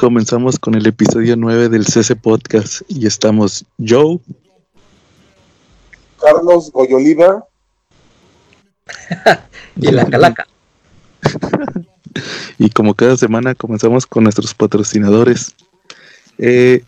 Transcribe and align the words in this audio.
Comenzamos 0.00 0.58
con 0.58 0.74
el 0.76 0.86
episodio 0.86 1.36
9 1.36 1.68
del 1.68 1.84
CC 1.84 2.16
Podcast. 2.16 2.80
Y 2.88 3.06
estamos 3.06 3.66
Joe, 3.86 4.18
Carlos 6.18 6.72
Goyoliver. 6.72 7.40
y 9.76 9.90
la 9.92 10.06
calaca. 10.06 10.46
y 12.58 12.70
como 12.70 12.94
cada 12.94 13.14
semana 13.18 13.54
comenzamos 13.54 14.06
con 14.06 14.22
nuestros 14.22 14.54
patrocinadores. 14.54 15.54
Eh, 16.38 16.82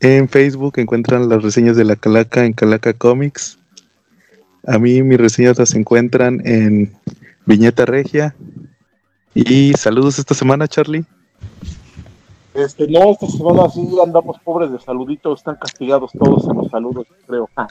en 0.00 0.28
Facebook 0.28 0.80
encuentran 0.80 1.28
las 1.28 1.44
reseñas 1.44 1.76
de 1.76 1.84
la 1.84 1.94
calaca 1.94 2.44
en 2.44 2.54
Calaca 2.54 2.92
Comics. 2.92 3.56
A 4.66 4.80
mí 4.80 5.04
mis 5.04 5.18
reseñas 5.18 5.60
las 5.60 5.76
encuentran 5.76 6.44
en 6.44 6.92
Viñeta 7.46 7.86
Regia. 7.86 8.34
Y 9.32 9.74
saludos 9.74 10.18
esta 10.18 10.34
semana, 10.34 10.66
Charlie. 10.66 11.06
Este, 12.58 12.88
no, 12.88 13.12
esta 13.12 13.28
semana 13.28 13.70
sí 13.70 13.86
andamos 14.04 14.36
pobres 14.40 14.72
de 14.72 14.80
saluditos, 14.80 15.38
están 15.38 15.56
castigados 15.56 16.10
todos 16.18 16.44
en 16.48 16.56
los 16.56 16.68
saludos, 16.68 17.06
creo. 17.24 17.48
Ah, 17.54 17.68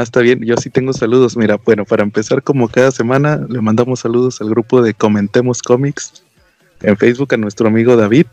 está 0.00 0.20
bien, 0.20 0.40
yo 0.44 0.56
sí 0.56 0.70
tengo 0.70 0.92
saludos. 0.92 1.36
Mira, 1.36 1.58
bueno, 1.64 1.84
para 1.84 2.04
empezar, 2.04 2.40
como 2.40 2.68
cada 2.68 2.92
semana, 2.92 3.44
le 3.48 3.60
mandamos 3.60 4.00
saludos 4.00 4.40
al 4.40 4.50
grupo 4.50 4.80
de 4.80 4.94
Comentemos 4.94 5.60
Comics 5.60 6.22
en 6.82 6.96
Facebook 6.96 7.34
a 7.34 7.36
nuestro 7.36 7.66
amigo 7.66 7.96
David, 7.96 8.26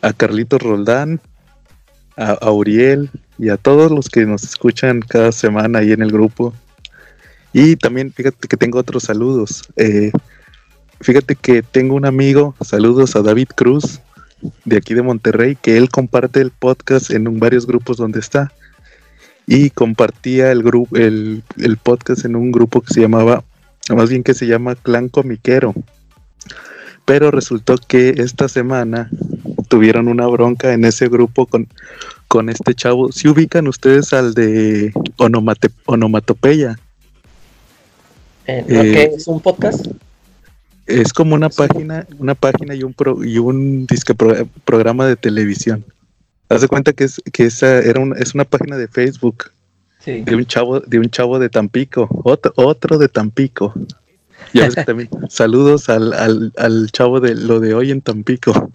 a 0.00 0.12
Carlitos 0.12 0.62
Roldán, 0.62 1.20
a, 2.16 2.32
a 2.32 2.52
Uriel 2.52 3.10
y 3.36 3.48
a 3.48 3.56
todos 3.56 3.90
los 3.90 4.08
que 4.08 4.24
nos 4.24 4.44
escuchan 4.44 5.00
cada 5.00 5.32
semana 5.32 5.80
ahí 5.80 5.90
en 5.90 6.02
el 6.02 6.12
grupo. 6.12 6.54
Y 7.52 7.74
también, 7.74 8.12
fíjate 8.12 8.46
que 8.46 8.56
tengo 8.56 8.78
otros 8.78 9.02
saludos. 9.02 9.64
Eh, 9.74 10.12
fíjate 11.00 11.34
que 11.34 11.62
tengo 11.62 11.96
un 11.96 12.06
amigo, 12.06 12.54
saludos 12.60 13.16
a 13.16 13.22
David 13.22 13.48
Cruz, 13.56 14.00
de 14.64 14.76
aquí 14.76 14.94
de 14.94 15.02
Monterrey, 15.02 15.56
que 15.60 15.76
él 15.76 15.88
comparte 15.88 16.40
el 16.40 16.50
podcast 16.50 17.10
en 17.10 17.38
varios 17.38 17.66
grupos 17.66 17.96
donde 17.96 18.20
está. 18.20 18.52
Y 19.46 19.70
compartía 19.70 20.50
el, 20.50 20.62
grupo 20.62 20.96
el, 20.96 21.42
el 21.58 21.76
podcast 21.76 22.24
en 22.24 22.34
un 22.36 22.50
grupo 22.50 22.80
que 22.80 22.94
se 22.94 23.00
llamaba, 23.00 23.44
más 23.94 24.08
bien 24.08 24.22
que 24.22 24.32
se 24.34 24.46
llama 24.46 24.74
Clan 24.74 25.08
Comiquero. 25.08 25.74
Pero 27.04 27.30
resultó 27.30 27.76
que 27.76 28.14
esta 28.16 28.48
semana 28.48 29.10
tuvieron 29.68 30.08
una 30.08 30.26
bronca 30.26 30.72
en 30.72 30.84
ese 30.84 31.08
grupo 31.08 31.46
con, 31.46 31.68
con 32.28 32.48
este 32.48 32.74
chavo. 32.74 33.12
Si 33.12 33.28
ubican 33.28 33.68
ustedes 33.68 34.12
al 34.12 34.32
de 34.34 34.92
Onomate, 35.18 35.68
Onomatopeya. 35.84 36.78
Eh, 38.46 38.64
¿Qué 38.66 39.10
es 39.16 39.26
un 39.26 39.40
podcast? 39.40 39.86
Es 40.86 41.12
como 41.12 41.34
una 41.34 41.48
página, 41.48 42.06
una 42.18 42.34
página 42.34 42.74
y 42.74 42.82
un 42.82 42.92
pro, 42.92 43.24
y 43.24 43.38
un 43.38 43.86
disque 43.86 44.14
pro, 44.14 44.34
programa 44.64 45.06
de 45.06 45.16
televisión. 45.16 45.84
Haz 46.48 46.60
de 46.60 46.68
cuenta 46.68 46.92
que 46.92 47.04
es 47.04 47.22
que 47.32 47.46
esa 47.46 47.78
era 47.78 48.00
una, 48.00 48.16
es 48.16 48.34
una 48.34 48.44
página 48.44 48.76
de 48.76 48.86
Facebook 48.88 49.50
sí. 50.00 50.20
de 50.20 50.36
un 50.36 50.44
chavo 50.44 50.80
de 50.80 50.98
un 50.98 51.08
chavo 51.08 51.38
de 51.38 51.48
Tampico, 51.48 52.08
otro, 52.24 52.52
otro 52.56 52.98
de 52.98 53.08
Tampico. 53.08 53.72
Ya 54.52 54.66
ves 54.66 54.74
que 54.74 54.84
también 54.84 55.08
saludos 55.30 55.88
al, 55.88 56.12
al, 56.12 56.52
al, 56.58 56.90
chavo 56.92 57.20
de 57.20 57.34
lo 57.34 57.60
de 57.60 57.74
hoy 57.74 57.90
en 57.90 58.02
Tampico. 58.02 58.70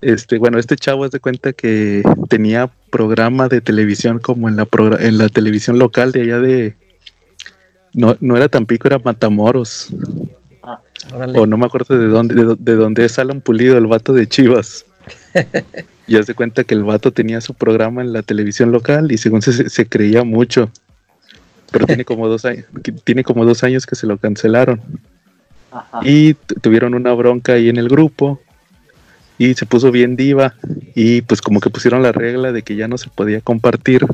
Este, 0.00 0.38
bueno, 0.38 0.58
este 0.58 0.76
chavo 0.76 1.04
haz 1.04 1.10
de 1.10 1.20
cuenta 1.20 1.52
que 1.52 2.02
tenía 2.28 2.70
programa 2.90 3.48
de 3.48 3.60
televisión 3.60 4.18
como 4.18 4.48
en 4.48 4.56
la 4.56 4.66
en 4.98 5.18
la 5.18 5.28
televisión 5.28 5.78
local 5.78 6.12
de 6.12 6.22
allá 6.22 6.38
de 6.38 6.74
no, 7.92 8.16
no 8.20 8.36
era 8.36 8.48
Tampico, 8.48 8.88
era 8.88 8.98
Matamoros. 8.98 9.88
Ah, 10.62 10.80
o 11.34 11.46
no 11.46 11.56
me 11.56 11.66
acuerdo 11.66 11.98
de 11.98 12.08
dónde, 12.08 12.34
de, 12.34 12.56
de 12.58 12.74
dónde 12.74 13.04
es 13.04 13.18
Alan 13.18 13.40
Pulido, 13.40 13.78
el 13.78 13.86
vato 13.86 14.12
de 14.12 14.26
Chivas. 14.26 14.84
y 16.06 16.16
hace 16.16 16.34
cuenta 16.34 16.64
que 16.64 16.74
el 16.74 16.84
vato 16.84 17.12
tenía 17.12 17.40
su 17.40 17.54
programa 17.54 18.02
en 18.02 18.12
la 18.12 18.22
televisión 18.22 18.72
local 18.72 19.12
y 19.12 19.18
según 19.18 19.42
se, 19.42 19.70
se 19.70 19.86
creía 19.86 20.24
mucho. 20.24 20.70
Pero 21.70 21.86
tiene 21.86 22.04
como 22.04 22.28
dos 22.28 22.44
años, 22.44 22.66
tiene 23.04 23.22
como 23.22 23.44
dos 23.44 23.62
años 23.62 23.86
que 23.86 23.94
se 23.94 24.06
lo 24.06 24.18
cancelaron. 24.18 24.80
Ajá. 25.70 26.00
Y 26.02 26.34
tuvieron 26.34 26.94
una 26.94 27.12
bronca 27.12 27.52
ahí 27.52 27.68
en 27.68 27.76
el 27.76 27.88
grupo. 27.88 28.40
Y 29.38 29.54
se 29.54 29.66
puso 29.66 29.90
bien 29.90 30.16
diva. 30.16 30.54
Y 30.94 31.22
pues 31.22 31.40
como 31.40 31.60
que 31.60 31.70
pusieron 31.70 32.02
la 32.02 32.12
regla 32.12 32.52
de 32.52 32.62
que 32.62 32.76
ya 32.76 32.88
no 32.88 32.98
se 32.98 33.08
podía 33.08 33.40
compartir. 33.40 34.04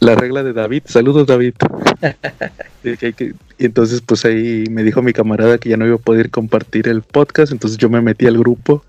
La 0.00 0.14
regla 0.14 0.42
de 0.42 0.52
David. 0.52 0.82
Saludos 0.86 1.26
David. 1.26 1.54
y 2.84 3.64
entonces 3.64 4.00
pues 4.00 4.24
ahí 4.24 4.64
me 4.70 4.82
dijo 4.82 5.02
mi 5.02 5.12
camarada 5.12 5.58
que 5.58 5.70
ya 5.70 5.76
no 5.76 5.86
iba 5.86 5.96
a 5.96 5.98
poder 5.98 6.30
compartir 6.30 6.88
el 6.88 7.02
podcast. 7.02 7.52
Entonces 7.52 7.78
yo 7.78 7.90
me 7.90 8.00
metí 8.00 8.26
al 8.26 8.38
grupo 8.38 8.84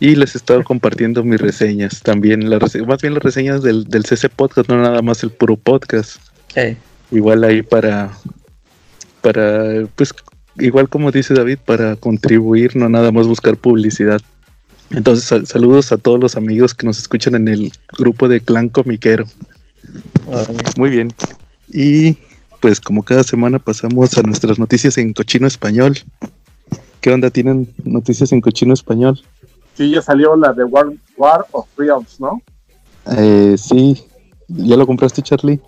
y 0.00 0.14
les 0.14 0.34
he 0.34 0.38
estado 0.38 0.62
compartiendo 0.62 1.24
mis 1.24 1.40
reseñas 1.40 2.02
también, 2.02 2.48
las 2.48 2.60
rese 2.60 2.82
más 2.82 3.02
bien 3.02 3.14
las 3.14 3.22
reseñas 3.22 3.62
del, 3.62 3.84
del, 3.84 4.04
CC 4.04 4.28
Podcast, 4.28 4.68
no 4.68 4.80
nada 4.80 5.02
más 5.02 5.22
el 5.22 5.30
puro 5.30 5.56
podcast. 5.56 6.20
Igual 7.10 7.42
ahí 7.42 7.62
para, 7.62 8.12
para, 9.22 9.86
pues, 9.96 10.14
igual 10.58 10.88
como 10.88 11.10
dice 11.10 11.34
David, 11.34 11.58
para 11.64 11.96
contribuir, 11.96 12.76
no 12.76 12.88
nada 12.88 13.10
más 13.10 13.26
buscar 13.26 13.56
publicidad. 13.56 14.20
Entonces, 14.90 15.24
sal 15.24 15.46
saludos 15.46 15.92
a 15.92 15.98
todos 15.98 16.20
los 16.20 16.36
amigos 16.36 16.74
que 16.74 16.86
nos 16.86 16.98
escuchan 16.98 17.34
en 17.34 17.48
el 17.48 17.72
grupo 17.98 18.28
de 18.28 18.40
Clan 18.40 18.68
Comiquero. 18.68 19.24
Muy 20.76 20.90
bien. 20.90 21.12
Y 21.68 22.16
pues 22.60 22.80
como 22.80 23.02
cada 23.02 23.22
semana 23.22 23.58
pasamos 23.58 24.16
a 24.18 24.22
nuestras 24.22 24.58
noticias 24.58 24.98
en 24.98 25.12
cochino 25.12 25.46
español. 25.46 25.98
¿Qué 27.00 27.10
onda? 27.10 27.30
¿Tienen 27.30 27.72
noticias 27.84 28.32
en 28.32 28.40
cochino 28.40 28.74
español? 28.74 29.20
Sí, 29.74 29.90
ya 29.90 30.02
salió 30.02 30.34
la 30.34 30.52
de 30.52 30.64
War, 30.64 30.86
War 31.16 31.46
of 31.52 31.66
Realms, 31.76 32.18
¿no? 32.20 32.42
Eh, 33.16 33.54
sí. 33.56 34.04
¿Ya 34.48 34.76
lo 34.76 34.86
compraste, 34.86 35.22
Charlie? 35.22 35.60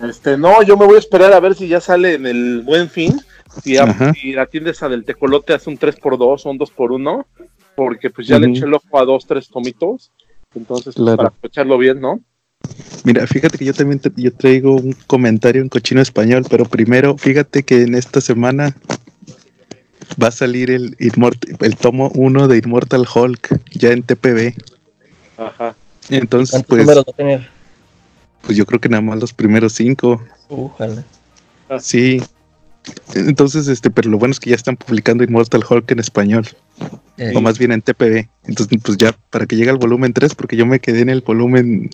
Este, 0.00 0.36
no, 0.36 0.62
yo 0.62 0.76
me 0.76 0.86
voy 0.86 0.96
a 0.96 0.98
esperar 0.98 1.32
a 1.32 1.40
ver 1.40 1.54
si 1.54 1.68
ya 1.68 1.80
sale 1.80 2.14
en 2.14 2.26
el 2.26 2.62
buen 2.62 2.88
fin. 2.88 3.20
Si, 3.62 3.76
a, 3.76 4.12
si 4.14 4.32
la 4.32 4.46
tienda 4.46 4.70
esa 4.70 4.88
del 4.88 5.04
tecolote 5.04 5.54
hace 5.54 5.70
un 5.70 5.78
3x2 5.78 6.42
o 6.44 6.50
un 6.50 6.58
2x1, 6.58 7.24
porque 7.74 8.10
pues 8.10 8.26
ya 8.26 8.36
uh 8.36 8.38
-huh. 8.38 8.46
le 8.46 8.50
eché 8.50 8.64
el 8.64 8.74
ojo 8.74 8.98
a 8.98 9.04
dos, 9.04 9.26
tres 9.26 9.48
tomitos. 9.48 10.12
Entonces, 10.54 10.94
pues, 10.94 10.96
claro. 10.96 11.16
para 11.16 11.28
aprovecharlo 11.28 11.78
bien, 11.78 12.00
¿no? 12.00 12.20
Mira, 13.04 13.26
fíjate 13.26 13.58
que 13.58 13.64
yo 13.64 13.72
también 13.72 14.00
te, 14.00 14.10
yo 14.16 14.32
traigo 14.32 14.76
un 14.76 14.94
comentario 15.06 15.62
en 15.62 15.68
cochino 15.68 16.00
español, 16.00 16.44
pero 16.50 16.64
primero, 16.64 17.16
fíjate 17.16 17.62
que 17.62 17.82
en 17.82 17.94
esta 17.94 18.20
semana 18.20 18.74
va 20.22 20.28
a 20.28 20.32
salir 20.32 20.70
el, 20.70 20.96
el 20.98 21.76
tomo 21.76 22.10
1 22.14 22.48
de 22.48 22.58
Immortal 22.58 23.06
Hulk 23.12 23.60
ya 23.72 23.92
en 23.92 24.02
TPB. 24.02 24.54
Ajá. 25.38 25.76
Entonces, 26.10 26.62
pues. 26.66 26.86
va 26.86 27.00
a 27.00 27.04
tener? 27.04 27.48
Pues 28.42 28.56
yo 28.56 28.66
creo 28.66 28.80
que 28.80 28.88
nada 28.88 29.02
más 29.02 29.18
los 29.18 29.32
primeros 29.32 29.74
cinco. 29.74 30.22
Ojalá. 30.48 31.04
Sí. 31.80 32.22
Entonces, 33.14 33.68
este, 33.68 33.90
pero 33.90 34.08
lo 34.10 34.18
bueno 34.18 34.32
es 34.32 34.40
que 34.40 34.50
ya 34.50 34.56
están 34.56 34.76
publicando 34.76 35.22
Immortal 35.22 35.64
Hulk 35.68 35.90
en 35.90 35.98
español. 35.98 36.48
Eh. 37.18 37.32
O 37.34 37.40
más 37.40 37.58
bien 37.58 37.72
en 37.72 37.82
TPB. 37.82 38.28
Entonces, 38.44 38.78
pues 38.82 38.96
ya, 38.96 39.14
para 39.30 39.46
que 39.46 39.56
llegue 39.56 39.70
al 39.70 39.76
volumen 39.76 40.12
3, 40.12 40.34
porque 40.34 40.56
yo 40.56 40.64
me 40.64 40.80
quedé 40.80 41.00
en 41.00 41.10
el 41.10 41.20
volumen, 41.20 41.90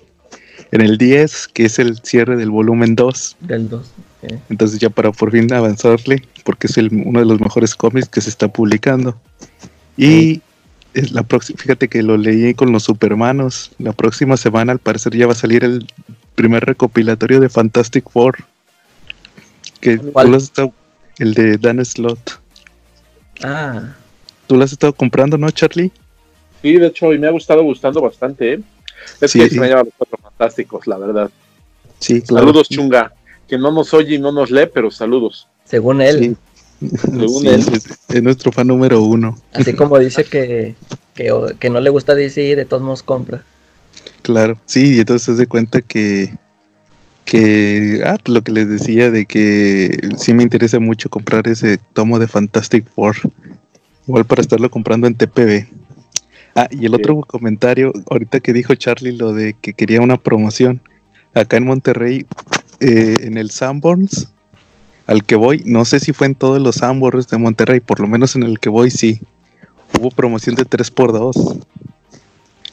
en 0.73 0.81
el 0.81 0.99
10, 0.99 1.49
que 1.49 1.67
es 1.67 1.79
el 1.79 1.99
cierre 1.99 2.37
del 2.37 2.51
volumen 2.51 2.95
2. 2.95 3.37
Del 3.41 3.69
2. 3.69 3.91
Okay. 4.23 4.39
Entonces 4.49 4.79
ya 4.79 4.91
para 4.91 5.13
por 5.13 5.31
fin 5.31 5.53
avanzarle, 5.53 6.23
porque 6.45 6.67
es 6.67 6.79
el, 6.79 6.89
uno 6.93 7.21
de 7.21 7.27
los 7.27 7.41
mejores 7.41 7.75
cómics 7.75 8.09
que 8.09 8.21
se 8.21 8.31
está 8.31 8.49
publicando. 8.49 9.17
Y 9.97 10.41
es 10.95 11.13
la 11.13 11.23
próxima, 11.23 11.59
fíjate 11.59 11.89
que 11.89 12.03
lo 12.03 12.17
leí 12.17 12.55
con 12.55 12.73
los 12.73 12.85
supermanos. 12.85 13.73
La 13.79 13.93
próxima 13.93 14.37
semana 14.37 14.73
al 14.73 14.79
parecer 14.79 15.17
ya 15.17 15.27
va 15.27 15.33
a 15.33 15.37
salir 15.37 15.65
el 15.65 15.87
primer 16.35 16.65
recopilatorio 16.65 17.41
de 17.41 17.49
Fantastic 17.49 18.09
Four. 18.09 18.37
Que 19.81 19.99
tú 19.99 20.13
lo 20.15 20.37
has 20.37 20.45
estado, 20.45 20.73
el 21.19 21.35
de 21.35 21.59
Dan 21.59 21.85
Slot. 21.85 22.41
Ah. 23.43 23.95
¿Tú 24.47 24.57
lo 24.57 24.65
has 24.65 24.73
estado 24.73 24.93
comprando, 24.93 25.37
no, 25.37 25.51
Charlie? 25.51 25.91
Sí, 26.63 26.77
de 26.77 26.87
hecho, 26.87 27.13
y 27.13 27.19
me 27.19 27.27
ha 27.27 27.31
gustado 27.31 27.63
gustando 27.63 28.01
bastante, 28.01 28.55
¿eh? 28.55 28.61
Es 29.21 29.31
sí, 29.31 29.39
que 29.39 29.51
sí. 29.51 29.61
me 29.61 29.69
llaman 29.69 29.87
los 29.87 29.95
cuatro 29.97 30.19
fantásticos, 30.23 30.87
la 30.87 30.99
verdad. 30.99 31.31
Sí, 31.99 32.23
claro. 32.23 32.47
Saludos, 32.47 32.69
Chunga 32.69 33.13
que 33.49 33.59
no 33.59 33.71
nos 33.71 33.93
oye 33.95 34.17
y 34.17 34.19
no 34.19 34.33
nos 34.33 34.51
lee, 34.51 34.69
pero 34.73 34.91
saludos. 34.91 35.49
Según 35.65 36.01
él. 36.01 36.37
Sí. 36.81 36.89
Según 36.99 37.43
sí, 37.43 37.49
él. 37.49 37.61
Es, 37.73 37.99
es, 38.09 38.23
nuestro 38.23 38.53
fan 38.53 38.67
número 38.67 39.03
uno. 39.03 39.37
Así 39.53 39.75
como 39.75 39.99
dice 39.99 40.25
que, 40.25 40.75
que, 41.15 41.55
que, 41.59 41.71
no 41.71 41.81
le 41.81 41.91
gusta 41.91 42.15
DC 42.15 42.43
y 42.43 42.55
de 42.55 42.65
todos 42.65 42.83
modos 42.83 43.03
compra. 43.03 43.45
Claro, 44.23 44.59
sí, 44.67 44.97
y 44.97 45.01
entonces 45.01 45.37
se 45.37 45.41
de 45.41 45.47
cuenta 45.47 45.83
que, 45.83 46.35
que, 47.25 48.03
ah, 48.05 48.17
lo 48.25 48.43
que 48.43 48.53
les 48.53 48.69
decía 48.69 49.11
de 49.11 49.27
que 49.27 49.99
sí 50.17 50.33
me 50.33 50.43
interesa 50.43 50.79
mucho 50.79 51.11
comprar 51.11 51.47
ese 51.47 51.79
tomo 51.93 52.19
de 52.19 52.29
Fantastic 52.29 52.87
Four. 52.95 53.17
Igual 54.07 54.25
para 54.25 54.43
estarlo 54.43 54.71
comprando 54.71 55.07
en 55.07 55.15
TPB. 55.15 55.67
Ah, 56.55 56.69
y 56.71 56.87
el 56.87 56.93
sí. 56.93 56.97
otro 56.97 57.21
comentario, 57.23 57.93
ahorita 58.11 58.41
que 58.41 58.53
dijo 58.53 58.75
Charlie 58.75 59.17
lo 59.17 59.33
de 59.33 59.55
que 59.55 59.75
quería 59.75 60.01
una 60.01 60.17
promoción. 60.17 60.81
Acá 61.35 61.57
en 61.57 61.65
Monterrey 61.65 62.27
eh, 62.81 63.17
en 63.23 63.39
el 63.39 63.51
Sanborns 63.51 64.29
al 65.07 65.25
que 65.25 65.37
voy, 65.37 65.63
no 65.67 65.85
sé 65.85 66.01
si 66.01 66.13
fue 66.13 66.27
en 66.27 66.35
todos 66.35 66.61
los 66.61 66.77
Sanborns 66.77 67.29
de 67.29 67.39
Monterrey, 67.39 67.81
por 67.81 68.01
lo 68.01 68.07
menos 68.07 68.37
en 68.37 68.43
el 68.43 68.59
que 68.59 68.71
voy 68.71 68.91
sí, 68.91 69.21
hubo 69.99 70.11
promoción 70.11 70.55
de 70.55 70.65
3x2. 70.65 71.61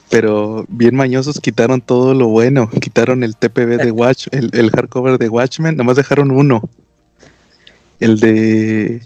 Pero 0.10 0.66
bien 0.68 0.96
mañosos 0.96 1.40
quitaron 1.40 1.80
todo 1.80 2.14
lo 2.14 2.28
bueno. 2.28 2.70
Quitaron 2.70 3.24
el 3.24 3.38
TPB 3.38 3.78
de 3.78 3.92
Watch, 3.92 4.28
el, 4.32 4.50
el 4.54 4.70
hardcover 4.70 5.18
de 5.18 5.30
Watchmen, 5.30 5.78
nomás 5.78 5.96
dejaron 5.96 6.32
uno. 6.32 6.70
El 8.02 8.20
de 8.20 9.02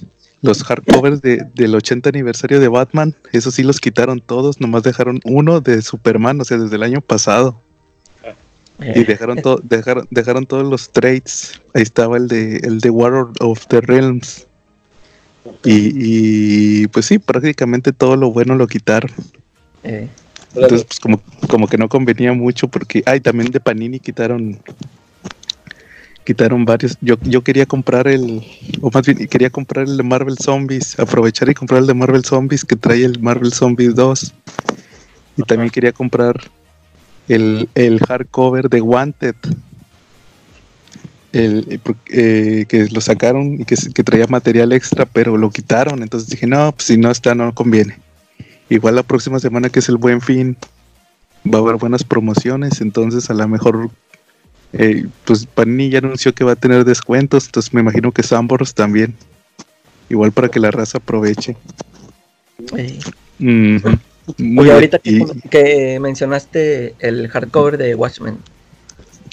los 0.45 0.63
hardcovers 0.63 1.21
de, 1.21 1.45
del 1.53 1.75
80 1.75 2.09
aniversario 2.09 2.59
de 2.59 2.67
Batman, 2.67 3.15
eso 3.31 3.51
sí 3.51 3.63
los 3.63 3.79
quitaron 3.79 4.21
todos, 4.21 4.61
nomás 4.61 4.83
dejaron 4.83 5.19
uno 5.25 5.61
de 5.61 5.81
Superman, 5.81 6.39
o 6.41 6.45
sea, 6.45 6.57
desde 6.57 6.75
el 6.75 6.83
año 6.83 7.01
pasado. 7.01 7.59
Y 8.79 8.99
eh. 8.99 9.05
dejaron, 9.05 9.41
todo, 9.41 9.61
dejaron, 9.63 10.05
dejaron 10.11 10.45
todos 10.45 10.67
los 10.67 10.91
trades. 10.91 11.61
Ahí 11.73 11.81
estaba 11.81 12.17
el 12.17 12.27
de, 12.27 12.57
el 12.57 12.79
de 12.79 12.89
War 12.89 13.27
of 13.39 13.67
the 13.67 13.79
Realms. 13.81 14.47
Y, 15.63 16.87
pues 16.87 17.05
sí, 17.05 17.19
prácticamente 17.19 17.93
todo 17.93 18.15
lo 18.15 18.31
bueno 18.31 18.55
lo 18.55 18.67
quitaron. 18.67 19.11
Eh. 19.83 20.09
Entonces, 20.53 20.85
pues 20.85 20.99
como, 20.99 21.21
como 21.47 21.67
que 21.67 21.77
no 21.77 21.89
convenía 21.89 22.33
mucho 22.33 22.67
porque, 22.67 23.03
ay, 23.05 23.19
también 23.19 23.51
de 23.51 23.59
Panini 23.59 23.99
quitaron 23.99 24.59
quitaron 26.25 26.65
varios. 26.65 26.97
Yo, 26.99 27.15
yo 27.21 27.41
quería 27.43 27.65
comprar 27.65 28.07
el, 28.07 28.43
o 28.81 28.89
más 28.91 29.05
bien 29.05 29.27
quería 29.27 29.49
comprar 29.49 29.87
el 29.87 29.95
de 29.95 30.03
Marvel 30.03 30.37
Zombies, 30.37 30.99
aprovechar 30.99 31.47
y 31.49 31.53
comprar 31.53 31.79
el 31.81 31.87
de 31.87 31.93
Marvel 31.93 32.25
Zombies 32.25 32.65
que 32.65 32.75
trae 32.75 33.05
el 33.05 33.21
Marvel 33.21 33.53
Zombies 33.53 33.95
2. 33.95 34.33
Y 35.37 35.43
también 35.43 35.69
quería 35.69 35.93
comprar 35.93 36.41
el, 37.29 37.69
el 37.75 37.99
hardcover 37.99 38.69
de 38.69 38.81
Wanted. 38.81 39.35
El, 41.31 41.65
eh, 41.69 41.79
eh, 42.11 42.65
que 42.67 42.87
lo 42.87 43.01
sacaron 43.01 43.59
y 43.59 43.65
que, 43.65 43.75
que, 43.93 44.03
traía 44.03 44.25
material 44.27 44.71
extra, 44.71 45.05
pero 45.05 45.37
lo 45.37 45.49
quitaron. 45.51 46.01
Entonces 46.01 46.29
dije, 46.29 46.47
no, 46.47 46.71
pues 46.71 46.85
si 46.87 46.97
no 46.97 47.11
está, 47.11 47.35
no 47.35 47.53
conviene. 47.53 47.99
Igual 48.69 48.95
la 48.95 49.03
próxima 49.03 49.39
semana 49.39 49.69
que 49.69 49.79
es 49.79 49.89
el 49.89 49.97
buen 49.97 50.21
fin, 50.21 50.57
va 51.45 51.59
a 51.59 51.61
haber 51.61 51.75
buenas 51.75 52.03
promociones, 52.03 52.81
entonces 52.81 53.29
a 53.29 53.33
lo 53.33 53.47
mejor 53.47 53.91
eh, 54.77 55.05
pues 55.23 55.45
Panini 55.45 55.89
ya 55.89 55.99
anunció 55.99 56.33
que 56.33 56.43
va 56.43 56.51
a 56.51 56.57
tener 56.57 56.83
descuentos, 56.83 57.45
entonces 57.45 57.73
me 57.73 57.79
imagino 57.79 58.11
que 58.11 58.23
Sambors 58.23 58.73
también. 58.73 59.15
Igual 60.09 60.33
para 60.33 60.49
que 60.49 60.59
la 60.59 60.69
raza 60.69 60.97
aproveche. 60.97 61.55
Muy 64.37 64.69
ahorita 64.69 64.99
que, 64.99 65.97
mencionaste 65.99 66.93
el 66.99 67.29
hardcover 67.29 67.77
de 67.77 67.95
Watchmen. 67.95 68.37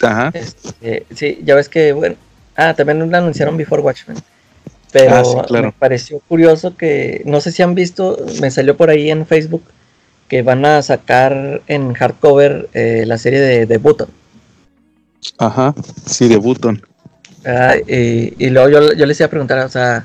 Ajá. 0.01 0.31
Este, 0.33 1.07
sí, 1.15 1.41
ya 1.45 1.57
ves 1.57 1.69
que, 1.69 1.93
bueno, 1.93 2.17
ah, 2.57 2.75
también 2.75 3.11
lo 3.11 3.17
anunciaron 3.17 3.57
Before 3.57 3.83
Watchmen. 3.83 4.19
Pero 4.93 5.17
ah, 5.41 5.47
me 5.51 5.73
pareció 5.73 6.21
curioso 6.21 6.77
que, 6.77 7.23
no 7.25 7.41
sé 7.41 7.51
si 7.51 7.63
han 7.63 7.75
visto, 7.75 8.17
me 8.41 8.51
salió 8.51 8.77
por 8.77 8.91
ahí 8.91 9.11
en 9.11 9.27
Facebook 9.27 9.65
que 10.29 10.43
van 10.43 10.65
a 10.65 10.81
sacar 10.83 11.63
en 11.67 11.95
hardcover 11.95 12.69
eh, 12.75 13.05
la 13.07 13.19
serie 13.19 13.41
de, 13.41 13.67
de 13.67 13.79
Button. 13.79 14.09
Ajá, 15.39 15.75
sí, 16.07 16.29
de 16.29 16.37
Button. 16.37 16.83
Ah, 17.45 17.75
y, 17.87 18.51
luego 18.51 18.69
yo, 18.69 18.93
yo, 18.95 19.07
les 19.07 19.19
iba 19.19 19.27
a 19.27 19.31
preguntar, 19.31 19.59
o 19.65 19.69
sea, 19.69 20.05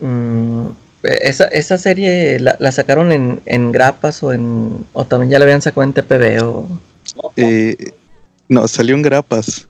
mm, 0.00 0.66
esa, 1.02 1.44
esa, 1.48 1.78
serie 1.78 2.40
la, 2.40 2.72
sacaron 2.72 3.12
en, 3.12 3.40
en, 3.46 3.70
grapas 3.70 4.22
o 4.22 4.32
en 4.32 4.86
o 4.92 5.04
también 5.04 5.30
ya 5.30 5.38
la 5.38 5.44
habían 5.44 5.62
sacado 5.62 5.84
en 5.84 5.92
TPB 5.92 6.42
o 6.42 6.68
eh, 7.36 7.92
no 8.48 8.66
salió 8.66 8.94
en 8.94 9.02
grapas. 9.02 9.68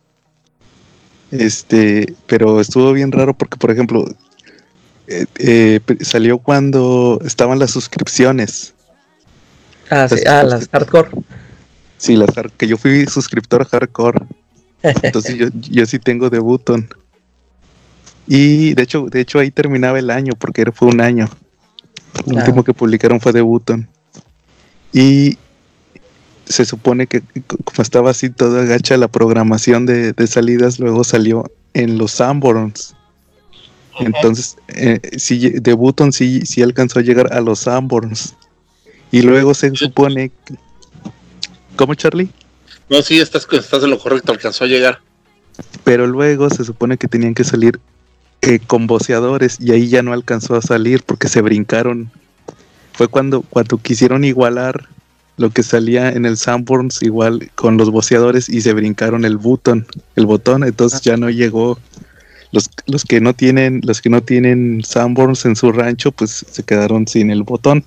Este 1.31 2.15
pero 2.27 2.61
estuvo 2.61 2.93
bien 2.93 3.13
raro 3.13 3.35
porque 3.35 3.59
por 3.59 3.71
ejemplo 3.71 4.07
eh, 5.07 5.27
eh, 5.37 5.81
salió 6.01 6.39
cuando 6.39 7.21
estaban 7.25 7.59
las 7.59 7.73
suscripciones. 7.73 8.73
Ah 9.91 10.09
sí 10.09 10.23
ah 10.27 10.43
las 10.43 10.69
hardcore. 10.69 11.11
Sí 11.99 12.17
las 12.17 12.31
que 12.57 12.67
yo 12.67 12.79
fui 12.79 13.05
suscriptor 13.07 13.67
hardcore 13.67 14.21
entonces 14.83 15.37
yo, 15.37 15.49
yo 15.53 15.87
sí 15.87 15.99
tengo 15.99 16.31
de 16.31 16.39
Button. 16.39 16.89
Y 18.27 18.75
de 18.75 18.83
hecho, 18.83 19.07
de 19.07 19.21
hecho 19.21 19.39
ahí 19.39 19.51
terminaba 19.51 19.99
el 19.99 20.11
año, 20.11 20.35
porque 20.39 20.71
fue 20.73 20.89
un 20.89 21.01
año. 21.01 21.29
El 22.27 22.35
último 22.35 22.63
que 22.63 22.75
publicaron 22.75 23.21
fue 23.21 23.33
de 23.33 23.41
Button. 23.41 23.89
Y 24.93 25.39
se 26.47 26.65
supone 26.65 27.07
que 27.07 27.23
como 27.65 27.83
estaba 27.83 28.11
así 28.11 28.31
toda 28.31 28.65
gacha 28.65 28.97
la 28.97 29.09
programación 29.09 29.87
de, 29.87 30.15
salidas, 30.27 30.79
luego 30.79 31.05
salió 31.05 31.51
en 31.75 31.99
los 31.99 32.13
Sanborns. 32.13 32.95
Entonces, 34.01 34.57
eh, 34.69 35.01
sí, 35.17 35.51
de 35.51 35.73
Button 35.73 36.13
sí, 36.13 36.47
sí 36.47 36.63
alcanzó 36.63 37.01
a 37.01 37.03
llegar 37.03 37.33
a 37.33 37.41
los 37.41 37.61
Sanborns. 37.61 38.37
Y 39.11 39.23
luego 39.23 39.55
se 39.55 39.75
supone... 39.75 40.31
¿Cómo, 41.77 41.95
Charlie? 41.95 42.31
No, 42.91 43.03
sí, 43.03 43.21
estás, 43.21 43.47
estás 43.51 43.83
en 43.83 43.91
lo 43.91 43.99
correcto, 43.99 44.33
alcanzó 44.33 44.65
a 44.65 44.69
llegar. 44.69 45.01
Pero 45.85 46.07
luego 46.07 46.49
se 46.51 46.65
supone 46.65 46.97
que 46.97 47.09
tenían 47.09 47.35
que 47.35 47.45
salir 47.45 47.81
eh, 48.41 48.61
con 48.65 48.87
boceadores 48.87 49.59
y 49.61 49.73
ahí 49.73 49.89
ya 49.89 50.03
no 50.03 50.13
alcanzó 50.13 50.55
a 50.55 50.63
salir 50.63 51.03
porque 51.05 51.29
se 51.29 51.43
brincaron. 51.43 52.11
Fue 52.93 53.09
cuando, 53.09 53.43
cuando 53.43 53.79
quisieron 53.79 54.25
igualar 54.25 54.89
lo 55.37 55.51
que 55.51 55.63
salía 55.63 56.11
en 56.11 56.25
el 56.27 56.37
Sanborns 56.37 57.03
igual 57.03 57.51
con 57.55 57.77
los 57.77 57.91
boceadores 57.91 58.49
y 58.49 58.61
se 58.61 58.73
brincaron 58.73 59.25
el 59.25 59.37
botón, 59.37 59.87
el 60.17 60.27
botón, 60.27 60.65
entonces 60.65 61.01
ya 61.01 61.17
no 61.17 61.31
llegó. 61.31 61.79
Los, 62.51 62.71
los 62.87 63.05
que 63.05 63.21
no 63.21 63.35
tienen, 63.35 63.83
los 63.85 64.01
que 64.01 64.09
no 64.09 64.23
tienen 64.23 64.83
Sanborns 64.83 65.45
en 65.45 65.55
su 65.55 65.71
rancho, 65.71 66.13
pues 66.13 66.47
se 66.51 66.63
quedaron 66.63 67.07
sin 67.07 67.31
el 67.31 67.43
botón. 67.43 67.85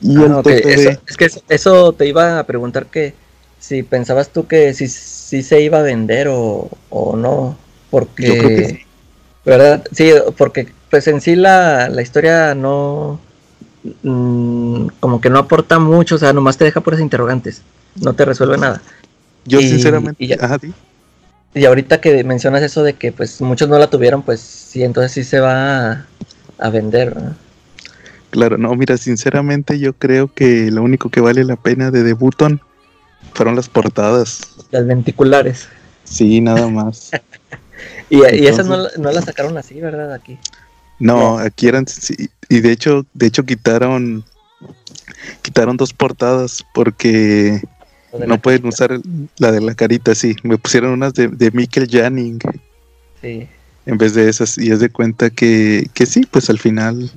Y 0.00 0.16
ah, 0.16 0.42
es 0.44 1.16
que 1.16 1.30
eso 1.48 1.92
te 1.92 2.08
iba 2.08 2.40
a 2.40 2.44
preguntar 2.44 2.86
que 2.86 3.14
si 3.62 3.84
pensabas 3.84 4.30
tú 4.30 4.48
que 4.48 4.74
si, 4.74 4.88
si 4.88 5.44
se 5.44 5.62
iba 5.62 5.78
a 5.78 5.82
vender 5.82 6.26
o, 6.28 6.68
no, 7.16 7.56
porque... 7.90 8.84
¿Verdad? 9.44 9.84
Sí, 9.92 10.12
porque 10.36 10.68
pues 10.90 11.06
en 11.06 11.20
sí 11.20 11.36
la, 11.36 11.88
la 11.88 12.02
historia 12.02 12.56
no... 12.56 13.20
Mm, 14.02 14.88
como 14.98 15.20
que 15.20 15.30
no 15.30 15.38
aporta 15.38 15.78
mucho, 15.78 16.16
o 16.16 16.18
sea, 16.18 16.32
nomás 16.32 16.58
te 16.58 16.64
deja 16.64 16.80
puras 16.80 17.00
interrogantes, 17.00 17.62
no 18.00 18.14
te 18.14 18.24
resuelve 18.24 18.58
nada. 18.58 18.82
Yo 19.44 19.60
sinceramente... 19.60 20.24
Y, 20.24 20.34
y 21.54 21.64
ahorita 21.64 22.00
que 22.00 22.24
mencionas 22.24 22.62
eso 22.62 22.82
de 22.82 22.94
que 22.94 23.12
pues 23.12 23.40
muchos 23.40 23.68
no 23.68 23.78
la 23.78 23.90
tuvieron, 23.90 24.22
pues 24.22 24.40
sí, 24.40 24.82
entonces 24.82 25.12
sí 25.12 25.22
se 25.22 25.38
va 25.38 26.04
a, 26.58 26.70
vender. 26.70 27.14
Claro, 28.30 28.58
no, 28.58 28.74
mira, 28.74 28.96
sinceramente 28.96 29.78
yo 29.78 29.92
creo 29.92 30.32
que 30.32 30.70
lo 30.72 30.82
único 30.82 31.10
que 31.10 31.20
vale 31.20 31.44
la 31.44 31.56
pena 31.56 31.92
de 31.92 32.02
Debuton 32.02 32.60
fueron 33.34 33.56
las 33.56 33.68
portadas. 33.68 34.40
Las 34.70 34.86
venticulares. 34.86 35.68
Sí, 36.04 36.40
nada 36.40 36.68
más. 36.68 37.10
y, 38.10 38.22
esas 38.22 38.66
no, 38.66 38.88
las 39.10 39.24
sacaron 39.24 39.56
así, 39.56 39.80
¿verdad? 39.80 40.12
Aquí. 40.12 40.38
No, 40.98 41.38
aquí 41.38 41.68
eran 41.68 41.86
y 42.48 42.60
de 42.60 42.70
hecho, 42.70 43.06
de 43.14 43.26
hecho 43.26 43.44
quitaron 43.44 44.24
quitaron 45.42 45.76
dos 45.76 45.92
portadas 45.92 46.64
porque 46.74 47.60
no 48.26 48.40
pueden 48.40 48.66
usar 48.66 49.00
la 49.38 49.52
de 49.52 49.60
la 49.60 49.74
carita, 49.74 50.14
sí. 50.14 50.36
Me 50.42 50.58
pusieron 50.58 50.92
unas 50.92 51.14
de, 51.14 51.28
de 51.28 51.50
Mikkel 51.50 51.88
Janning. 51.90 52.38
Sí. 53.20 53.48
En 53.86 53.98
vez 53.98 54.14
de 54.14 54.28
esas, 54.28 54.58
y 54.58 54.70
es 54.70 54.80
de 54.80 54.90
cuenta 54.90 55.30
que, 55.30 55.86
que 55.94 56.06
sí, 56.06 56.26
pues 56.30 56.50
al 56.50 56.58
final, 56.58 57.10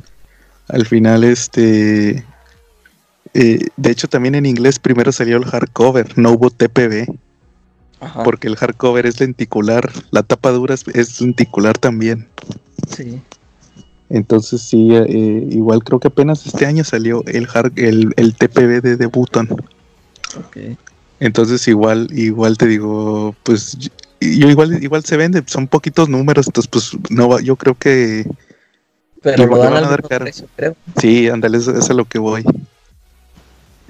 al 0.68 0.86
final, 0.86 1.24
este, 1.24 2.24
eh, 3.38 3.68
de 3.76 3.92
hecho, 3.92 4.08
también 4.08 4.34
en 4.36 4.46
inglés 4.46 4.80
primero 4.80 5.12
salió 5.12 5.36
el 5.36 5.44
hardcover, 5.44 6.18
no 6.18 6.32
hubo 6.32 6.50
TPB. 6.50 7.14
Porque 8.24 8.48
el 8.48 8.56
hardcover 8.56 9.06
es 9.08 9.20
lenticular, 9.20 9.92
la 10.12 10.22
tapa 10.22 10.52
dura 10.52 10.76
es, 10.76 11.22
lenticular 11.22 11.78
también. 11.78 12.28
Sí. 12.96 13.20
Entonces 14.10 14.62
sí, 14.62 14.90
eh, 14.94 15.48
igual 15.50 15.84
creo 15.84 16.00
que 16.00 16.10
apenas 16.10 16.46
este 16.46 16.66
año 16.66 16.84
salió 16.84 17.24
el, 17.26 17.48
el, 18.16 18.36
TPB 18.36 18.82
de 18.82 18.96
Debuton. 18.98 19.50
Okay. 20.48 20.78
Entonces 21.20 21.68
igual, 21.68 22.08
igual 22.12 22.58
te 22.58 22.68
digo, 22.68 23.36
pues 23.42 23.76
yo 24.22 24.50
igual, 24.50 24.84
igual 24.84 25.04
se 25.04 25.18
vende, 25.18 25.42
son 25.48 25.68
poquitos 25.68 26.08
números, 26.08 26.48
entonces 26.48 26.70
pues 26.70 26.92
no 27.10 27.40
yo 27.40 27.56
creo 27.56 27.74
que 27.76 28.30
pero 29.22 29.48
lo 29.48 29.58
van 29.58 29.74
a 29.74 29.82
dar 29.82 30.04
caro. 30.04 30.26
Sí, 31.02 31.28
ándale, 31.28 31.58
eso 31.58 31.76
es 31.76 31.90
a 31.90 31.94
lo 31.94 32.06
que 32.06 32.20
voy. 32.20 32.46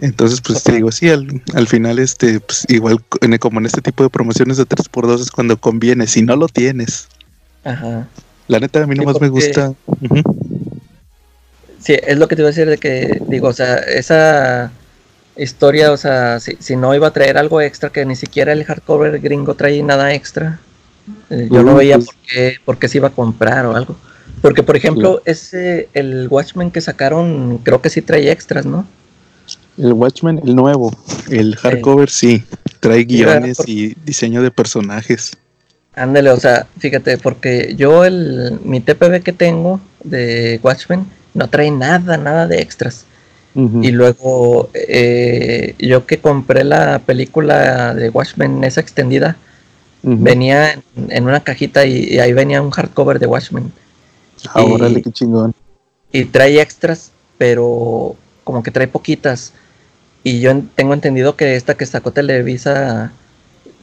Entonces, 0.02 0.42
pues 0.42 0.62
te 0.64 0.74
digo, 0.74 0.92
sí, 0.92 1.10
al, 1.10 1.68
final, 1.68 2.00
este, 2.00 2.40
pues 2.42 2.66
igual 2.68 3.02
como 3.40 3.60
en 3.60 3.66
este 3.66 3.82
tipo 3.82 4.04
de 4.04 4.10
promociones 4.10 4.58
de 4.58 4.66
3x2 4.66 5.22
es 5.22 5.32
cuando 5.32 5.58
conviene, 5.58 6.06
si 6.08 6.22
no 6.22 6.36
lo 6.36 6.48
tienes. 6.48 7.08
Ajá. 7.64 8.08
La 8.48 8.60
neta, 8.60 8.84
a 8.84 8.88
mí 8.88 8.96
nomás 8.96 9.22
me 9.22 9.30
gusta. 9.30 9.74
Sí, 11.80 11.94
es 12.02 12.18
lo 12.18 12.28
que 12.28 12.36
te 12.36 12.42
iba 12.42 12.50
a 12.50 12.52
decir 12.52 12.68
de 12.68 12.78
que, 12.78 13.22
digo, 13.28 13.48
o 13.48 13.54
sea, 13.54 13.76
esa 13.76 14.72
historia, 15.38 15.92
o 15.92 15.98
sea, 15.98 16.40
si, 16.40 16.76
no 16.76 16.94
iba 16.94 17.08
a 17.08 17.14
traer 17.14 17.38
algo 17.38 17.62
extra, 17.62 17.90
que 17.90 18.06
ni 18.06 18.16
siquiera 18.16 18.52
el 18.52 18.64
hardcover 18.66 19.20
gringo 19.20 19.56
trae 19.56 19.82
nada 19.82 20.14
extra, 20.14 20.60
eh, 21.30 21.48
yo 21.50 21.64
no 21.64 21.76
veía 21.76 21.98
pues 21.98 22.08
por, 22.08 22.16
qué, 22.28 22.58
por 22.66 22.78
qué 22.80 22.88
se 22.88 22.98
iba 22.98 23.08
a 23.08 23.12
comprar 23.12 23.66
o 23.66 23.76
algo. 23.76 23.96
Porque, 24.42 24.64
por 24.64 24.76
ejemplo, 24.76 25.22
ese, 25.26 25.90
el 25.94 26.28
Watchmen 26.30 26.70
que 26.70 26.82
sacaron, 26.82 27.60
creo 27.60 27.82
que 27.82 27.90
sí 27.90 28.02
trae 28.02 28.30
extras, 28.30 28.66
¿no? 28.66 28.86
El 29.78 29.94
Watchmen, 29.94 30.42
el 30.44 30.56
nuevo, 30.56 30.96
el 31.30 31.56
hardcover 31.58 32.10
sí, 32.10 32.44
trae 32.80 33.04
guiones 33.04 33.58
y 33.68 33.96
diseño 34.06 34.42
de 34.42 34.52
personajes. 34.52 35.38
Ándale, 35.96 36.30
o 36.30 36.40
sea, 36.40 36.68
fíjate, 36.78 37.18
porque 37.18 37.74
yo 37.78 38.06
el 38.06 38.60
mi 38.64 38.80
TPB 38.80 39.22
que 39.22 39.34
tengo 39.34 39.80
de 40.04 40.60
Watchmen 40.62 41.06
no 41.34 41.50
trae 41.50 41.72
nada, 41.72 42.18
nada 42.18 42.48
de 42.48 42.62
extras. 42.62 43.06
Y 43.56 43.92
luego 43.92 44.70
eh, 44.74 45.76
yo 45.80 46.06
que 46.06 46.18
compré 46.18 46.66
la 46.66 47.00
película 47.00 47.94
de 47.94 48.10
Watchmen, 48.10 48.66
esa 48.66 48.82
extendida, 48.82 49.38
venía 50.04 50.78
en, 51.08 51.24
una 51.24 51.40
cajita 51.40 51.86
y, 51.86 52.20
ahí 52.20 52.34
venía 52.34 52.62
un 52.62 52.72
hardcover 52.72 53.18
de 53.18 53.28
Watchmen. 53.28 53.72
Ahora 54.54 54.90
qué 54.94 55.10
chingón. 55.10 55.54
Y 56.12 56.26
trae 56.26 56.60
extras, 56.60 57.14
pero 57.38 58.18
como 58.44 58.62
que 58.62 58.72
trae 58.72 58.90
poquitas. 58.90 59.54
Y 60.26 60.40
yo 60.40 60.60
tengo 60.74 60.96
entendido 60.96 61.36
que 61.36 61.56
esta 61.56 61.76
que 61.76 61.86
sacó 61.86 62.10
Televisa 62.10 63.12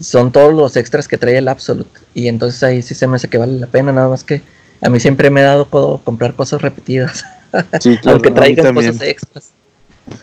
son 0.00 0.32
todos 0.32 0.52
los 0.52 0.76
extras 0.76 1.06
que 1.06 1.16
trae 1.16 1.38
el 1.38 1.46
Absolute. 1.46 2.00
Y 2.14 2.26
entonces 2.26 2.60
ahí 2.64 2.82
sí 2.82 2.96
se 2.96 3.06
me 3.06 3.14
hace 3.14 3.28
que 3.28 3.38
vale 3.38 3.60
la 3.60 3.68
pena, 3.68 3.92
nada 3.92 4.08
más 4.08 4.24
que 4.24 4.42
a 4.80 4.90
mí 4.90 4.98
siempre 4.98 5.30
me 5.30 5.40
he 5.40 5.44
dado 5.44 5.70
codo 5.70 5.98
comprar 5.98 6.34
cosas 6.34 6.60
repetidas. 6.60 7.24
Aunque 8.06 8.32
traigan 8.32 8.74
cosas 8.74 9.00
extras. 9.02 9.50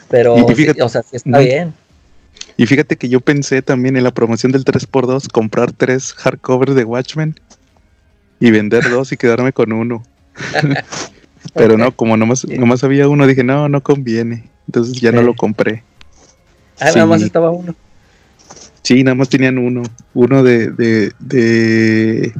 Pero, 0.09 0.35
o 0.35 0.89
sea, 0.89 1.03
sí 1.03 1.15
está 1.15 1.39
bien. 1.39 1.73
Y 2.57 2.65
fíjate 2.65 2.97
que 2.97 3.07
yo 3.07 3.21
pensé 3.21 3.61
también 3.61 3.95
en 3.95 4.03
la 4.03 4.11
promoción 4.11 4.51
del 4.51 4.65
3x2 4.65 5.31
comprar 5.31 5.71
tres 5.71 6.11
hardcovers 6.11 6.75
de 6.75 6.83
Watchmen 6.83 7.39
y 8.41 8.51
vender 8.51 8.89
dos 8.89 9.13
y 9.13 9.15
quedarme 9.15 9.53
con 9.53 9.71
uno. 9.71 10.03
Pero 11.53 11.77
no, 11.77 11.95
como 11.95 12.17
nomás, 12.17 12.45
nomás 12.45 12.83
había 12.83 13.07
uno, 13.07 13.25
dije, 13.25 13.45
no, 13.45 13.69
no 13.69 13.81
conviene. 13.81 14.49
Entonces 14.67 14.99
ya 14.99 15.13
no 15.13 15.21
lo 15.21 15.33
compré. 15.33 15.85
Ah, 16.79 16.91
nada 16.93 17.05
más 17.05 17.21
estaba 17.21 17.51
uno. 17.51 17.75
Sí, 18.83 19.03
nada 19.03 19.15
más 19.15 19.29
tenían 19.29 19.57
uno. 19.57 19.83
Uno 20.13 20.43
de, 20.43 20.71
de, 20.71 21.11
de, 21.19 22.33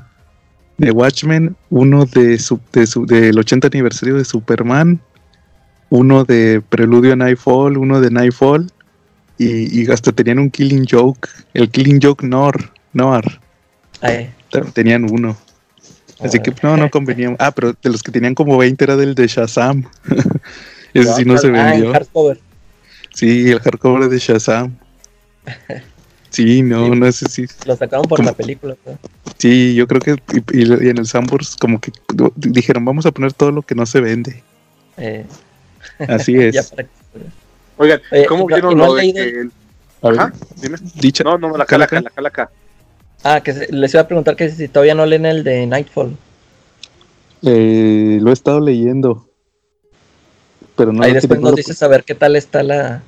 de 0.77 0.91
Watchmen, 0.91 1.55
uno 1.69 2.05
de, 2.05 2.39
su, 2.39 2.60
de 2.72 2.88
su, 2.88 3.05
del 3.05 3.38
80 3.38 3.67
aniversario 3.67 4.15
de 4.15 4.25
Superman, 4.25 5.00
uno 5.89 6.24
de 6.24 6.62
Preludio 6.69 7.13
a 7.13 7.15
Nightfall, 7.15 7.77
uno 7.77 8.01
de 8.01 8.10
Nightfall, 8.10 8.72
y, 9.38 9.81
y 9.81 9.91
hasta 9.91 10.12
tenían 10.12 10.39
un 10.39 10.50
Killing 10.50 10.86
Joke, 10.89 11.29
el 11.53 11.69
Killing 11.69 12.00
Joke 12.01 12.25
Nor, 12.25 12.72
Noir. 12.93 13.39
Tenían 14.74 15.10
uno. 15.12 15.38
Así 16.19 16.39
que 16.39 16.53
no, 16.63 16.75
no 16.75 16.89
convenía. 16.89 17.36
Ah, 17.39 17.51
pero 17.51 17.74
de 17.74 17.89
los 17.89 18.03
que 18.03 18.12
tenían 18.12 18.36
como 18.36 18.58
20 18.58 18.84
era 18.84 18.98
del 18.98 19.15
de 19.15 19.27
Shazam. 19.27 19.86
Ese 20.93 21.13
sí 21.13 21.25
no 21.25 21.38
se 21.38 21.48
ah, 21.48 21.51
vendió. 21.51 21.93
Sí, 23.20 23.52
el 23.52 23.60
hardcover 23.60 24.10
de 24.10 24.18
Shazam. 24.18 24.78
Sí, 26.32 26.62
no, 26.62 26.94
no 26.94 27.12
sé 27.12 27.28
si. 27.28 27.48
Lo 27.66 27.76
sacaron 27.76 28.06
por 28.06 28.24
la 28.24 28.34
película. 28.34 28.76
Sí, 29.40 29.74
yo 29.74 29.88
creo 29.88 30.00
que. 30.00 30.16
Y, 30.54 30.72
en 30.88 31.00
el 31.00 31.08
Sambors, 31.08 31.56
como 31.56 31.82
que 31.82 31.92
dijeron, 32.36 32.86
vamos 32.86 33.08
a 33.08 33.12
poner 33.12 33.34
todo 33.34 33.52
lo 33.52 33.64
que 33.64 33.74
no 33.74 33.88
se 33.88 34.00
vende. 34.00 34.44
Eh. 34.98 35.26
Así 36.08 36.36
es. 36.40 36.72
Oigan, 37.78 38.00
¿cómo 38.28 38.46
vieron 38.46 38.78
lo 38.78 38.94
de 38.94 39.12
que. 39.12 39.50
Ajá, 40.08 40.32
dime. 40.62 40.78
Dicha. 41.02 41.24
No, 41.24 41.40
no, 41.40 41.58
la 41.58 41.66
calaca, 41.66 42.00
la 42.00 42.12
calaca. 42.12 42.52
Ah, 43.24 43.42
que 43.42 43.68
les 43.72 43.92
iba 43.96 44.04
a 44.04 44.08
preguntar 44.08 44.36
que 44.36 44.52
si 44.52 44.68
todavía 44.68 44.94
no 44.94 45.08
leen 45.08 45.26
el 45.26 45.44
de 45.44 45.66
Nightfall. 45.66 46.16
Eh, 47.42 48.20
lo 48.22 48.30
he 48.30 48.34
estado 48.34 48.60
leyendo. 48.60 49.28
Pero 50.76 50.94
no 50.94 51.04
Ahí 51.04 51.12
después 51.12 51.40
nos 51.40 51.56
dices 51.56 51.82
a 51.82 51.88
ver 51.88 52.04
qué 52.04 52.14
tal 52.14 52.36
está 52.36 52.62
la, 52.62 53.02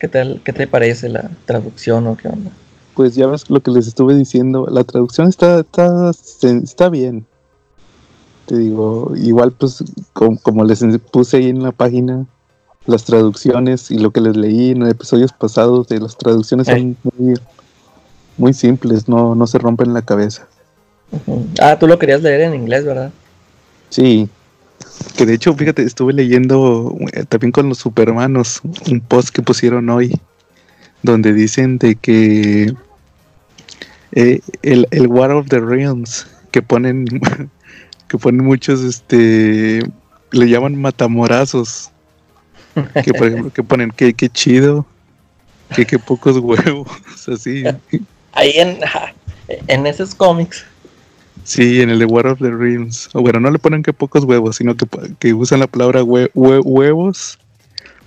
¿Qué 0.00 0.08
tal, 0.08 0.40
qué 0.42 0.54
te 0.54 0.66
parece 0.66 1.10
la 1.10 1.30
traducción 1.44 2.06
o 2.06 2.16
qué 2.16 2.28
onda? 2.28 2.50
Pues 2.94 3.14
ya 3.14 3.26
ves 3.26 3.50
lo 3.50 3.60
que 3.60 3.70
les 3.70 3.86
estuve 3.86 4.14
diciendo, 4.14 4.66
la 4.70 4.82
traducción 4.82 5.28
está, 5.28 5.60
está, 5.60 6.10
está 6.40 6.88
bien. 6.88 7.26
Te 8.46 8.56
digo, 8.56 9.12
igual 9.14 9.52
pues 9.52 9.84
como, 10.14 10.64
les 10.64 10.82
puse 11.12 11.36
ahí 11.36 11.50
en 11.50 11.62
la 11.62 11.72
página, 11.72 12.24
las 12.86 13.04
traducciones 13.04 13.90
y 13.90 13.98
lo 13.98 14.10
que 14.10 14.22
les 14.22 14.38
leí 14.38 14.70
en 14.70 14.86
episodios 14.86 15.34
pasados 15.34 15.86
de 15.88 16.00
las 16.00 16.16
traducciones 16.16 16.66
son 16.66 16.96
muy, 17.02 17.34
muy 18.38 18.54
simples, 18.54 19.06
no, 19.06 19.34
no 19.34 19.46
se 19.46 19.58
rompen 19.58 19.92
la 19.92 20.00
cabeza. 20.00 20.48
Ah, 21.60 21.78
tú 21.78 21.86
lo 21.86 21.98
querías 21.98 22.22
leer 22.22 22.40
en 22.40 22.54
inglés, 22.54 22.86
¿verdad? 22.86 23.10
Sí, 23.90 24.30
que 25.16 25.26
de 25.26 25.34
hecho, 25.34 25.54
fíjate, 25.54 25.82
estuve 25.82 26.12
leyendo 26.12 26.96
eh, 27.12 27.24
también 27.28 27.52
con 27.52 27.68
los 27.68 27.78
supermanos 27.78 28.60
un 28.90 29.00
post 29.00 29.30
que 29.30 29.42
pusieron 29.42 29.88
hoy 29.90 30.18
donde 31.02 31.32
dicen 31.32 31.78
de 31.78 31.96
que 31.96 32.74
eh, 34.12 34.40
el, 34.62 35.06
War 35.06 35.30
of 35.30 35.48
the 35.48 35.60
Realms 35.60 36.26
que 36.50 36.62
ponen 36.62 37.06
que 38.08 38.18
ponen 38.18 38.44
muchos 38.44 38.80
este 38.82 39.82
le 40.32 40.48
llaman 40.48 40.80
matamorazos 40.80 41.90
que 43.04 43.12
por 43.14 43.28
ejemplo 43.28 43.52
que 43.52 43.62
ponen 43.62 43.90
que, 43.90 44.14
chido 44.30 44.86
que 45.74 45.86
qué 45.86 45.98
pocos 45.98 46.38
huevos 46.42 46.88
así. 47.28 47.64
Ahí 48.32 48.52
en 48.56 48.78
en 49.68 49.86
esos 49.86 50.14
cómics 50.14 50.64
Sí, 51.44 51.80
en 51.80 51.90
el 51.90 51.98
de 51.98 52.04
War 52.04 52.26
of 52.26 52.38
the 52.38 52.50
Realms. 52.50 53.08
O 53.14 53.22
bueno, 53.22 53.40
no 53.40 53.50
le 53.50 53.58
ponen 53.58 53.82
que 53.82 53.92
pocos 53.92 54.24
huevos, 54.24 54.56
sino 54.56 54.76
que, 54.76 54.86
que 55.18 55.34
usan 55.34 55.60
la 55.60 55.66
palabra 55.66 56.02
huevos, 56.04 57.38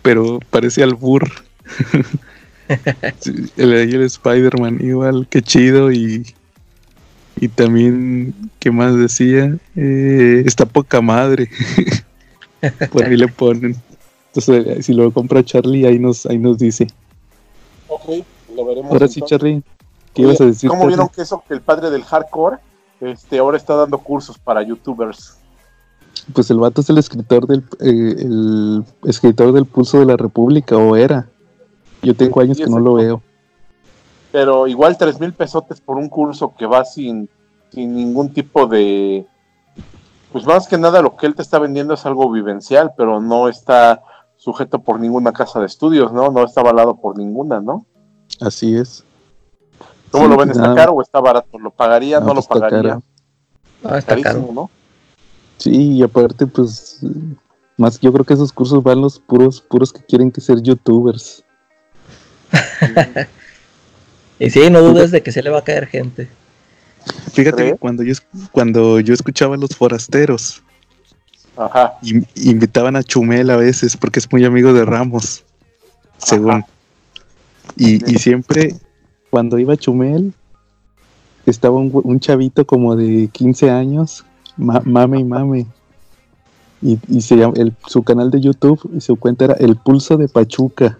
pero 0.01 0.39
parece 0.49 0.83
al 0.83 0.93
burr. 0.93 1.29
el, 3.57 3.73
el 3.73 4.01
Spider-Man 4.03 4.79
igual, 4.81 5.27
qué 5.29 5.41
chido 5.41 5.91
y, 5.91 6.25
y 7.37 7.47
también, 7.47 8.33
¿qué 8.59 8.71
más 8.71 8.95
decía? 8.95 9.57
Eh, 9.75 10.43
está 10.45 10.65
poca 10.65 11.01
madre. 11.01 11.49
Por 12.91 13.05
ahí 13.05 13.17
le 13.17 13.27
ponen. 13.27 13.75
Entonces, 14.33 14.85
si 14.85 14.93
lo 14.93 15.11
compra 15.11 15.43
Charlie, 15.43 15.85
ahí 15.85 15.99
nos, 15.99 16.25
ahí 16.25 16.37
nos 16.37 16.57
dice. 16.57 16.87
Ok, 17.87 18.25
lo 18.55 18.65
veremos. 18.65 18.91
Ahora 18.91 19.07
sí, 19.07 19.21
Charlie, 19.25 19.61
¿qué 20.13 20.21
ibas 20.21 20.39
a 20.39 20.45
decir? 20.45 20.69
¿Cómo 20.69 20.87
vieron 20.87 21.09
que 21.09 21.21
eso, 21.21 21.43
que 21.47 21.53
el 21.53 21.61
padre 21.61 21.89
del 21.89 22.03
hardcore 22.03 22.57
este, 23.11 23.39
ahora 23.39 23.57
está 23.57 23.75
dando 23.75 23.97
cursos 23.97 24.37
para 24.37 24.61
youtubers. 24.61 25.37
Pues 26.33 26.49
el 26.51 26.59
vato 26.59 26.81
es 26.81 26.89
el 26.89 26.97
escritor 26.97 27.47
del 27.47 27.59
eh, 27.79 28.15
el 28.19 28.83
escritor 29.03 29.51
del 29.51 29.65
Pulso 29.65 29.99
de 29.99 30.05
la 30.05 30.17
República, 30.17 30.77
o 30.77 30.95
era. 30.95 31.27
Yo 32.01 32.15
tengo 32.15 32.41
años 32.41 32.57
que 32.57 32.67
no 32.67 32.79
lo 32.79 32.95
veo. 32.95 33.21
Pero 34.31 34.67
igual 34.67 34.97
tres 34.97 35.19
mil 35.19 35.33
pesotes 35.33 35.79
por 35.79 35.97
un 35.97 36.09
curso 36.09 36.53
que 36.57 36.65
va 36.65 36.85
sin, 36.85 37.29
sin 37.71 37.95
ningún 37.95 38.33
tipo 38.33 38.67
de... 38.67 39.25
Pues 40.31 40.45
más 40.45 40.67
que 40.67 40.77
nada 40.77 41.01
lo 41.01 41.15
que 41.15 41.27
él 41.27 41.35
te 41.35 41.43
está 41.43 41.59
vendiendo 41.59 41.93
es 41.93 42.05
algo 42.05 42.31
vivencial, 42.31 42.91
pero 42.97 43.21
no 43.21 43.47
está 43.47 44.01
sujeto 44.37 44.79
por 44.79 44.99
ninguna 44.99 45.31
casa 45.31 45.59
de 45.59 45.67
estudios, 45.67 46.11
¿no? 46.11 46.31
No 46.31 46.43
está 46.43 46.61
avalado 46.61 46.95
por 46.95 47.17
ninguna, 47.17 47.61
¿no? 47.61 47.85
Así 48.41 48.75
es. 48.75 49.03
¿Cómo 50.13 50.27
lo 50.27 50.37
ven? 50.37 50.51
¿Está 50.51 50.75
caro 50.75 50.93
o 50.93 51.01
está 51.01 51.19
barato? 51.19 51.57
¿Lo 51.57 51.71
pagaría? 51.71 52.19
¿No, 52.19 52.27
no 52.27 52.33
lo 52.35 52.41
pues 52.43 52.61
pagaría? 52.61 52.99
Ah, 53.83 53.97
está 53.97 54.21
caro. 54.21 54.47
¿no? 54.53 54.69
Sí, 55.57 55.93
y 55.93 56.03
aparte, 56.03 56.45
pues, 56.45 56.99
más 57.77 57.99
yo 57.99 58.13
creo 58.13 58.23
que 58.23 58.35
esos 58.35 58.53
cursos 58.53 58.83
van 58.83 59.01
los 59.01 59.17
puros, 59.17 59.59
puros 59.59 59.91
que 59.91 60.03
quieren 60.03 60.31
que 60.31 60.39
ser 60.39 60.61
youtubers. 60.61 61.43
y 64.39 64.51
sí, 64.51 64.69
no 64.69 64.81
dudes 64.81 65.09
de 65.09 65.23
que 65.23 65.31
se 65.31 65.41
le 65.41 65.49
va 65.49 65.59
a 65.59 65.63
caer 65.63 65.87
gente. 65.87 66.29
Fíjate 67.31 67.71
que 67.71 67.77
cuando 67.77 68.03
yo, 68.03 68.13
cuando 68.51 68.99
yo 68.99 69.15
escuchaba 69.15 69.55
a 69.55 69.57
los 69.57 69.75
forasteros, 69.75 70.61
Ajá. 71.57 71.97
invitaban 72.35 72.95
a 72.97 73.03
Chumel 73.03 73.49
a 73.49 73.57
veces, 73.57 73.97
porque 73.97 74.19
es 74.19 74.31
muy 74.31 74.45
amigo 74.45 74.73
de 74.73 74.85
Ramos, 74.85 75.43
según. 76.19 76.63
Y, 77.77 78.13
y, 78.13 78.19
siempre 78.19 78.75
cuando 79.33 79.57
iba 79.57 79.75
Chumel, 79.75 80.31
estaba 81.47 81.79
un, 81.79 82.19
chavito 82.19 82.67
como 82.67 82.95
de 82.95 83.29
15 83.33 83.71
años, 83.71 84.23
mame 84.57 85.21
y 85.21 85.23
mame. 85.23 85.65
Y, 86.83 86.97
se 87.19 87.37
llama, 87.37 87.55
el, 87.57 87.73
su 87.87 88.03
canal 88.03 88.29
de 88.29 88.41
YouTube 88.41 88.87
y 88.95 89.01
su 89.01 89.15
cuenta 89.15 89.45
era 89.45 89.55
El 89.55 89.75
Pulso 89.75 90.17
de 90.17 90.27
Pachuca. 90.27 90.99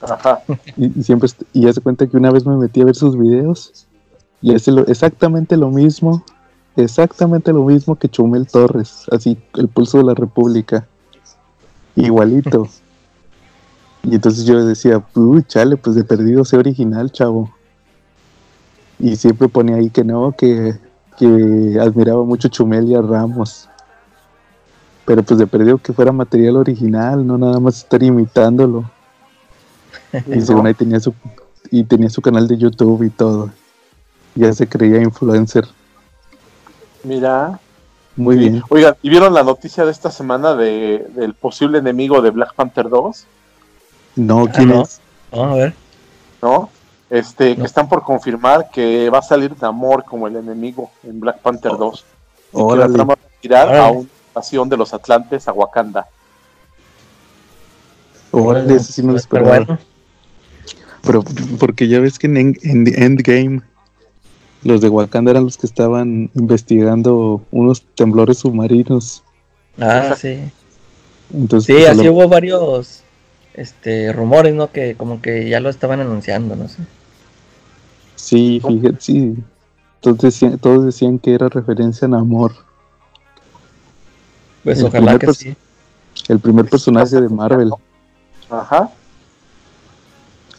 Ajá. 0.00 0.40
Y, 0.78 1.02
siempre, 1.02 1.28
y 1.52 1.64
ya 1.64 1.72
se 1.74 1.82
cuenta 1.82 2.06
que 2.06 2.16
una 2.16 2.30
vez 2.30 2.46
me 2.46 2.56
metí 2.56 2.80
a 2.80 2.86
ver 2.86 2.96
sus 2.96 3.14
videos 3.18 3.86
y 4.40 4.54
hace 4.54 4.70
exactamente 4.86 5.58
lo 5.58 5.68
mismo, 5.68 6.24
exactamente 6.76 7.52
lo 7.52 7.62
mismo 7.64 7.96
que 7.96 8.08
Chumel 8.08 8.46
Torres, 8.46 9.04
así, 9.12 9.36
El 9.52 9.68
Pulso 9.68 9.98
de 9.98 10.04
la 10.04 10.14
República. 10.14 10.88
Igualito. 11.94 12.68
Y 14.02 14.14
entonces 14.14 14.44
yo 14.44 14.64
decía, 14.64 15.02
uy, 15.14 15.42
chale, 15.42 15.76
pues 15.76 15.96
de 15.96 16.04
perdido 16.04 16.44
sea 16.44 16.58
original, 16.58 17.10
chavo. 17.10 17.50
Y 18.98 19.16
siempre 19.16 19.48
ponía 19.48 19.76
ahí 19.76 19.90
que 19.90 20.04
no, 20.04 20.32
que, 20.32 20.78
que 21.18 21.78
admiraba 21.80 22.24
mucho 22.24 22.48
Chumel 22.48 22.88
y 22.88 22.94
a 22.94 23.02
Ramos. 23.02 23.68
Pero 25.04 25.22
pues 25.22 25.38
de 25.38 25.46
perdido 25.46 25.78
que 25.78 25.92
fuera 25.92 26.12
material 26.12 26.56
original, 26.56 27.26
no 27.26 27.38
nada 27.38 27.60
más 27.60 27.78
estar 27.78 28.02
imitándolo. 28.02 28.90
y 30.26 30.40
según 30.40 30.66
ahí 30.66 30.74
tenía 30.74 31.00
su 31.00 31.14
y 31.70 31.84
tenía 31.84 32.08
su 32.08 32.22
canal 32.22 32.48
de 32.48 32.56
YouTube 32.56 33.02
y 33.02 33.10
todo. 33.10 33.50
Ya 34.34 34.52
se 34.52 34.66
creía 34.66 35.02
influencer. 35.02 35.66
Mira. 37.04 37.60
Muy 38.16 38.36
bien. 38.36 38.62
Oigan, 38.68 38.96
¿y 39.00 39.10
vieron 39.10 39.32
la 39.32 39.44
noticia 39.44 39.84
de 39.84 39.92
esta 39.92 40.10
semana 40.10 40.54
de, 40.54 41.06
del 41.14 41.34
posible 41.34 41.78
enemigo 41.78 42.20
de 42.20 42.30
Black 42.30 42.54
Panther 42.54 42.88
2? 42.88 43.26
No, 44.18 44.46
ah, 44.46 44.52
¿quién 44.52 44.72
es? 44.72 45.00
a 45.30 45.54
ver. 45.54 45.74
¿No? 46.42 46.70
Este, 47.08 47.56
que 47.56 47.62
están 47.62 47.88
por 47.88 48.02
confirmar 48.02 48.68
que 48.70 49.08
va 49.08 49.18
a 49.18 49.22
salir 49.22 49.54
Namor 49.62 50.04
como 50.04 50.26
el 50.26 50.36
enemigo 50.36 50.90
en 51.04 51.20
Black 51.20 51.38
Panther 51.40 51.72
2. 51.78 52.04
Y 52.52 52.68
que 52.68 52.76
la 52.76 52.88
trama 52.88 53.14
va 53.14 53.14
a 53.14 53.40
tirar 53.40 53.74
a 53.74 53.90
una 53.90 54.08
invasión 54.28 54.68
de 54.68 54.76
los 54.76 54.92
Atlantes 54.92 55.46
a 55.46 55.52
Wakanda. 55.52 56.06
Órale, 58.32 58.74
eso 58.74 58.92
sí 58.92 59.02
me 59.02 59.12
lo 59.12 59.18
esperaba. 59.18 59.78
Pero 61.02 61.22
porque 61.58 61.88
ya 61.88 62.00
ves 62.00 62.18
que 62.18 62.26
en, 62.26 62.56
Endgame 62.62 63.62
los 64.64 64.80
de 64.80 64.88
Wakanda 64.88 65.30
eran 65.30 65.44
los 65.44 65.56
que 65.56 65.66
estaban 65.66 66.30
investigando 66.34 67.40
unos 67.52 67.82
temblores 67.94 68.38
submarinos. 68.38 69.22
Ah, 69.80 70.14
sí. 70.18 70.40
Entonces, 71.32 71.66
sí, 71.66 71.84
pues, 71.84 71.98
así 71.98 72.08
hubo 72.08 72.28
varios 72.28 73.04
este 73.60 74.12
rumores, 74.12 74.54
¿no? 74.54 74.70
Que 74.70 74.94
como 74.94 75.20
que 75.20 75.48
ya 75.48 75.60
lo 75.60 75.68
estaban 75.68 76.00
anunciando, 76.00 76.56
no 76.56 76.68
sé. 76.68 76.82
Sí, 78.16 78.60
fíjate, 78.66 78.96
sí. 79.00 79.36
Todos 80.00 80.18
decían, 80.18 80.58
todos 80.58 80.84
decían 80.84 81.18
que 81.18 81.34
era 81.34 81.48
referencia 81.48 82.06
a 82.06 82.08
Namor. 82.08 82.52
Pues 84.64 84.82
ojalá 84.82 85.18
que 85.18 85.32
sí. 85.34 85.56
El 86.28 86.38
primer 86.40 86.68
personaje 86.68 87.20
de 87.20 87.28
Marvel. 87.28 87.72
Ajá. 88.50 88.90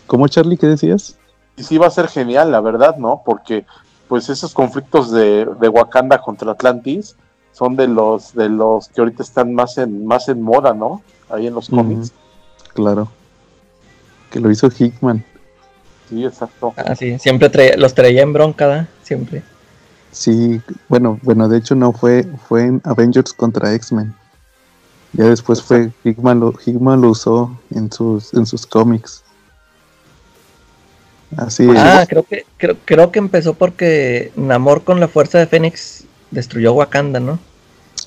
¿Cómo 0.08 0.28
Charlie? 0.28 0.58
¿Qué 0.58 0.68
decías? 0.68 1.18
Y 1.58 1.64
sí 1.64 1.78
va 1.78 1.88
a 1.88 1.92
ser 1.92 2.08
genial, 2.08 2.52
la 2.52 2.62
verdad, 2.62 2.98
¿no? 2.98 3.22
Porque 3.24 3.66
pues 4.08 4.30
esos 4.30 4.54
conflictos 4.54 5.12
de, 5.12 5.46
Wakanda 5.72 6.20
contra 6.20 6.52
Atlantis 6.52 7.16
son 7.52 7.76
de 7.76 7.88
los 7.88 8.34
de 8.34 8.50
los 8.50 8.88
que 8.90 9.02
ahorita 9.02 9.22
están 9.22 9.54
más 9.54 9.78
en 9.78 10.06
más 10.06 10.28
en 10.30 10.42
moda, 10.42 10.74
¿no? 10.74 11.02
Ahí 11.30 11.48
en 11.48 11.54
los 11.54 11.70
cómics. 11.70 12.12
Claro. 12.80 13.10
Que 14.32 14.40
lo 14.40 14.50
hizo 14.50 14.70
Hickman. 14.70 15.26
Sí, 16.10 16.24
exacto. 16.24 16.74
Ah, 16.78 16.96
sí, 16.96 17.20
siempre 17.20 17.76
los 17.78 17.94
traía 17.94 18.22
en 18.22 18.32
bronca, 18.32 18.88
Siempre. 19.04 19.44
Sí, 20.14 20.62
bueno, 20.88 21.20
bueno, 21.22 21.50
de 21.50 21.58
hecho 21.58 21.76
no 21.76 21.92
fue 21.92 22.26
fue 22.48 22.64
en 22.64 22.82
Avengers 22.86 23.34
contra 23.34 23.74
X-Men. 23.74 24.16
Ya 25.12 25.26
después 25.26 25.62
fue 25.62 25.92
Hickman 26.06 26.40
lo 26.40 26.54
Hickman 26.54 27.02
lo 27.02 27.10
usó 27.10 27.60
en 27.76 27.92
sus 27.92 28.34
en 28.34 28.46
sus 28.46 28.66
cómics. 28.66 29.24
Así 31.36 31.68
ah, 31.76 32.06
creo 32.08 32.24
que, 32.24 32.46
creo, 32.58 32.78
creo 32.86 33.12
que 33.12 33.20
empezó 33.20 33.56
porque 33.56 34.32
Namor 34.38 34.84
con 34.84 35.02
la 35.02 35.10
fuerza 35.10 35.38
de 35.38 35.48
Fénix 35.48 36.06
destruyó 36.32 36.74
Wakanda, 36.74 37.20
¿no? 37.20 37.40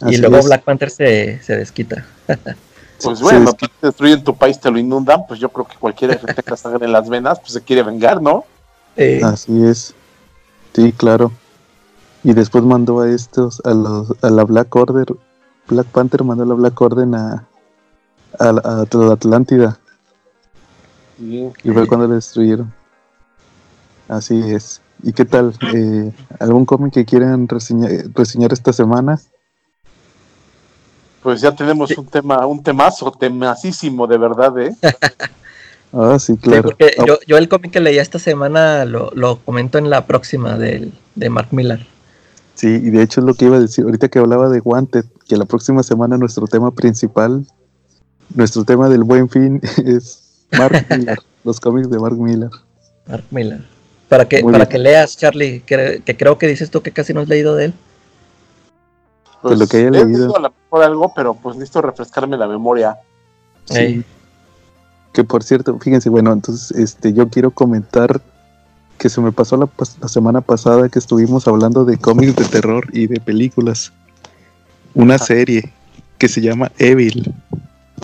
y 0.09 0.17
luego 0.17 0.43
Black 0.43 0.63
Panther 0.63 0.91
se, 0.91 1.41
se 1.43 1.57
desquita. 1.57 2.07
pues 3.03 3.21
bueno, 3.21 3.53
te 3.53 3.69
destruyen 3.81 4.23
tu 4.23 4.37
país, 4.37 4.61
te 4.61 4.71
lo 4.71 4.79
inundan, 4.79 5.27
pues 5.27 5.41
yo 5.41 5.49
creo 5.51 5.67
que 5.67 5.77
cualquiera 5.77 6.17
que 6.17 6.33
tenga 6.35 6.57
sangre 6.57 6.87
en 6.87 6.93
las 6.93 7.09
venas, 7.09 7.41
pues 7.41 7.53
se 7.53 7.61
quiere 7.63 7.83
vengar, 7.83 8.21
¿no? 8.21 8.45
Así 9.25 9.65
es. 9.65 9.95
Sí, 10.75 10.93
claro. 10.93 11.33
Y 12.25 12.33
después 12.35 12.65
mandó 12.65 13.01
a 13.01 13.11
estos, 13.11 13.61
a, 13.65 13.75
los, 13.75 14.13
a 14.23 14.31
la 14.31 14.45
Black 14.45 14.75
Order. 14.75 15.07
Black 15.69 15.87
Panther 15.87 16.25
mandó 16.25 16.45
a 16.45 16.47
la 16.47 16.55
Black 16.55 16.81
Order 16.81 17.09
a, 17.15 17.45
a, 18.39 18.49
a, 18.49 18.97
la 18.97 19.13
Atlántida. 19.13 19.79
y 21.19 21.51
fue 21.73 21.87
cuando 21.87 22.09
la 22.09 22.15
destruyeron. 22.15 22.73
Así 24.09 24.39
es. 24.53 24.83
¿Y 25.03 25.13
qué 25.13 25.25
tal? 25.25 25.55
Eh, 25.75 26.13
¿Algún 26.39 26.65
cómic 26.65 26.93
que 26.93 27.05
quieran 27.05 27.49
reseñar, 27.49 28.53
esta 28.53 28.73
semana? 28.73 29.21
Pues 31.23 31.41
ya 31.41 31.55
tenemos 31.55 31.97
un 31.97 32.07
tema, 32.07 32.47
un 32.47 32.63
temazo, 32.63 33.11
temacísimo 33.13 34.07
de 34.07 34.19
verdad, 34.19 34.59
¿eh? 34.59 34.75
ah, 35.93 36.19
sí, 36.19 36.37
claro. 36.37 36.71
yo, 37.07 37.19
yo, 37.27 37.37
el 37.39 37.49
cómic 37.49 37.73
que 37.73 37.81
leí 37.81 37.99
esta 37.99 38.19
semana 38.19 38.85
lo, 38.85 39.11
lo 39.15 39.39
comento 39.39 39.79
en 39.79 39.89
la 39.89 40.07
próxima 40.07 40.59
de, 40.59 40.91
de 41.15 41.31
Mark 41.31 41.49
Millar. 41.53 41.87
Sí, 42.55 42.69
y 42.69 42.91
de 42.91 43.03
hecho 43.03 43.21
es 43.21 43.27
lo 43.27 43.35
que 43.35 43.47
iba 43.47 43.57
a 43.57 43.61
decir 43.61 43.85
ahorita 43.85 44.09
que 44.09 44.19
hablaba 44.19 44.49
de 44.49 44.61
Wanted, 44.61 45.05
que 45.29 45.37
la 45.37 45.47
próxima 45.47 45.83
semana 45.83 46.19
nuestro 46.19 46.47
tema 46.47 46.75
principal, 46.75 47.47
nuestro 48.35 48.65
tema 48.65 48.89
del 48.89 49.05
buen 49.05 49.29
fin 49.29 49.61
es 49.85 50.47
Mark 50.59 50.87
Millar, 50.91 51.19
los 51.45 51.61
cómics 51.61 51.91
de 51.91 51.99
Mark 51.99 52.17
Millar. 52.17 52.51
Mark 53.07 53.25
Millar. 53.31 53.61
Para 54.09 54.29
que, 54.29 54.43
para 54.43 54.69
que 54.69 54.79
leas, 54.79 55.17
Charlie, 55.17 55.61
que, 55.61 56.03
creo 56.19 56.37
que 56.37 56.47
dices 56.47 56.71
tú 56.71 56.83
que 56.83 56.91
casi 56.93 57.15
no 57.15 57.21
has 57.21 57.29
leído 57.29 57.55
de 57.55 57.67
él. 57.67 57.75
Pues, 59.43 59.59
lo 59.59 59.67
que 59.67 59.79
haya 59.79 59.91
leído. 59.91 60.33
por 60.69 60.83
algo, 60.83 61.13
pero 61.15 61.35
pues 61.35 61.57
necesito 61.57 61.83
refrescarme 61.83 62.37
la 62.37 62.47
memoria. 62.47 62.99
Sí. 63.65 64.05
Que 65.13 65.25
por 65.25 65.43
cierto, 65.43 65.77
fíjense, 65.79 66.09
bueno, 66.09 66.33
entonces 66.33 66.71
este 66.79 67.13
yo 67.13 67.29
quiero 67.29 67.51
comentar 67.51 68.21
que 68.99 69.09
se 69.09 69.21
me 69.21 69.33
pasó 69.33 69.57
la, 69.57 69.69
la 70.01 70.09
semana 70.09 70.41
pasada 70.41 70.89
que 70.89 70.99
estuvimos 70.99 71.49
hablando 71.49 71.85
de 71.85 71.99
cómics 71.99 72.37
de 72.37 72.45
terror 72.45 72.87
y 72.93 73.09
de 73.09 73.21
películas. 73.21 73.93
Una 74.95 75.19
serie 75.19 75.73
que 76.19 76.29
se 76.29 76.41
llama 76.41 76.71
Evil. 76.79 77.35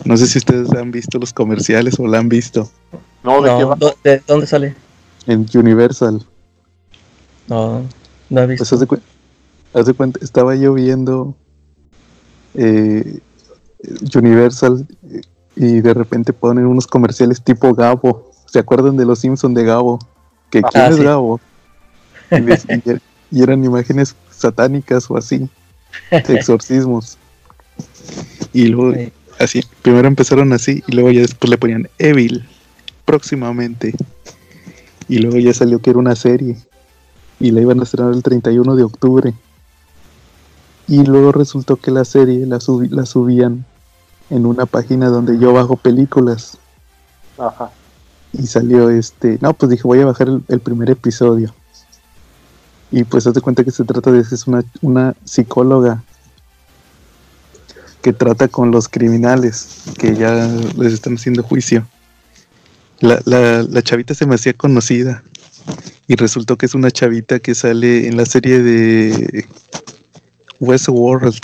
No 0.04 0.16
sé 0.16 0.26
si 0.26 0.38
ustedes 0.38 0.70
han 0.72 0.90
visto 0.90 1.18
los 1.18 1.32
comerciales 1.32 1.98
o 1.98 2.06
la 2.06 2.18
han 2.18 2.28
visto. 2.28 2.68
No, 3.22 3.42
¿de, 3.42 3.94
¿de 4.02 4.22
dónde 4.26 4.46
sale? 4.46 4.74
en 5.28 5.46
Universal. 5.54 6.24
No, 7.46 7.84
no 8.30 8.40
he 8.40 8.46
visto. 8.46 8.76
Pues 8.86 9.00
haz 9.74 9.86
de, 9.86 9.94
cuenta, 9.94 10.18
estaba 10.22 10.54
yo 10.54 10.74
viendo 10.74 11.36
eh, 12.54 13.20
Universal 14.14 14.86
y 15.56 15.80
de 15.80 15.94
repente 15.94 16.32
ponen 16.32 16.66
unos 16.66 16.86
comerciales 16.86 17.42
tipo 17.42 17.74
Gabo. 17.74 18.30
¿Se 18.46 18.58
acuerdan 18.58 18.96
de 18.96 19.04
los 19.04 19.18
Simpsons 19.20 19.54
de 19.54 19.64
Gabo? 19.64 19.98
Que 20.50 20.62
quién 20.62 20.82
ah, 20.84 20.88
es 20.88 20.96
Gabo. 20.96 21.40
Y, 23.30 23.42
eran 23.42 23.62
imágenes 23.62 24.16
satánicas 24.30 25.10
o 25.10 25.16
así, 25.18 25.50
de 26.10 26.34
exorcismos. 26.34 27.18
Y 28.54 28.68
luego, 28.68 28.98
así, 29.38 29.60
primero 29.82 30.08
empezaron 30.08 30.50
así 30.54 30.82
y 30.86 30.92
luego 30.92 31.10
ya 31.10 31.20
después 31.20 31.50
le 31.50 31.58
ponían 31.58 31.90
Evil, 31.98 32.48
próximamente. 33.04 33.94
Y 35.08 35.18
luego 35.18 35.36
ya 35.36 35.52
salió 35.52 35.78
que 35.80 35.90
era 35.90 35.98
una 35.98 36.16
serie. 36.16 36.56
Y 37.38 37.50
la 37.50 37.60
iban 37.60 37.80
a 37.80 37.82
estrenar 37.82 38.14
el 38.14 38.22
31 38.22 38.76
de 38.76 38.82
octubre. 38.82 39.34
Y 40.88 41.04
luego 41.04 41.32
resultó 41.32 41.76
que 41.76 41.90
la 41.90 42.04
serie 42.04 42.46
la, 42.46 42.58
la 42.90 43.06
subían 43.06 43.64
en 44.30 44.46
una 44.46 44.66
página 44.66 45.08
donde 45.08 45.38
yo 45.38 45.52
bajo 45.52 45.76
películas. 45.76 46.58
Ajá. 47.38 47.70
Y 48.32 48.46
salió 48.46 48.90
este. 48.90 49.38
No, 49.40 49.52
pues 49.54 49.70
dije, 49.70 49.82
voy 49.84 50.00
a 50.00 50.06
bajar 50.06 50.28
el, 50.48 50.60
primer 50.60 50.90
episodio. 50.90 51.54
Y 52.90 53.04
pues 53.04 53.26
hazte 53.26 53.40
cuenta 53.40 53.64
que 53.64 53.70
se 53.70 53.84
trata 53.84 54.10
de 54.10 54.24
que 54.24 54.34
es 54.34 54.46
una, 54.46 54.64
una 54.80 55.14
psicóloga 55.24 56.02
que 58.00 58.12
trata 58.12 58.48
con 58.48 58.70
los 58.70 58.88
criminales 58.88 59.82
que 59.98 60.14
ya 60.14 60.46
les 60.76 60.94
están 60.94 61.14
haciendo 61.14 61.42
juicio 61.42 61.86
la, 63.00 63.20
la, 63.24 63.62
la 63.62 63.82
chavita 63.82 64.14
se 64.14 64.26
me 64.26 64.34
hacía 64.34 64.52
conocida 64.54 65.22
y 66.06 66.16
resultó 66.16 66.56
que 66.56 66.66
es 66.66 66.74
una 66.74 66.90
chavita 66.90 67.38
que 67.38 67.54
sale 67.54 68.08
en 68.08 68.16
la 68.16 68.26
serie 68.26 68.60
de 68.60 69.46
Westworld. 70.60 71.38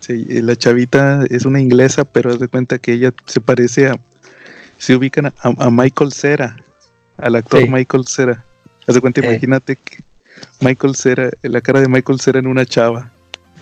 Sí, 0.00 0.26
eh, 0.28 0.42
la 0.42 0.56
chavita 0.56 1.24
es 1.30 1.44
una 1.46 1.60
inglesa, 1.60 2.04
pero 2.04 2.30
haz 2.30 2.38
de 2.38 2.48
cuenta 2.48 2.78
que 2.78 2.92
ella 2.92 3.14
se 3.26 3.40
parece 3.40 3.88
a. 3.88 4.00
Se 4.78 4.94
ubican 4.94 5.32
a, 5.38 5.70
Michael 5.70 6.12
Cera, 6.12 6.56
al 7.16 7.36
actor 7.36 7.66
Michael 7.68 8.06
Cera. 8.06 8.44
Haz 8.86 8.94
de 8.96 9.00
cuenta, 9.00 9.24
imagínate 9.24 9.76
que 9.76 9.98
Michael 10.60 10.94
Cera, 10.94 11.30
la 11.42 11.60
cara 11.60 11.80
de 11.80 11.88
Michael 11.88 12.20
Cera 12.20 12.38
en 12.38 12.46
una 12.46 12.66
chava. 12.66 13.10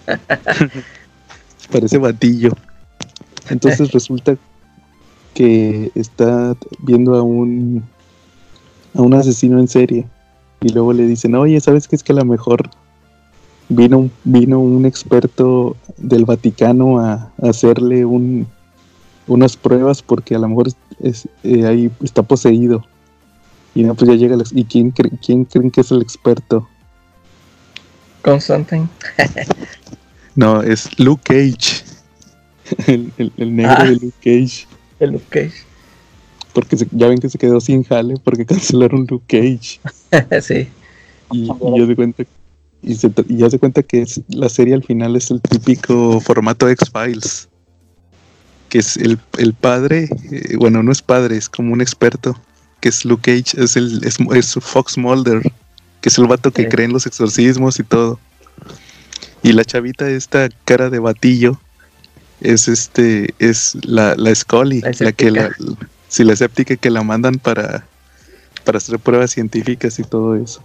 parece 1.70 1.98
batillo. 1.98 2.52
Entonces 3.50 3.92
resulta 3.92 4.36
que 5.34 5.90
está 5.94 6.56
viendo 6.80 7.14
a 7.14 7.22
un 7.22 7.84
a 8.94 9.00
un 9.00 9.14
asesino 9.14 9.58
en 9.58 9.68
serie 9.68 10.06
y 10.60 10.68
luego 10.70 10.92
le 10.92 11.06
dicen, 11.06 11.34
oye, 11.34 11.60
¿sabes 11.60 11.88
qué 11.88 11.96
es 11.96 12.02
que 12.02 12.12
a 12.12 12.16
lo 12.16 12.24
mejor 12.24 12.68
vino, 13.72 14.10
vino 14.24 14.60
un 14.60 14.86
experto 14.86 15.76
del 15.96 16.24
Vaticano 16.24 17.00
a, 17.00 17.32
hacerle 17.42 18.04
un, 18.04 18.46
unas 19.26 19.56
pruebas 19.56 20.02
porque 20.02 20.34
a 20.34 20.38
lo 20.38 20.48
mejor 20.48 20.68
es, 21.00 21.28
eh, 21.42 21.66
ahí 21.66 21.90
está 22.02 22.22
poseído? 22.22 22.84
Y 23.74 23.84
no, 23.84 23.94
pues 23.94 24.10
ya 24.10 24.16
llega, 24.16 24.36
¿y 24.52 24.64
quién, 24.64 24.90
quién 24.90 25.44
creen 25.44 25.70
que 25.70 25.80
es 25.80 25.90
el 25.90 26.02
experto? 26.02 26.68
Constantine. 28.22 28.88
no, 30.36 30.62
es 30.62 30.98
Luke 30.98 31.22
Cage. 31.24 31.84
el, 32.86 33.32
negro 33.38 33.74
ah. 33.76 33.84
de 33.84 33.96
Luke 33.96 34.14
Cage. 34.22 34.66
El 35.00 35.12
Luke 35.12 35.26
Cage. 35.28 35.64
Porque 36.52 36.76
ya 36.90 37.08
ven 37.08 37.18
que 37.18 37.30
se 37.30 37.38
quedó 37.38 37.60
sin 37.60 37.82
jale 37.82 38.16
porque 38.22 38.44
cancelaron 38.44 39.06
Luke 39.08 39.24
Cage. 39.26 39.80
sí. 40.42 40.68
Y, 41.32 41.46
yo 41.46 41.86
de 41.86 41.96
cuenta 41.96 42.24
y, 42.82 42.96
se, 42.96 43.12
ya 43.28 43.48
se 43.48 43.58
cuenta 43.58 43.82
que 43.82 44.04
la 44.28 44.48
serie 44.48 44.74
al 44.74 44.82
final 44.82 45.16
es 45.16 45.30
el 45.30 45.40
típico 45.40 46.20
formato 46.20 46.68
X-Files. 46.68 47.48
Que 48.68 48.78
es 48.78 48.96
el, 48.96 49.18
el 49.38 49.54
padre, 49.54 50.08
eh, 50.30 50.56
bueno, 50.56 50.82
no 50.82 50.92
es 50.92 51.02
padre, 51.02 51.36
es 51.36 51.48
como 51.48 51.72
un 51.72 51.80
experto, 51.80 52.36
que 52.80 52.88
es 52.88 53.04
Luke 53.04 53.30
Cage, 53.30 53.62
es 53.62 53.76
el 53.76 54.02
es, 54.04 54.18
Fox 54.60 54.96
Mulder, 54.96 55.42
que 56.00 56.08
es 56.08 56.18
el 56.18 56.26
vato 56.26 56.50
que 56.50 56.68
cree 56.68 56.86
en 56.86 56.92
los 56.92 57.06
exorcismos 57.06 57.78
y 57.78 57.84
todo. 57.84 58.18
Y 59.42 59.52
la 59.52 59.64
chavita, 59.64 60.08
esta 60.08 60.48
cara 60.64 60.88
de 60.88 60.98
batillo, 60.98 61.60
es 62.40 62.66
este, 62.66 63.34
es 63.38 63.76
la, 63.84 64.16
la 64.16 64.34
Scully, 64.34 64.82
la, 65.00 65.12
que 65.12 65.30
la, 65.30 65.50
si 66.08 66.24
la 66.24 66.32
escéptica 66.32 66.76
que 66.76 66.90
la 66.90 67.02
mandan 67.02 67.34
para, 67.38 67.86
para 68.64 68.78
hacer 68.78 68.98
pruebas 68.98 69.32
científicas 69.32 69.98
y 69.98 70.02
todo 70.02 70.34
eso. 70.34 70.64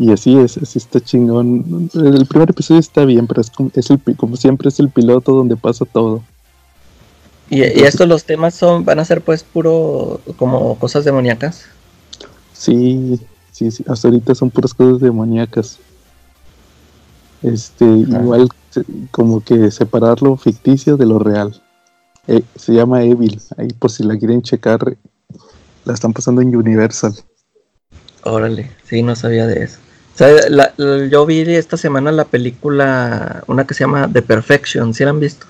Y 0.00 0.10
así 0.12 0.34
es, 0.38 0.56
así 0.56 0.78
está 0.78 0.98
chingón. 0.98 1.90
El 1.92 2.24
primer 2.24 2.48
episodio 2.48 2.80
está 2.80 3.04
bien, 3.04 3.26
pero 3.26 3.42
es 3.42 3.50
como, 3.50 3.70
es 3.74 3.90
el, 3.90 4.00
como 4.16 4.34
siempre 4.34 4.70
es 4.70 4.80
el 4.80 4.88
piloto 4.88 5.34
donde 5.34 5.56
pasa 5.58 5.84
todo. 5.84 6.22
¿Y, 7.50 7.60
estos 7.60 8.08
los 8.08 8.24
temas 8.24 8.54
son 8.54 8.86
van 8.86 8.98
a 8.98 9.04
ser 9.04 9.20
pues 9.20 9.42
puro 9.42 10.22
como 10.38 10.78
cosas 10.78 11.04
demoníacas? 11.04 11.66
Sí, 12.54 13.20
sí, 13.52 13.70
sí, 13.70 13.84
hasta 13.86 14.08
ahorita 14.08 14.34
son 14.34 14.48
puras 14.48 14.72
cosas 14.72 15.02
demoníacas. 15.02 15.78
Este, 17.42 17.84
igual 17.84 18.48
como 19.10 19.44
que 19.44 19.70
separar 19.70 20.22
lo 20.22 20.38
ficticio 20.38 20.96
de 20.96 21.04
lo 21.04 21.18
real. 21.18 21.60
Eh, 22.26 22.42
se 22.56 22.72
llama 22.72 23.02
Evil, 23.02 23.38
ahí 23.58 23.68
por 23.78 23.90
si 23.90 24.02
la 24.02 24.16
quieren 24.16 24.40
checar, 24.40 24.96
la 25.84 25.92
están 25.92 26.14
pasando 26.14 26.40
en 26.40 26.56
Universal. 26.56 27.12
Órale, 28.22 28.70
sí, 28.88 29.02
no 29.02 29.14
sabía 29.14 29.46
de 29.46 29.64
eso 29.64 29.78
yo 31.10 31.26
vi 31.26 31.40
esta 31.54 31.76
semana 31.76 32.12
la 32.12 32.24
película, 32.24 33.42
una 33.46 33.66
que 33.66 33.74
se 33.74 33.84
llama 33.84 34.08
The 34.12 34.22
Perfection, 34.22 34.92
¿sí 34.94 35.04
la 35.04 35.10
han 35.10 35.20
visto? 35.20 35.46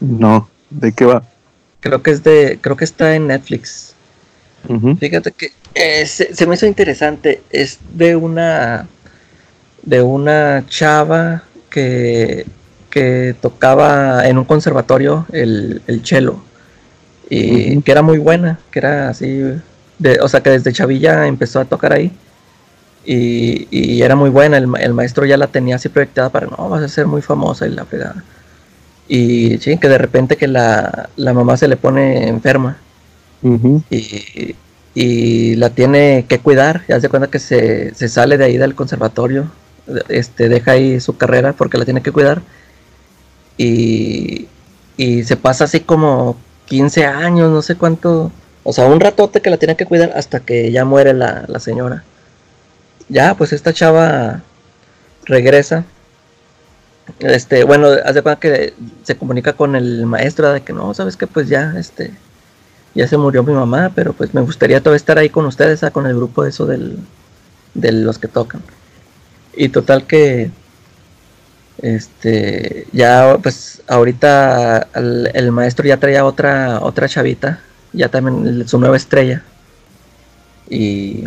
No, 0.00 0.48
¿de 0.70 0.92
qué 0.92 1.04
va? 1.04 1.22
Creo 1.80 2.02
que 2.02 2.10
es 2.10 2.22
de, 2.22 2.58
creo 2.60 2.76
que 2.76 2.84
está 2.84 3.14
en 3.14 3.28
Netflix. 3.28 3.94
Fíjate 4.98 5.30
que 5.30 5.52
eh, 5.74 6.06
se, 6.06 6.46
me 6.46 6.56
hizo 6.56 6.66
interesante. 6.66 7.42
Es 7.50 7.78
de 7.94 8.16
una, 8.16 8.88
de 9.82 10.02
una 10.02 10.64
chava 10.68 11.44
que, 11.70 12.46
que 12.90 13.36
tocaba 13.40 14.26
en 14.26 14.38
un 14.38 14.44
conservatorio 14.44 15.26
el, 15.32 15.82
el 15.86 16.04
cello 16.04 16.40
y 17.28 17.80
que 17.82 17.92
era 17.92 18.02
muy 18.02 18.18
buena, 18.18 18.58
que 18.70 18.78
era 18.78 19.08
así, 19.08 19.42
de, 19.98 20.20
o 20.20 20.28
sea 20.28 20.42
que 20.42 20.50
desde 20.50 20.72
chavilla 20.72 21.26
empezó 21.26 21.60
a 21.60 21.64
tocar 21.64 21.92
ahí 21.92 22.12
y, 23.06 24.02
era 24.02 24.16
muy 24.16 24.30
buena, 24.30 24.56
el, 24.58 24.66
maestro 24.66 25.24
ya 25.26 25.36
la 25.36 25.46
tenía 25.46 25.76
así 25.76 25.88
proyectada 25.88 26.30
para, 26.30 26.48
no, 26.48 26.68
vas 26.68 26.82
a 26.82 26.88
ser 26.88 27.06
muy 27.06 27.22
famosa 27.22 27.66
y 27.66 27.70
la 27.70 27.84
pegada. 27.84 28.24
Y 29.08 29.58
sí, 29.58 29.78
que 29.78 29.88
de 29.88 29.98
repente 29.98 30.36
que 30.36 30.48
la, 30.48 31.08
mamá 31.16 31.56
se 31.56 31.68
le 31.68 31.76
pone 31.76 32.28
enferma. 32.28 32.78
Y, 34.94 35.54
la 35.56 35.70
tiene 35.70 36.24
que 36.28 36.38
cuidar, 36.40 36.82
ya 36.88 37.00
se 37.00 37.08
cuenta 37.08 37.28
que 37.28 37.38
se, 37.38 37.94
sale 38.08 38.38
de 38.38 38.44
ahí 38.46 38.56
del 38.56 38.74
conservatorio, 38.74 39.50
este, 40.08 40.48
deja 40.48 40.72
ahí 40.72 41.00
su 41.00 41.16
carrera 41.16 41.52
porque 41.52 41.78
la 41.78 41.84
tiene 41.84 42.02
que 42.02 42.12
cuidar. 42.12 42.42
Y, 43.56 44.48
se 44.98 45.36
pasa 45.36 45.64
así 45.64 45.80
como 45.80 46.36
15 46.66 47.04
años, 47.06 47.50
no 47.52 47.62
sé 47.62 47.76
cuánto, 47.76 48.32
o 48.64 48.72
sea, 48.72 48.86
un 48.86 48.98
ratote 48.98 49.40
que 49.42 49.50
la 49.50 49.58
tiene 49.58 49.76
que 49.76 49.86
cuidar 49.86 50.12
hasta 50.16 50.40
que 50.40 50.72
ya 50.72 50.84
muere 50.84 51.12
la, 51.14 51.44
la 51.46 51.60
señora 51.60 52.02
ya, 53.08 53.34
pues 53.34 53.52
esta 53.52 53.72
chava 53.72 54.42
regresa. 55.24 55.84
Este, 57.20 57.64
bueno, 57.64 57.88
hace 58.04 58.22
cuenta 58.22 58.40
que 58.40 58.74
se 59.04 59.16
comunica 59.16 59.52
con 59.52 59.76
el 59.76 60.06
maestro 60.06 60.52
de 60.52 60.62
que 60.62 60.72
no, 60.72 60.92
sabes 60.94 61.16
que 61.16 61.26
pues 61.26 61.48
ya, 61.48 61.74
este, 61.78 62.12
ya 62.94 63.06
se 63.06 63.16
murió 63.16 63.42
mi 63.44 63.52
mamá, 63.52 63.92
pero 63.94 64.12
pues 64.12 64.34
me 64.34 64.40
gustaría 64.40 64.80
todavía 64.80 64.96
estar 64.96 65.18
ahí 65.18 65.30
con 65.30 65.46
ustedes, 65.46 65.84
ah, 65.84 65.90
con 65.90 66.06
el 66.06 66.16
grupo 66.16 66.42
de 66.42 66.50
eso 66.50 66.66
del, 66.66 66.98
de 67.74 67.92
los 67.92 68.18
que 68.18 68.28
tocan. 68.28 68.62
Y 69.56 69.68
total 69.68 70.06
que, 70.06 70.50
este, 71.78 72.86
ya 72.92 73.38
pues 73.42 73.82
ahorita 73.86 74.88
el, 74.94 75.52
maestro 75.52 75.86
ya 75.86 75.98
traía 75.98 76.24
otra, 76.24 76.80
otra 76.80 77.08
chavita, 77.08 77.60
ya 77.92 78.08
también 78.08 78.66
su 78.68 78.78
nueva 78.78 78.96
estrella. 78.96 79.42
Y 80.68 81.24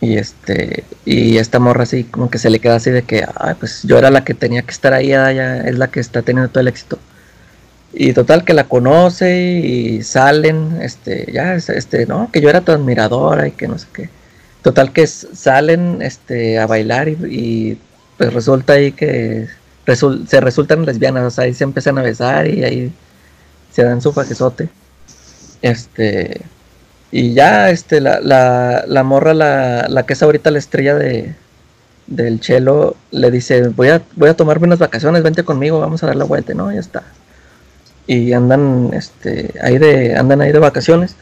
y 0.00 0.16
este, 0.16 0.84
y 1.04 1.36
esta 1.36 1.58
morra 1.58 1.82
así 1.82 2.04
como 2.04 2.30
que 2.30 2.38
se 2.38 2.50
le 2.50 2.58
queda 2.58 2.76
así 2.76 2.90
de 2.90 3.02
que, 3.02 3.24
ay, 3.36 3.54
pues 3.58 3.82
yo 3.84 3.98
era 3.98 4.10
la 4.10 4.24
que 4.24 4.34
tenía 4.34 4.62
que 4.62 4.70
estar 4.70 4.94
ahí, 4.94 5.08
ella 5.08 5.60
es 5.68 5.76
la 5.78 5.88
que 5.90 6.00
está 6.00 6.22
teniendo 6.22 6.50
todo 6.50 6.62
el 6.62 6.68
éxito. 6.68 6.98
Y 7.92 8.12
total 8.12 8.44
que 8.44 8.54
la 8.54 8.64
conoce 8.68 9.40
y 9.40 10.02
salen, 10.02 10.78
este, 10.80 11.30
ya, 11.32 11.54
este, 11.54 12.06
no, 12.06 12.30
que 12.32 12.40
yo 12.40 12.48
era 12.48 12.60
tu 12.62 12.72
admiradora 12.72 13.48
y 13.48 13.52
que 13.52 13.68
no 13.68 13.78
sé 13.78 13.86
qué. 13.92 14.08
Total 14.62 14.92
que 14.92 15.06
salen, 15.06 16.00
este, 16.02 16.58
a 16.58 16.66
bailar 16.66 17.08
y, 17.08 17.78
pues 18.16 18.32
resulta 18.32 18.74
ahí 18.74 18.92
que 18.92 19.48
se 20.26 20.40
resultan 20.40 20.84
lesbianas, 20.86 21.24
o 21.24 21.30
sea, 21.30 21.44
ahí 21.44 21.54
se 21.54 21.64
empiezan 21.64 21.98
a 21.98 22.02
besar 22.02 22.46
y 22.46 22.64
ahí 22.64 22.92
se 23.72 23.82
dan 23.84 24.00
su 24.00 24.12
fajezote. 24.12 24.68
Este, 25.62 26.42
y 27.12 27.34
ya, 27.34 27.70
este, 27.70 28.00
la, 28.00 28.20
la, 28.20 28.84
la 28.86 29.02
morra, 29.02 29.34
la, 29.34 29.86
la, 29.88 30.04
que 30.04 30.12
es 30.12 30.22
ahorita 30.22 30.50
la 30.50 30.58
estrella 30.58 30.94
de, 30.94 31.34
del 32.06 32.40
chelo, 32.40 32.96
le 33.10 33.30
dice, 33.30 33.68
voy 33.68 33.88
a, 33.88 34.02
voy 34.16 34.28
a 34.28 34.34
tomarme 34.34 34.66
unas 34.66 34.78
vacaciones, 34.78 35.22
vente 35.22 35.44
conmigo, 35.44 35.80
vamos 35.80 36.02
a 36.02 36.06
dar 36.06 36.16
la 36.16 36.24
vuelta, 36.24 36.54
¿no? 36.54 36.72
Ya 36.72 36.80
está. 36.80 37.02
Y 38.06 38.32
andan, 38.32 38.90
este, 38.92 39.54
ahí 39.62 39.78
de, 39.78 40.16
andan 40.16 40.40
ahí 40.40 40.52
de 40.52 40.58
vacaciones, 40.58 41.16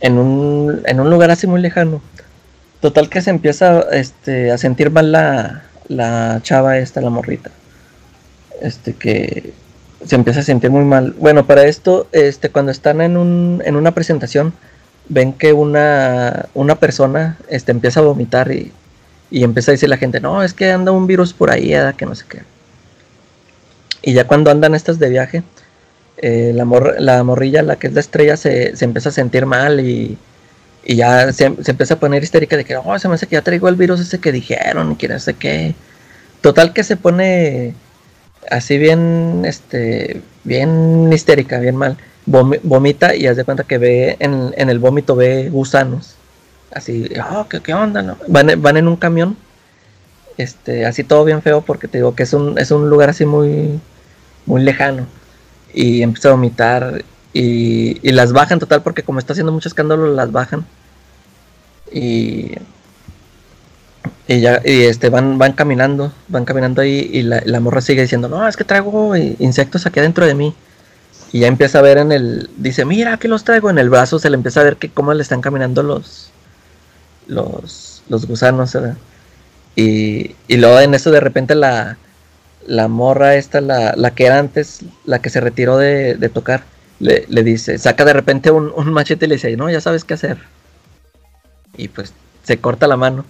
en 0.00 0.18
un, 0.18 0.82
en 0.86 1.00
un 1.00 1.10
lugar 1.10 1.30
así 1.30 1.46
muy 1.46 1.60
lejano. 1.60 2.02
Total 2.80 3.08
que 3.08 3.22
se 3.22 3.30
empieza, 3.30 3.80
este, 3.92 4.50
a 4.50 4.58
sentir 4.58 4.90
mal 4.90 5.10
la, 5.12 5.62
la 5.88 6.40
chava 6.42 6.78
esta, 6.78 7.00
la 7.00 7.10
morrita. 7.10 7.50
Este, 8.60 8.92
que 8.94 9.52
se 10.04 10.14
empieza 10.14 10.40
a 10.40 10.42
sentir 10.42 10.70
muy 10.70 10.84
mal. 10.84 11.14
Bueno, 11.18 11.46
para 11.46 11.64
esto, 11.64 12.08
este, 12.12 12.50
cuando 12.50 12.72
están 12.72 13.00
en, 13.00 13.16
un, 13.16 13.62
en 13.64 13.76
una 13.76 13.92
presentación, 13.92 14.52
ven 15.08 15.32
que 15.32 15.52
una, 15.52 16.46
una 16.54 16.76
persona 16.76 17.38
este, 17.48 17.72
empieza 17.72 18.00
a 18.00 18.04
vomitar 18.04 18.50
y, 18.52 18.72
y, 19.30 19.44
empieza 19.44 19.70
a 19.70 19.74
decir 19.74 19.88
la 19.88 19.96
gente, 19.96 20.20
no, 20.20 20.42
es 20.42 20.54
que 20.54 20.70
anda 20.70 20.92
un 20.92 21.06
virus 21.06 21.32
por 21.32 21.50
ahí, 21.50 21.74
que 21.96 22.06
no 22.06 22.14
sé 22.14 22.24
qué. 22.28 22.42
Y 24.02 24.12
ya 24.12 24.26
cuando 24.26 24.50
andan 24.50 24.74
estas 24.74 24.98
de 24.98 25.08
viaje, 25.08 25.42
eh, 26.18 26.52
la, 26.54 26.64
la, 26.98 27.24
morrilla, 27.24 27.62
la 27.62 27.76
que 27.76 27.88
es 27.88 27.94
la 27.94 28.00
estrella, 28.00 28.36
se, 28.36 28.76
se 28.76 28.84
empieza 28.84 29.08
a 29.08 29.12
sentir 29.12 29.46
mal 29.46 29.80
y, 29.80 30.18
y 30.84 30.96
ya 30.96 31.32
se, 31.32 31.54
se, 31.62 31.70
empieza 31.70 31.94
a 31.94 32.00
poner 32.00 32.22
histérica 32.22 32.56
de 32.56 32.64
que, 32.64 32.76
oh, 32.76 32.98
se 32.98 33.08
me 33.08 33.14
hace 33.14 33.26
que 33.26 33.36
ya 33.36 33.42
traigo 33.42 33.68
el 33.68 33.76
virus 33.76 34.00
ese 34.00 34.20
que 34.20 34.32
dijeron 34.32 34.92
y 34.92 34.96
que 34.96 35.08
no 35.08 35.18
sé 35.18 35.34
qué. 35.34 35.74
Total 36.40 36.72
que 36.74 36.84
se 36.84 36.96
pone 36.96 37.74
así 38.50 38.78
bien, 38.78 39.42
este, 39.46 40.20
bien 40.44 41.10
histérica, 41.12 41.58
bien 41.58 41.76
mal 41.76 41.96
vomita 42.26 43.14
y 43.14 43.26
haz 43.26 43.36
de 43.36 43.44
cuenta 43.44 43.64
que 43.64 43.78
ve 43.78 44.16
en, 44.20 44.52
el 44.56 44.78
vómito 44.78 45.16
ve 45.16 45.48
gusanos. 45.50 46.16
Así, 46.72 47.08
oh, 47.32 47.46
¿qué, 47.48 47.74
onda? 47.74 48.02
No? 48.02 48.16
Van, 48.28 48.60
van, 48.60 48.76
en 48.76 48.88
un 48.88 48.96
camión, 48.96 49.36
este, 50.36 50.86
así 50.86 51.04
todo 51.04 51.24
bien 51.24 51.42
feo 51.42 51.60
porque 51.60 51.86
te 51.86 51.98
digo 51.98 52.14
que 52.14 52.24
es 52.24 52.32
un, 52.32 52.58
es 52.58 52.70
un 52.70 52.90
lugar 52.90 53.10
así 53.10 53.24
muy, 53.24 53.80
muy 54.46 54.62
lejano. 54.62 55.06
Y 55.72 56.02
empieza 56.02 56.28
a 56.28 56.32
vomitar 56.32 57.04
y, 57.32 57.98
y 58.08 58.12
las 58.12 58.32
bajan 58.32 58.58
total 58.58 58.82
porque 58.82 59.02
como 59.02 59.18
está 59.18 59.32
haciendo 59.32 59.52
mucho 59.52 59.68
escándalo 59.68 60.12
las 60.12 60.32
bajan. 60.32 60.66
Y, 61.92 62.52
y 64.26 64.40
ya, 64.40 64.60
y 64.64 64.82
este, 64.82 65.10
van, 65.10 65.38
van 65.38 65.52
caminando, 65.52 66.12
van 66.28 66.44
caminando 66.44 66.80
ahí 66.80 67.10
y 67.12 67.22
la, 67.22 67.42
la 67.44 67.60
morra 67.60 67.80
sigue 67.80 68.02
diciendo, 68.02 68.28
no, 68.28 68.46
es 68.48 68.56
que 68.56 68.64
traigo 68.64 69.14
insectos 69.16 69.86
aquí 69.86 70.00
adentro 70.00 70.26
de 70.26 70.34
mí. 70.34 70.54
Y 71.34 71.40
ya 71.40 71.48
empieza 71.48 71.80
a 71.80 71.82
ver 71.82 71.98
en 71.98 72.12
el. 72.12 72.48
Dice, 72.58 72.84
mira, 72.84 73.16
que 73.16 73.26
los 73.26 73.42
traigo 73.42 73.68
en 73.68 73.78
el 73.78 73.90
brazo. 73.90 74.20
Se 74.20 74.30
le 74.30 74.36
empieza 74.36 74.60
a 74.60 74.62
ver 74.62 74.76
que 74.76 74.88
cómo 74.88 75.12
le 75.12 75.20
están 75.20 75.40
caminando 75.40 75.82
los. 75.82 76.30
Los, 77.26 78.04
los 78.08 78.28
gusanos. 78.28 78.78
Y, 79.74 80.36
y 80.46 80.56
luego 80.58 80.78
en 80.78 80.94
eso 80.94 81.10
de 81.10 81.18
repente 81.18 81.56
la, 81.56 81.98
la 82.68 82.86
morra 82.86 83.34
esta, 83.34 83.60
la, 83.60 83.94
la 83.96 84.12
que 84.12 84.26
era 84.26 84.38
antes, 84.38 84.82
la 85.06 85.18
que 85.18 85.28
se 85.28 85.40
retiró 85.40 85.76
de, 85.76 86.14
de 86.14 86.28
tocar, 86.28 86.62
le, 87.00 87.24
le, 87.28 87.42
dice, 87.42 87.78
saca 87.78 88.04
de 88.04 88.12
repente 88.12 88.52
un, 88.52 88.72
un, 88.76 88.92
machete 88.92 89.26
y 89.26 89.28
le 89.28 89.34
dice, 89.34 89.56
no, 89.56 89.68
ya 89.68 89.80
sabes 89.80 90.04
qué 90.04 90.14
hacer. 90.14 90.38
Y 91.76 91.88
pues 91.88 92.12
se 92.44 92.58
corta 92.58 92.86
la 92.86 92.96
mano. 92.96 93.24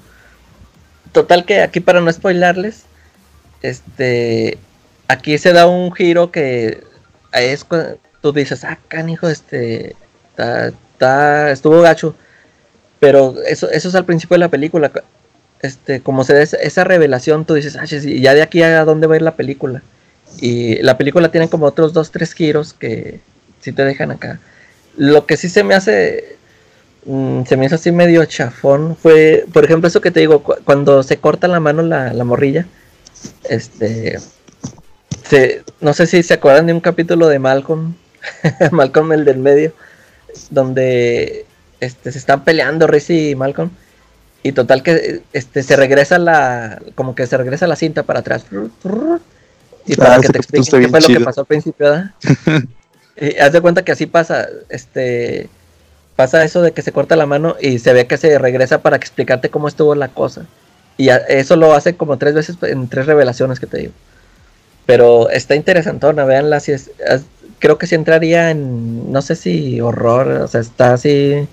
Total 1.12 1.46
que 1.46 1.62
aquí 1.62 1.80
para 1.80 2.02
no 2.02 2.12
spoilarles, 2.12 2.84
este, 3.62 4.58
aquí 5.08 5.38
se 5.38 5.54
da 5.54 5.66
un 5.66 5.90
giro 5.90 6.30
que 6.30 6.92
es 7.42 7.64
cuando 7.64 7.98
tú 8.20 8.32
dices, 8.32 8.64
ah, 8.64 8.78
canijo, 8.88 9.28
este, 9.28 9.96
está, 10.30 11.50
estuvo 11.50 11.80
gacho. 11.80 12.14
Pero 13.00 13.34
eso, 13.46 13.70
eso 13.70 13.88
es 13.88 13.94
al 13.94 14.04
principio 14.04 14.36
de 14.36 14.40
la 14.40 14.48
película. 14.48 14.90
Este, 15.60 16.00
como 16.00 16.24
se 16.24 16.34
da 16.34 16.42
esa, 16.42 16.84
revelación, 16.84 17.44
tú 17.44 17.54
dices, 17.54 17.76
ah, 17.76 17.84
y 17.86 18.20
ya 18.20 18.34
de 18.34 18.42
aquí 18.42 18.62
a 18.62 18.84
dónde 18.84 19.06
va 19.06 19.14
a 19.14 19.16
ir 19.16 19.22
la 19.22 19.36
película. 19.36 19.82
Y 20.40 20.76
la 20.82 20.96
película 20.98 21.30
tiene 21.30 21.48
como 21.48 21.66
otros 21.66 21.92
dos, 21.92 22.10
tres 22.10 22.32
giros 22.32 22.72
que 22.72 23.20
si 23.60 23.72
te 23.72 23.84
dejan 23.84 24.10
acá. 24.10 24.40
Lo 24.96 25.26
que 25.26 25.36
sí 25.36 25.48
se 25.48 25.64
me 25.64 25.74
hace, 25.74 26.36
mm, 27.06 27.44
se 27.44 27.56
me 27.56 27.66
hizo 27.66 27.76
así 27.76 27.92
medio 27.92 28.24
chafón, 28.24 28.96
fue, 28.96 29.44
por 29.52 29.64
ejemplo, 29.64 29.88
eso 29.88 30.00
que 30.00 30.10
te 30.10 30.20
digo, 30.20 30.42
cuando 30.42 31.02
se 31.02 31.16
corta 31.18 31.48
la 31.48 31.60
mano 31.60 31.82
la, 31.82 32.12
la 32.12 32.24
morrilla, 32.24 32.66
este, 33.48 34.18
no 35.80 35.94
sé 35.94 36.06
si 36.06 36.22
se 36.22 36.34
acuerdan 36.34 36.66
de 36.66 36.72
un 36.72 36.80
capítulo 36.80 37.28
de 37.28 37.38
Malcolm, 37.38 37.94
Malcolm 38.70 39.12
el 39.12 39.24
del 39.24 39.38
medio, 39.38 39.72
donde 40.50 41.46
este, 41.80 42.12
se 42.12 42.18
están 42.18 42.44
peleando 42.44 42.86
Riz 42.86 43.10
y 43.10 43.34
Malcolm. 43.34 43.70
Y 44.42 44.52
total 44.52 44.82
que 44.82 45.22
este, 45.32 45.62
se 45.62 45.74
regresa 45.74 46.18
la, 46.18 46.82
como 46.94 47.14
que 47.14 47.26
se 47.26 47.38
regresa 47.38 47.66
la 47.66 47.76
cinta 47.76 48.02
para 48.02 48.20
atrás. 48.20 48.44
Y 49.86 49.96
para 49.96 50.16
ah, 50.16 50.20
que 50.20 50.28
te 50.28 50.38
explique 50.38 50.70
qué 50.70 50.88
fue 50.88 51.00
lo 51.00 51.06
que 51.06 51.20
pasó 51.20 51.40
al 51.40 51.46
principio, 51.46 52.10
y 53.16 53.38
haz 53.38 53.52
de 53.52 53.60
cuenta 53.60 53.84
que 53.84 53.92
así 53.92 54.06
pasa, 54.06 54.46
este, 54.68 55.48
pasa 56.16 56.44
eso 56.44 56.60
de 56.60 56.72
que 56.72 56.82
se 56.82 56.92
corta 56.92 57.16
la 57.16 57.26
mano 57.26 57.56
y 57.60 57.78
se 57.78 57.92
ve 57.92 58.06
que 58.06 58.18
se 58.18 58.38
regresa 58.38 58.82
para 58.82 58.96
explicarte 58.96 59.50
cómo 59.50 59.68
estuvo 59.68 59.94
la 59.94 60.08
cosa. 60.08 60.46
Y 60.96 61.08
eso 61.08 61.56
lo 61.56 61.74
hace 61.74 61.96
como 61.96 62.18
tres 62.18 62.34
veces 62.34 62.56
en 62.62 62.88
tres 62.88 63.06
revelaciones 63.06 63.58
que 63.58 63.66
te 63.66 63.78
digo. 63.78 63.92
Pero 64.86 65.30
está 65.30 65.54
interesantona, 65.54 66.24
veanla 66.24 66.60
si 66.60 66.72
es, 66.72 66.90
creo 67.58 67.78
que 67.78 67.86
sí 67.86 67.94
entraría 67.94 68.50
en, 68.50 69.10
no 69.10 69.22
sé 69.22 69.36
si 69.36 69.80
horror, 69.80 70.28
o 70.28 70.48
sea, 70.48 70.60
está 70.60 70.94
así, 70.94 71.48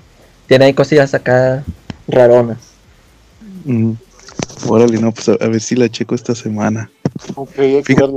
tiene 0.48 0.65
ahí 0.65 0.74
cosillas 0.74 1.13
acá 1.13 1.63
raronas. 2.08 2.58
Mm. 3.65 3.94
Órale, 4.67 5.00
no, 5.00 5.12
pues 5.12 5.30
a, 5.30 5.38
ver 5.38 5.62
si 5.62 5.76
la 5.76 5.89
checo 5.89 6.13
esta 6.13 6.36
semana. 6.36 6.91
Ok, 7.36 7.52
fíjate, 7.84 8.13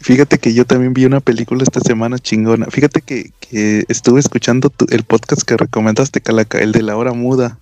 fíjate 0.00 0.38
que 0.38 0.52
yo 0.52 0.64
también 0.64 0.92
vi 0.92 1.04
una 1.06 1.20
película 1.20 1.62
esta 1.62 1.80
semana 1.80 2.18
chingona. 2.18 2.66
Fíjate 2.66 3.00
que, 3.00 3.30
que 3.40 3.84
estuve 3.88 4.20
escuchando 4.20 4.72
el 4.90 5.04
podcast 5.04 5.42
que 5.42 5.56
recomendaste, 5.56 6.20
Calaca, 6.20 6.58
el 6.58 6.72
de 6.72 6.82
la 6.82 6.96
hora 6.96 7.12
muda. 7.12 7.58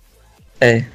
Eh. 0.59 0.85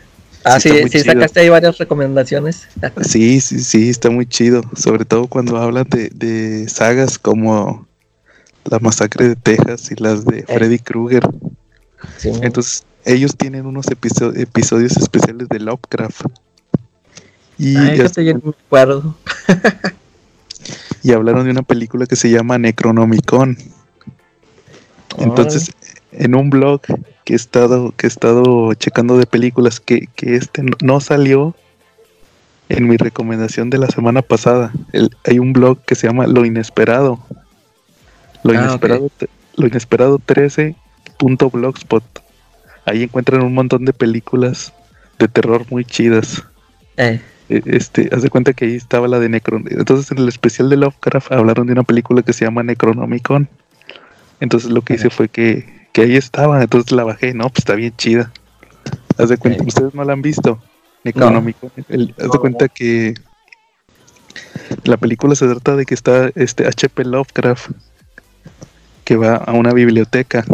Ah, 0.45 0.61
sí, 0.61 0.71
sí, 0.91 1.01
sacaste 1.01 1.41
ahí 1.41 1.49
varias 1.49 1.79
recomendaciones. 1.79 2.69
sí, 3.03 3.41
sí, 3.41 3.61
sí, 3.61 3.89
está 3.89 4.11
muy 4.11 4.27
chido. 4.27 4.63
Sobre 4.77 5.07
todo 5.07 5.27
cuando 5.27 5.57
hablan 5.57 5.87
de, 5.89 6.69
sagas 6.69 7.19
como 7.19 7.87
La 8.67 8.79
Masacre 8.79 9.29
de 9.29 9.37
Texas 9.37 9.91
y 9.91 9.95
las 9.97 10.27
de 10.27 10.41
eh. 10.41 10.45
Freddy 10.47 10.79
Krueger. 10.79 11.27
Entonces, 12.43 12.85
ellos 13.07 13.37
tienen 13.37 13.65
unos 13.65 13.87
episodios 13.91 14.97
especiales 14.99 15.49
de 15.49 15.61
Lovecraft. 15.61 16.27
Y 17.57 17.77
Ay, 17.77 17.99
ya, 17.99 18.35
me 18.35 18.51
acuerdo. 18.67 19.17
y 21.03 21.13
hablaron 21.13 21.45
de 21.45 21.51
una 21.53 21.63
película 21.63 22.07
que 22.07 22.17
se 22.17 22.31
llama 22.31 22.59
Necronomicon. 22.59 23.57
Entonces, 25.19 25.71
en 26.13 26.35
un 26.35 26.51
blog 26.51 26.83
que 27.25 27.33
he 27.33 27.37
estado, 27.37 27.93
que 27.97 28.07
he 28.07 28.09
estado 28.09 28.75
checando 28.75 29.17
de 29.19 29.27
películas 29.27 29.81
que, 29.81 30.09
este 30.17 30.63
no 30.83 31.01
salió 31.01 31.55
en 32.69 32.89
mi 32.89 32.97
recomendación 32.97 33.71
de 33.71 33.79
la 33.79 33.89
semana 33.89 34.23
pasada. 34.23 34.73
hay 35.25 35.39
un 35.39 35.53
blog 35.53 35.79
que 35.85 35.95
se 35.95 36.07
llama 36.07 36.27
Lo 36.27 36.45
Inesperado. 36.45 37.19
Lo 38.43 38.53
ah, 38.53 38.57
Inesperado, 38.57 39.11
lo 39.57 39.67
inesperado 39.67 40.19
13.blogspot. 40.19 42.05
Ahí 42.85 43.05
encuentran 43.05 43.43
un 43.43 43.55
montón 43.55 43.87
de 43.87 43.95
películas 43.95 44.75
de 45.19 45.29
terror 45.29 45.65
muy 45.71 45.85
chidas. 45.85 46.43
Eh. 46.97 47.21
E, 47.49 47.63
este, 47.67 48.09
haz 48.13 48.23
de 48.23 48.31
cuenta 48.31 48.53
que 48.53 48.67
ahí 48.67 48.75
estaba 48.75 49.09
la 49.09 49.19
de 49.19 49.29
Necron. 49.31 49.65
Entonces 49.71 50.11
en 50.11 50.19
el 50.19 50.29
especial 50.29 50.69
de 50.69 50.77
Lovecraft 50.77 51.33
hablaron 51.33 51.67
de 51.67 51.73
una 51.73 51.85
película 51.85 52.23
que 52.23 52.33
se 52.35 52.45
llama 52.45 52.63
Necronomicon. 52.63 53.49
Entonces 54.41 54.71
lo 54.71 54.83
que 54.83 54.95
hice 54.95 55.09
fue 55.09 55.29
que 55.29 55.74
que 55.95 56.03
ahí 56.03 56.17
estaba, 56.17 56.61
entonces 56.61 56.91
la 56.91 57.05
bajé, 57.05 57.33
no, 57.35 57.49
pues 57.49 57.61
está 57.61 57.77
bien 57.77 57.95
chida. 57.97 58.33
Haz 59.17 59.29
de 59.29 59.39
cuenta, 59.39 59.63
ustedes 59.63 59.95
no 59.95 60.03
la 60.03 60.13
han 60.13 60.23
visto, 60.23 60.61
económico. 61.05 61.71
haz 61.79 61.87
de 62.33 62.39
cuenta 62.41 62.69
que 62.69 63.15
la 64.83 64.97
película 64.97 65.37
se 65.37 65.47
trata 65.47 65.77
de 65.77 65.87
que 65.87 65.95
está 65.95 66.33
este 66.35 66.67
HP 66.67 67.05
Lovecraft 67.05 67.71
que 69.05 69.17
va 69.17 69.37
a 69.37 69.53
una 69.53 69.73
biblioteca 69.73 70.45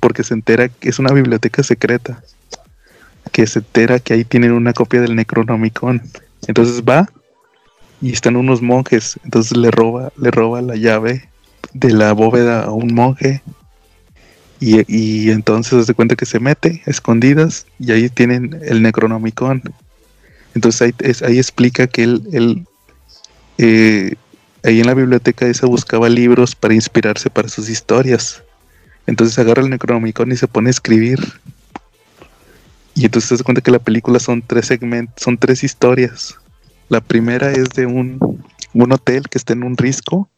porque 0.00 0.24
se 0.24 0.32
entera 0.32 0.70
que 0.70 0.88
es 0.88 0.98
una 0.98 1.12
biblioteca 1.12 1.62
secreta 1.62 2.22
que 3.30 3.46
se 3.46 3.58
entera 3.58 3.98
que 3.98 4.14
ahí 4.14 4.24
tienen 4.24 4.52
una 4.52 4.72
copia 4.72 5.02
del 5.02 5.16
Necronomicon. 5.16 6.00
Entonces 6.46 6.82
va 6.82 7.10
y 8.00 8.14
están 8.14 8.36
unos 8.36 8.62
monjes, 8.62 9.20
entonces 9.22 9.54
le 9.54 9.70
roba 9.70 10.12
le 10.16 10.30
roba 10.30 10.62
la 10.62 10.76
llave 10.76 11.28
de 11.74 11.90
la 11.90 12.14
bóveda 12.14 12.64
a 12.64 12.70
un 12.70 12.94
monje 12.94 13.42
y, 14.60 15.30
entonces 15.30 15.86
se 15.86 15.94
cuenta 15.94 16.16
que 16.16 16.26
se 16.26 16.40
mete 16.40 16.82
escondidas 16.86 17.66
y 17.78 17.92
ahí 17.92 18.08
tienen 18.08 18.58
el 18.62 18.82
Necronomicon. 18.82 19.62
Entonces 20.54 20.82
ahí, 20.82 20.94
ahí 21.24 21.38
explica 21.38 21.86
que 21.86 22.02
él, 22.02 22.66
eh, 23.58 24.14
ahí 24.64 24.80
en 24.80 24.86
la 24.86 24.94
biblioteca 24.94 25.46
esa 25.46 25.66
buscaba 25.66 26.08
libros 26.08 26.56
para 26.56 26.74
inspirarse 26.74 27.30
para 27.30 27.48
sus 27.48 27.68
historias. 27.68 28.42
Entonces 29.06 29.38
agarra 29.38 29.62
el 29.62 29.70
Necronomicon 29.70 30.32
y 30.32 30.36
se 30.36 30.48
pone 30.48 30.68
a 30.68 30.72
escribir. 30.72 31.20
Y 32.94 33.04
entonces 33.04 33.38
se 33.38 33.44
cuenta 33.44 33.62
que 33.62 33.70
la 33.70 33.78
película 33.78 34.18
son 34.18 34.42
tres 34.42 34.66
segmentos, 34.66 35.22
son 35.22 35.38
tres 35.38 35.62
historias. 35.62 36.34
La 36.88 37.00
primera 37.00 37.52
es 37.52 37.68
de 37.70 37.86
un, 37.86 38.42
un 38.72 38.92
hotel 38.92 39.28
que 39.28 39.38
está 39.38 39.52
en 39.52 39.62
un 39.62 39.76
risco, 39.76 40.28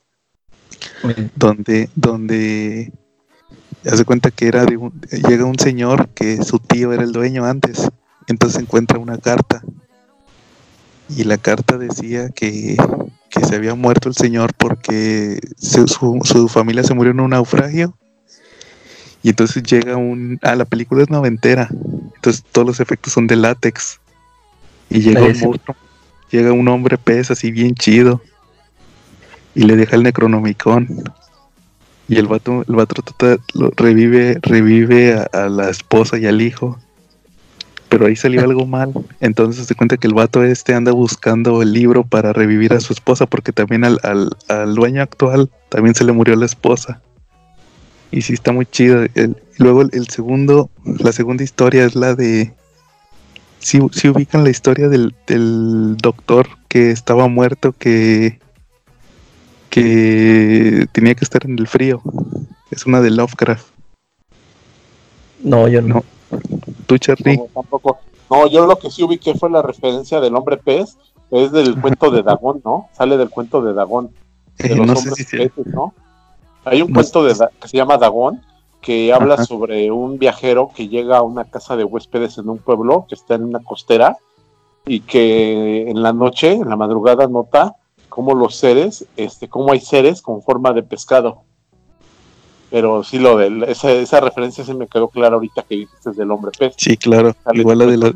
donde, 1.37 1.89
donde 1.95 2.93
hace 3.89 4.05
cuenta 4.05 4.31
que 4.31 4.47
era 4.47 4.65
de 4.65 4.77
un, 4.77 4.93
llega 5.29 5.45
un 5.45 5.59
señor 5.59 6.09
que 6.11 6.43
su 6.43 6.59
tío 6.59 6.93
era 6.93 7.03
el 7.03 7.13
dueño 7.13 7.45
antes, 7.45 7.89
entonces 8.27 8.61
encuentra 8.61 8.99
una 8.99 9.19
carta. 9.19 9.63
Y 11.09 11.25
la 11.25 11.39
carta 11.39 11.77
decía 11.77 12.29
que, 12.31 12.77
se 13.31 13.55
había 13.55 13.75
muerto 13.75 14.09
el 14.09 14.15
señor 14.15 14.53
porque 14.55 15.41
su, 15.57 16.49
familia 16.49 16.85
se 16.85 16.95
murió 16.95 17.13
en 17.13 17.21
un 17.21 17.31
naufragio. 17.31 17.97
Y 19.23 19.31
entonces 19.31 19.63
llega 19.63 19.97
un 19.97 20.39
ah 20.43 20.55
la 20.55 20.65
película 20.65 21.03
es 21.03 21.11
noventera. 21.11 21.69
Entonces 22.15 22.45
todos 22.53 22.67
los 22.67 22.81
efectos 22.81 23.13
son 23.13 23.27
de 23.27 23.37
látex. 23.37 24.01
Y 24.89 25.01
llega 25.01 25.23
un 25.23 25.39
monstruo, 25.41 25.77
llega 26.31 26.53
un 26.53 26.69
hombre 26.69 26.97
pez 26.97 27.31
así 27.31 27.51
bien 27.51 27.75
chido. 27.75 28.23
Y 29.55 29.65
le 29.65 29.77
deja 29.77 29.97
el 29.97 30.05
necronomicon 30.05 31.03
y 32.11 32.19
el 32.19 32.27
vato, 32.27 32.65
el 32.67 32.75
vato 32.75 33.05
lo 33.55 33.71
revive, 33.71 34.41
revive 34.43 35.15
a, 35.33 35.49
la 35.49 35.71
esposa 35.71 36.19
y 36.19 36.27
al 36.27 36.43
hijo. 36.43 36.77
Pero 37.89 38.07
ahí 38.07 38.17
salió 38.17 38.43
algo 38.43 38.67
mal. 38.67 38.93
Entonces 39.21 39.69
se 39.69 39.77
cuenta 39.77 39.97
que 39.97 40.09
el 40.09 40.15
vato 40.15 40.43
este 40.43 40.75
anda 40.75 40.91
buscando 40.91 41.63
el 41.63 41.73
libro 41.73 42.03
para 42.03 42.33
revivir 42.33 42.73
a 42.73 42.81
su 42.81 42.93
esposa, 42.93 43.27
porque 43.27 43.53
también 43.53 43.85
al, 43.85 44.01
al, 44.03 44.75
dueño 44.75 45.03
actual 45.03 45.51
también 45.69 45.95
se 45.95 46.03
le 46.03 46.11
murió 46.11 46.35
la 46.35 46.47
esposa. 46.47 47.01
Y 48.11 48.23
sí 48.23 48.33
está 48.33 48.51
muy 48.51 48.67
chido. 48.67 49.07
luego 49.59 49.83
el, 49.83 50.09
segundo, 50.09 50.69
la 50.85 51.13
segunda 51.13 51.45
historia 51.45 51.85
es 51.85 51.95
la 51.95 52.17
de. 52.17 52.53
Si 53.61 53.79
sí, 53.93 54.09
ubican 54.09 54.43
la 54.43 54.51
historia 54.51 54.89
del, 54.89 55.15
del 55.29 55.97
doctor 55.99 56.49
que 56.67 56.91
estaba 56.91 57.29
muerto, 57.29 57.73
que 57.79 58.40
que 59.71 60.87
tenía 60.93 61.15
que 61.15 61.25
estar 61.25 61.45
en 61.47 61.59
el 61.59 61.67
frío. 61.67 62.03
Es 62.71 62.87
una 62.87 63.01
de 63.01 63.11
Lovecraft. 63.11 63.67
No, 65.43 65.69
yo 65.69 65.81
no. 65.81 66.05
¿Tú, 66.87 66.99
Charlie? 66.99 67.39
No, 67.39 67.47
tampoco. 67.55 67.99
No, 68.29 68.47
yo 68.47 68.67
lo 68.67 68.77
que 68.77 68.91
sí 68.91 69.03
ubiqué 69.03 69.35
fue 69.35 69.51
la 69.51 69.63
referencia 69.63 70.21
del 70.21 70.37
hombre 70.37 70.57
pez. 70.59 70.97
Es 71.31 71.53
del 71.53 71.81
cuento 71.81 72.11
de 72.11 72.23
Dagón, 72.23 72.61
¿no? 72.65 72.89
Sale 72.93 73.17
del 73.17 73.31
cuento 73.31 73.63
de 73.63 73.73
Dagón. 73.73 74.11
De 74.59 74.73
eh, 74.73 74.77
los 74.77 74.99
hombres 74.99 75.27
peces, 75.31 75.67
¿no? 75.67 75.95
Hay 76.65 76.83
un 76.83 76.93
cuento 76.93 77.25
de, 77.25 77.35
que 77.61 77.69
se 77.69 77.77
llama 77.77 77.97
Dagón 77.97 78.43
que 78.81 79.13
habla 79.13 79.45
sobre 79.45 79.91
un 79.91 80.19
viajero 80.19 80.71
que 80.75 80.89
llega 80.89 81.19
a 81.19 81.23
una 81.23 81.45
casa 81.45 81.77
de 81.77 81.85
huéspedes 81.85 82.39
en 82.39 82.49
un 82.49 82.59
pueblo 82.59 83.05
que 83.09 83.15
está 83.15 83.35
en 83.35 83.45
una 83.45 83.61
costera 83.61 84.17
y 84.87 85.01
que 85.01 85.91
en 85.91 86.03
la 86.03 86.13
noche, 86.13 86.53
en 86.53 86.69
la 86.69 86.77
madrugada, 86.77 87.27
nota 87.27 87.77
como 88.11 88.35
los 88.35 88.57
seres, 88.57 89.07
este, 89.17 89.49
como 89.49 89.73
hay 89.73 89.81
seres 89.81 90.21
con 90.21 90.43
forma 90.43 90.75
de 90.75 90.83
pescado. 90.83 91.45
Pero 92.71 93.03
sí, 93.03 93.19
lo 93.19 93.39
de 93.39 93.65
esa, 93.69 93.91
esa 93.93 94.21
referencia 94.21 94.65
se 94.65 94.75
me 94.75 94.87
quedó 94.87 95.09
clara 95.09 95.37
ahorita 95.37 95.65
que 95.67 95.77
dijiste 95.77 96.13
del 96.13 96.31
hombre 96.31 96.53
pez. 96.57 96.75
Sí, 96.77 96.97
claro. 96.97 97.35
Igual 97.55 97.79
la 97.79 97.87
de 97.87 97.97
la. 97.97 98.13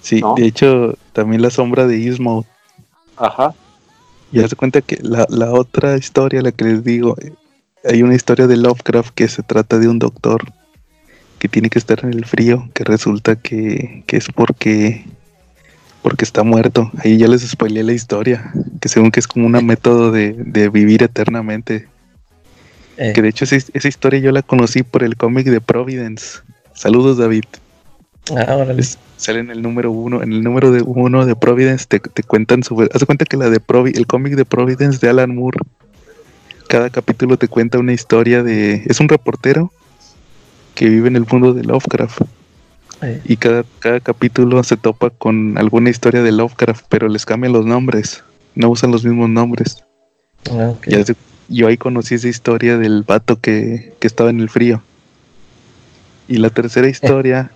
Sí, 0.00 0.22
de 0.36 0.46
hecho, 0.46 0.94
también 1.12 1.42
la 1.42 1.50
sombra 1.50 1.86
de 1.86 1.98
Ismo. 1.98 2.46
Ajá. 3.16 3.54
Y 4.30 4.40
haz 4.40 4.54
cuenta 4.54 4.80
que 4.80 4.98
la, 5.02 5.26
la 5.28 5.52
otra 5.52 5.96
historia, 5.96 6.40
la 6.40 6.52
que 6.52 6.64
les 6.64 6.84
digo, 6.84 7.16
hay 7.84 8.02
una 8.02 8.14
historia 8.14 8.46
de 8.46 8.56
Lovecraft 8.56 9.14
que 9.14 9.28
se 9.28 9.42
trata 9.42 9.78
de 9.78 9.88
un 9.88 9.98
doctor 9.98 10.42
que 11.38 11.48
tiene 11.48 11.70
que 11.70 11.78
estar 11.78 12.04
en 12.04 12.12
el 12.12 12.24
frío, 12.24 12.68
que 12.74 12.84
resulta 12.84 13.36
que, 13.36 14.04
que 14.06 14.16
es 14.16 14.26
porque 14.34 15.06
porque 16.02 16.24
está 16.24 16.42
muerto. 16.42 16.90
Ahí 16.98 17.16
ya 17.18 17.28
les 17.28 17.42
spoileé 17.42 17.82
la 17.82 17.92
historia, 17.92 18.52
que 18.80 18.88
según 18.88 19.10
que 19.10 19.20
es 19.20 19.26
como 19.26 19.46
un 19.46 19.52
método 19.66 20.10
de, 20.10 20.32
de 20.32 20.68
vivir 20.68 21.02
eternamente. 21.02 21.88
Eh. 22.96 23.12
Que 23.14 23.22
de 23.22 23.28
hecho 23.28 23.44
esa, 23.44 23.56
esa, 23.56 23.88
historia 23.88 24.18
yo 24.18 24.32
la 24.32 24.42
conocí 24.42 24.82
por 24.82 25.02
el 25.04 25.16
cómic 25.16 25.46
de 25.46 25.60
Providence. 25.60 26.40
Saludos 26.74 27.18
David. 27.18 27.44
Ah, 28.36 28.66
sale 29.16 29.40
en 29.40 29.50
el 29.50 29.62
número 29.62 29.90
uno, 29.90 30.22
en 30.22 30.32
el 30.32 30.42
número 30.42 30.70
de 30.70 30.82
uno 30.82 31.24
de 31.24 31.34
Providence 31.34 31.86
te, 31.86 31.98
te 31.98 32.22
cuentan 32.22 32.62
sobre, 32.62 32.88
haz 32.92 33.04
cuenta 33.04 33.24
que 33.24 33.36
la 33.36 33.48
de 33.48 33.58
Provi, 33.58 33.92
el 33.94 34.06
cómic 34.06 34.34
de 34.34 34.44
Providence 34.44 34.98
de 34.98 35.08
Alan 35.08 35.34
Moore, 35.34 35.60
cada 36.68 36.90
capítulo 36.90 37.38
te 37.38 37.48
cuenta 37.48 37.78
una 37.78 37.94
historia 37.94 38.42
de, 38.42 38.82
es 38.86 39.00
un 39.00 39.08
reportero 39.08 39.72
que 40.74 40.88
vive 40.88 41.08
en 41.08 41.16
el 41.16 41.24
mundo 41.30 41.54
de 41.54 41.64
Lovecraft 41.64 42.20
y 43.24 43.36
cada, 43.36 43.64
cada 43.78 44.00
capítulo 44.00 44.62
se 44.64 44.76
topa 44.76 45.10
con 45.10 45.56
alguna 45.58 45.90
historia 45.90 46.22
de 46.22 46.32
Lovecraft, 46.32 46.86
pero 46.88 47.08
les 47.08 47.24
cambian 47.24 47.52
los 47.52 47.64
nombres, 47.64 48.24
no 48.54 48.70
usan 48.70 48.90
los 48.90 49.04
mismos 49.04 49.28
nombres. 49.30 49.84
Ah, 50.50 50.74
yo 51.48 51.68
ahí 51.68 51.76
conocí 51.76 52.14
esa 52.14 52.28
historia 52.28 52.76
del 52.76 53.02
vato 53.02 53.40
que, 53.40 53.94
estaba 54.00 54.30
en 54.30 54.40
el 54.40 54.50
frío. 54.50 54.82
Y 56.26 56.38
la 56.38 56.50
tercera 56.50 56.88
historia, 56.88 57.50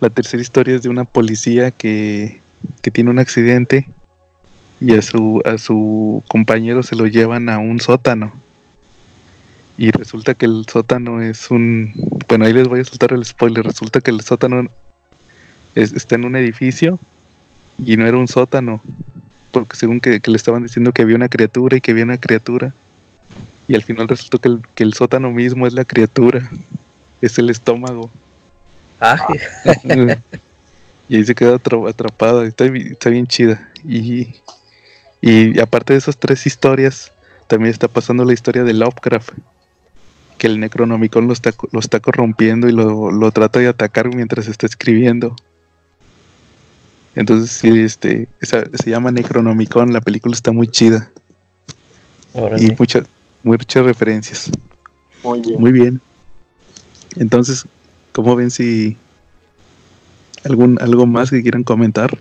la 0.00 0.10
tercera 0.10 0.42
historia 0.42 0.74
es 0.74 0.82
de 0.82 0.88
una 0.88 1.04
policía 1.04 1.70
que, 1.70 2.40
que 2.82 2.90
tiene 2.90 3.10
un 3.10 3.18
accidente 3.18 3.88
y 4.80 4.94
a 4.96 5.02
su, 5.02 5.40
a 5.44 5.56
su 5.58 6.22
compañero 6.28 6.82
se 6.82 6.96
lo 6.96 7.06
llevan 7.06 7.48
a 7.48 7.58
un 7.58 7.80
sótano 7.80 8.32
y 9.78 9.90
resulta 9.90 10.34
que 10.34 10.46
el 10.46 10.66
sótano 10.70 11.22
es 11.22 11.50
un... 11.50 11.92
Bueno, 12.32 12.46
ahí 12.46 12.54
les 12.54 12.66
voy 12.66 12.80
a 12.80 12.84
soltar 12.86 13.12
el 13.12 13.26
spoiler. 13.26 13.62
Resulta 13.62 14.00
que 14.00 14.10
el 14.10 14.22
sótano 14.22 14.70
está 15.74 16.14
en 16.14 16.24
un 16.24 16.34
edificio 16.34 16.98
y 17.76 17.98
no 17.98 18.06
era 18.06 18.16
un 18.16 18.26
sótano. 18.26 18.82
Porque 19.50 19.76
según 19.76 20.00
que, 20.00 20.18
le 20.24 20.36
estaban 20.38 20.62
diciendo 20.62 20.92
que 20.92 21.02
había 21.02 21.16
una 21.16 21.28
criatura 21.28 21.76
y 21.76 21.82
que 21.82 21.90
había 21.90 22.04
una 22.04 22.16
criatura. 22.16 22.72
Y 23.68 23.74
al 23.74 23.82
final 23.82 24.08
resultó 24.08 24.38
que 24.38 24.48
el, 24.48 24.62
que 24.74 24.82
el 24.82 24.94
sótano 24.94 25.30
mismo 25.30 25.66
es 25.66 25.74
la 25.74 25.84
criatura. 25.84 26.48
Es 27.20 27.36
el 27.38 27.50
estómago. 27.50 28.10
Ah. 28.98 29.18
y 31.10 31.16
ahí 31.16 31.24
se 31.26 31.34
queda 31.34 31.56
atrapada. 31.56 32.46
Está, 32.46 32.64
está 32.64 33.10
bien 33.10 33.26
chida. 33.26 33.70
Y, 33.86 34.36
y 35.20 35.60
aparte 35.60 35.92
de 35.92 35.98
esas 35.98 36.16
tres 36.16 36.46
historias, 36.46 37.12
también 37.46 37.72
está 37.72 37.88
pasando 37.88 38.24
la 38.24 38.32
historia 38.32 38.64
de 38.64 38.72
Lovecraft 38.72 39.32
que 40.42 40.48
el 40.48 40.58
Necronomicon 40.58 41.28
lo 41.28 41.32
está, 41.32 41.54
lo 41.70 41.78
está 41.78 42.00
corrompiendo 42.00 42.68
y 42.68 42.72
lo, 42.72 43.30
trata 43.30 43.60
de 43.60 43.68
atacar 43.68 44.12
mientras 44.12 44.48
está 44.48 44.66
escribiendo. 44.66 45.36
Entonces, 47.14 47.52
sí, 47.52 47.68
este, 47.78 48.28
se 48.40 48.90
llama 48.90 49.12
Necronomicon, 49.12 49.92
la 49.92 50.00
película 50.00 50.34
está 50.34 50.50
muy 50.50 50.66
chida. 50.66 51.12
y 52.58 52.72
muchas, 52.76 53.04
muchas 53.44 53.84
referencias. 53.84 54.50
Muy 55.22 55.42
bien. 55.42 55.60
Muy 55.60 55.70
bien. 55.70 56.00
Entonces, 57.14 57.64
¿cómo 58.10 58.34
ven 58.34 58.50
si 58.50 58.96
algún 60.42 60.76
algo 60.82 61.06
más 61.06 61.30
que 61.30 61.40
quieran 61.40 61.62
comentar? 61.62 62.18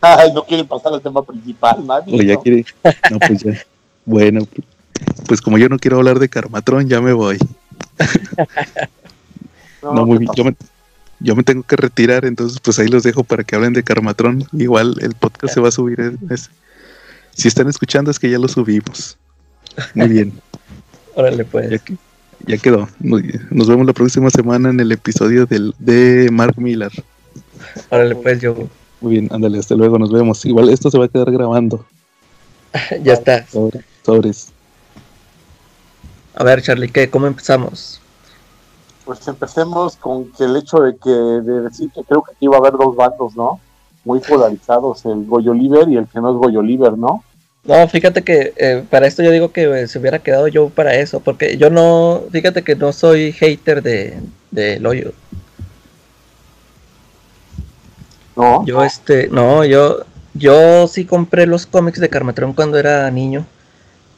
Ay, 0.00 0.32
no 0.32 0.44
quieren 0.44 0.68
pasar 0.68 0.92
al 0.94 1.02
tema 1.02 1.24
principal, 1.24 1.84
nadie. 1.84 2.24
ya 2.24 2.36
quiere. 2.36 2.64
No, 3.10 3.18
pues 3.18 3.42
ya. 3.42 3.52
Bueno, 4.04 4.46
pues 5.26 5.40
como 5.40 5.58
yo 5.58 5.68
no 5.68 5.78
quiero 5.78 5.98
hablar 5.98 6.18
de 6.18 6.28
Carmatron, 6.28 6.88
ya 6.88 7.00
me 7.00 7.12
voy. 7.12 7.38
no, 9.82 10.06
muy 10.06 10.18
bien. 10.18 10.30
Yo 11.20 11.34
me, 11.34 11.42
tengo 11.42 11.64
que 11.64 11.76
retirar, 11.76 12.24
entonces 12.24 12.60
pues 12.60 12.78
ahí 12.78 12.86
los 12.86 13.02
dejo 13.02 13.24
para 13.24 13.42
que 13.42 13.56
hablen 13.56 13.72
de 13.72 13.82
Carmatron. 13.82 14.44
Igual 14.52 14.96
el 15.00 15.14
podcast 15.14 15.54
se 15.54 15.60
va 15.60 15.68
a 15.68 15.72
subir. 15.72 16.16
si 17.34 17.48
están 17.48 17.68
escuchando 17.68 18.10
es 18.10 18.18
que 18.18 18.30
ya 18.30 18.38
lo 18.38 18.48
subimos. 18.48 19.18
Muy 19.94 20.08
bien. 20.08 20.32
Órale 21.14 21.44
pues. 21.44 21.82
Ya, 22.46 22.56
quedó. 22.58 22.88
Nos 23.00 23.68
vemos 23.68 23.86
la 23.86 23.92
próxima 23.92 24.30
semana 24.30 24.70
en 24.70 24.78
el 24.78 24.92
episodio 24.92 25.46
del, 25.46 25.74
de 25.80 26.28
Mark 26.30 26.54
Miller. 26.56 26.92
Órale 27.90 28.14
pues 28.14 28.40
yo. 28.40 28.68
Muy 29.00 29.12
bien, 29.12 29.28
ándale, 29.32 29.58
hasta 29.58 29.74
luego, 29.74 29.98
nos 29.98 30.12
vemos. 30.12 30.44
Igual 30.44 30.70
esto 30.70 30.90
se 30.90 30.98
va 30.98 31.06
a 31.06 31.08
quedar 31.08 31.30
grabando. 31.30 31.84
ya 33.02 33.14
está. 33.14 33.44
sobres. 34.04 34.52
A 36.38 36.44
ver, 36.44 36.62
Charlie, 36.62 36.88
¿qué, 36.88 37.10
¿cómo 37.10 37.26
empezamos? 37.26 38.00
Pues 39.04 39.26
empecemos 39.26 39.96
con 39.96 40.30
que 40.30 40.44
el 40.44 40.54
hecho 40.56 40.78
de 40.78 40.96
que 40.96 41.10
de 41.10 41.62
decir 41.62 41.90
que 41.92 42.04
creo 42.04 42.22
que 42.22 42.30
aquí 42.30 42.44
iba 42.44 42.54
a 42.54 42.60
haber 42.60 42.74
dos 42.74 42.94
bandos, 42.94 43.34
¿no? 43.34 43.58
Muy 44.04 44.20
polarizados, 44.20 45.04
el 45.04 45.26
Goyo 45.26 45.50
Oliver 45.50 45.88
y 45.88 45.96
el 45.96 46.06
que 46.06 46.20
no 46.20 46.30
es 46.30 46.36
Goyo 46.36 46.60
Oliver, 46.60 46.96
¿no? 46.96 47.24
No, 47.64 47.88
fíjate 47.88 48.22
que 48.22 48.54
eh, 48.56 48.84
para 48.88 49.08
esto 49.08 49.24
yo 49.24 49.32
digo 49.32 49.50
que 49.50 49.64
eh, 49.64 49.88
se 49.88 49.98
hubiera 49.98 50.20
quedado 50.20 50.46
yo 50.46 50.68
para 50.68 50.94
eso, 50.94 51.18
porque 51.18 51.56
yo 51.56 51.70
no, 51.70 52.22
fíjate 52.30 52.62
que 52.62 52.76
no 52.76 52.92
soy 52.92 53.32
hater 53.32 53.82
de, 53.82 54.20
de 54.52 54.78
Loyo. 54.78 55.10
No. 58.36 58.64
Yo 58.64 58.84
este, 58.84 59.26
no, 59.26 59.64
yo, 59.64 60.04
yo 60.34 60.86
sí 60.86 61.04
compré 61.04 61.48
los 61.48 61.66
cómics 61.66 61.98
de 61.98 62.08
Carmatrón 62.08 62.52
cuando 62.52 62.78
era 62.78 63.10
niño 63.10 63.44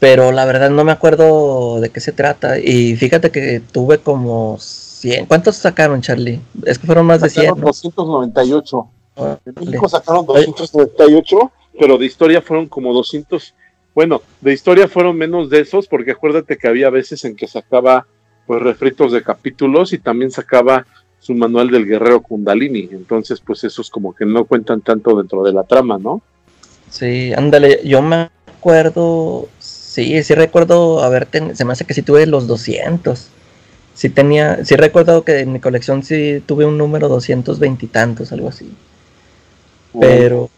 pero 0.01 0.33
la 0.33 0.47
verdad 0.47 0.71
no 0.71 0.83
me 0.83 0.93
acuerdo 0.93 1.79
de 1.81 1.91
qué 1.91 2.01
se 2.01 2.13
trata. 2.13 2.59
Y 2.59 2.97
fíjate 2.97 3.31
que 3.31 3.61
tuve 3.61 3.99
como 3.99 4.57
100. 4.59 5.27
¿Cuántos 5.27 5.57
sacaron, 5.57 6.01
Charlie? 6.01 6.41
Es 6.65 6.79
que 6.79 6.87
fueron 6.87 7.07
más 7.07 7.21
de 7.21 7.29
100. 7.29 7.61
298. 7.61 8.89
en 9.45 9.55
México 9.55 9.89
sacaron 9.89 10.25
298, 10.25 11.53
pero 11.79 11.99
de 11.99 12.07
historia 12.07 12.41
fueron 12.41 12.67
como 12.67 12.95
200. 12.95 13.55
Bueno, 13.95 14.23
de 14.41 14.55
historia 14.55 14.89
fueron 14.89 15.19
menos 15.19 15.51
de 15.51 15.61
esos, 15.61 15.87
porque 15.87 16.13
acuérdate 16.13 16.57
que 16.57 16.67
había 16.67 16.89
veces 16.89 17.25
en 17.27 17.37
que 17.37 17.47
sacaba 17.47 18.07
pues 18.47 18.63
refritos 18.63 19.13
de 19.13 19.23
capítulos 19.23 19.93
y 19.93 19.99
también 19.99 20.31
sacaba 20.31 20.87
su 21.19 21.35
manual 21.35 21.71
del 21.71 21.87
guerrero 21.87 22.23
Kundalini. 22.23 22.89
Entonces, 22.91 23.41
pues 23.41 23.65
esos 23.65 23.91
como 23.91 24.15
que 24.15 24.25
no 24.25 24.47
cuentan 24.47 24.81
tanto 24.81 25.15
dentro 25.19 25.43
de 25.43 25.53
la 25.53 25.65
trama, 25.65 25.99
¿no? 25.99 26.23
Sí, 26.89 27.35
ándale, 27.35 27.81
yo 27.85 28.01
me 28.01 28.31
acuerdo 28.61 29.49
Sí, 29.90 30.22
sí 30.22 30.35
recuerdo 30.37 31.03
haber 31.03 31.26
se 31.55 31.64
me 31.64 31.72
hace 31.72 31.85
que 31.85 31.94
sí 31.94 32.03
tuve 32.03 32.24
los 32.24 32.46
200. 32.46 33.26
Sí 33.92 34.09
tenía, 34.09 34.64
sí 34.64 34.76
recuerdo 34.76 35.24
que 35.24 35.40
en 35.40 35.53
mi 35.53 35.59
colección 35.59 36.05
sí 36.05 36.40
tuve 36.46 36.64
un 36.64 36.79
número 36.79 37.09
220 37.09 37.87
y 37.87 37.88
tantos, 37.88 38.31
algo 38.31 38.50
así. 38.50 38.72
Pero 39.98 40.48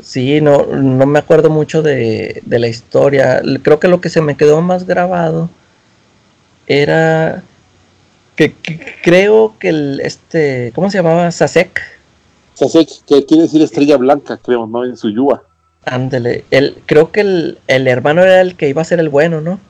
sí, 0.00 0.40
no, 0.40 0.64
no 0.64 1.04
me 1.04 1.18
acuerdo 1.18 1.50
mucho 1.50 1.82
de, 1.82 2.42
la 2.46 2.66
historia. 2.66 3.42
Creo 3.62 3.78
que 3.78 3.88
lo 3.88 4.00
que 4.00 4.08
se 4.08 4.22
me 4.22 4.34
quedó 4.34 4.62
más 4.62 4.86
grabado 4.86 5.50
era 6.66 7.44
que, 8.34 8.54
creo 9.02 9.56
que 9.58 9.68
el 9.68 10.00
este, 10.02 10.72
¿cómo 10.74 10.90
se 10.90 10.96
llamaba? 10.96 11.30
Sasek. 11.30 11.82
Sasek, 12.54 12.88
que 13.06 13.26
quiere 13.26 13.42
decir 13.42 13.60
estrella 13.60 13.98
blanca, 13.98 14.38
creo, 14.38 14.66
¿no? 14.66 14.86
En 14.86 14.96
su 14.96 15.10
yua. 15.10 15.44
Ándele, 15.86 16.44
el, 16.50 16.82
creo 16.86 17.12
que 17.12 17.20
el, 17.20 17.58
hermano 17.66 18.22
era 18.22 18.40
el 18.40 18.56
que 18.56 18.68
iba 18.68 18.82
a 18.82 18.86
ser 18.86 19.00
el 19.00 19.08
bueno, 19.08 19.40
¿no? 19.40 19.60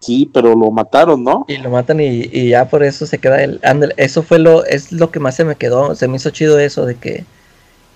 Sí, 0.00 0.30
pero 0.32 0.54
lo 0.54 0.70
mataron, 0.70 1.24
¿no? 1.24 1.44
Y 1.48 1.56
lo 1.56 1.70
matan 1.70 2.00
y, 2.00 2.48
ya 2.48 2.68
por 2.68 2.82
eso 2.82 3.06
se 3.06 3.18
queda 3.18 3.42
el... 3.42 3.60
Ándale, 3.62 3.94
eso 3.96 4.22
fue 4.22 4.38
lo, 4.38 4.64
es 4.64 4.92
lo 4.92 5.10
que 5.10 5.20
más 5.20 5.34
se 5.34 5.44
me 5.44 5.56
quedó, 5.56 5.94
se 5.94 6.08
me 6.08 6.16
hizo 6.16 6.30
chido 6.30 6.58
eso 6.58 6.86
de 6.86 6.96
que, 6.96 7.24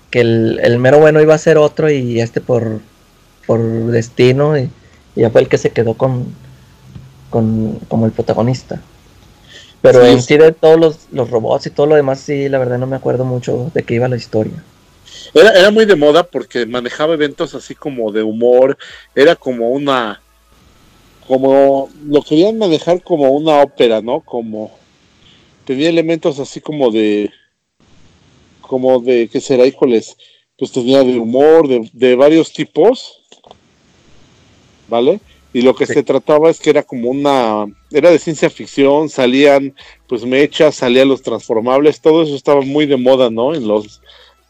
que 0.09 0.21
el, 0.21 0.79
mero 0.79 0.99
bueno 0.99 1.21
iba 1.21 1.33
a 1.33 1.39
ser 1.39 1.57
otro 1.57 1.89
y 1.89 2.19
este 2.19 2.41
por, 2.41 2.79
por 3.47 3.61
destino 3.87 4.57
y, 4.57 4.69
ya 5.15 5.29
fue 5.29 5.41
el 5.41 5.49
que 5.49 5.57
se 5.57 5.71
quedó 5.71 5.95
con, 5.95 6.27
con 7.29 7.79
como 7.87 8.05
el 8.05 8.11
protagonista. 8.11 8.81
Pero 9.81 10.05
en 10.05 10.21
sí 10.21 10.37
de 10.37 10.51
todos 10.51 10.79
los, 10.79 11.07
los 11.11 11.29
robots 11.29 11.65
y 11.65 11.71
todo 11.71 11.87
lo 11.87 11.95
demás, 11.95 12.19
sí, 12.19 12.49
la 12.49 12.59
verdad 12.59 12.77
no 12.77 12.87
me 12.87 12.95
acuerdo 12.95 13.25
mucho 13.25 13.71
de 13.73 13.83
qué 13.83 13.95
iba 13.95 14.07
la 14.07 14.15
historia. 14.15 14.63
Era, 15.33 15.51
era 15.51 15.71
muy 15.71 15.85
de 15.85 15.95
moda 15.95 16.23
porque 16.23 16.65
manejaba 16.65 17.13
eventos 17.13 17.55
así 17.55 17.75
como 17.75 18.11
de 18.11 18.23
humor, 18.23 18.77
era 19.15 19.35
como 19.35 19.69
una, 19.71 20.21
como 21.27 21.89
lo 22.05 22.21
querían 22.21 22.57
manejar 22.57 23.01
como 23.03 23.31
una 23.31 23.61
ópera, 23.61 24.01
¿no? 24.01 24.21
Como 24.21 24.71
tenía 25.65 25.89
elementos 25.89 26.39
así 26.39 26.59
como 26.59 26.91
de, 26.91 27.31
como 28.61 28.99
de, 28.99 29.29
¿qué 29.31 29.39
será? 29.39 29.65
Híjoles, 29.65 30.17
pues 30.57 30.71
tenía 30.71 31.03
de 31.03 31.17
humor, 31.17 31.67
de, 31.67 31.89
de 31.93 32.15
varios 32.15 32.51
tipos, 32.51 33.21
¿vale? 34.87 35.19
Y 35.53 35.61
lo 35.61 35.75
que 35.75 35.85
se 35.85 36.01
trataba 36.03 36.49
es 36.49 36.59
que 36.59 36.69
era 36.69 36.83
como 36.83 37.09
una, 37.09 37.65
era 37.91 38.09
de 38.09 38.19
ciencia 38.19 38.49
ficción, 38.49 39.09
salían 39.09 39.75
pues 40.07 40.23
mechas, 40.23 40.75
salían 40.75 41.09
los 41.09 41.21
transformables, 41.21 41.99
todo 41.99 42.23
eso 42.23 42.35
estaba 42.35 42.61
muy 42.61 42.85
de 42.85 42.95
moda, 42.95 43.29
¿no? 43.29 43.53
En 43.53 43.67
los 43.67 44.01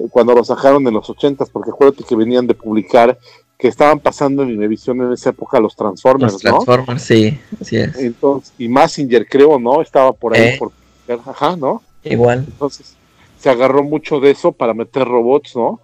cuando 0.10 0.34
lo 0.34 0.44
sacaron 0.44 0.88
en 0.88 0.94
los 0.94 1.10
ochentas, 1.10 1.50
porque 1.50 1.72
acuérdate 1.72 2.04
que 2.04 2.16
venían 2.16 2.48
de 2.48 2.54
publicar 2.54 3.18
que 3.58 3.68
estaban 3.68 4.00
pasando 4.00 4.42
en 4.42 4.50
televisión 4.50 5.02
en 5.02 5.14
esa 5.14 5.30
época 5.30 5.60
los 5.60 5.76
Transformers, 5.76 6.34
los 6.34 6.42
Transformers, 6.42 7.04
sí, 7.04 7.40
así 7.62 7.78
es. 7.78 7.96
Entonces, 7.98 8.54
y 8.58 8.68
Massinger 8.68 9.28
creo, 9.28 9.60
¿no? 9.60 9.82
Estaba 9.82 10.14
por 10.14 10.36
ahí, 10.36 10.42
eh. 10.42 10.58
por, 10.58 10.72
ajá, 11.28 11.56
¿no? 11.56 11.82
Igual. 12.04 12.46
Entonces, 12.48 12.96
se 13.40 13.50
agarró 13.50 13.84
mucho 13.84 14.20
de 14.20 14.32
eso 14.32 14.52
para 14.52 14.74
meter 14.74 15.08
robots, 15.08 15.56
¿no? 15.56 15.80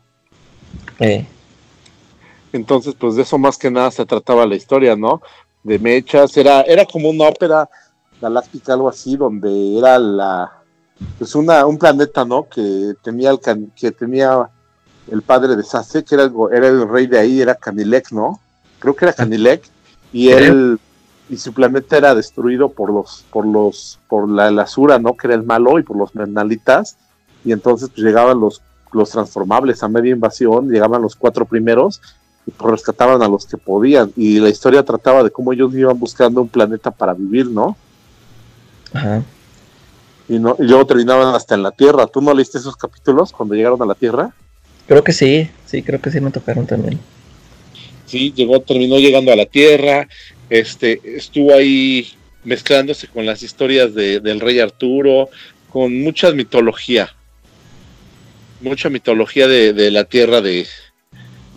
Eh. 1.00 1.26
Entonces, 2.52 2.96
pues 2.98 3.16
de 3.16 3.22
eso 3.22 3.38
más 3.38 3.58
que 3.58 3.70
nada 3.70 3.92
se 3.92 4.06
trataba 4.06 4.46
la 4.48 4.56
historia, 4.56 4.96
¿no? 4.96 5.22
De 5.64 5.78
mechas, 5.78 6.36
era, 6.38 6.62
era 6.62 6.86
como 6.86 7.10
una 7.10 7.28
ópera 7.28 7.70
galáctica, 8.20 8.74
algo 8.74 8.90
así, 8.90 9.16
donde 9.18 9.78
era 9.78 10.00
la, 10.00 10.64
pues 11.18 11.36
una, 11.36 11.66
un 11.66 11.78
planeta, 11.78 12.26
¿no? 12.26 12.48
Que 12.48 12.94
tenía 13.04 13.32
el, 13.32 13.40
que 13.76 13.92
tenía 13.92 14.50
el 15.12 15.22
padre 15.22 15.56
de 15.56 15.64
Sase, 15.64 16.04
que 16.04 16.16
era 16.16 16.26
el, 16.26 16.34
era 16.52 16.68
el 16.68 16.88
rey 16.88 17.08
de 17.08 17.20
ahí, 17.20 17.42
era 17.42 17.56
Canilec, 17.56 18.12
¿no? 18.12 18.40
Creo 18.80 18.96
que 18.96 19.06
era 19.06 19.14
Canilec, 19.14 19.64
y 20.12 20.30
él, 20.30 20.80
y 21.30 21.38
su 21.38 21.54
planeta 21.54 21.98
era 21.98 22.16
destruido 22.16 22.70
por 22.70 22.92
los, 22.92 23.26
por 23.32 23.46
los, 23.46 24.00
por 24.08 24.30
la, 24.30 24.52
la 24.52 24.68
Sura, 24.68 25.00
¿no? 25.00 25.16
Que 25.16 25.28
era 25.28 25.36
el 25.36 25.44
malo, 25.44 25.80
y 25.80 25.84
por 25.84 25.98
los 25.98 26.14
Menalitas, 26.16 26.98
y 27.44 27.52
entonces 27.52 27.90
pues 27.90 28.06
llegaban 28.06 28.40
los, 28.40 28.62
los 28.92 29.10
transformables 29.10 29.84
a 29.84 29.88
media 29.88 30.12
invasión, 30.12 30.70
llegaban 30.70 31.02
los 31.02 31.16
cuatro 31.16 31.46
primeros, 31.46 32.02
y 32.46 32.52
pues 32.52 32.72
rescataban 32.72 33.22
a 33.22 33.28
los 33.28 33.46
que 33.46 33.58
podían, 33.58 34.12
y 34.16 34.40
la 34.40 34.50
historia 34.50 34.84
trataba 34.84 35.24
de 35.24 35.32
cómo 35.32 35.54
ellos 35.54 35.74
iban 35.74 36.00
buscando 36.00 36.42
un 36.42 36.50
planeta 36.50 36.92
para 36.92 37.14
vivir, 37.14 37.48
¿no? 37.48 37.76
Ajá. 38.94 39.24
Y, 40.30 40.40
no, 40.40 40.56
y 40.60 40.64
luego 40.64 40.86
terminaban 40.86 41.34
hasta 41.34 41.56
en 41.56 41.64
la 41.64 41.72
Tierra. 41.72 42.08
¿Tú 42.08 42.22
no 42.22 42.34
leíste 42.34 42.58
esos 42.58 42.76
capítulos 42.76 43.32
cuando 43.32 43.56
llegaron 43.56 43.82
a 43.82 43.86
la 43.86 43.96
Tierra? 43.96 44.34
Creo 44.88 45.04
que 45.04 45.14
sí, 45.14 45.50
sí, 45.66 45.84
creo 45.84 46.02
que 46.02 46.12
sí 46.12 46.20
me 46.20 46.32
tocaron 46.32 46.66
también. 46.66 47.00
Sí, 48.06 48.34
llegó, 48.34 48.62
terminó 48.62 48.98
llegando 49.00 49.34
a 49.34 49.36
la 49.36 49.46
Tierra, 49.46 50.08
este, 50.50 51.02
estuvo 51.04 51.54
ahí 51.54 52.08
mezclándose 52.46 53.08
con 53.08 53.26
las 53.26 53.44
historias 53.44 53.94
de, 53.94 54.22
del 54.22 54.40
rey 54.40 54.60
Arturo, 54.62 55.30
con 55.70 56.02
mucha 56.02 56.32
mitología, 56.32 57.14
mucha 58.62 58.90
mitología 58.90 59.50
de, 59.50 59.74
de 59.74 59.92
la 59.92 60.06
Tierra 60.06 60.40
de, 60.40 60.66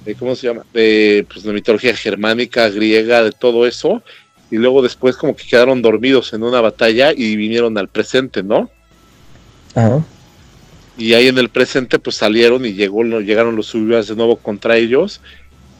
de, 0.05 0.15
¿cómo 0.17 0.35
se 0.35 0.49
llama? 0.49 0.67
De, 0.73 1.25
pues, 1.33 1.45
de 1.45 1.53
mitología 1.53 1.95
germánica, 1.95 2.69
griega, 2.69 3.23
de 3.23 3.31
todo 3.31 3.65
eso, 3.65 4.03
y 4.51 4.57
luego 4.57 4.83
después 4.83 5.17
como 5.17 5.37
que 5.37 5.47
quedaron 5.47 5.83
dormidos 5.83 6.33
en 6.33 6.43
una 6.43 6.61
batalla 6.61 7.13
y 7.13 7.37
vinieron 7.37 7.77
al 7.79 7.89
presente, 7.89 8.43
¿no? 8.43 8.71
Ajá 9.75 10.03
y 11.01 11.15
ahí 11.15 11.29
en 11.29 11.39
el 11.39 11.49
presente 11.49 11.99
pues 11.99 12.17
salieron 12.17 12.67
y 12.67 12.75
llegó, 12.75 13.03
llegaron 13.03 13.57
los 13.57 13.67
subidas 13.67 14.09
de 14.09 14.17
nuevo 14.17 14.37
contra 14.37 14.77
ellos 14.77 15.23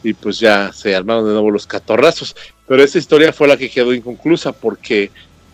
y 0.03 0.15
pues 0.15 0.39
ya 0.39 0.73
se 0.73 0.95
armaron 0.95 1.25
de 1.25 1.33
nuevo 1.33 1.51
los 1.51 1.67
catorrazos. 1.67 2.35
Pero 2.67 2.83
esa 2.83 2.97
historia 2.97 3.31
fue 3.31 3.47
la 3.47 3.55
que 3.55 3.69
quedó 3.69 3.93
inconclusa 3.93 4.51
porque 4.51 5.11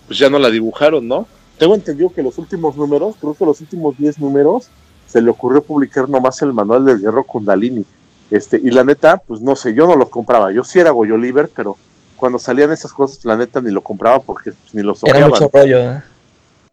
pues 0.08 0.18
ya 0.18 0.30
no 0.30 0.40
la 0.40 0.50
dibujaron, 0.50 1.06
¿no? 1.06 1.28
Tengo 1.58 1.76
entendido 1.76 2.14
que 2.14 2.24
los 2.24 2.38
últimos 2.38 2.78
números, 2.78 3.16
creo 3.20 3.34
que 3.34 3.46
los 3.46 3.60
últimos 3.60 3.98
10 3.98 4.20
números, 4.20 4.70
se 5.06 5.22
le 5.22 5.30
ocurrió 5.30 5.62
publicar 5.62 6.08
nomás 6.08 6.42
el 6.42 6.54
manual 6.54 6.86
del 6.86 7.00
guerrero 7.00 7.26
Kundalini. 7.26 7.84
Este, 8.32 8.62
y 8.64 8.72
la 8.72 8.86
neta, 8.86 9.18
pues 9.18 9.42
no 9.42 9.56
sé, 9.58 9.74
yo 9.74 9.86
no 9.86 9.98
lo 9.98 10.10
compraba. 10.10 10.52
Yo 10.54 10.64
sí 10.64 10.80
era 10.80 10.92
Goyo 10.92 11.18
Liber, 11.18 11.50
pero 11.54 11.76
cuando 12.18 12.40
salían 12.40 12.72
esas 12.72 12.92
cosas, 12.92 13.24
la 13.24 13.38
neta 13.38 13.62
ni 13.62 13.72
lo 13.72 13.82
compraba 13.82 14.20
porque 14.20 14.52
ni 14.74 14.82
los 14.82 15.04
Era 15.04 15.28
mucho 15.28 15.50
rollo, 15.54 15.80
¿eh? 15.80 16.04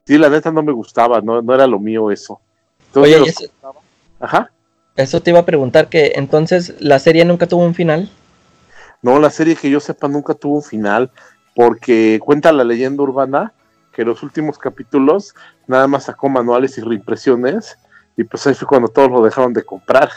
Sí, 0.07 0.19
la 0.19 0.29
neta 0.29 0.51
no 0.51 0.63
me 0.63 0.73
gustaba, 0.73 1.21
no, 1.21 1.41
no 1.41 1.55
era 1.55 1.67
lo 1.67 1.79
mío 1.79 2.11
eso. 2.11 2.41
Oye, 2.95 3.23
eso, 3.23 3.45
Ajá. 4.21 4.51
Eso 4.97 5.21
te 5.21 5.31
iba 5.31 5.41
a 5.41 5.47
preguntar 5.47 5.89
que 5.89 6.13
entonces 6.17 6.75
la 6.79 6.99
serie 6.99 7.25
nunca 7.25 7.47
tuvo 7.47 7.65
un 7.65 7.75
final. 7.75 8.11
No, 9.03 9.19
la 9.19 9.31
serie 9.31 9.57
que 9.57 9.71
yo 9.71 9.81
sepa 9.81 10.09
nunca 10.09 10.35
tuvo 10.35 10.57
un 10.57 10.63
final 10.63 11.11
porque 11.55 12.21
cuenta 12.23 12.53
la 12.53 12.65
leyenda 12.65 13.03
urbana 13.03 13.53
que 13.93 14.05
los 14.05 14.23
últimos 14.23 14.59
capítulos 14.59 15.35
nada 15.67 15.87
más 15.87 16.05
sacó 16.05 16.29
manuales 16.29 16.77
y 16.79 16.81
reimpresiones 16.81 17.79
y 18.17 18.25
pues 18.25 18.47
ahí 18.47 18.55
fue 18.55 18.69
cuando 18.69 18.89
todos 18.89 19.11
lo 19.11 19.23
dejaron 19.23 19.53
de 19.53 19.63
comprar 19.63 20.11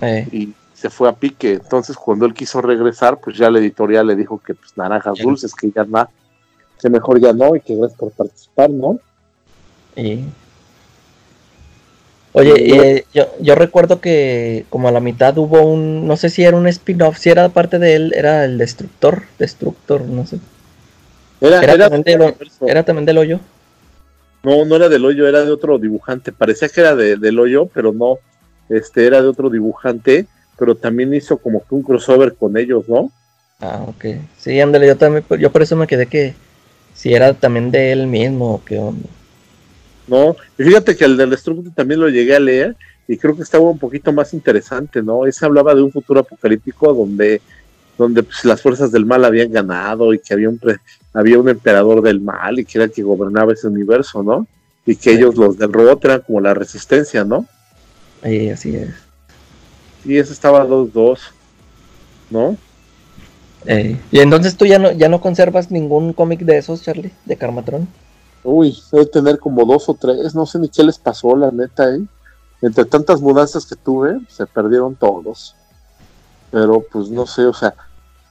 eh. 0.00 0.26
y 0.32 0.54
se 0.82 0.90
fue 0.90 1.08
a 1.08 1.12
pique. 1.12 1.52
Entonces 1.52 1.96
cuando 1.96 2.26
él 2.26 2.34
quiso 2.34 2.60
regresar, 2.60 3.20
pues 3.20 3.36
ya 3.36 3.50
la 3.50 3.60
editorial 3.60 4.08
le 4.08 4.16
dijo 4.16 4.40
que 4.44 4.54
pues 4.54 4.76
naranjas 4.76 5.18
dulces, 5.18 5.54
que 5.54 5.70
ya 5.70 5.84
no, 5.84 6.08
que 6.80 6.90
mejor 6.90 7.20
ya 7.20 7.32
no 7.32 7.54
y 7.54 7.60
que 7.60 7.76
gracias 7.76 7.98
por 7.98 8.10
participar, 8.10 8.68
¿no? 8.70 8.98
Y 9.94 10.24
Oye, 12.34 12.54
eh, 12.56 13.04
yo, 13.12 13.26
yo 13.40 13.54
recuerdo 13.54 14.00
que 14.00 14.64
como 14.70 14.88
a 14.88 14.92
la 14.92 15.00
mitad 15.00 15.36
hubo 15.36 15.62
un, 15.62 16.06
no 16.06 16.16
sé 16.16 16.30
si 16.30 16.42
era 16.42 16.56
un 16.56 16.66
spin-off, 16.66 17.18
si 17.18 17.28
era 17.28 17.50
parte 17.50 17.78
de 17.78 17.94
él, 17.94 18.12
era 18.16 18.46
el 18.46 18.56
Destructor, 18.56 19.24
Destructor, 19.38 20.00
no 20.00 20.26
sé. 20.26 20.38
Era, 21.42 21.60
también, 21.90 22.02
del, 23.04 23.18
hoyo. 23.18 23.40
No, 24.44 24.64
no 24.64 24.76
era 24.76 24.88
del 24.88 25.04
hoyo, 25.04 25.28
era 25.28 25.44
de 25.44 25.50
otro 25.50 25.78
dibujante. 25.78 26.32
Parecía 26.32 26.68
que 26.68 26.80
era 26.80 26.94
de, 26.94 27.16
del 27.16 27.38
hoyo, 27.38 27.66
pero 27.66 27.92
no. 27.92 28.18
Este 28.68 29.06
era 29.06 29.20
de 29.20 29.28
otro 29.28 29.50
dibujante, 29.50 30.26
pero 30.58 30.74
también 30.74 31.14
hizo 31.14 31.36
como 31.38 31.60
que 31.60 31.74
un 31.74 31.82
crossover 31.82 32.34
con 32.34 32.56
ellos, 32.56 32.88
¿no? 32.88 33.10
Ah, 33.60 33.84
ok. 33.86 34.04
Sí, 34.38 34.60
ándale, 34.60 34.86
yo 34.86 34.96
también, 34.96 35.24
yo 35.38 35.50
por 35.52 35.62
eso 35.62 35.76
me 35.76 35.86
quedé 35.86 36.06
que 36.06 36.34
si 36.94 37.14
era 37.14 37.32
también 37.34 37.70
de 37.70 37.92
él 37.92 38.06
mismo 38.06 38.54
o 38.54 38.64
qué 38.64 38.78
onda. 38.78 39.08
¿no? 40.06 40.36
Y 40.58 40.64
fíjate 40.64 40.96
que 40.96 41.04
el 41.04 41.16
del 41.16 41.30
Destructor 41.30 41.72
también 41.74 42.00
lo 42.00 42.08
llegué 42.08 42.36
a 42.36 42.40
leer 42.40 42.76
y 43.08 43.16
creo 43.16 43.36
que 43.36 43.42
estaba 43.42 43.64
un 43.64 43.78
poquito 43.78 44.12
más 44.12 44.32
interesante, 44.32 45.02
¿no? 45.02 45.26
Ese 45.26 45.44
hablaba 45.44 45.74
de 45.74 45.82
un 45.82 45.92
futuro 45.92 46.20
apocalíptico 46.20 46.92
donde, 46.92 47.40
donde 47.98 48.22
pues, 48.22 48.44
las 48.44 48.62
fuerzas 48.62 48.92
del 48.92 49.06
mal 49.06 49.24
habían 49.24 49.50
ganado 49.50 50.14
y 50.14 50.18
que 50.18 50.34
había 50.34 50.48
un, 50.48 50.60
había 51.12 51.38
un 51.38 51.48
emperador 51.48 52.02
del 52.02 52.20
mal 52.20 52.58
y 52.58 52.64
que 52.64 52.78
era 52.78 52.84
el 52.84 52.92
que 52.92 53.02
gobernaba 53.02 53.52
ese 53.52 53.66
universo, 53.66 54.22
¿no? 54.22 54.46
Y 54.86 54.96
que 54.96 55.12
ellos, 55.12 55.36
los 55.36 55.58
del 55.58 55.72
robot, 55.72 56.04
eran 56.04 56.20
como 56.20 56.40
la 56.40 56.54
resistencia, 56.54 57.24
¿no? 57.24 57.46
Sí, 58.22 58.50
así 58.50 58.76
es. 58.76 58.90
Y 60.04 60.16
ese 60.16 60.32
estaba 60.32 60.66
2-2, 60.66 61.18
¿no? 62.30 62.56
y 64.10 64.18
entonces 64.18 64.56
tú 64.56 64.66
ya 64.66 64.80
no, 64.80 64.90
ya 64.90 65.08
no 65.08 65.20
conservas 65.20 65.70
ningún 65.70 66.12
cómic 66.12 66.40
de 66.40 66.58
esos, 66.58 66.82
Charlie, 66.82 67.12
de 67.24 67.36
Carmatron. 67.36 67.86
Uy, 68.42 68.76
debe 68.90 69.06
tener 69.06 69.38
como 69.38 69.64
dos 69.64 69.88
o 69.88 69.94
tres, 69.94 70.34
no 70.34 70.46
sé 70.46 70.58
ni 70.58 70.68
qué 70.68 70.82
les 70.82 70.98
pasó, 70.98 71.36
la 71.36 71.50
neta, 71.52 71.94
¿eh? 71.94 72.00
Entre 72.60 72.84
tantas 72.84 73.20
mudanzas 73.20 73.66
que 73.66 73.76
tuve, 73.76 74.20
se 74.28 74.46
perdieron 74.46 74.96
todos. 74.96 75.54
Pero 76.50 76.84
pues 76.90 77.08
no 77.08 77.26
sé, 77.26 77.42
o 77.42 77.54
sea, 77.54 77.74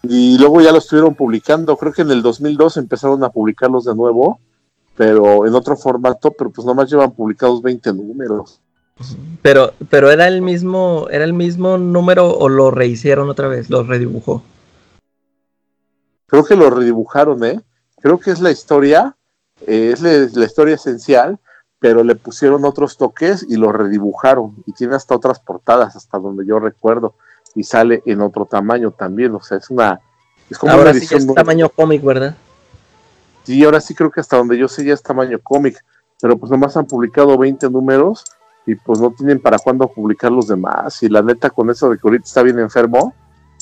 y 0.03 0.37
luego 0.37 0.61
ya 0.61 0.71
lo 0.71 0.79
estuvieron 0.79 1.15
publicando, 1.15 1.77
creo 1.77 1.93
que 1.93 2.01
en 2.01 2.11
el 2.11 2.21
2002 2.21 2.77
empezaron 2.77 3.23
a 3.23 3.29
publicarlos 3.29 3.85
de 3.85 3.95
nuevo, 3.95 4.39
pero 4.95 5.45
en 5.45 5.55
otro 5.55 5.77
formato, 5.77 6.31
pero 6.31 6.49
pues 6.49 6.65
nomás 6.65 6.89
llevan 6.89 7.11
publicados 7.11 7.61
20 7.61 7.93
números. 7.93 8.60
Pero, 9.41 9.73
pero 9.89 10.11
era 10.11 10.27
el 10.27 10.41
mismo, 10.41 11.07
era 11.09 11.23
el 11.23 11.33
mismo 11.33 11.77
número 11.77 12.29
o 12.29 12.49
lo 12.49 12.71
rehicieron 12.71 13.29
otra 13.29 13.47
vez, 13.47 13.69
lo 13.69 13.83
redibujó. 13.83 14.43
Creo 16.27 16.45
que 16.45 16.55
lo 16.55 16.69
redibujaron, 16.69 17.43
¿eh? 17.43 17.61
Creo 18.01 18.19
que 18.19 18.31
es 18.31 18.39
la 18.39 18.51
historia 18.51 19.15
es 19.65 20.01
la, 20.01 20.45
historia 20.45 20.75
esencial, 20.75 21.39
pero 21.79 22.03
le 22.03 22.15
pusieron 22.15 22.65
otros 22.65 22.97
toques 22.97 23.45
y 23.47 23.55
lo 23.55 23.71
redibujaron. 23.71 24.55
Y 24.65 24.73
tiene 24.73 24.95
hasta 24.95 25.15
otras 25.15 25.39
portadas, 25.39 25.95
hasta 25.95 26.19
donde 26.19 26.45
yo 26.45 26.59
recuerdo. 26.59 27.15
Y 27.55 27.63
sale 27.63 28.01
en 28.05 28.21
otro 28.21 28.45
tamaño 28.45 28.91
también. 28.91 29.33
O 29.35 29.41
sea, 29.41 29.57
es 29.57 29.69
una. 29.69 29.99
Es 30.49 30.57
como 30.57 30.73
ahora 30.73 30.93
sí 30.93 31.07
es 31.13 31.33
tamaño 31.33 31.69
cómic, 31.69 32.03
¿verdad? 32.03 32.35
Sí, 33.43 33.63
ahora 33.63 33.81
sí 33.81 33.95
creo 33.95 34.11
que 34.11 34.19
hasta 34.19 34.37
donde 34.37 34.57
yo 34.57 34.67
sé 34.67 34.85
ya 34.85 34.93
es 34.93 35.01
tamaño 35.01 35.39
cómic. 35.41 35.83
Pero 36.21 36.37
pues 36.37 36.51
nomás 36.51 36.77
han 36.77 36.85
publicado 36.85 37.37
20 37.37 37.69
números 37.69 38.23
y 38.65 38.75
pues 38.75 38.99
no 38.99 39.11
tienen 39.11 39.39
para 39.39 39.57
cuándo 39.57 39.87
publicar 39.87 40.31
los 40.31 40.47
demás. 40.47 41.01
Y 41.03 41.09
la 41.09 41.21
neta, 41.21 41.49
con 41.49 41.69
eso 41.69 41.89
de 41.89 41.97
que 41.97 42.07
ahorita 42.07 42.25
está 42.25 42.43
bien 42.43 42.59
enfermo, 42.59 43.13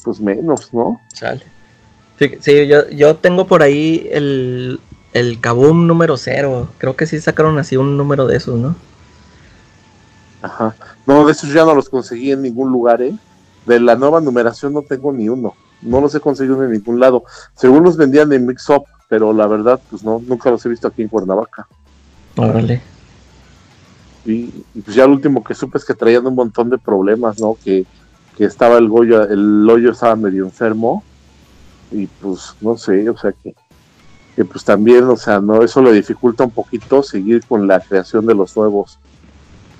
pues 0.03 0.19
menos, 0.19 0.73
¿no? 0.73 0.99
Sale. 1.13 1.43
Sí, 2.41 2.67
yo, 2.67 2.89
yo 2.89 3.15
tengo 3.15 3.47
por 3.47 3.63
ahí 3.63 4.09
el, 4.11 4.81
el 5.13 5.39
Kaboom 5.39 5.87
número 5.87 6.17
cero. 6.17 6.67
Creo 6.77 6.95
que 6.95 7.07
sí 7.07 7.19
sacaron 7.21 7.57
así 7.59 7.77
un 7.77 7.95
número 7.95 8.27
de 8.27 8.37
esos, 8.37 8.59
¿no? 8.59 8.75
Ajá. 10.41 10.75
No, 11.05 11.25
de 11.25 11.31
esos 11.31 11.53
ya 11.53 11.63
no 11.63 11.73
los 11.73 11.89
conseguí 11.89 12.31
en 12.31 12.41
ningún 12.41 12.71
lugar, 12.71 13.01
¿eh? 13.01 13.15
De 13.65 13.79
la 13.79 13.95
nueva 13.95 14.19
numeración 14.19 14.73
no 14.73 14.81
tengo 14.81 15.13
ni 15.13 15.29
uno. 15.29 15.53
No 15.81 16.01
los 16.01 16.13
he 16.13 16.19
conseguido 16.19 16.61
en 16.63 16.71
ningún 16.71 16.99
lado. 16.99 17.23
Según 17.55 17.83
los 17.83 17.95
vendían 17.95 18.33
en 18.33 18.45
Mix 18.45 18.69
Up, 18.69 18.83
pero 19.07 19.31
la 19.31 19.47
verdad, 19.47 19.79
pues 19.89 20.03
no, 20.03 20.21
nunca 20.25 20.51
los 20.51 20.65
he 20.65 20.69
visto 20.69 20.87
aquí 20.87 21.01
en 21.01 21.07
Cuernavaca. 21.07 21.67
Órale. 22.35 22.81
Y, 24.29 24.81
pues 24.81 24.95
ya 24.95 25.05
lo 25.05 25.13
último 25.13 25.43
que 25.43 25.55
supe 25.55 25.77
es 25.77 25.85
que 25.85 25.93
traían 25.93 26.27
un 26.27 26.35
montón 26.35 26.69
de 26.69 26.77
problemas, 26.77 27.39
¿no? 27.39 27.57
Que, 27.63 27.85
que 28.37 28.45
estaba 28.45 28.77
el 28.77 28.87
Goyo, 28.87 29.23
el 29.23 29.69
hoyo 29.69 29.91
estaba 29.91 30.15
medio 30.15 30.45
enfermo. 30.45 31.03
Y 31.91 32.05
pues 32.05 32.55
no 32.61 32.77
sé, 32.77 33.09
o 33.09 33.17
sea 33.17 33.31
que 33.31 33.55
que 34.39 34.45
pues 34.45 34.63
también, 34.63 35.03
o 35.03 35.17
sea, 35.17 35.41
no 35.41 35.63
eso 35.63 35.81
le 35.81 35.91
dificulta 35.91 36.45
un 36.45 36.51
poquito 36.51 37.03
seguir 37.03 37.45
con 37.45 37.67
la 37.67 37.81
creación 37.81 38.25
de 38.25 38.33
los 38.33 38.55
nuevos, 38.55 38.97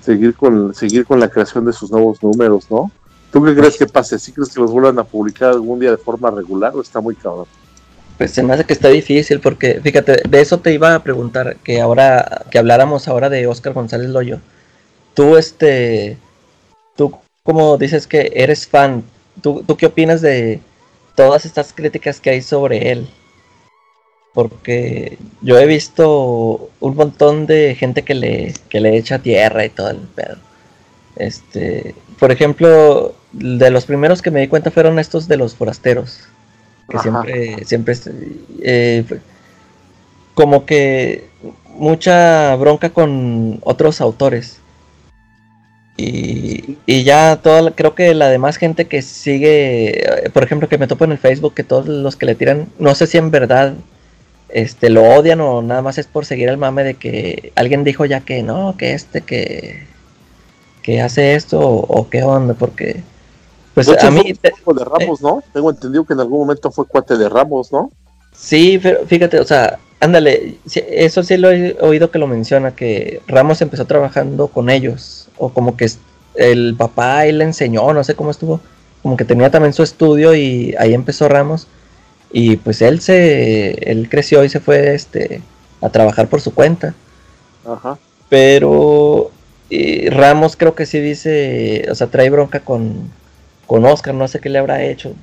seguir 0.02 0.34
con 0.34 0.74
seguir 0.74 1.06
con 1.06 1.18
la 1.18 1.30
creación 1.30 1.64
de 1.64 1.72
sus 1.72 1.90
nuevos 1.90 2.22
números, 2.22 2.70
¿no? 2.70 2.90
¿Tú 3.32 3.42
qué 3.42 3.54
crees 3.54 3.78
que 3.78 3.86
pase? 3.86 4.18
¿Sí 4.18 4.32
crees 4.32 4.52
que 4.52 4.60
los 4.60 4.70
vuelvan 4.70 4.98
a 4.98 5.04
publicar 5.04 5.52
algún 5.52 5.80
día 5.80 5.92
de 5.92 5.96
forma 5.96 6.30
regular 6.30 6.76
o 6.76 6.82
está 6.82 7.00
muy 7.00 7.14
cabrón? 7.14 7.46
Pues 8.20 8.32
se 8.32 8.42
me 8.42 8.52
hace 8.52 8.64
que 8.64 8.74
está 8.74 8.88
difícil 8.88 9.40
porque, 9.40 9.80
fíjate, 9.80 10.20
de 10.28 10.40
eso 10.42 10.60
te 10.60 10.74
iba 10.74 10.94
a 10.94 11.02
preguntar, 11.02 11.56
que 11.64 11.80
ahora, 11.80 12.44
que 12.50 12.58
habláramos 12.58 13.08
ahora 13.08 13.30
de 13.30 13.46
Oscar 13.46 13.72
González 13.72 14.10
Loyo. 14.10 14.40
Tú, 15.14 15.38
este, 15.38 16.18
tú 16.96 17.16
como 17.42 17.78
dices 17.78 18.06
que 18.06 18.30
eres 18.34 18.66
fan, 18.66 19.04
¿tú, 19.40 19.64
tú 19.66 19.74
qué 19.78 19.86
opinas 19.86 20.20
de 20.20 20.60
todas 21.16 21.46
estas 21.46 21.72
críticas 21.72 22.20
que 22.20 22.28
hay 22.28 22.42
sobre 22.42 22.92
él? 22.92 23.08
Porque 24.34 25.16
yo 25.40 25.58
he 25.58 25.64
visto 25.64 26.68
un 26.78 26.96
montón 26.96 27.46
de 27.46 27.74
gente 27.74 28.02
que 28.02 28.14
le, 28.14 28.52
que 28.68 28.80
le 28.80 28.98
echa 28.98 29.20
tierra 29.20 29.64
y 29.64 29.70
todo 29.70 29.88
el 29.92 29.96
pedo. 29.96 30.36
Este, 31.16 31.94
por 32.18 32.30
ejemplo, 32.32 33.14
de 33.32 33.70
los 33.70 33.86
primeros 33.86 34.20
que 34.20 34.30
me 34.30 34.40
di 34.40 34.48
cuenta 34.48 34.70
fueron 34.70 34.98
estos 34.98 35.26
de 35.26 35.38
los 35.38 35.54
forasteros. 35.54 36.28
Que 36.90 36.98
siempre, 36.98 37.64
siempre, 37.64 37.94
eh, 38.62 39.04
como 40.34 40.66
que 40.66 41.28
mucha 41.68 42.54
bronca 42.56 42.90
con 42.90 43.60
otros 43.62 44.00
autores. 44.00 44.58
Y, 45.96 46.78
y, 46.86 47.04
ya 47.04 47.40
toda, 47.42 47.72
creo 47.72 47.94
que 47.94 48.14
la 48.14 48.28
demás 48.28 48.56
gente 48.56 48.86
que 48.86 49.02
sigue, 49.02 50.24
eh, 50.26 50.30
por 50.30 50.42
ejemplo, 50.42 50.68
que 50.68 50.78
me 50.78 50.86
topo 50.86 51.04
en 51.04 51.12
el 51.12 51.18
Facebook, 51.18 51.54
que 51.54 51.64
todos 51.64 51.86
los 51.86 52.16
que 52.16 52.26
le 52.26 52.34
tiran, 52.34 52.68
no 52.78 52.94
sé 52.94 53.06
si 53.06 53.18
en 53.18 53.30
verdad 53.30 53.74
este, 54.48 54.88
lo 54.90 55.04
odian 55.04 55.40
o 55.40 55.62
nada 55.62 55.82
más 55.82 55.98
es 55.98 56.06
por 56.06 56.24
seguir 56.24 56.48
el 56.48 56.56
mame 56.56 56.84
de 56.84 56.94
que 56.94 57.52
alguien 57.54 57.84
dijo 57.84 58.06
ya 58.06 58.20
que 58.20 58.42
no, 58.42 58.76
que 58.78 58.94
este, 58.94 59.20
que 59.20 59.90
que 60.82 61.00
hace 61.00 61.34
esto 61.34 61.60
o, 61.60 62.08
qué 62.08 62.22
onda, 62.22 62.54
porque 62.54 63.02
pues 63.74 63.88
a 63.88 64.10
mí 64.10 64.32
de 64.42 64.84
Ramos, 64.84 65.20
¿no? 65.20 65.42
Tengo 65.52 65.70
entendido 65.70 66.04
que 66.04 66.14
en 66.14 66.20
algún 66.20 66.40
momento 66.40 66.70
fue 66.70 66.86
cuate 66.86 67.16
de 67.16 67.28
Ramos, 67.28 67.72
¿no? 67.72 67.90
Sí, 68.32 68.78
pero 68.82 69.06
fíjate, 69.06 69.38
o 69.38 69.44
sea, 69.44 69.78
ándale, 70.00 70.58
eso 70.74 71.22
sí 71.22 71.36
lo 71.36 71.50
he 71.50 71.76
oído 71.80 72.10
que 72.10 72.18
lo 72.18 72.26
menciona, 72.26 72.74
que 72.74 73.22
Ramos 73.26 73.60
empezó 73.60 73.84
trabajando 73.86 74.48
con 74.48 74.70
ellos, 74.70 75.28
o 75.38 75.50
como 75.50 75.76
que 75.76 75.90
el 76.34 76.74
papá 76.76 77.26
él 77.26 77.38
le 77.38 77.44
enseñó, 77.44 77.92
no 77.92 78.02
sé 78.02 78.14
cómo 78.14 78.30
estuvo, 78.30 78.60
como 79.02 79.16
que 79.16 79.24
tenía 79.24 79.50
también 79.50 79.72
su 79.72 79.82
estudio 79.82 80.34
y 80.34 80.74
ahí 80.78 80.94
empezó 80.94 81.28
Ramos, 81.28 81.66
y 82.32 82.56
pues 82.56 82.82
él 82.82 83.00
se, 83.00 83.70
él 83.90 84.08
creció 84.08 84.44
y 84.44 84.48
se 84.48 84.60
fue 84.60 84.94
este, 84.94 85.42
a 85.80 85.90
trabajar 85.90 86.28
por 86.28 86.40
su 86.40 86.54
cuenta. 86.54 86.94
Ajá. 87.66 87.98
Pero 88.28 89.32
y 89.68 90.08
Ramos 90.08 90.56
creo 90.56 90.74
que 90.74 90.84
sí 90.84 91.00
dice, 91.00 91.86
o 91.90 91.94
sea, 91.94 92.08
trae 92.08 92.28
bronca 92.28 92.60
con, 92.60 93.10
con 93.70 93.84
Oscar, 93.84 94.12
no 94.14 94.26
sé 94.26 94.40
qué 94.40 94.48
le 94.48 94.58
habrá 94.58 94.82
hecho. 94.82 95.14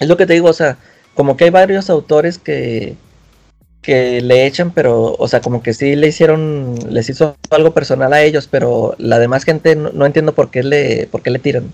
Es 0.00 0.08
lo 0.08 0.16
que 0.16 0.24
te 0.24 0.32
digo, 0.32 0.48
o 0.48 0.54
sea, 0.54 0.78
como 1.12 1.36
que 1.36 1.44
hay 1.44 1.50
varios 1.50 1.90
autores 1.90 2.38
que, 2.38 2.96
que 3.82 4.22
le 4.22 4.46
echan, 4.46 4.70
pero, 4.70 5.14
o 5.18 5.28
sea, 5.28 5.42
como 5.42 5.62
que 5.62 5.74
sí 5.74 5.94
le 5.94 6.06
hicieron, 6.06 6.76
les 6.88 7.10
hizo 7.10 7.36
algo 7.50 7.74
personal 7.74 8.14
a 8.14 8.22
ellos, 8.22 8.48
pero 8.50 8.94
la 8.96 9.18
demás 9.18 9.44
gente 9.44 9.76
no, 9.76 10.06
entiendo 10.06 10.32
por 10.32 10.50
qué 10.50 10.62
le, 10.62 11.08
por 11.08 11.20
qué 11.20 11.28
le 11.28 11.40
tiran. 11.40 11.70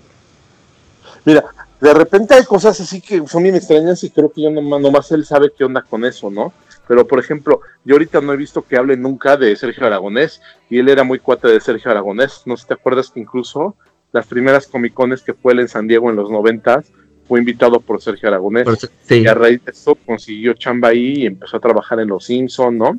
Mira, 1.25 1.45
de 1.81 1.95
repente 1.95 2.35
hay 2.35 2.45
cosas 2.45 2.81
así 2.81 3.01
que 3.01 3.25
son 3.29 3.45
bien 3.45 3.55
extrañas 3.55 4.03
y 4.03 4.11
creo 4.11 4.33
que 4.33 4.43
yo 4.43 4.51
nomás, 4.51 4.81
nomás 4.81 5.13
él 5.13 5.25
sabe 5.25 5.53
qué 5.57 5.63
onda 5.63 5.83
con 5.83 6.05
eso, 6.05 6.29
¿no? 6.29 6.53
Pero, 6.89 7.07
por 7.07 7.21
ejemplo, 7.21 7.61
yo 7.85 7.95
ahorita 7.95 8.21
no 8.21 8.33
he 8.33 8.37
visto 8.37 8.63
que 8.63 8.77
hable 8.77 8.97
nunca 8.97 9.37
de 9.37 9.55
Sergio 9.55 9.87
Aragonés, 9.87 10.41
y 10.69 10.81
él 10.81 10.89
era 10.89 11.05
muy 11.05 11.21
cuate 11.21 11.47
de 11.47 11.61
Sergio 11.61 11.93
Aragonés. 11.93 12.43
No 12.47 12.57
sé 12.57 12.63
si 12.63 12.69
te 12.69 12.75
acuerdas 12.75 13.13
que 13.13 13.21
incluso 13.21 13.77
las 14.15 14.27
primeras 14.27 14.69
comicones 14.69 15.23
que 15.23 15.35
fue 15.35 15.53
él 15.53 15.61
en 15.61 15.69
San 15.69 15.89
Diego 15.89 16.09
en 16.09 16.15
los 16.15 16.31
noventas, 16.31 16.87
fue 17.27 17.41
invitado 17.41 17.81
por 17.81 18.01
Sergio 18.01 18.29
Aragonés. 18.29 18.67
Y 19.11 19.27
a 19.27 19.35
raíz 19.35 19.63
de 19.65 19.73
eso 19.73 19.97
consiguió 20.07 20.55
chamba 20.55 20.91
ahí 20.91 21.23
y 21.23 21.27
empezó 21.27 21.57
a 21.57 21.61
trabajar 21.61 21.99
en 21.99 22.09
Los 22.09 22.27
Simpson, 22.27 22.79
¿no? 22.79 22.99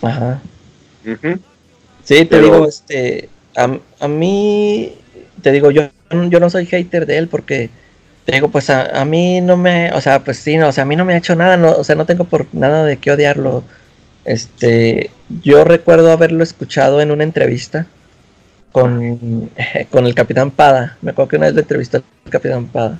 Ajá. 0.00 0.40
Sí, 2.04 2.24
te 2.24 2.40
digo, 2.40 2.68
este, 2.68 3.28
a, 3.56 4.06
mí, 4.06 4.94
te 5.42 5.50
digo, 5.50 5.72
yo, 5.72 5.88
yo 6.28 6.38
no 6.38 6.48
soy 6.50 6.66
hater 6.66 7.04
de 7.04 7.18
él 7.18 7.26
porque 7.26 7.68
digo, 8.28 8.48
pues 8.48 8.70
a, 8.70 9.04
mí 9.04 9.40
no 9.40 9.56
me, 9.56 9.90
o 9.92 10.00
sea, 10.00 10.22
pues 10.22 10.38
sí, 10.38 10.56
no, 10.56 10.68
o 10.68 10.72
sea, 10.72 10.82
a 10.82 10.86
mí 10.86 10.94
no 10.94 11.04
me 11.04 11.14
ha 11.14 11.18
hecho 11.18 11.34
nada, 11.34 11.56
no, 11.56 11.72
o 11.72 11.82
sea, 11.82 11.96
no 11.96 12.06
tengo 12.06 12.24
por 12.24 12.46
nada 12.52 12.84
de 12.84 12.98
qué 12.98 13.10
odiarlo. 13.10 13.64
Este, 14.24 15.10
yo 15.42 15.64
recuerdo 15.64 16.12
haberlo 16.12 16.44
escuchado 16.44 17.00
en 17.00 17.10
una 17.10 17.24
entrevista 17.24 17.88
con, 18.74 19.50
con 19.90 20.04
el 20.04 20.14
Capitán 20.16 20.50
Pada. 20.50 20.98
Me 21.00 21.12
acuerdo 21.12 21.28
que 21.28 21.36
una 21.36 21.46
vez 21.46 21.54
le 21.54 21.60
entrevistó 21.60 21.98
al 21.98 22.30
Capitán 22.30 22.66
Pada. 22.66 22.98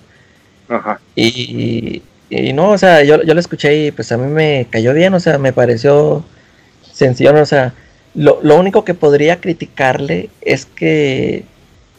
Ajá. 0.68 1.00
Y, 1.16 2.00
y 2.30 2.52
no, 2.52 2.70
o 2.70 2.78
sea, 2.78 3.02
yo, 3.02 3.20
yo 3.24 3.34
lo 3.34 3.40
escuché 3.40 3.86
y 3.86 3.90
pues 3.90 4.12
a 4.12 4.16
mí 4.16 4.28
me 4.28 4.68
cayó 4.70 4.94
bien, 4.94 5.12
o 5.14 5.20
sea, 5.20 5.36
me 5.36 5.52
pareció 5.52 6.24
sencillo, 6.92 7.34
o 7.34 7.44
sea, 7.44 7.74
lo, 8.14 8.38
lo 8.42 8.56
único 8.56 8.84
que 8.84 8.94
podría 8.94 9.40
criticarle 9.40 10.30
es 10.42 10.64
que 10.64 11.44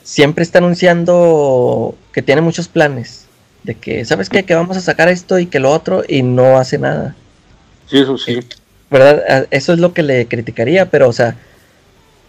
siempre 0.04 0.44
está 0.44 0.60
anunciando 0.60 1.98
que 2.14 2.22
tiene 2.22 2.40
muchos 2.40 2.70
planes. 2.70 3.26
De 3.64 3.76
que, 3.76 4.06
¿sabes 4.06 4.30
qué? 4.30 4.44
Que 4.44 4.56
vamos 4.56 4.78
a 4.78 4.82
sacar 4.82 5.10
esto 5.10 5.38
y 5.38 5.48
que 5.48 5.60
lo 5.60 5.72
otro 5.72 6.04
y 6.08 6.22
no 6.22 6.58
hace 6.58 6.78
nada. 6.78 7.14
Sí, 7.88 7.98
eso 7.98 8.18
sí. 8.18 8.40
¿Verdad? 8.90 9.48
Eso 9.52 9.74
es 9.74 9.80
lo 9.80 9.94
que 9.94 10.04
le 10.04 10.28
criticaría, 10.28 10.90
pero, 10.90 11.10
o 11.10 11.14
sea, 11.14 11.36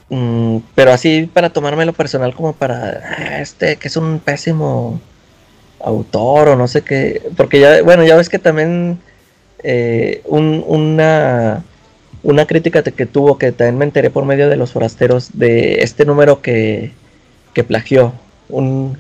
mm, 0.09 0.59
pero 0.75 0.93
así 0.93 1.29
para 1.33 1.51
tomármelo 1.51 1.93
personal 1.93 2.35
como 2.35 2.53
para, 2.53 3.03
ah, 3.05 3.41
este, 3.41 3.77
que 3.77 3.89
es 3.89 3.97
un 3.97 4.21
pésimo 4.21 5.01
autor 5.81 6.49
o 6.49 6.57
no 6.57 6.69
sé 6.69 6.83
qué. 6.83 7.23
Porque 7.37 7.61
ya, 7.61 7.83
bueno, 7.83 8.05
ya 8.05 8.17
ves 8.17 8.29
que 8.29 8.39
también 8.39 8.99
eh, 9.63 10.23
una, 10.27 11.65
una 12.23 12.47
crítica 12.47 12.83
que 12.83 13.07
tuvo, 13.07 13.39
que 13.39 13.53
también 13.53 13.79
me 13.79 13.85
enteré 13.85 14.11
por 14.11 14.25
medio 14.25 14.49
de 14.49 14.57
los 14.57 14.73
forasteros, 14.73 15.31
de 15.39 15.83
este 15.83 16.05
número 16.05 16.43
que 16.43 16.93
que 17.57 17.65
plagió 17.65 18.13
un 18.51 18.99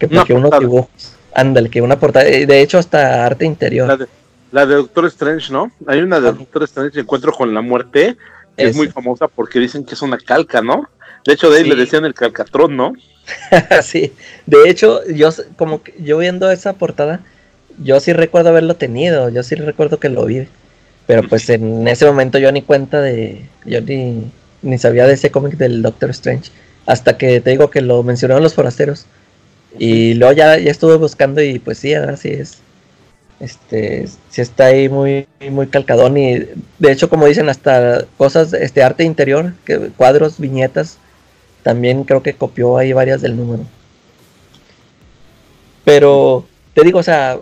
que 0.00 0.08
plagió 0.08 0.34
unos 0.34 0.58
dibujos. 0.58 1.14
Ándale, 1.32 1.70
que 1.70 1.80
una 1.80 1.96
portada, 2.00 2.24
de 2.24 2.60
hecho 2.60 2.76
hasta 2.76 3.24
arte 3.24 3.44
interior. 3.44 4.08
La 4.50 4.66
de, 4.66 4.74
Doctor 4.74 5.06
Strange, 5.06 5.52
¿no? 5.52 5.70
Hay 5.86 6.00
una 6.00 6.18
de 6.18 6.32
Doctor 6.32 6.64
Strange, 6.64 6.98
Encuentro 6.98 7.32
con 7.32 7.54
la 7.54 7.60
Muerte, 7.60 8.16
que 8.56 8.64
es 8.64 8.76
muy 8.76 8.88
famosa 8.88 9.28
porque 9.28 9.58
dicen 9.58 9.84
que 9.84 9.94
es 9.94 10.02
una 10.02 10.18
calca, 10.18 10.62
¿no? 10.62 10.88
De 11.26 11.32
hecho, 11.32 11.50
de 11.50 11.58
ahí 11.58 11.64
le 11.64 11.76
decían 11.76 12.04
el 12.04 12.14
calcatrón, 12.14 12.76
¿no? 12.76 12.92
sí, 13.82 14.12
de 14.46 14.68
hecho, 14.68 15.00
yo 15.08 15.30
como 15.56 15.82
que 15.82 15.94
yo 15.98 16.18
viendo 16.18 16.50
esa 16.50 16.74
portada, 16.74 17.20
yo 17.82 17.98
sí 18.00 18.12
recuerdo 18.12 18.50
haberlo 18.50 18.76
tenido, 18.76 19.30
yo 19.30 19.42
sí 19.42 19.54
recuerdo 19.54 19.98
que 19.98 20.10
lo 20.10 20.26
vi, 20.26 20.46
pero 21.06 21.22
pues 21.28 21.48
en 21.48 21.88
ese 21.88 22.06
momento 22.06 22.38
yo 22.38 22.52
ni 22.52 22.62
cuenta 22.62 23.00
de, 23.00 23.48
yo 23.64 23.80
ni, 23.80 24.30
ni 24.62 24.78
sabía 24.78 25.06
de 25.06 25.14
ese 25.14 25.30
cómic 25.30 25.56
del 25.56 25.82
Doctor 25.82 26.10
Strange 26.10 26.50
hasta 26.86 27.16
que 27.16 27.40
te 27.40 27.50
digo 27.50 27.70
que 27.70 27.80
lo 27.80 28.02
mencionaron 28.02 28.42
los 28.42 28.54
forasteros. 28.54 29.06
Y 29.78 30.14
luego 30.14 30.34
ya, 30.34 30.58
ya 30.58 30.70
estuve 30.70 30.96
buscando 30.96 31.42
y 31.42 31.58
pues 31.58 31.78
sí, 31.78 31.94
ahora 31.94 32.16
sí 32.16 32.28
es. 32.28 32.58
Este, 33.44 34.08
sí 34.30 34.40
está 34.40 34.66
ahí 34.66 34.88
muy, 34.88 35.28
muy 35.50 35.66
calcadón 35.66 36.16
y 36.16 36.38
de 36.78 36.92
hecho 36.92 37.10
como 37.10 37.26
dicen 37.26 37.50
hasta 37.50 38.06
cosas, 38.16 38.54
este 38.54 38.82
arte 38.82 39.04
interior, 39.04 39.52
que, 39.66 39.90
cuadros, 39.90 40.40
viñetas, 40.40 40.96
también 41.62 42.04
creo 42.04 42.22
que 42.22 42.32
copió 42.32 42.78
ahí 42.78 42.94
varias 42.94 43.20
del 43.20 43.36
número. 43.36 43.64
Pero 45.84 46.46
te 46.72 46.84
digo, 46.84 47.00
o 47.00 47.02
sea, 47.02 47.38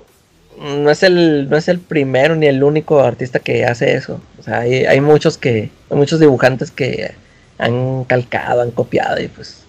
no 0.60 0.90
es 0.90 1.04
el, 1.04 1.48
no 1.48 1.56
es 1.56 1.68
el 1.68 1.78
primero 1.78 2.34
ni 2.34 2.46
el 2.46 2.64
único 2.64 2.98
artista 2.98 3.38
que 3.38 3.64
hace 3.64 3.94
eso. 3.94 4.20
O 4.40 4.42
sea, 4.42 4.60
hay, 4.60 4.84
hay 4.84 5.00
muchos 5.00 5.38
que, 5.38 5.70
hay 5.88 5.96
muchos 5.96 6.18
dibujantes 6.18 6.72
que 6.72 7.14
han 7.58 8.02
calcado, 8.04 8.62
han 8.62 8.72
copiado 8.72 9.22
y 9.22 9.28
pues 9.28 9.62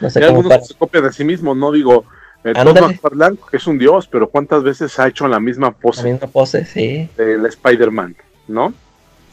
no 0.00 0.10
sé 0.10 0.20
cómo 0.20 0.38
algunos 0.38 0.68
se 0.68 0.74
copian 0.74 1.02
de 1.02 1.12
sí 1.12 1.24
mismos, 1.24 1.56
no 1.56 1.72
digo 1.72 2.04
eh, 2.50 3.38
que 3.50 3.56
es 3.56 3.66
un 3.66 3.78
dios, 3.78 4.06
pero 4.06 4.28
cuántas 4.28 4.62
veces 4.62 4.98
ha 4.98 5.08
hecho 5.08 5.26
la 5.26 5.40
misma 5.40 5.72
pose. 5.72 6.02
La 6.02 6.12
misma 6.12 6.28
pose, 6.28 6.64
sí. 6.64 7.08
Del 7.16 7.46
Spider-Man, 7.46 8.16
¿no? 8.48 8.74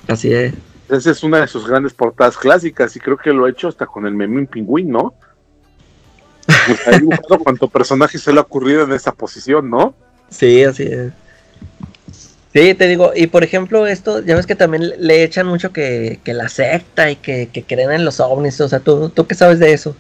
Así 0.08 0.34
es. 0.34 0.54
Esa 0.90 1.12
es 1.12 1.24
una 1.24 1.42
de 1.42 1.48
sus 1.48 1.68
grandes 1.68 1.94
portadas 1.94 2.38
clásicas 2.38 2.96
y 2.96 3.00
creo 3.00 3.18
que 3.18 3.32
lo 3.32 3.46
ha 3.46 3.50
hecho 3.50 3.68
hasta 3.68 3.86
con 3.86 4.06
el 4.06 4.14
Memín 4.14 4.48
Pingüín, 4.48 4.92
¿no? 4.92 5.14
Pues 6.46 6.88
ha 6.88 6.92
dibujado 7.00 7.40
cuánto 7.40 7.68
personaje 7.68 8.18
se 8.18 8.32
le 8.32 8.40
ha 8.40 8.42
ocurrido 8.42 8.84
en 8.84 8.92
esa 8.92 9.14
posición, 9.14 9.70
¿no? 9.70 9.94
Sí, 10.30 10.64
así 10.64 10.84
es. 10.84 11.12
Sí, 12.54 12.76
te 12.76 12.88
digo, 12.88 13.14
y 13.16 13.28
por 13.28 13.44
ejemplo, 13.44 13.88
esto, 13.88 14.24
ya 14.24 14.36
ves 14.36 14.46
que 14.46 14.56
también 14.56 14.94
le 15.00 15.24
echan 15.24 15.48
mucho 15.48 15.74
que, 15.74 16.20
la 16.26 16.50
secta 16.50 17.10
y 17.10 17.16
que, 17.16 17.50
creen 17.68 17.92
en 17.92 18.06
los 18.06 18.20
ovnis, 18.20 18.62
o 18.62 18.70
sea, 18.70 18.80
¿tú, 18.80 19.10
¿tú 19.10 19.26
qué 19.26 19.34
sabes 19.34 19.58
de 19.58 19.74
eso? 19.74 19.96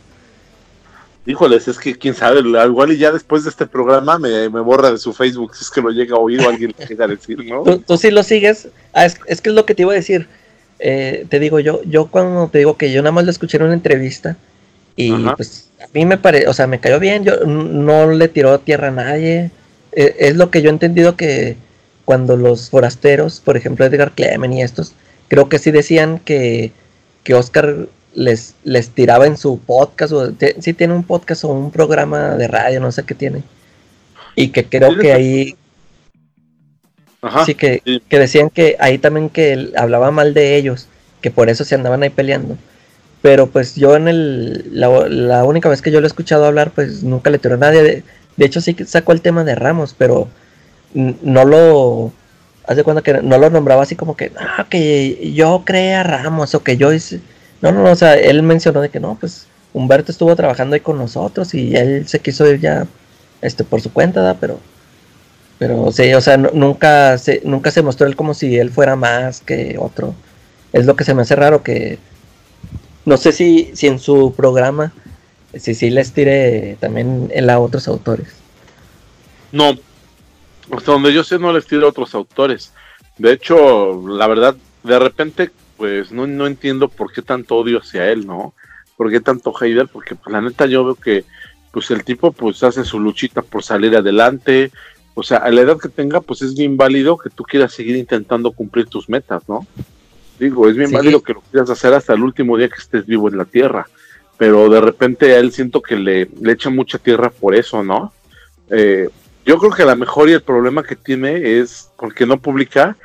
Híjoles, 1.26 1.69
es 1.69 1.78
que 1.78 1.95
quién 1.95 2.13
sabe, 2.13 2.41
igual 2.41 2.91
y 2.91 2.97
ya 2.97 3.11
después 3.11 3.45
de 3.45 3.49
este 3.49 3.65
programa 3.65 4.19
me, 4.19 4.47
borra 4.49 4.91
de 4.91 4.97
su 4.97 5.13
Facebook 5.13 5.55
si 5.55 5.63
es 5.63 5.71
que 5.71 5.82
lo 5.82 5.89
llega 5.89 6.17
a 6.17 6.19
oír 6.19 6.41
o 6.41 6.49
alguien 6.49 6.74
le 6.78 6.86
llega 6.86 7.05
a 7.05 7.07
decir, 7.07 7.45
¿no? 7.45 7.63
¿Tú, 7.63 7.97
sí 7.97 8.11
lo 8.11 8.24
sigues? 8.24 8.67
Ah, 8.91 9.05
es, 9.05 9.15
que 9.15 9.49
es 9.49 9.55
lo 9.55 9.65
que 9.65 9.74
te 9.74 9.84
iba 9.84 9.93
a 9.93 9.95
decir. 9.95 10.28
Eh, 10.80 11.26
te 11.30 11.39
digo, 11.39 11.61
yo, 11.61 11.82
yo 11.86 12.07
cuando 12.07 12.49
te 12.49 12.57
digo 12.57 12.76
que 12.76 12.91
yo 12.91 13.01
nada 13.01 13.13
más 13.13 13.24
lo 13.24 13.32
escuché 13.32 13.55
en 13.55 13.63
una 13.63 13.74
entrevista 13.74 14.36
Y 14.97 15.13
pues 15.38 15.69
a 15.82 15.88
mí 15.93 16.05
me 16.05 16.17
parece, 16.17 16.47
o 16.47 16.53
sea, 16.53 16.67
me 16.67 16.82
cayó 16.82 16.99
bien, 16.99 17.24
yo 17.24 17.38
no 17.45 18.11
le 18.11 18.28
tiró 18.28 18.59
tierra 18.59 18.89
a 18.89 18.91
nadie. 18.91 19.49
E, 19.93 20.15
es 20.19 20.36
lo 20.36 20.51
que 20.51 20.61
yo 20.61 20.69
he 20.69 20.74
entendido 20.74 21.15
que 21.15 21.55
cuando 22.03 22.36
los 22.36 22.69
forasteros, 22.69 23.39
por 23.39 23.55
ejemplo 23.55 23.86
Edgar 23.86 24.11
Clemen 24.11 24.51
y 24.51 24.61
estos, 24.61 24.93
creo 25.30 25.47
que 25.47 25.57
sí 25.57 25.71
decían 25.71 26.19
que, 26.19 26.74
que 27.24 27.34
Oscar 27.34 27.88
les, 28.16 28.55
les 28.64 28.89
tiraba 28.89 29.28
en 29.28 29.38
su 29.38 29.59
podcast, 29.59 30.14
o 30.14 30.32
sí 30.59 30.74
tiene 30.74 30.93
un 30.93 31.03
podcast 31.03 31.43
o 31.43 31.49
un 31.49 31.72
programa 31.72 32.36
de 32.36 32.47
radio, 32.47 32.80
no 32.80 32.91
sé 32.91 33.03
qué 33.03 33.16
tiene. 33.16 33.43
Y 34.36 34.49
que 34.49 34.66
creo 34.66 34.97
que 34.97 35.14
ahí... 35.14 35.55
sí, 37.45 37.55
que, 37.55 37.82
que 38.07 38.20
decían 38.20 38.49
que 38.49 38.76
ahí 38.80 38.97
también 38.97 39.30
que 39.30 39.53
él 39.53 39.74
hablaba 39.78 40.11
mal 40.11 40.34
de 40.34 40.55
ellos, 40.57 40.88
que 41.22 41.32
por 41.32 41.49
eso 41.49 41.64
se 41.64 41.76
andaban 41.76 42.03
ahí 42.03 42.09
peleando. 42.09 42.57
Pero 43.22 43.47
pues 43.47 43.76
yo 43.76 43.95
en 43.95 44.07
el, 44.07 44.66
la, 44.72 45.43
única 45.45 45.70
vez 45.70 45.82
que 45.82 45.91
yo 45.91 46.01
lo 46.01 46.05
he 46.05 46.07
escuchado 46.07 46.45
hablar, 46.45 46.72
pues 46.72 47.03
nunca 47.03 47.30
le 47.30 47.39
tiró 47.39 47.55
a 47.55 47.57
nadie. 47.57 47.82
De, 47.82 48.03
de 48.36 48.45
hecho 48.45 48.59
sí 48.59 48.76
sacó 48.86 49.14
el 49.14 49.22
tema 49.22 49.43
de 49.43 49.55
Ramos, 49.55 49.95
pero 49.97 50.28
no 50.93 51.45
lo, 51.45 52.11
hace 52.68 52.84
cuando 52.84 53.01
que 53.01 53.22
no 53.22 53.38
lo 53.38 53.49
nombraba 53.49 53.84
así 53.84 53.95
como 53.95 54.16
que, 54.16 54.32
ah, 54.38 54.68
que 54.70 55.32
yo 55.34 55.64
creé 55.66 55.95
a 55.95 56.03
Ramos 56.03 56.53
o 56.55 56.64
que 56.64 56.78
yo 56.78 56.91
hice. 56.91 57.22
No, 57.64 57.72
no, 57.72 57.82
no, 57.82 57.91
o 57.91 57.95
sea, 57.95 58.16
él 58.16 58.43
mencionó 58.43 58.82
de 58.82 58.89
que 58.89 58.99
no, 58.99 59.16
pues 59.18 59.47
Humberto 59.74 60.11
estuvo 60.11 60.36
trabajando 60.36 60.74
ahí 60.74 60.82
con 60.82 60.97
nosotros 60.97 61.53
y 61.53 61.74
él 61.78 62.05
se 62.09 62.20
quiso 62.20 62.45
ir 62.45 62.59
ya 62.59 62.86
este, 63.41 63.64
por 63.64 63.80
su 63.80 63.93
cuenta, 63.93 64.22
¿da? 64.22 64.34
pero 64.34 64.59
pero 65.57 65.89
sí, 65.93 66.14
o 66.14 66.20
sea, 66.20 66.36
nunca 66.36 67.18
se, 67.18 67.41
nunca 67.45 67.72
se 67.72 67.82
mostró 67.82 68.05
él 68.05 68.18
como 68.18 68.34
si 68.34 68.57
él 68.57 68.70
fuera 68.70 68.97
más 68.97 69.39
que 69.39 69.78
otro. 69.80 70.14
Es 70.74 70.86
lo 70.86 70.97
que 70.97 71.05
se 71.05 71.14
me 71.14 71.22
hace 71.22 71.38
raro 71.38 71.64
que 71.64 71.99
no 73.05 73.16
sé 73.16 73.32
si, 73.32 73.72
si 73.74 73.88
en 73.88 73.97
su 73.97 74.34
programa, 74.36 74.91
si 75.57 75.74
sí 75.74 75.89
les 75.89 76.11
tire 76.11 76.76
también 76.82 77.32
en 77.34 77.49
a 77.49 77.59
otros 77.59 77.88
autores. 77.88 78.28
No, 79.53 79.78
hasta 80.70 80.91
donde 80.91 81.14
yo 81.14 81.24
sé 81.24 81.39
no 81.39 81.53
les 81.53 81.66
tire 81.66 81.86
a 81.86 81.89
otros 81.89 82.14
autores. 82.14 82.74
De 83.18 83.32
hecho, 83.32 84.05
la 84.05 84.28
verdad, 84.28 84.57
de 84.84 84.99
repente, 84.99 85.51
pues 85.78 86.11
no, 86.11 86.28
no 86.28 86.47
entiendo 86.47 86.89
por 86.89 87.11
qué 87.11 87.21
tanto 87.21 87.55
odio 87.55 87.80
hacia 87.80 88.09
él, 88.09 88.26
¿no? 88.26 88.53
¿Por 88.97 89.09
qué 89.11 89.19
tanto 89.19 89.53
hater? 89.53 89.88
Porque 89.88 90.15
pues, 90.15 90.32
la 90.32 90.41
neta 90.41 90.65
yo 90.65 90.86
veo 90.86 90.95
que 90.95 91.26
pues 91.71 91.89
el 91.91 92.03
tipo 92.03 92.32
pues 92.32 92.61
hace 92.63 92.86
su 92.86 92.99
luchita 92.99 93.41
por 93.41 93.63
salir 93.63 93.95
adelante. 93.95 94.71
O 95.15 95.24
sea, 95.24 95.39
a 95.39 95.51
la 95.51 95.61
edad 95.61 95.80
que 95.80 95.89
tenga, 95.89 96.21
pues 96.21 96.41
es 96.41 96.55
bien 96.55 96.78
válido 96.78 97.17
que 97.17 97.30
tú 97.30 97.43
quieras 97.43 97.74
seguir 97.74 97.95
intentando 97.95 98.51
cumplir 98.51 98.88
tus 98.88 99.09
metas, 99.09 99.47
¿no? 99.47 99.65
Digo, 100.39 100.67
es 100.67 100.76
bien 100.76 100.91
válido 100.91 101.21
que 101.21 101.34
lo 101.34 101.41
quieras 101.41 101.69
hacer 101.69 101.93
hasta 101.93 102.13
el 102.13 102.24
último 102.24 102.57
día 102.57 102.69
que 102.69 102.80
estés 102.80 103.05
vivo 103.05 103.30
en 103.30 103.38
la 103.38 103.45
tierra, 103.45 103.88
pero 104.38 104.69
de 104.69 104.82
repente 104.82 105.34
a 105.34 105.39
él 105.39 105.51
siento 105.51 105.82
que 105.82 105.95
le, 105.95 106.30
le 106.41 106.51
echa 106.51 106.69
mucha 106.69 106.97
tierra 106.97 107.30
por 107.30 107.55
eso, 107.55 107.84
¿no? 107.84 108.11
Eh, 108.69 109.09
yo 109.45 109.57
creo 109.57 109.71
que 109.71 109.84
a 109.84 109.88
lo 109.88 109.95
mejor 109.95 110.30
y 110.30 110.34
el 110.34 110.41
problema 110.41 110.84
que 110.84 110.95
tiene 110.95 111.59
es 111.59 111.91
porque 111.97 112.26
no 112.26 112.38
publica, 112.39 112.97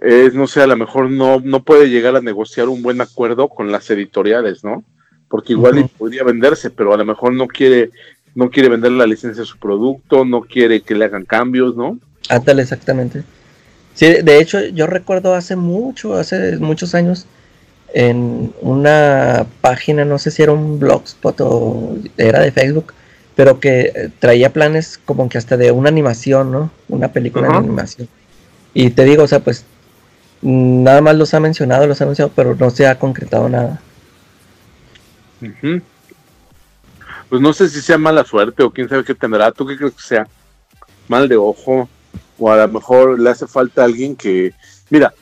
es, 0.00 0.34
no 0.34 0.46
sé, 0.46 0.62
a 0.62 0.66
lo 0.66 0.76
mejor 0.76 1.10
no, 1.10 1.40
no 1.40 1.62
puede 1.62 1.90
llegar 1.90 2.16
a 2.16 2.20
negociar 2.20 2.68
un 2.68 2.82
buen 2.82 3.00
acuerdo 3.00 3.48
con 3.48 3.70
las 3.70 3.90
editoriales, 3.90 4.64
¿no? 4.64 4.82
Porque 5.28 5.52
igual 5.52 5.88
podría 5.96 6.24
venderse, 6.24 6.70
pero 6.70 6.94
a 6.94 6.96
lo 6.96 7.04
mejor 7.04 7.34
no 7.34 7.46
quiere, 7.46 7.90
no 8.34 8.50
quiere 8.50 8.70
vender 8.70 8.92
la 8.92 9.06
licencia 9.06 9.42
de 9.42 9.46
su 9.46 9.58
producto, 9.58 10.24
no 10.24 10.40
quiere 10.40 10.80
que 10.80 10.94
le 10.94 11.04
hagan 11.04 11.24
cambios, 11.24 11.76
¿no? 11.76 11.98
Ándale, 12.28 12.62
exactamente. 12.62 13.22
Sí, 13.94 14.06
de 14.22 14.40
hecho, 14.40 14.60
yo 14.68 14.86
recuerdo 14.86 15.34
hace 15.34 15.54
mucho, 15.54 16.14
hace 16.14 16.56
muchos 16.56 16.94
años, 16.94 17.26
en 17.92 18.54
una 18.62 19.46
página, 19.60 20.04
no 20.04 20.18
sé 20.18 20.30
si 20.30 20.42
era 20.42 20.52
un 20.52 20.78
blogspot 20.78 21.40
o 21.40 21.96
era 22.16 22.40
de 22.40 22.52
Facebook, 22.52 22.94
pero 23.34 23.60
que 23.60 23.92
eh, 23.94 24.10
traía 24.18 24.52
planes 24.52 24.98
como 25.04 25.28
que 25.28 25.38
hasta 25.38 25.56
de 25.56 25.72
una 25.72 25.88
animación, 25.88 26.50
¿no? 26.50 26.70
Una 26.88 27.12
película 27.12 27.48
de 27.48 27.54
animación. 27.54 28.08
Y 28.72 28.90
te 28.90 29.04
digo, 29.04 29.24
o 29.24 29.28
sea, 29.28 29.40
pues 29.40 29.64
nada 30.42 31.00
más 31.00 31.16
los 31.16 31.34
ha 31.34 31.40
mencionado, 31.40 31.86
los 31.86 32.00
ha 32.00 32.04
anunciado, 32.04 32.30
pero 32.34 32.54
no 32.54 32.70
se 32.70 32.86
ha 32.86 32.98
concretado 32.98 33.48
nada. 33.48 33.80
Pues 37.28 37.40
no 37.40 37.52
sé 37.52 37.68
si 37.68 37.80
sea 37.80 37.98
mala 37.98 38.24
suerte 38.24 38.62
o 38.62 38.70
quién 38.70 38.88
sabe 38.88 39.04
qué 39.04 39.14
tendrá. 39.14 39.52
¿Tú 39.52 39.66
qué 39.66 39.76
crees 39.76 39.94
que 39.94 40.02
sea? 40.02 40.26
Mal 41.08 41.28
de 41.28 41.36
ojo 41.36 41.88
o 42.38 42.50
a 42.50 42.56
lo 42.56 42.68
mejor 42.68 43.20
le 43.20 43.30
hace 43.30 43.46
falta 43.46 43.84
alguien 43.84 44.16
que, 44.16 44.52
mira, 44.88 45.12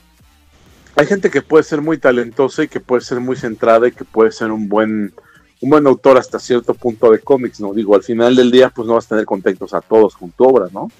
hay 0.96 1.06
gente 1.06 1.30
que 1.30 1.42
puede 1.42 1.64
ser 1.64 1.80
muy 1.80 1.98
talentosa 1.98 2.62
y 2.62 2.68
que 2.68 2.80
puede 2.80 3.02
ser 3.02 3.20
muy 3.20 3.36
centrada 3.36 3.88
y 3.88 3.92
que 3.92 4.04
puede 4.04 4.32
ser 4.32 4.50
un 4.50 4.68
buen, 4.68 5.12
un 5.60 5.70
buen 5.70 5.86
autor 5.86 6.16
hasta 6.16 6.38
cierto 6.38 6.74
punto 6.74 7.10
de 7.10 7.18
cómics, 7.18 7.60
¿no? 7.60 7.72
Digo, 7.72 7.94
al 7.94 8.02
final 8.02 8.34
del 8.34 8.50
día, 8.50 8.70
pues 8.70 8.86
no 8.86 8.94
vas 8.94 9.06
a 9.06 9.10
tener 9.10 9.24
contentos 9.24 9.74
a 9.74 9.80
todos 9.80 10.16
con 10.16 10.30
tu 10.30 10.44
obra, 10.44 10.66
¿no? 10.72 10.90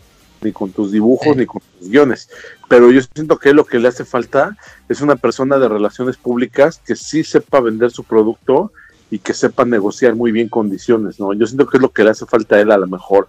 Ni 0.40 0.52
con 0.52 0.70
tus 0.70 0.92
dibujos, 0.92 1.36
ni 1.36 1.46
con 1.46 1.60
tus 1.78 1.88
guiones. 1.88 2.28
Pero 2.68 2.90
yo 2.90 3.00
siento 3.14 3.38
que 3.38 3.52
lo 3.52 3.64
que 3.64 3.78
le 3.78 3.88
hace 3.88 4.04
falta 4.04 4.56
es 4.88 5.00
una 5.00 5.16
persona 5.16 5.58
de 5.58 5.68
relaciones 5.68 6.16
públicas 6.16 6.80
que 6.86 6.94
sí 6.94 7.24
sepa 7.24 7.60
vender 7.60 7.90
su 7.90 8.04
producto 8.04 8.72
y 9.10 9.18
que 9.18 9.34
sepa 9.34 9.64
negociar 9.64 10.14
muy 10.14 10.32
bien 10.32 10.48
condiciones, 10.48 11.18
¿no? 11.18 11.32
Yo 11.32 11.46
siento 11.46 11.66
que 11.66 11.78
es 11.78 11.82
lo 11.82 11.90
que 11.90 12.04
le 12.04 12.10
hace 12.10 12.26
falta 12.26 12.56
a 12.56 12.60
él 12.60 12.70
a 12.70 12.76
lo 12.76 12.86
mejor, 12.86 13.28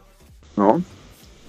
¿no? 0.58 0.82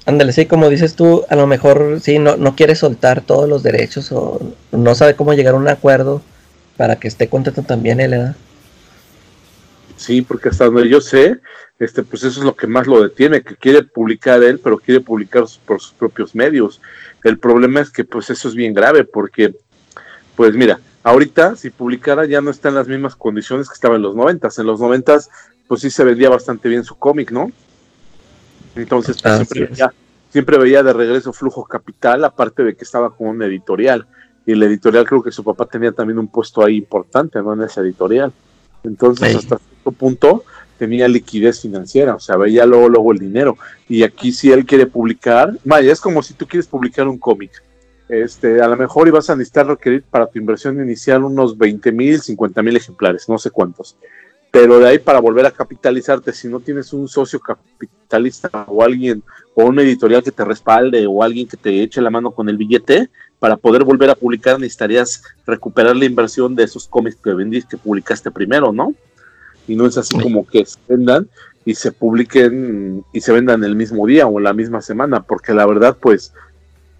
Ándale, 0.07 0.33
sí, 0.33 0.47
como 0.47 0.69
dices 0.69 0.95
tú, 0.95 1.25
a 1.29 1.37
lo 1.37 1.47
mejor 1.47 2.01
sí, 2.01 2.19
no, 2.19 2.37
no 2.37 2.57
quiere 2.57 2.75
soltar 2.75 3.21
todos 3.21 3.49
los 3.49 3.63
derechos 3.63 4.11
o 4.13 4.41
no 4.73 4.95
sabe 4.95 5.15
cómo 5.15 5.35
llegar 5.35 5.55
a 5.55 5.59
un 5.59 5.69
acuerdo 5.69 6.23
para 6.77 6.97
que 6.97 7.09
esté 7.09 7.29
contento 7.29 7.63
también 7.63 8.01
él, 8.01 8.13
¿verdad? 8.13 8.37
Sí, 10.01 10.23
porque 10.23 10.49
hasta 10.49 10.65
donde 10.65 10.89
yo 10.89 10.99
sé, 11.03 11.41
este, 11.79 12.03
pues 12.03 12.25
eso 12.25 12.41
es 12.41 12.47
lo 12.47 12.57
que 12.57 12.67
más 12.67 12.87
lo 12.87 13.03
detiene, 13.03 13.43
que 13.43 13.55
quiere 13.55 13.83
publicar 13.83 14.43
él, 14.43 14.59
pero 14.59 14.79
quiere 14.79 15.03
publicar 15.03 15.45
por 15.67 15.79
sus 15.79 15.93
propios 15.93 16.35
medios. 16.35 16.81
El 17.23 17.39
problema 17.39 17.81
es 17.81 17.91
que 17.91 18.03
pues 18.05 18.31
eso 18.31 18.49
es 18.49 18.55
bien 18.55 18.73
grave, 18.73 19.05
porque, 19.05 19.55
pues 20.37 20.55
mira, 20.55 20.81
ahorita 21.03 21.55
si 21.55 21.69
publicara 21.69 22.25
ya 22.25 22.41
no 22.41 22.51
está 22.51 22.71
en 22.71 22.77
las 22.77 22.89
mismas 22.89 23.15
condiciones 23.15 23.69
que 23.69 23.75
estaba 23.75 23.97
en 23.97 24.01
los 24.01 24.17
noventas. 24.17 24.59
En 24.59 24.65
los 24.65 24.81
noventas, 24.81 25.29
pues 25.69 25.83
sí 25.83 25.91
se 25.91 26.03
vendía 26.03 26.31
bastante 26.31 26.71
bien 26.71 26.83
su 26.83 26.97
cómic, 26.97 27.31
¿no? 27.31 27.53
Entonces, 28.77 29.21
pues, 29.21 29.35
siempre, 29.37 29.67
veía, 29.67 29.93
siempre, 30.31 30.57
veía, 30.57 30.83
de 30.83 30.95
regreso 30.95 31.35
flujo 31.35 31.67
capital, 31.67 32.25
aparte 32.25 32.65
de 32.65 32.75
que 32.75 32.85
estaba 32.85 33.15
con 33.15 33.27
un 33.27 33.43
editorial. 33.43 34.07
Y 34.47 34.53
el 34.53 34.63
editorial 34.63 35.05
creo 35.05 35.23
que 35.23 35.31
su 35.31 35.45
papá 35.45 35.67
tenía 35.67 35.93
también 35.93 36.19
un 36.19 36.29
puesto 36.29 36.65
ahí 36.65 36.79
importante, 36.79 37.43
¿no? 37.43 37.53
En 37.53 37.65
ese 37.65 37.83
editorial. 37.83 38.33
Entonces, 38.85 39.37
hasta 39.37 39.59
cierto 39.59 39.93
punto 39.93 40.45
tenía 40.79 41.09
liquidez 41.09 41.61
financiera, 41.61 42.15
o 42.15 42.21
sea, 42.21 42.37
veía 42.37 42.65
luego, 42.65 42.89
luego 42.89 43.13
el 43.13 43.19
dinero. 43.19 43.59
Y 43.89 44.03
aquí 44.03 44.33
si 44.33 44.51
él 44.51 44.65
quiere 44.65 44.87
publicar, 44.87 45.59
vaya, 45.65 45.93
es 45.93 46.01
como 46.01 46.23
si 46.23 46.35
tú 46.35 46.47
quieres 46.47 46.67
publicar 46.67 47.07
un 47.07 47.19
cómic. 47.19 47.51
Este, 48.09 48.61
a 48.61 48.67
lo 48.67 48.77
mejor 48.77 49.07
ibas 49.07 49.31
a 49.31 49.37
necesitar 49.37 49.67
requerir 49.67 50.03
para 50.03 50.27
tu 50.27 50.39
inversión 50.39 50.83
inicial 50.83 51.23
unos 51.23 51.57
20 51.57 51.93
mil, 51.93 52.21
50 52.21 52.63
mil 52.63 52.77
ejemplares, 52.77 53.29
no 53.29 53.39
sé 53.39 53.51
cuántos 53.51 53.97
pero 54.51 54.81
de 54.81 54.89
ahí 54.89 54.99
para 54.99 55.21
volver 55.21 55.47
a 55.47 55.51
capitalizarte, 55.51 56.33
si 56.33 56.49
no 56.49 56.61
tienes 56.61 56.93
un 56.93 57.09
socio 57.09 57.39
capitalista 57.39 58.51
o 58.67 58.83
alguien 58.83 59.23
o 59.55 59.65
un 59.65 59.79
editorial 59.79 60.23
que 60.23 60.33
te 60.33 60.45
respalde 60.45 61.07
o 61.07 61.23
alguien 61.23 61.47
que 61.47 61.57
te 61.57 61.83
eche 61.83 62.01
la 62.01 62.11
mano 62.11 62.33
con 62.33 62.49
el 62.49 62.57
billete, 62.57 63.11
para 63.41 63.57
poder 63.57 63.83
volver 63.85 64.11
a 64.11 64.15
publicar 64.15 64.61
necesitarías 64.61 65.25
recuperar 65.47 65.97
la 65.97 66.05
inversión 66.05 66.55
de 66.55 66.63
esos 66.63 66.87
cómics 66.87 67.17
que 67.17 67.33
vendiste, 67.33 67.71
que 67.71 67.83
publicaste 67.83 68.31
primero, 68.31 68.73
¿no? 68.73 68.95
Y 69.67 69.75
no 69.75 69.87
es 69.87 69.97
así 69.97 70.17
como 70.21 70.47
que 70.47 70.65
se 70.67 70.79
vendan 70.87 71.29
y 71.65 71.75
se 71.75 71.91
publiquen 71.91 73.05
y 73.13 73.21
se 73.23 73.33
vendan 73.33 73.65
el 73.65 73.75
mismo 73.75 74.07
día 74.07 74.27
o 74.27 74.39
en 74.39 74.45
la 74.45 74.53
misma 74.53 74.83
semana, 74.83 75.23
porque 75.23 75.55
la 75.55 75.67
verdad, 75.67 75.97
pues, 75.99 76.33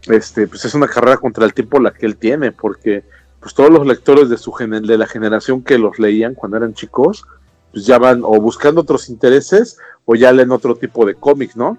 este, 0.07 0.49
pues 0.49 0.65
es 0.65 0.75
una 0.75 0.89
carrera 0.89 1.19
contra 1.19 1.45
el 1.45 1.53
tiempo 1.53 1.79
la 1.79 1.93
que 1.93 2.07
él 2.07 2.17
tiene, 2.17 2.53
porque 2.53 3.05
pues 3.39 3.55
todos 3.55 3.71
los 3.71 3.87
lectores 3.87 4.29
de 4.31 4.39
su 4.39 4.53
de 4.59 4.99
la 4.99 5.07
generación 5.07 5.63
que 5.63 5.79
los 5.79 5.99
leían 5.99 6.35
cuando 6.35 6.57
eran 6.57 6.75
chicos, 6.75 7.25
pues 7.73 7.85
ya 7.85 7.99
van 7.99 8.23
o 8.23 8.41
buscando 8.41 8.81
otros 8.81 9.11
intereses 9.11 9.79
o 10.07 10.15
ya 10.15 10.33
leen 10.33 10.53
otro 10.53 10.75
tipo 10.75 11.05
de 11.05 11.15
cómics, 11.15 11.57
¿no? 11.57 11.79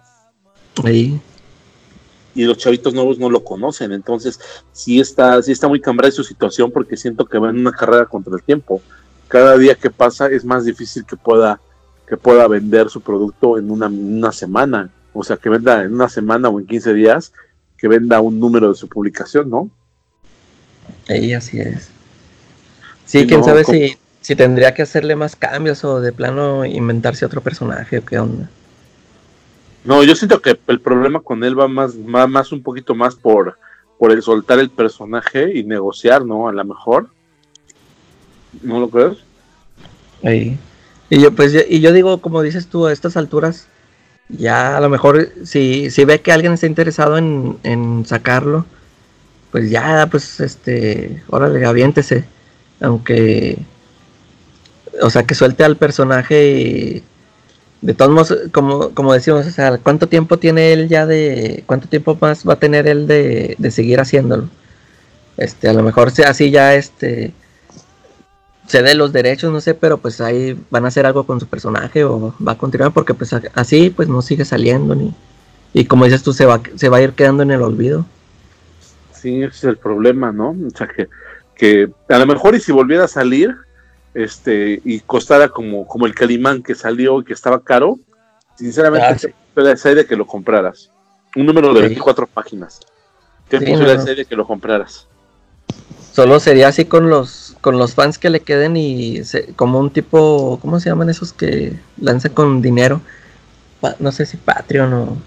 Ahí. 0.84 1.20
Y 2.34 2.46
los 2.46 2.58
chavitos 2.58 2.94
nuevos 2.94 3.20
no 3.20 3.30
lo 3.30 3.44
conocen, 3.44 3.92
entonces 3.92 4.40
sí 4.72 5.00
está, 5.00 5.42
sí 5.42 5.52
está 5.52 5.68
muy 5.68 5.82
cambiada 5.82 6.12
su 6.12 6.24
situación 6.24 6.72
porque 6.72 6.96
siento 6.96 7.26
que 7.26 7.38
va 7.38 7.50
en 7.50 7.60
una 7.60 7.72
carrera 7.72 8.06
contra 8.06 8.34
el 8.36 8.44
tiempo. 8.44 8.82
Cada 9.28 9.58
día 9.58 9.76
que 9.76 9.90
pasa 9.90 10.28
es 10.28 10.46
más 10.46 10.66
difícil 10.66 11.06
que 11.06 11.18
pueda, 11.18 11.60
que 12.08 12.18
pueda 12.18 12.48
vender 12.48 12.90
su 12.90 13.02
producto 13.02 13.58
en 13.58 13.70
una, 13.70 13.88
una 13.88 14.32
semana. 14.32 14.90
O 15.14 15.24
sea, 15.24 15.38
que 15.38 15.50
venda 15.50 15.84
en 15.84 15.94
una 15.94 16.08
semana 16.08 16.50
o 16.50 16.60
en 16.60 16.66
15 16.66 16.94
días, 16.94 17.34
que 17.78 17.88
venda 17.88 18.22
un 18.22 18.40
número 18.40 18.70
de 18.70 18.76
su 18.76 18.88
publicación, 18.88 19.50
¿no? 19.50 19.70
Ahí 21.10 21.34
así 21.34 21.60
es. 21.60 21.90
Sí, 23.06 23.28
quién 23.28 23.44
sabe 23.44 23.66
si 23.66 23.98
si 24.22 24.36
tendría 24.36 24.74
que 24.74 24.84
hacerle 24.84 25.16
más 25.16 25.36
cambios 25.36 25.84
o 25.84 26.00
de 26.00 26.14
plano 26.14 26.64
inventarse 26.64 27.26
otro 27.26 27.42
personaje 27.42 27.98
o 27.98 28.06
qué 28.06 28.20
onda. 28.20 28.50
No, 29.84 30.04
yo 30.04 30.16
siento 30.16 30.42
que 30.42 30.60
el 30.68 30.80
problema 30.80 31.20
con 31.22 31.44
él 31.44 31.60
va 31.60 31.68
más, 31.68 31.98
va 31.98 32.28
más 32.28 32.52
un 32.52 32.62
poquito 32.62 32.94
más 32.94 33.16
por, 33.16 33.58
por 33.98 34.12
el 34.12 34.22
soltar 34.22 34.60
el 34.60 34.70
personaje 34.70 35.58
y 35.58 35.64
negociar, 35.64 36.26
¿no? 36.26 36.48
A 36.48 36.54
lo 36.54 36.64
mejor. 36.64 37.10
¿No 38.62 38.80
lo 38.80 38.90
crees? 38.90 39.18
Ahí. 40.24 40.58
Y 41.10 41.20
yo, 41.20 41.32
pues, 41.34 41.54
y 41.68 41.80
yo 41.82 41.92
digo, 41.92 42.22
como 42.22 42.42
dices 42.42 42.68
tú, 42.68 42.86
a 42.86 42.94
estas 42.94 43.18
alturas, 43.18 43.68
ya 44.30 44.78
a 44.78 44.82
lo 44.82 44.90
mejor 44.90 45.30
si, 45.44 45.90
si 45.90 46.06
ve 46.06 46.22
que 46.22 46.32
alguien 46.32 46.54
está 46.54 46.68
interesado 46.68 47.18
en, 47.18 47.58
en 47.64 48.06
sacarlo, 48.06 48.66
pues 49.52 49.70
ya, 49.70 50.08
pues, 50.10 50.40
este, 50.40 51.22
órale, 51.28 51.66
aviéntese. 51.66 52.26
Aunque, 52.80 53.58
o 55.02 55.10
sea, 55.10 55.24
que 55.24 55.36
suelte 55.36 55.64
al 55.64 55.78
personaje 55.78 56.52
y 56.52 57.04
de 57.82 57.94
todos 57.94 58.12
modos, 58.12 58.38
como, 58.52 58.92
como 58.92 59.14
decimos, 59.14 59.48
o 59.48 59.52
sea, 59.52 59.78
¿cuánto 59.80 60.08
tiempo 60.08 60.38
tiene 60.38 60.74
él 60.74 60.88
ya 60.88 61.06
de, 61.06 61.64
cuánto 61.66 61.88
tiempo 61.88 62.18
más 62.22 62.48
va 62.48 62.54
a 62.54 62.60
tener 62.60 62.88
él 62.88 63.08
de, 63.08 63.56
de 63.58 63.72
seguir 63.72 64.00
haciéndolo? 64.00 64.50
Este, 65.38 65.68
a 65.68 65.74
lo 65.74 65.82
mejor 65.82 66.12
sea 66.12 66.30
así 66.30 66.52
ya, 66.52 66.76
este, 66.76 67.34
se 68.68 68.84
dé 68.84 68.96
los 68.96 69.12
derechos, 69.12 69.52
no 69.52 69.60
sé, 69.60 69.74
pero 69.74 69.98
pues 69.98 70.22
ahí 70.22 70.58
van 70.70 70.86
a 70.86 70.90
hacer 70.90 71.06
algo 71.06 71.26
con 71.26 71.40
su 71.40 71.48
personaje 71.48 72.04
o 72.04 72.34
va 72.46 72.54
a 72.54 72.58
continuar 72.58 72.94
porque 72.94 73.14
pues 73.14 73.34
así 73.54 73.90
pues 73.90 74.08
no 74.08 74.22
sigue 74.22 74.46
saliendo 74.46 74.96
ni 74.96 75.14
y 75.74 75.86
como 75.86 76.06
dices 76.06 76.24
tú 76.24 76.32
se 76.32 76.46
va 76.46 76.62
se 76.76 76.90
va 76.90 76.98
a 76.98 77.02
ir 77.02 77.12
quedando 77.12 77.44
en 77.44 77.52
el 77.52 77.62
olvido. 77.62 78.06
Sí, 79.14 79.44
ese 79.44 79.58
es 79.58 79.64
el 79.66 79.78
problema, 79.78 80.32
¿no? 80.32 80.52
O 80.52 80.78
sea 80.78 80.88
que, 80.88 81.10
que 81.56 81.90
a 82.08 82.18
lo 82.18 82.26
mejor 82.26 82.56
y 82.56 82.60
si 82.60 82.72
volviera 82.72 83.06
a 83.06 83.10
salir 83.10 83.56
este 84.14 84.82
y 84.84 85.00
costara 85.02 85.50
como 85.50 85.88
como 85.88 86.06
el 86.06 86.16
Calimán 86.16 86.64
que 86.64 86.76
salió 86.76 87.22
y 87.22 87.26
que 87.26 87.34
estaba 87.34 87.64
caro, 87.64 88.00
sinceramente 88.56 89.08
ah, 89.08 89.76
sí. 89.76 89.90
de 89.94 90.06
que 90.06 90.16
lo 90.16 90.26
compraras. 90.26 90.92
Un 91.36 91.46
número 91.46 91.74
de 91.74 91.82
24 91.82 92.28
páginas. 92.28 92.80
¿Qué 93.50 93.60
sí, 93.60 94.16
de 94.16 94.26
que 94.26 94.36
lo 94.36 94.46
compraras? 94.46 95.08
Solo 96.12 96.40
sería 96.40 96.68
así 96.68 96.86
con 96.86 97.10
los 97.10 97.56
con 97.62 97.78
los 97.78 97.94
fans 97.94 98.18
que 98.18 98.30
le 98.30 98.42
queden 98.42 98.76
y 98.76 99.22
como 99.56 99.80
un 99.80 99.92
tipo, 99.92 100.60
¿cómo 100.62 100.80
se 100.80 100.90
llaman 100.90 101.10
esos 101.10 101.32
que 101.32 101.74
lanzan 101.98 102.34
con 102.34 102.62
dinero? 102.62 103.02
no 103.98 104.12
sé 104.12 104.28
si 104.28 104.38
Patreon 104.38 104.94
o... 104.94 105.18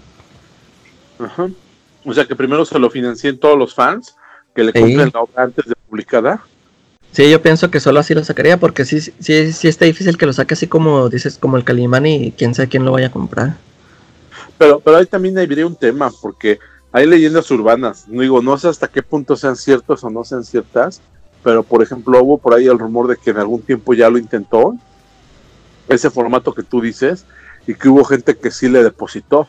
Ajá. 1.19 1.49
O 2.05 2.13
sea 2.13 2.25
que 2.25 2.35
primero 2.35 2.65
se 2.65 2.79
lo 2.79 2.89
financien 2.89 3.37
todos 3.37 3.57
los 3.57 3.75
fans 3.75 4.15
que 4.53 4.63
le 4.63 4.73
compren 4.73 5.11
la 5.13 5.19
obra 5.21 5.43
antes 5.43 5.65
de 5.65 5.75
publicada. 5.75 6.41
Sí, 7.15 7.31
yo 7.31 7.41
pienso 7.41 7.71
que 7.71 7.79
solo 7.79 8.01
así 8.01 8.13
lo 8.13 8.25
sacaría 8.25 8.57
porque 8.57 8.83
sí, 8.83 8.99
sí, 8.99 9.53
sí 9.53 9.67
está 9.69 9.85
difícil 9.85 10.17
que 10.17 10.25
lo 10.25 10.33
saque 10.33 10.53
así 10.53 10.67
como 10.67 11.07
dices, 11.07 11.37
como 11.37 11.55
el 11.55 11.63
Calimán 11.63 12.05
y 12.05 12.33
quién 12.33 12.53
sabe 12.53 12.67
quién 12.67 12.83
lo 12.83 12.91
vaya 12.91 13.07
a 13.07 13.11
comprar. 13.11 13.55
Pero, 14.57 14.81
pero 14.81 14.97
ahí 14.97 15.05
también 15.05 15.39
habría 15.39 15.65
un 15.65 15.77
tema 15.77 16.11
porque 16.21 16.59
hay 16.91 17.05
leyendas 17.05 17.49
urbanas. 17.51 18.05
No 18.09 18.21
digo, 18.21 18.41
no 18.41 18.57
sé 18.57 18.67
hasta 18.67 18.89
qué 18.89 19.01
punto 19.01 19.37
sean 19.37 19.55
ciertas 19.55 20.03
o 20.03 20.09
no 20.09 20.25
sean 20.25 20.43
ciertas, 20.43 20.99
pero 21.41 21.63
por 21.63 21.81
ejemplo 21.81 22.21
hubo 22.21 22.37
por 22.37 22.53
ahí 22.53 22.67
el 22.67 22.77
rumor 22.77 23.07
de 23.07 23.15
que 23.15 23.29
en 23.29 23.37
algún 23.37 23.61
tiempo 23.61 23.93
ya 23.93 24.09
lo 24.09 24.17
intentó, 24.17 24.75
ese 25.87 26.09
formato 26.09 26.53
que 26.53 26.63
tú 26.63 26.81
dices, 26.81 27.23
y 27.65 27.75
que 27.75 27.87
hubo 27.87 28.03
gente 28.03 28.35
que 28.35 28.51
sí 28.51 28.67
le 28.67 28.83
depositó, 28.83 29.47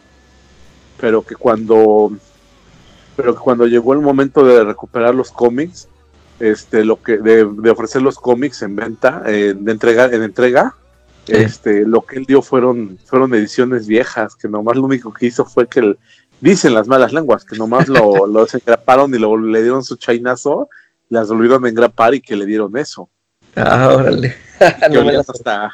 pero 1.00 1.22
que 1.22 1.34
cuando, 1.34 2.12
pero 3.16 3.34
que 3.34 3.40
cuando 3.40 3.66
llegó 3.66 3.92
el 3.92 4.02
momento 4.02 4.44
de 4.44 4.62
recuperar 4.62 5.16
los 5.16 5.32
cómics, 5.32 5.88
este, 6.40 6.84
lo 6.84 7.02
que 7.02 7.18
de, 7.18 7.70
ofrecer 7.70 8.02
los 8.02 8.16
cómics 8.16 8.62
en 8.62 8.76
venta, 8.76 9.20
de 9.20 9.50
entrega, 9.50 10.06
en 10.06 10.22
entrega, 10.22 10.74
este, 11.28 11.84
lo 11.84 12.02
que 12.02 12.16
él 12.16 12.24
dio 12.24 12.42
fueron, 12.42 12.98
fueron 13.04 13.34
ediciones 13.34 13.86
viejas, 13.86 14.36
que 14.36 14.48
nomás 14.48 14.76
lo 14.76 14.84
único 14.84 15.12
que 15.12 15.26
hizo 15.26 15.44
fue 15.44 15.66
que 15.66 15.80
el, 15.80 15.98
dicen 16.40 16.74
las 16.74 16.86
malas 16.86 17.12
lenguas, 17.12 17.44
que 17.44 17.56
nomás 17.56 17.88
lo, 17.88 18.26
lo 18.26 18.44
desengraparon 18.44 19.14
y 19.14 19.18
lo, 19.18 19.36
le 19.36 19.62
dieron 19.62 19.84
su 19.84 19.96
chainazo, 19.96 20.68
las 21.08 21.28
volvieron 21.28 21.64
a 21.64 21.68
engrapar 21.68 22.14
y 22.14 22.20
que 22.20 22.36
le 22.36 22.46
dieron 22.46 22.76
eso. 22.76 23.08
Ah, 23.54 23.94
órale. 23.96 24.34
Y 24.58 24.90
que, 24.90 24.98
olían 24.98 25.20
hasta, 25.28 25.70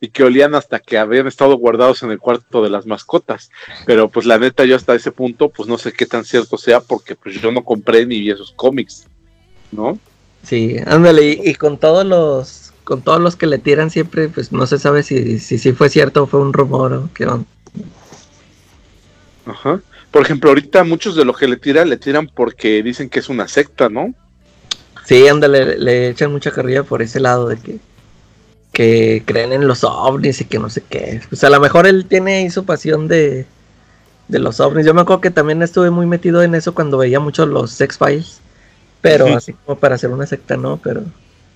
y 0.00 0.08
que 0.10 0.22
olían 0.22 0.54
hasta 0.54 0.78
que 0.78 0.98
habían 0.98 1.26
estado 1.26 1.56
guardados 1.56 2.04
en 2.04 2.12
el 2.12 2.20
cuarto 2.20 2.62
de 2.62 2.70
las 2.70 2.86
mascotas. 2.86 3.50
Pero 3.86 4.08
pues 4.08 4.24
la 4.24 4.38
neta, 4.38 4.64
yo 4.64 4.76
hasta 4.76 4.94
ese 4.94 5.10
punto, 5.10 5.48
pues 5.48 5.68
no 5.68 5.76
sé 5.76 5.92
qué 5.92 6.06
tan 6.06 6.24
cierto 6.24 6.56
sea, 6.56 6.80
porque 6.80 7.16
pues 7.16 7.40
yo 7.40 7.50
no 7.50 7.64
compré 7.64 8.06
ni 8.06 8.20
vi 8.20 8.30
esos 8.30 8.52
cómics, 8.52 9.08
¿no? 9.72 9.98
Sí, 10.42 10.76
ándale, 10.86 11.38
y, 11.44 11.54
con 11.54 11.78
todos 11.78 12.04
los, 12.04 12.72
con 12.84 13.02
todos 13.02 13.20
los 13.20 13.36
que 13.36 13.46
le 13.46 13.58
tiran 13.58 13.90
siempre, 13.90 14.28
pues 14.28 14.52
no 14.52 14.66
se 14.66 14.78
sabe 14.78 15.02
si, 15.02 15.38
si, 15.38 15.58
si 15.58 15.72
fue 15.72 15.88
cierto 15.88 16.22
o 16.22 16.26
fue 16.26 16.40
un 16.40 16.52
rumor 16.52 16.92
o 16.92 17.08
qué 17.14 17.26
onda. 17.26 17.46
Ajá. 19.46 19.80
Por 20.10 20.22
ejemplo, 20.22 20.50
ahorita 20.50 20.82
muchos 20.84 21.14
de 21.14 21.24
los 21.24 21.38
que 21.38 21.46
le 21.46 21.56
tiran, 21.56 21.88
le 21.88 21.96
tiran 21.96 22.28
porque 22.34 22.82
dicen 22.82 23.08
que 23.08 23.20
es 23.20 23.28
una 23.28 23.46
secta, 23.46 23.88
¿no? 23.88 24.14
Sí, 25.04 25.26
ándale, 25.28 25.78
le, 25.78 26.08
echan 26.10 26.32
mucha 26.32 26.50
carrilla 26.50 26.82
por 26.82 27.02
ese 27.02 27.20
lado 27.20 27.48
de 27.48 27.56
que, 27.58 27.78
que 28.72 29.22
creen 29.24 29.52
en 29.52 29.66
los 29.66 29.84
ovnis 29.84 30.40
y 30.40 30.44
que 30.44 30.58
no 30.58 30.70
sé 30.70 30.82
qué. 30.88 31.20
Pues 31.28 31.44
a 31.44 31.50
lo 31.50 31.60
mejor 31.60 31.86
él 31.86 32.06
tiene 32.06 32.38
ahí 32.38 32.50
su 32.50 32.64
pasión 32.64 33.08
de, 33.08 33.46
de 34.28 34.38
los 34.38 34.60
ovnis. 34.60 34.86
Yo 34.86 34.94
me 34.94 35.00
acuerdo 35.02 35.20
que 35.20 35.30
también 35.30 35.62
estuve 35.62 35.90
muy 35.90 36.06
metido 36.06 36.42
en 36.42 36.54
eso 36.54 36.74
cuando 36.74 36.98
veía 36.98 37.20
mucho 37.20 37.46
los 37.46 37.70
Sex 37.72 37.98
Files. 37.98 38.40
Pero 39.00 39.26
así 39.34 39.52
como 39.52 39.78
para 39.78 39.94
hacer 39.94 40.10
una 40.10 40.26
secta, 40.26 40.56
no, 40.56 40.76
pero 40.76 41.02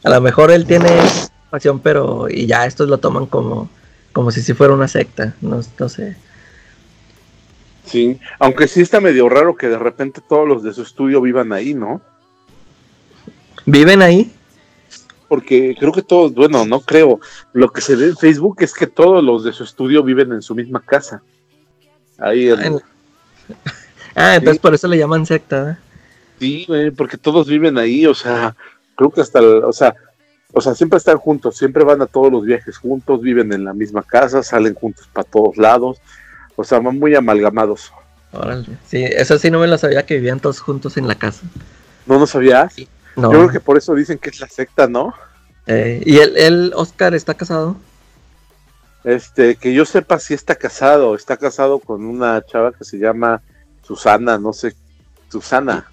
a 0.03 0.11
lo 0.11 0.21
mejor 0.21 0.51
él 0.51 0.67
tiene 0.67 0.89
pasión, 1.51 1.81
pero 1.81 2.29
y 2.29 2.47
ya 2.47 2.67
estos 2.67 2.89
lo 2.89 2.99
toman 2.99 3.27
como, 3.27 3.69
como 4.13 4.31
si 4.31 4.43
si 4.43 4.55
fuera 4.55 4.75
una 4.75 4.89
secta, 4.89 5.35
no, 5.41 5.61
no 5.79 5.89
sé. 5.89 6.17
Sí, 7.85 8.19
aunque 8.39 8.67
sí 8.67 8.81
está 8.81 9.01
medio 9.01 9.29
raro 9.29 9.57
que 9.57 9.69
de 9.69 9.79
repente 9.79 10.23
todos 10.27 10.49
los 10.49 10.63
de 10.63 10.73
su 10.73 10.83
estudio 10.83 11.21
vivan 11.21 11.53
ahí, 11.53 11.75
¿no? 11.75 12.01
¿Viven 13.67 14.03
ahí? 14.03 14.33
Porque 15.29 15.75
creo 15.79 15.93
que 15.93 16.03
todos, 16.03 16.35
bueno, 16.35 16.65
no 16.65 16.81
creo. 16.81 17.21
Lo 17.53 17.71
que 17.71 17.81
se 17.81 17.97
ve 17.97 18.07
en 18.07 18.17
Facebook 18.17 18.57
es 18.61 18.73
que 18.73 18.87
todos 18.87 19.23
los 19.23 19.45
de 19.45 19.53
su 19.53 19.65
estudio 19.65 20.03
viven 20.03 20.33
en 20.33 20.43
su 20.43 20.55
misma 20.55 20.81
casa. 20.81 21.23
Ahí. 22.19 22.49
El... 22.49 22.81
ah, 24.15 24.37
entonces 24.37 24.61
por 24.61 24.75
eso 24.75 24.89
le 24.89 24.99
llaman 24.99 25.27
secta. 25.27 25.73
¿eh? 25.73 25.84
Sí, 26.45 26.67
porque 26.97 27.17
todos 27.17 27.47
viven 27.47 27.79
ahí, 27.79 28.07
o 28.07 28.15
sea, 28.15 28.55
creo 28.97 29.11
que 29.11 29.21
hasta, 29.21 29.41
o 29.41 29.73
sea, 29.73 29.95
o 30.57 30.61
sea, 30.61 30.75
siempre 30.75 30.99
están 30.99 31.19
juntos, 31.19 31.57
siempre 31.57 31.83
van 31.83 32.01
a 32.01 32.07
todos 32.07 32.31
los 32.31 32.45
viajes 32.45 32.79
juntos, 32.79 33.21
viven 33.21 33.53
en 33.53 33.65
la 33.65 33.75
misma 33.75 34.05
casa, 34.05 34.43
salen 34.43 34.75
juntos 34.75 35.09
para 35.13 35.29
todos 35.29 35.57
lados. 35.57 35.99
O 36.55 36.63
sea, 36.63 36.79
van 36.79 36.97
muy 36.97 37.15
amalgamados. 37.17 37.93
Órale. 38.33 38.67
Sí, 38.87 39.03
eso 39.03 39.37
sí 39.37 39.51
no 39.51 39.59
me 39.59 39.67
lo 39.67 39.77
sabía 39.79 40.07
que 40.07 40.15
vivían 40.15 40.39
todos 40.39 40.61
juntos 40.61 40.97
en 40.97 41.09
la 41.09 41.17
casa. 41.17 41.43
¿No 42.07 42.21
lo 42.21 42.27
sabías? 42.27 42.77
No. 43.17 43.33
Yo 43.33 43.39
creo 43.39 43.49
que 43.49 43.61
por 43.61 43.77
eso 43.77 43.95
dicen 43.95 44.19
que 44.19 44.31
es 44.31 44.39
la 44.39 44.49
secta, 44.49 44.87
¿no? 44.87 45.13
Eh, 45.67 46.03
¿Y 46.07 46.19
el, 46.19 46.73
Oscar 46.77 47.15
está 47.15 47.35
casado? 47.35 47.77
Este, 49.03 49.57
que 49.57 49.75
yo 49.75 49.85
sepa 49.85 50.21
si 50.21 50.35
está 50.35 50.55
casado. 50.55 51.17
Está 51.17 51.37
casado 51.37 51.81
con 51.81 52.05
una 52.05 52.45
chava 52.47 52.73
que 52.73 52.85
se 52.85 52.99
llama 52.99 53.43
Susana, 53.83 54.39
no 54.39 54.53
sé. 54.53 54.75
Susana. 55.31 55.91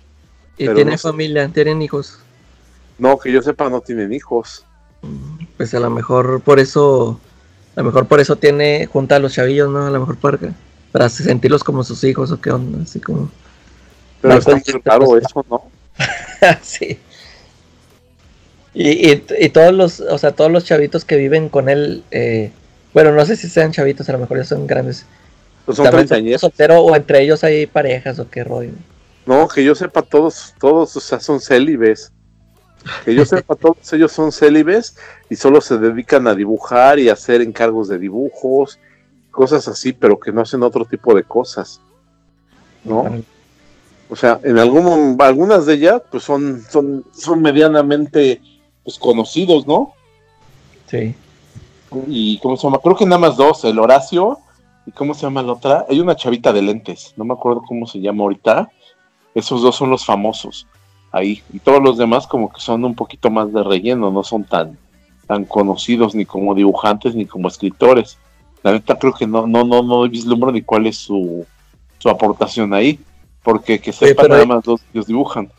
¿Y 0.64 0.74
tiene 0.74 0.98
familia? 0.98 1.48
¿Tienen 1.50 1.82
hijos? 1.82 2.20
No, 2.98 3.18
que 3.18 3.32
yo 3.32 3.42
sepa 3.42 3.70
no 3.70 3.82
tienen 3.82 4.14
hijos. 4.14 4.66
Mm, 5.02 5.46
pues 5.58 5.74
a 5.74 5.80
lo 5.80 5.90
mejor 5.90 6.42
por 6.42 6.60
eso 6.60 7.20
a 7.76 7.80
lo 7.80 7.86
mejor 7.86 8.08
por 8.08 8.20
eso 8.20 8.36
tiene 8.36 8.88
junta 8.88 9.16
a 9.16 9.20
los 9.20 9.34
chavillos, 9.34 9.70
¿no? 9.70 9.86
A 9.86 9.90
lo 9.90 10.00
mejor 10.00 10.18
para, 10.18 10.38
para 10.92 11.10
sentirlos 11.10 11.64
como 11.64 11.84
sus 11.84 12.04
hijos 12.04 12.32
o 12.32 12.42
qué 12.42 12.52
onda, 12.52 12.84
así 12.84 13.00
como... 13.00 13.32
Pero 14.22 14.36
está 14.36 14.60
claro 14.84 15.18
eso, 15.18 15.46
¿no? 15.50 15.64
sí. 16.62 17.00
Y, 18.74 19.12
y, 19.12 19.50
todos 19.50 19.74
los, 19.74 20.00
o 20.00 20.18
sea, 20.18 20.34
todos 20.34 20.52
los 20.52 20.64
chavitos 20.64 21.06
que 21.06 21.18
viven 21.18 21.50
con 21.50 21.70
él, 21.70 22.04
eh, 22.12 22.52
bueno, 22.94 23.12
no 23.12 23.26
sé 23.26 23.36
si 23.36 23.50
sean 23.50 23.72
chavitos, 23.72 24.08
a 24.10 24.14
lo 24.14 24.20
mejor 24.20 24.38
ya 24.38 24.44
son 24.44 24.68
grandes. 24.68 25.06
Pues 25.66 25.78
son 25.78 25.90
treintañeros. 25.90 26.44
o 26.44 26.96
entre 26.96 27.22
ellos 27.22 27.44
hay 27.44 27.66
parejas 27.66 28.20
o 28.20 28.30
qué 28.30 28.44
rollo. 28.44 28.72
No, 29.26 29.48
que 29.48 29.64
yo 29.64 29.76
sepa, 29.76 30.02
todos, 30.02 30.54
todos, 30.60 30.96
o 30.96 31.00
sea, 31.00 31.20
son 31.20 31.40
célibes. 31.40 32.12
Que 33.06 33.14
yo 33.14 33.26
sepa, 33.26 33.56
todos 33.60 33.94
ellos 33.94 34.12
son 34.12 34.32
célibes 34.32 34.98
y 35.30 35.36
solo 35.36 35.62
se 35.62 35.78
dedican 35.78 36.28
a 36.28 36.36
dibujar 36.36 37.00
y 37.00 37.10
a 37.10 37.14
hacer 37.14 37.42
encargos 37.42 37.88
de 37.88 38.00
dibujos, 38.00 38.80
cosas 39.30 39.68
así, 39.68 39.94
pero 39.94 40.20
que 40.20 40.32
no 40.32 40.42
hacen 40.42 40.64
otro 40.64 40.86
tipo 40.86 41.14
de 41.16 41.24
cosas. 41.24 41.80
¿No? 42.84 43.24
O 44.10 44.16
sea, 44.16 44.40
en 44.44 44.58
algún, 44.58 45.16
algunas 45.20 45.66
de 45.66 45.76
ellas, 45.76 46.02
pues 46.12 46.24
son, 46.24 46.62
son, 46.70 47.06
son 47.14 47.42
medianamente 47.42 48.42
pues, 48.84 49.00
conocidos, 49.00 49.66
¿no? 49.66 49.94
Sí. 50.88 51.16
Y 52.08 52.40
¿cómo 52.40 52.58
se 52.58 52.64
llama? 52.64 52.80
Creo 52.84 52.96
que 52.96 53.06
nada 53.06 53.20
más 53.20 53.38
dos, 53.38 53.64
el 53.64 53.80
Horacio 53.80 54.40
y 54.86 54.92
¿cómo 54.92 55.14
se 55.14 55.22
llama 55.22 55.44
la 55.44 55.54
otra? 55.54 55.86
Hay 55.90 56.00
una 56.00 56.16
chavita 56.16 56.52
de 56.52 56.62
lentes, 56.62 57.14
no 57.16 57.24
me 57.24 57.34
acuerdo 57.34 57.64
cómo 57.66 57.86
se 57.86 58.00
llama 58.00 58.24
ahorita. 58.24 58.70
Esos 59.34 59.62
dos 59.62 59.76
son 59.76 59.90
los 59.90 60.06
famosos 60.06 60.68
ahí. 61.12 61.44
Y 61.54 61.60
todos 61.60 61.82
los 61.82 61.98
demás 61.98 62.28
como 62.28 62.52
que 62.52 62.62
son 62.62 62.84
un 62.86 62.96
poquito 62.96 63.30
más 63.30 63.52
de 63.54 63.64
relleno, 63.64 64.12
no 64.12 64.24
son 64.24 64.44
tan, 64.44 64.78
tan 65.28 65.46
conocidos 65.46 66.16
ni 66.16 66.26
como 66.26 66.56
dibujantes 66.56 67.16
ni 67.16 67.26
como 67.26 67.48
escritores. 67.48 68.18
La 68.64 68.72
neta 68.72 68.98
creo 68.98 69.14
que 69.14 69.28
no, 69.28 69.48
no, 69.48 69.64
no, 69.64 69.82
no 69.82 70.08
vislumbro 70.08 70.52
ni 70.52 70.62
cuál 70.62 70.88
es 70.88 70.98
su, 70.98 71.46
su 71.98 72.10
aportación 72.10 72.74
ahí, 72.74 73.00
porque 73.44 73.80
que 73.80 73.92
sepan 73.92 74.30
nada 74.30 74.46
más 74.46 74.64
dos 74.64 74.82
ellos 74.94 75.08
dibujan. 75.08 75.52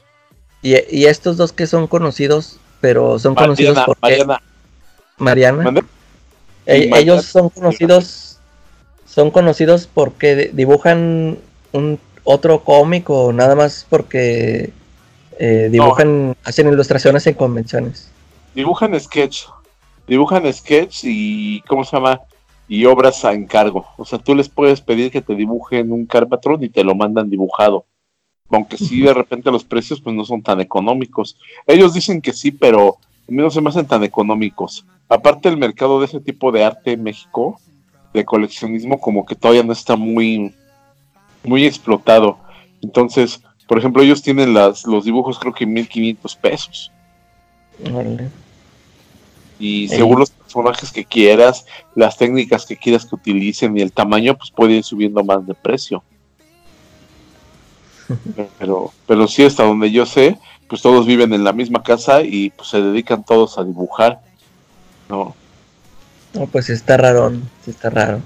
Y, 0.63 0.75
y, 0.97 1.07
estos 1.07 1.37
dos 1.37 1.53
que 1.53 1.67
son 1.67 1.89
conocidos, 1.89 2.59
pero 2.81 3.19
son 3.19 3.35
conocidos 3.35 3.79
por 3.85 3.97
Mariana. 4.01 4.41
Mariana. 5.19 5.83
E, 6.67 6.91
ellos 6.97 7.25
son 7.25 7.49
conocidos, 7.49 8.39
son 9.05 9.33
conocidos 9.33 9.89
porque 9.93 10.51
dibujan 10.53 11.39
un 11.73 11.99
otro 12.25 12.63
cómic 12.63 13.09
o 13.11 13.33
nada 13.33 13.55
más 13.55 13.87
porque 13.89 14.73
eh, 15.39 15.69
dibujan, 15.71 16.37
hacen 16.45 16.69
ilustraciones 16.69 17.27
en 17.27 17.35
convenciones. 17.35 18.11
Dibujan 18.55 18.99
sketch, 18.99 19.45
dibujan 20.07 20.53
sketch 20.53 21.01
y 21.05 21.61
¿cómo 21.63 21.85
se 21.85 21.97
llama? 21.97 22.21
Y 22.69 22.85
obras 22.85 23.25
a 23.25 23.33
encargo. 23.33 23.87
O 23.97 24.05
sea, 24.05 24.19
tú 24.19 24.35
les 24.35 24.49
puedes 24.49 24.81
pedir 24.81 25.11
que 25.11 25.23
te 25.23 25.35
dibujen 25.35 25.93
un 25.93 26.07
Carpatron 26.07 26.63
y 26.63 26.69
te 26.69 26.85
lo 26.85 26.95
mandan 26.95 27.29
dibujado. 27.29 27.87
Aunque 28.51 28.77
sí, 28.77 29.01
de 29.01 29.15
repente 29.15 29.51
los 29.51 29.65
precios 29.65 30.01
pues 30.01 30.15
no 30.15 30.25
son 30.25 30.43
tan 30.43 30.61
económicos. 30.61 31.39
Ellos 31.67 31.95
dicen 31.95 32.21
que 32.21 32.33
sí, 32.33 32.53
pero 32.53 32.99
a 33.29 33.33
mí 33.33 33.39
no 33.39 33.51
se 33.51 33.61
me 33.61 33.71
hacen 33.71 33.87
tan 33.87 34.05
económicos. 34.05 34.85
Aparte 35.09 35.49
el 35.49 35.57
mercado 35.57 36.01
de 36.01 36.07
ese 36.07 36.21
tipo 36.21 36.53
de 36.53 36.65
arte 36.65 36.93
en 36.93 37.03
México, 37.03 37.59
de 38.13 38.25
coleccionismo, 38.25 39.01
como 39.01 39.25
que 39.25 39.35
todavía 39.35 39.63
no 39.63 39.73
está 39.73 39.97
muy, 39.97 40.55
muy 41.45 41.67
explotado. 41.67 42.39
Entonces, 42.83 43.41
por 43.67 43.79
ejemplo, 43.79 44.03
ellos 44.03 44.23
tienen 44.23 44.55
las, 44.55 44.85
los 44.87 45.05
dibujos 45.05 45.39
creo 45.39 45.53
que 45.53 45.67
1500 45.67 46.37
pesos. 46.37 46.93
Y 49.59 49.89
según 49.89 50.19
los 50.19 50.31
personajes 50.31 50.91
que 50.91 51.05
quieras, 51.05 51.65
las 51.95 52.17
técnicas 52.17 52.67
que 52.67 52.77
quieras 52.77 53.07
que 53.07 53.15
utilicen 53.15 53.77
y 53.77 53.81
el 53.81 53.93
tamaño, 53.93 54.37
pues 54.37 54.51
puede 54.51 54.75
ir 54.75 54.85
subiendo 54.85 55.23
más 55.23 55.47
de 55.47 55.55
precio. 55.55 56.03
pero, 58.59 58.93
pero 59.07 59.29
sí, 59.29 59.45
hasta 59.45 59.65
donde 59.65 59.91
yo 59.91 60.05
sé, 60.05 60.39
pues 60.69 60.83
todos 60.83 61.07
viven 61.07 61.33
en 61.33 61.45
la 61.45 61.53
misma 61.53 61.83
casa 61.83 62.23
y 62.23 62.51
pues 62.51 62.69
se 62.69 62.83
dedican 62.83 63.25
todos 63.25 63.59
a 63.59 63.65
dibujar. 63.65 64.21
No. 65.09 65.35
No, 66.35 66.47
pues 66.47 66.71
está 66.71 66.97
raro, 66.97 67.31
sí 67.65 67.71
está 67.71 67.91
raro. 67.91 68.21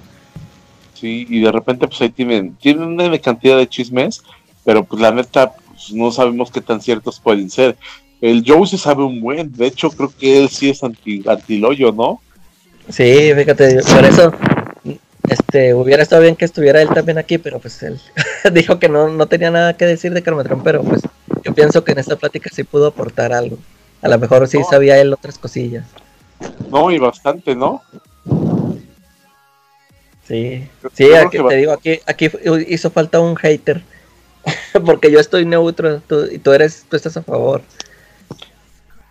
Sí, 0.98 1.26
y 1.28 1.40
de 1.40 1.52
repente 1.52 1.86
pues 1.86 2.00
ahí 2.00 2.08
tienen, 2.08 2.54
tienen 2.56 2.84
una 2.84 3.18
cantidad 3.18 3.58
de 3.58 3.68
chismes, 3.68 4.22
pero 4.64 4.82
pues 4.84 5.00
la 5.02 5.10
neta 5.10 5.52
pues, 5.52 5.92
no 5.92 6.10
sabemos 6.10 6.50
qué 6.50 6.62
tan 6.62 6.80
ciertos 6.80 7.20
pueden 7.20 7.50
ser. 7.50 7.76
El 8.22 8.42
Joe 8.46 8.66
se 8.66 8.78
sabe 8.78 9.04
un 9.04 9.20
buen, 9.20 9.52
de 9.52 9.66
hecho 9.66 9.90
creo 9.90 10.10
que 10.18 10.38
él 10.38 10.48
sí 10.48 10.70
es 10.70 10.82
anti, 10.82 11.22
antiloyo, 11.28 11.92
¿no? 11.92 12.20
Sí, 12.88 13.32
fíjate, 13.34 13.80
por 13.82 14.04
eso 14.04 14.32
este 15.28 15.74
hubiera 15.74 16.02
estado 16.02 16.22
bien 16.22 16.36
que 16.36 16.44
estuviera 16.44 16.80
él 16.80 16.88
también 16.88 17.18
aquí, 17.18 17.36
pero 17.36 17.58
pues 17.58 17.82
él 17.82 18.00
dijo 18.52 18.78
que 18.78 18.88
no, 18.88 19.08
no 19.08 19.26
tenía 19.26 19.50
nada 19.50 19.76
que 19.76 19.84
decir 19.84 20.14
de 20.14 20.22
Carmetrón, 20.22 20.62
pero 20.62 20.82
pues 20.82 21.02
yo 21.44 21.54
pienso 21.54 21.84
que 21.84 21.92
en 21.92 21.98
esta 21.98 22.16
plática 22.16 22.48
sí 22.52 22.64
pudo 22.64 22.86
aportar 22.86 23.34
algo. 23.34 23.58
A 24.00 24.08
lo 24.08 24.18
mejor 24.18 24.48
sí 24.48 24.58
sabía 24.70 24.98
él 24.98 25.12
otras 25.12 25.36
cosillas. 25.36 25.84
No, 26.70 26.90
y 26.90 26.98
bastante, 26.98 27.54
¿no? 27.54 27.82
Sí, 30.26 30.68
sí, 30.92 31.12
aquí, 31.14 31.38
te 31.38 31.56
digo, 31.56 31.72
aquí, 31.72 32.00
aquí 32.06 32.28
hizo 32.68 32.90
falta 32.90 33.20
un 33.20 33.36
hater. 33.36 33.82
porque 34.84 35.10
yo 35.10 35.18
estoy 35.18 35.44
neutro 35.44 36.02
y 36.30 36.38
tú 36.38 36.52
eres, 36.52 36.86
tú 36.88 36.96
estás 36.96 37.16
a 37.16 37.22
favor. 37.22 37.62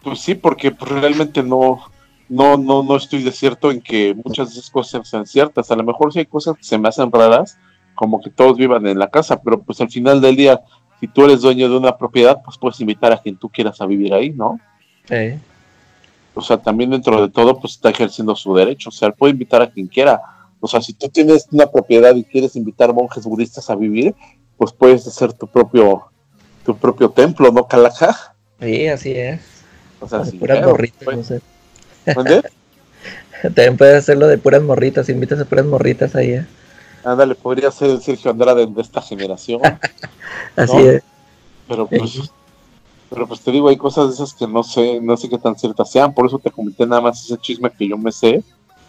Pues 0.03 0.19
sí, 0.19 0.35
porque 0.35 0.71
pues, 0.71 0.91
realmente 0.91 1.41
no, 1.41 1.91
no, 2.29 2.57
no, 2.57 2.83
no 2.83 2.95
estoy 2.95 3.23
de 3.23 3.31
cierto 3.31 3.71
en 3.71 3.81
que 3.81 4.13
muchas 4.13 4.53
de 4.53 4.59
esas 4.59 4.69
cosas 4.69 5.07
sean 5.07 5.25
ciertas. 5.25 5.71
A 5.71 5.75
lo 5.75 5.83
mejor 5.83 6.13
sí 6.13 6.19
hay 6.19 6.25
cosas 6.25 6.57
que 6.57 6.63
se 6.63 6.77
me 6.77 6.89
hacen 6.89 7.11
raras, 7.11 7.57
como 7.95 8.21
que 8.21 8.29
todos 8.29 8.57
vivan 8.57 8.85
en 8.87 8.99
la 8.99 9.09
casa, 9.09 9.41
pero 9.41 9.61
pues 9.61 9.81
al 9.81 9.89
final 9.89 10.21
del 10.21 10.35
día, 10.35 10.61
si 10.99 11.07
tú 11.07 11.25
eres 11.25 11.41
dueño 11.41 11.69
de 11.69 11.77
una 11.77 11.97
propiedad, 11.97 12.41
pues 12.43 12.57
puedes 12.57 12.79
invitar 12.79 13.11
a 13.11 13.17
quien 13.17 13.37
tú 13.37 13.49
quieras 13.49 13.81
a 13.81 13.85
vivir 13.85 14.13
ahí, 14.13 14.29
¿no? 14.31 14.59
Sí. 15.07 15.39
O 16.33 16.41
sea, 16.41 16.57
también 16.57 16.89
dentro 16.89 17.21
de 17.21 17.31
todo, 17.31 17.57
pues 17.57 17.73
está 17.73 17.89
ejerciendo 17.89 18.35
su 18.35 18.53
derecho. 18.53 18.89
O 18.89 18.91
sea, 18.91 19.11
puede 19.11 19.31
invitar 19.31 19.61
a 19.61 19.71
quien 19.71 19.87
quiera 19.87 20.21
o 20.59 20.67
sea, 20.67 20.81
si 20.81 20.93
tú 20.93 21.09
tienes 21.09 21.47
una 21.51 21.67
propiedad 21.67 22.15
y 22.15 22.23
quieres 22.23 22.55
invitar 22.55 22.93
monjes 22.93 23.25
budistas 23.25 23.69
a 23.69 23.75
vivir, 23.75 24.15
pues 24.57 24.71
puedes 24.73 25.05
hacer 25.07 25.33
tu 25.33 25.47
propio, 25.47 26.05
tu 26.65 26.77
propio 26.77 27.09
templo, 27.09 27.51
¿no, 27.51 27.67
Calaja? 27.67 28.35
Sí, 28.59 28.87
así 28.87 29.11
es. 29.11 29.41
O 29.99 30.07
sea, 30.07 30.19
de 30.19 30.31
puras 30.33 30.65
morritas, 30.65 31.03
pues. 31.03 31.17
no 31.17 31.23
sé. 31.23 31.41
¿Dónde? 32.13 32.41
También 33.41 33.77
puedes 33.77 33.97
hacerlo 33.97 34.27
de 34.27 34.37
puras 34.37 34.61
morritas, 34.61 35.09
invitas 35.09 35.39
a 35.39 35.45
puras 35.45 35.65
morritas 35.65 36.15
ahí. 36.15 36.31
¿eh? 36.31 36.45
Ándale, 37.03 37.35
podría 37.35 37.69
ser 37.71 37.91
el 37.91 38.01
Sergio 38.01 38.31
Andrade 38.31 38.65
de 38.65 38.81
esta 38.81 39.01
generación. 39.01 39.61
así 40.55 40.77
es. 40.77 41.03
Pero 41.67 41.87
pues, 41.87 42.31
pero 43.09 43.27
pues 43.27 43.41
te 43.41 43.51
digo, 43.51 43.69
hay 43.69 43.77
cosas 43.77 44.07
de 44.07 44.13
esas 44.15 44.33
que 44.33 44.47
no 44.47 44.63
sé, 44.63 44.99
no 45.01 45.17
sé 45.17 45.29
qué 45.29 45.37
tan 45.37 45.57
ciertas 45.57 45.91
sean, 45.91 46.13
por 46.13 46.25
eso 46.25 46.39
te 46.39 46.51
comenté 46.51 46.85
nada 46.85 47.01
más 47.01 47.23
ese 47.23 47.37
chisme 47.37 47.71
que 47.71 47.87
yo 47.87 47.97
me 47.97 48.11
sé, 48.11 48.43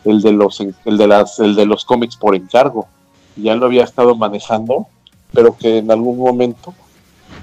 el 0.06 0.22
de 0.22 0.32
los 0.32 0.60
el 0.60 0.96
de 0.96 1.06
las 1.06 1.38
el 1.40 1.54
de 1.54 1.66
los 1.66 1.84
cómics 1.84 2.16
por 2.16 2.34
encargo. 2.34 2.88
Ya 3.36 3.54
lo 3.54 3.66
había 3.66 3.84
estado 3.84 4.16
manejando 4.16 4.86
pero 5.32 5.56
que 5.56 5.78
en 5.78 5.90
algún 5.90 6.18
momento 6.18 6.74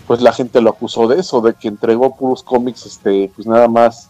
pues 0.07 0.21
la 0.21 0.33
gente 0.33 0.61
lo 0.61 0.71
acusó 0.71 1.07
de 1.07 1.19
eso 1.19 1.41
de 1.41 1.53
que 1.53 1.67
entregó 1.67 2.15
puros 2.15 2.43
cómics 2.43 2.85
este 2.85 3.31
pues 3.35 3.47
nada 3.47 3.67
más 3.67 4.09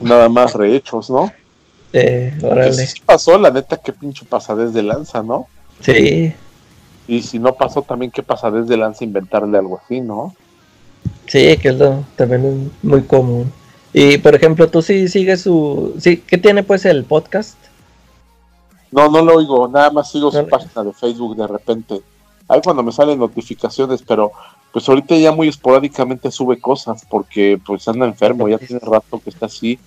nada 0.00 0.28
más 0.28 0.54
rehechos 0.54 1.10
no 1.10 1.32
eh, 1.92 2.36
órale. 2.42 2.72
Si 2.72 3.00
pasó 3.00 3.38
la 3.38 3.50
neta 3.50 3.76
qué 3.76 3.92
pinche 3.92 4.24
pasa 4.24 4.54
desde 4.54 4.82
lanza 4.82 5.22
no 5.22 5.46
sí. 5.80 6.32
Y 7.06 7.20
si 7.20 7.38
no 7.38 7.54
pasó 7.54 7.82
también 7.82 8.10
qué 8.10 8.22
pasa 8.22 8.50
desde 8.50 8.76
lanza 8.76 9.04
inventarle 9.04 9.58
algo 9.58 9.80
así 9.84 10.00
no 10.00 10.34
sí 11.26 11.56
que 11.58 11.68
es 11.68 11.76
lo 11.76 12.04
también 12.16 12.44
es 12.46 12.84
muy 12.84 13.02
común 13.02 13.52
y 13.94 14.18
por 14.18 14.34
ejemplo, 14.34 14.68
tú 14.68 14.82
sí 14.82 15.06
sigues 15.06 15.42
su. 15.42 15.94
Sí, 16.00 16.18
¿Qué 16.26 16.36
tiene 16.36 16.64
pues 16.64 16.84
el 16.84 17.04
podcast? 17.04 17.56
No, 18.90 19.08
no 19.08 19.22
lo 19.22 19.36
oigo, 19.36 19.68
nada 19.68 19.90
más 19.90 20.10
sigo 20.10 20.32
su 20.32 20.46
página 20.48 20.82
de 20.82 20.92
Facebook 20.92 21.36
de 21.36 21.46
repente. 21.46 22.02
Ahí 22.48 22.60
cuando 22.62 22.82
me 22.82 22.90
salen 22.90 23.20
notificaciones, 23.20 24.02
pero 24.02 24.32
pues 24.72 24.88
ahorita 24.88 25.16
ya 25.16 25.30
muy 25.30 25.46
esporádicamente 25.46 26.32
sube 26.32 26.60
cosas 26.60 27.06
porque 27.08 27.60
pues 27.64 27.86
anda 27.86 28.04
enfermo, 28.06 28.48
ya 28.48 28.58
tiene 28.58 28.80
rato 28.80 29.20
que 29.22 29.30
está 29.30 29.46
así. 29.46 29.78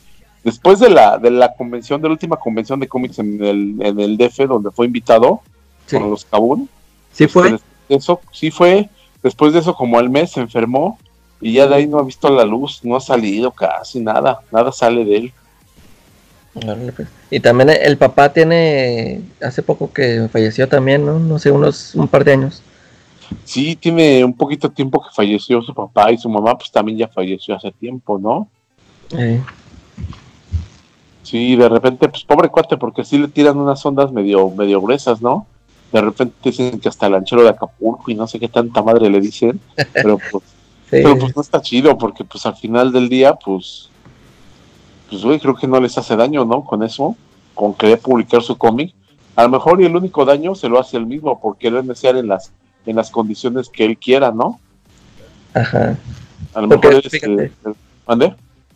Después 0.41 0.79
de 0.79 0.89
la, 0.89 1.17
de 1.17 1.29
la 1.29 1.53
convención, 1.53 2.01
de 2.01 2.07
la 2.07 2.13
última 2.13 2.37
convención 2.37 2.79
de 2.79 2.87
cómics 2.87 3.19
en 3.19 3.43
el, 3.43 3.75
en 3.81 3.99
el 3.99 4.17
DF, 4.17 4.47
donde 4.47 4.71
fue 4.71 4.85
invitado 4.85 5.41
con 5.91 6.09
los 6.09 6.23
Kabul. 6.23 6.69
Sí 7.11 7.27
fue. 7.27 7.59
Eso, 7.89 8.21
sí 8.31 8.51
fue. 8.51 8.89
Después 9.21 9.51
de 9.51 9.59
eso, 9.59 9.75
como 9.75 9.99
al 9.99 10.09
mes, 10.09 10.31
se 10.31 10.39
enfermó 10.39 10.97
y 11.39 11.53
ya 11.53 11.67
de 11.67 11.75
ahí 11.75 11.87
no 11.87 11.99
ha 11.99 12.03
visto 12.03 12.29
la 12.29 12.45
luz, 12.45 12.81
no 12.83 12.95
ha 12.95 12.99
salido 12.99 13.51
casi 13.51 13.99
nada, 13.99 14.39
nada 14.51 14.71
sale 14.71 15.05
de 15.05 15.17
él. 15.17 15.33
Pues. 16.53 17.07
Y 17.29 17.39
también 17.39 17.69
el 17.69 17.97
papá 17.97 18.33
tiene, 18.33 19.21
hace 19.41 19.61
poco 19.61 19.91
que 19.93 20.27
falleció 20.31 20.67
también, 20.67 21.05
¿no? 21.05 21.19
No 21.19 21.37
sé, 21.37 21.51
unos, 21.51 21.93
un 21.93 22.07
par 22.07 22.23
de 22.23 22.33
años. 22.33 22.63
Sí, 23.43 23.75
tiene 23.75 24.23
un 24.23 24.33
poquito 24.33 24.71
tiempo 24.71 25.01
que 25.01 25.13
falleció 25.13 25.61
su 25.61 25.73
papá 25.73 26.11
y 26.11 26.17
su 26.17 26.29
mamá 26.29 26.57
pues 26.57 26.71
también 26.71 26.97
ya 26.97 27.07
falleció 27.07 27.55
hace 27.55 27.71
tiempo, 27.71 28.17
¿no? 28.17 28.47
Sí. 29.09 29.39
Sí, 31.23 31.55
de 31.57 31.67
repente, 31.67 32.07
pues 32.07 32.23
pobre 32.23 32.49
cuate, 32.49 32.77
porque 32.77 33.03
sí 33.03 33.17
le 33.17 33.27
tiran 33.27 33.57
unas 33.57 33.85
ondas 33.85 34.13
medio, 34.13 34.49
medio 34.49 34.81
gruesas, 34.81 35.21
¿no? 35.21 35.45
De 35.91 35.99
repente 36.01 36.35
dicen 36.41 36.79
que 36.79 36.87
hasta 36.87 37.07
el 37.07 37.15
anchero 37.15 37.43
de 37.43 37.49
Acapulco 37.49 38.09
y 38.09 38.15
no 38.15 38.27
sé 38.27 38.39
qué 38.39 38.47
tanta 38.47 38.81
madre 38.81 39.09
le 39.09 39.19
dicen, 39.19 39.59
pero 39.93 40.17
pues 40.31 40.43
pero 40.89 41.17
pues 41.17 41.35
no 41.35 41.41
está 41.41 41.61
chido, 41.61 41.97
porque 41.97 42.23
pues 42.23 42.45
al 42.45 42.55
final 42.55 42.91
del 42.91 43.09
día, 43.09 43.33
pues, 43.33 43.89
pues 45.09 45.23
güey, 45.23 45.39
creo 45.39 45.55
que 45.55 45.67
no 45.67 45.79
les 45.79 45.97
hace 45.97 46.15
daño, 46.15 46.45
¿no? 46.45 46.63
Con 46.63 46.83
eso, 46.83 47.15
con 47.53 47.73
querer 47.73 47.99
publicar 47.99 48.41
su 48.41 48.57
cómic. 48.57 48.93
A 49.35 49.43
lo 49.43 49.49
mejor 49.49 49.81
y 49.81 49.85
el 49.85 49.95
único 49.95 50.25
daño 50.25 50.55
se 50.55 50.69
lo 50.69 50.79
hace 50.79 50.97
él 50.97 51.05
mismo, 51.05 51.39
por 51.39 51.57
querer 51.57 51.83
desear 51.83 52.15
en 52.15 52.27
las, 52.27 52.51
en 52.85 52.95
las 52.95 53.11
condiciones 53.11 53.69
que 53.69 53.85
él 53.85 53.97
quiera, 53.97 54.31
¿no? 54.31 54.59
Ajá. 55.53 55.97
A 56.53 56.61
lo 56.61 56.67
mejor 56.67 57.01
este, 57.03 57.51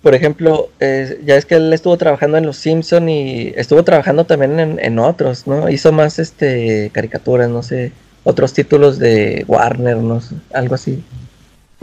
Por 0.01 0.13
ejemplo, 0.13 0.69
eh, 0.79 1.21
ya 1.25 1.35
es 1.35 1.45
que 1.45 1.55
él 1.55 1.71
estuvo 1.73 1.97
trabajando 1.97 2.37
en 2.37 2.45
Los 2.45 2.57
Simpson 2.57 3.07
y 3.07 3.53
estuvo 3.55 3.83
trabajando 3.83 4.25
también 4.25 4.59
en, 4.59 4.79
en 4.79 4.99
otros, 4.99 5.47
¿no? 5.47 5.69
Hizo 5.69 5.91
más 5.91 6.19
este 6.19 6.91
caricaturas, 6.93 7.49
no 7.49 7.63
sé, 7.63 7.91
otros 8.23 8.53
títulos 8.53 8.99
de 8.99 9.45
Warner, 9.47 9.97
no 9.97 10.21
sé, 10.21 10.35
algo 10.53 10.75
así. 10.75 11.03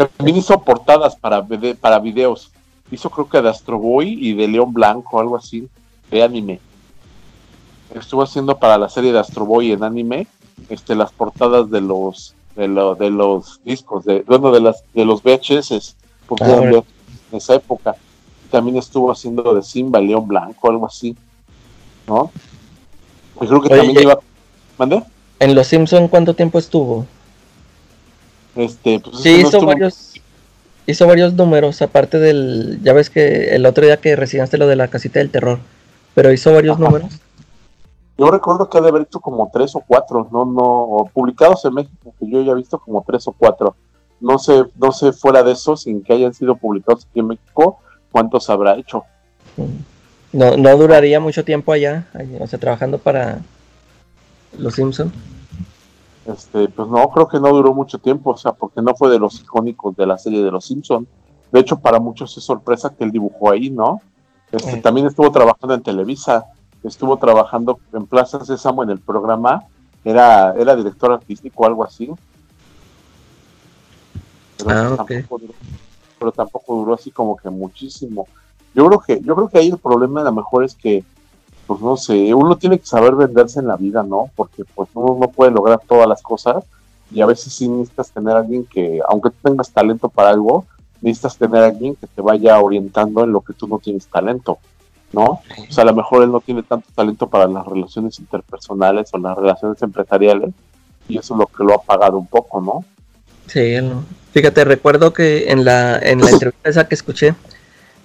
También 0.06 0.36
hizo 0.36 0.62
portadas 0.62 1.16
para, 1.16 1.44
para 1.80 1.98
videos. 1.98 2.50
Hizo 2.90 3.10
creo 3.10 3.28
que 3.28 3.42
de 3.42 3.48
Astro 3.48 3.78
Boy 3.78 4.16
y 4.20 4.34
de 4.34 4.46
León 4.46 4.72
Blanco, 4.72 5.18
algo 5.18 5.36
así, 5.36 5.68
de 6.10 6.22
anime. 6.22 6.60
Estuvo 7.94 8.22
haciendo 8.22 8.56
para 8.56 8.78
la 8.78 8.88
serie 8.88 9.12
de 9.12 9.18
Astro 9.18 9.44
Boy 9.44 9.72
en 9.72 9.82
anime 9.82 10.26
este, 10.68 10.94
las 10.94 11.12
portadas 11.12 11.70
de 11.70 11.80
los 11.80 12.34
de, 12.54 12.68
de 12.98 13.10
los 13.10 13.60
discos, 13.64 14.04
de, 14.04 14.22
bueno, 14.26 14.50
de, 14.50 14.60
las, 14.60 14.82
de 14.92 15.04
los 15.04 15.22
VHS, 15.22 15.94
porque 16.26 16.44
ah, 16.44 16.82
en 17.30 17.36
esa 17.36 17.54
época. 17.54 17.94
También 18.50 18.78
estuvo 18.78 19.12
haciendo 19.12 19.54
de 19.54 19.62
Simba, 19.62 20.00
León 20.00 20.26
Blanco, 20.26 20.70
algo 20.70 20.86
así. 20.86 21.14
¿No? 22.06 22.30
Y 23.40 23.46
creo 23.46 23.60
que 23.60 23.68
también 23.68 24.02
iba. 24.02 24.18
¿Mande? 24.78 25.02
¿En 25.38 25.54
Los 25.54 25.66
Simpson 25.66 26.08
cuánto 26.08 26.34
tiempo 26.34 26.58
estuvo? 26.58 27.06
Este, 28.58 28.98
pues 28.98 29.20
sí, 29.20 29.42
hizo 29.46 29.64
varios, 29.64 30.14
hizo 30.84 31.06
varios 31.06 31.32
números, 31.34 31.80
aparte 31.80 32.18
del, 32.18 32.80
ya 32.82 32.92
ves 32.92 33.08
que 33.08 33.54
el 33.54 33.64
otro 33.64 33.84
día 33.84 33.98
que 33.98 34.16
recibiste 34.16 34.58
lo 34.58 34.66
de 34.66 34.74
la 34.74 34.88
casita 34.88 35.20
del 35.20 35.30
terror, 35.30 35.60
pero 36.12 36.32
hizo 36.32 36.52
varios 36.52 36.76
números. 36.76 37.20
Yo 38.18 38.28
recuerdo 38.32 38.68
que 38.68 38.78
ha 38.78 38.80
de 38.80 38.88
haber 38.88 39.02
hecho 39.02 39.20
como 39.20 39.48
tres 39.52 39.76
o 39.76 39.84
cuatro, 39.86 40.26
no, 40.32 40.44
no, 40.44 41.08
publicados 41.14 41.64
en 41.66 41.74
México, 41.74 42.12
que 42.18 42.28
yo 42.28 42.42
ya 42.42 42.50
he 42.50 42.56
visto 42.56 42.80
como 42.80 43.04
tres 43.06 43.28
o 43.28 43.32
cuatro. 43.32 43.76
No 44.18 44.40
sé, 44.40 44.64
no 44.74 44.90
sé 44.90 45.12
fuera 45.12 45.44
de 45.44 45.52
eso, 45.52 45.76
sin 45.76 46.02
que 46.02 46.14
hayan 46.14 46.34
sido 46.34 46.56
publicados 46.56 47.06
aquí 47.08 47.20
en 47.20 47.28
México, 47.28 47.78
cuántos 48.10 48.50
habrá 48.50 48.76
hecho. 48.76 49.04
No, 50.32 50.56
no 50.56 50.76
duraría 50.76 51.20
mucho 51.20 51.44
tiempo 51.44 51.70
allá, 51.70 52.08
o 52.40 52.46
sea, 52.48 52.58
trabajando 52.58 52.98
para 52.98 53.38
los 54.58 54.74
Simpsons. 54.74 55.12
Este, 56.28 56.68
pues 56.68 56.88
no, 56.88 57.08
creo 57.08 57.26
que 57.26 57.40
no 57.40 57.48
duró 57.48 57.74
mucho 57.74 57.98
tiempo, 57.98 58.30
o 58.30 58.36
sea, 58.36 58.52
porque 58.52 58.82
no 58.82 58.94
fue 58.94 59.10
de 59.10 59.18
los 59.18 59.40
icónicos 59.40 59.96
de 59.96 60.06
la 60.06 60.18
serie 60.18 60.42
de 60.42 60.50
los 60.50 60.66
Simpsons. 60.66 61.08
De 61.50 61.60
hecho, 61.60 61.78
para 61.78 61.98
muchos 61.98 62.36
es 62.36 62.44
sorpresa 62.44 62.94
que 62.94 63.04
él 63.04 63.10
dibujó 63.10 63.50
ahí, 63.50 63.70
¿no? 63.70 64.02
Este, 64.52 64.76
También 64.78 65.06
estuvo 65.06 65.30
trabajando 65.32 65.74
en 65.74 65.82
Televisa 65.82 66.46
estuvo 66.82 67.16
trabajando 67.16 67.80
en 67.92 68.06
Plaza 68.06 68.44
Sésamo 68.44 68.82
en 68.82 68.90
el 68.90 69.00
programa, 69.00 69.64
era, 70.04 70.54
era 70.54 70.76
director 70.76 71.12
artístico 71.12 71.62
o 71.62 71.66
algo 71.66 71.84
así. 71.84 72.10
Pero, 74.56 74.70
ah, 74.70 74.94
tampoco 74.96 75.38
duró, 75.38 75.54
pero 76.18 76.32
tampoco 76.32 76.74
duró 76.76 76.94
así 76.94 77.10
como 77.10 77.36
que 77.36 77.50
muchísimo. 77.50 78.26
Yo 78.74 78.86
creo 78.86 79.00
que, 79.00 79.20
yo 79.20 79.34
creo 79.34 79.48
que 79.48 79.58
ahí 79.58 79.68
el 79.68 79.78
problema 79.78 80.20
a 80.20 80.24
lo 80.24 80.32
mejor 80.32 80.64
es 80.64 80.74
que, 80.74 81.04
pues 81.68 81.82
no 81.82 81.98
sé, 81.98 82.32
uno 82.32 82.56
tiene 82.56 82.78
que 82.78 82.86
saber 82.86 83.14
venderse 83.14 83.60
en 83.60 83.66
la 83.66 83.76
vida, 83.76 84.02
¿no? 84.02 84.30
Porque 84.34 84.64
pues 84.74 84.88
uno 84.94 85.18
no 85.20 85.28
puede 85.28 85.50
lograr 85.50 85.78
todas 85.86 86.08
las 86.08 86.22
cosas 86.22 86.64
y 87.12 87.20
a 87.20 87.26
veces 87.26 87.52
sí 87.52 87.68
necesitas 87.68 88.10
tener 88.10 88.34
a 88.34 88.38
alguien 88.38 88.64
que, 88.64 89.00
aunque 89.06 89.28
tengas 89.42 89.70
talento 89.70 90.08
para 90.08 90.30
algo, 90.30 90.64
necesitas 91.02 91.36
tener 91.36 91.62
alguien 91.62 91.94
que 91.94 92.06
te 92.06 92.22
vaya 92.22 92.58
orientando 92.58 93.22
en 93.22 93.32
lo 93.32 93.42
que 93.42 93.52
tú 93.52 93.68
no 93.68 93.78
tienes 93.78 94.06
talento. 94.06 94.58
¿no? 95.12 95.24
O 95.68 95.70
sea, 95.72 95.82
a 95.82 95.86
lo 95.86 95.94
mejor 95.94 96.22
él 96.22 96.32
no 96.32 96.40
tiene 96.40 96.62
tanto 96.62 96.88
talento 96.94 97.28
para 97.28 97.46
las 97.46 97.66
relaciones 97.66 98.18
interpersonales 98.18 99.10
o 99.12 99.18
las 99.18 99.36
relaciones 99.36 99.82
empresariales 99.82 100.54
y 101.06 101.18
eso 101.18 101.34
es 101.34 101.38
lo 101.38 101.46
que 101.48 101.64
lo 101.64 101.74
ha 101.74 101.82
pagado 101.82 102.16
un 102.16 102.26
poco, 102.26 102.62
¿no? 102.62 102.84
Sí, 103.46 103.76
fíjate, 104.32 104.64
recuerdo 104.64 105.12
que 105.12 105.50
en 105.50 105.66
la, 105.66 105.98
en 105.98 106.22
la 106.22 106.30
entrevista 106.30 106.68
esa 106.68 106.88
que 106.88 106.94
escuché 106.94 107.34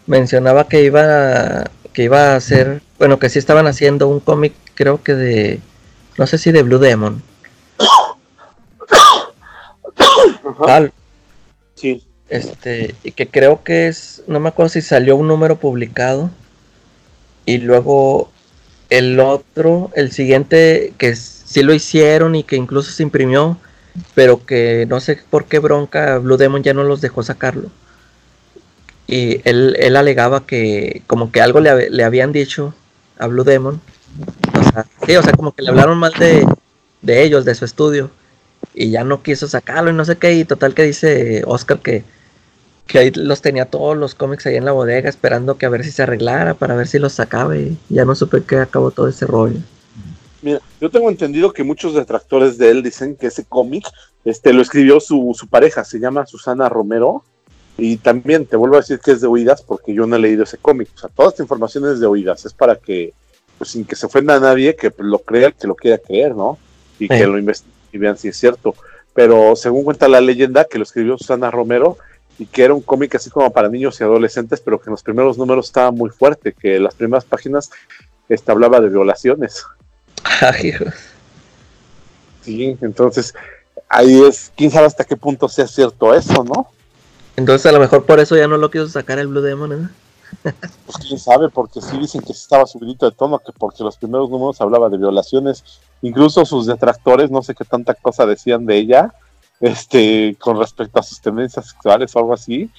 mencionaba 0.05 0.67
que 0.67 0.83
iba 0.83 1.63
que 1.93 2.03
iba 2.03 2.33
a 2.33 2.35
hacer, 2.35 2.81
bueno, 3.03 3.19
que 3.19 3.27
sí 3.27 3.37
estaban 3.37 3.67
haciendo 3.67 4.07
un 4.07 4.21
cómic, 4.21 4.53
creo 4.75 5.03
que 5.03 5.13
de, 5.13 5.59
no 6.17 6.25
sé 6.25 6.37
si 6.37 6.53
de 6.53 6.63
Blue 6.63 6.79
Demon. 6.79 7.21
Tal. 10.65 10.93
Sí. 11.75 12.01
Este, 12.29 12.95
y 13.03 13.11
que 13.11 13.27
creo 13.27 13.61
que 13.61 13.89
es, 13.89 14.23
no 14.25 14.39
me 14.39 14.47
acuerdo 14.47 14.69
si 14.69 14.81
salió 14.81 15.17
un 15.17 15.27
número 15.27 15.57
publicado 15.57 16.31
y 17.45 17.57
luego 17.57 18.31
el 18.89 19.19
otro, 19.19 19.91
el 19.95 20.13
siguiente, 20.13 20.93
que 20.97 21.17
sí 21.17 21.61
lo 21.61 21.73
hicieron 21.73 22.35
y 22.35 22.45
que 22.45 22.55
incluso 22.55 22.89
se 22.89 23.03
imprimió, 23.03 23.57
pero 24.15 24.45
que 24.45 24.85
no 24.87 25.01
sé 25.01 25.19
por 25.29 25.43
qué 25.43 25.59
bronca 25.59 26.19
Blue 26.19 26.37
Demon 26.37 26.63
ya 26.63 26.73
no 26.73 26.85
los 26.85 27.01
dejó 27.01 27.21
sacarlo. 27.21 27.69
Y 29.07 29.41
él, 29.43 29.75
él 29.77 29.97
alegaba 29.97 30.45
que 30.45 31.01
como 31.05 31.33
que 31.33 31.41
algo 31.41 31.59
le, 31.59 31.89
le, 31.89 32.03
habían 32.05 32.31
dicho 32.31 32.73
a 33.19 33.27
Blue 33.27 33.43
Demon. 33.43 33.81
O 34.99 35.21
sea, 35.21 35.33
como 35.33 35.53
que 35.53 35.63
le 35.63 35.69
hablaron 35.69 35.97
mal 35.97 36.13
de, 36.13 36.45
de 37.01 37.23
ellos, 37.23 37.45
de 37.45 37.55
su 37.55 37.65
estudio. 37.65 38.11
Y 38.73 38.91
ya 38.91 39.03
no 39.03 39.21
quiso 39.21 39.47
sacarlo 39.47 39.89
y 39.89 39.93
no 39.93 40.05
sé 40.05 40.17
qué. 40.17 40.33
Y 40.33 40.45
total 40.45 40.73
que 40.73 40.83
dice 40.83 41.43
Oscar 41.45 41.79
que 41.79 42.03
que 42.87 42.99
ahí 42.99 43.11
los 43.11 43.41
tenía 43.41 43.65
todos 43.65 43.97
los 43.97 44.15
cómics 44.15 44.45
ahí 44.45 44.55
en 44.55 44.65
la 44.65 44.71
bodega 44.71 45.09
esperando 45.09 45.57
que 45.57 45.65
a 45.65 45.69
ver 45.69 45.83
si 45.83 45.91
se 45.91 46.03
arreglara 46.03 46.53
para 46.53 46.75
ver 46.75 46.87
si 46.87 46.99
los 46.99 47.13
sacaba 47.13 47.57
y 47.57 47.77
ya 47.89 48.05
no 48.05 48.15
supe 48.15 48.43
que 48.43 48.57
acabó 48.57 48.91
todo 48.91 49.07
ese 49.07 49.25
rollo. 49.25 49.59
Mira, 50.41 50.59
yo 50.81 50.89
tengo 50.89 51.09
entendido 51.09 51.53
que 51.53 51.63
muchos 51.63 51.93
detractores 51.93 52.57
de 52.57 52.69
él 52.69 52.83
dicen 52.83 53.15
que 53.15 53.27
ese 53.27 53.45
cómic 53.45 53.85
este, 54.25 54.51
lo 54.51 54.61
escribió 54.61 54.99
su, 54.99 55.33
su 55.37 55.47
pareja, 55.47 55.85
se 55.85 55.99
llama 55.99 56.25
Susana 56.25 56.67
Romero, 56.67 57.23
y 57.77 57.97
también 57.97 58.45
te 58.45 58.55
vuelvo 58.55 58.75
a 58.75 58.79
decir 58.79 58.99
que 58.99 59.11
es 59.11 59.21
de 59.21 59.27
oídas 59.27 59.61
porque 59.61 59.93
yo 59.93 60.05
no 60.05 60.15
he 60.15 60.19
leído 60.19 60.43
ese 60.43 60.57
cómic. 60.57 60.89
O 60.95 60.99
sea, 60.99 61.09
toda 61.09 61.29
esta 61.29 61.41
información 61.41 61.91
es 61.91 61.99
de 61.99 62.05
oídas, 62.05 62.45
es 62.45 62.53
para 62.53 62.75
que, 62.75 63.13
pues 63.57 63.71
sin 63.71 63.85
que 63.85 63.95
se 63.95 64.05
ofenda 64.05 64.35
a 64.35 64.39
nadie, 64.39 64.75
que 64.75 64.91
lo 64.97 65.19
crea 65.19 65.47
el 65.47 65.53
que 65.53 65.67
lo 65.67 65.75
quiera 65.75 65.97
creer, 65.97 66.35
¿no? 66.35 66.57
Y 66.99 67.07
que 67.07 67.25
lo 67.25 67.37
investiguen 67.37 67.73
y 67.91 67.97
vean 67.97 68.17
si 68.17 68.29
es 68.29 68.37
cierto. 68.37 68.75
Pero 69.13 69.55
según 69.55 69.83
cuenta 69.83 70.07
la 70.07 70.21
leyenda 70.21 70.65
que 70.65 70.77
lo 70.77 70.83
escribió 70.83 71.17
Susana 71.17 71.51
Romero, 71.51 71.97
y 72.39 72.45
que 72.45 72.63
era 72.63 72.73
un 72.73 72.81
cómic 72.81 73.15
así 73.15 73.29
como 73.29 73.51
para 73.51 73.69
niños 73.69 73.99
y 73.99 74.03
adolescentes, 74.03 74.59
pero 74.59 74.79
que 74.79 74.89
en 74.89 74.91
los 74.91 75.03
primeros 75.03 75.37
números 75.37 75.67
estaba 75.67 75.91
muy 75.91 76.09
fuerte, 76.09 76.53
que 76.53 76.79
las 76.79 76.95
primeras 76.95 77.25
páginas 77.25 77.69
este, 78.29 78.51
hablaba 78.51 78.79
de 78.81 78.89
violaciones. 78.89 79.63
sí, 82.41 82.77
entonces 82.81 83.33
ahí 83.87 84.23
es, 84.23 84.51
quién 84.55 84.71
sabe 84.71 84.87
hasta 84.87 85.03
qué 85.03 85.15
punto 85.15 85.47
sea 85.47 85.67
cierto 85.67 86.13
eso, 86.15 86.43
¿no? 86.43 86.69
Entonces 87.35 87.65
a 87.65 87.71
lo 87.71 87.79
mejor 87.79 88.05
por 88.05 88.19
eso 88.19 88.35
ya 88.35 88.47
no 88.47 88.57
lo 88.57 88.69
quiso 88.69 88.87
sacar 88.87 89.19
el 89.19 89.27
Blue 89.27 89.41
Demon, 89.41 89.73
¿eh? 89.73 89.89
Pues 90.41 90.97
quién 91.07 91.19
sabe, 91.19 91.49
porque 91.49 91.81
sí 91.81 91.97
dicen 91.97 92.21
que 92.21 92.31
estaba 92.31 92.65
subidito 92.65 93.09
de 93.09 93.15
tono, 93.15 93.39
que 93.39 93.51
porque 93.51 93.83
los 93.83 93.97
primeros 93.97 94.29
números 94.29 94.59
hablaba 94.61 94.89
de 94.89 94.97
violaciones, 94.97 95.63
incluso 96.01 96.45
sus 96.45 96.65
detractores, 96.65 97.31
no 97.31 97.41
sé 97.41 97.55
qué 97.55 97.65
tanta 97.65 97.93
cosa 97.93 98.25
decían 98.25 98.65
de 98.65 98.77
ella, 98.77 99.13
este, 99.59 100.35
con 100.39 100.59
respecto 100.59 100.99
a 100.99 101.03
sus 101.03 101.21
tendencias 101.21 101.69
sexuales 101.69 102.15
o 102.15 102.19
algo 102.19 102.33
así, 102.33 102.69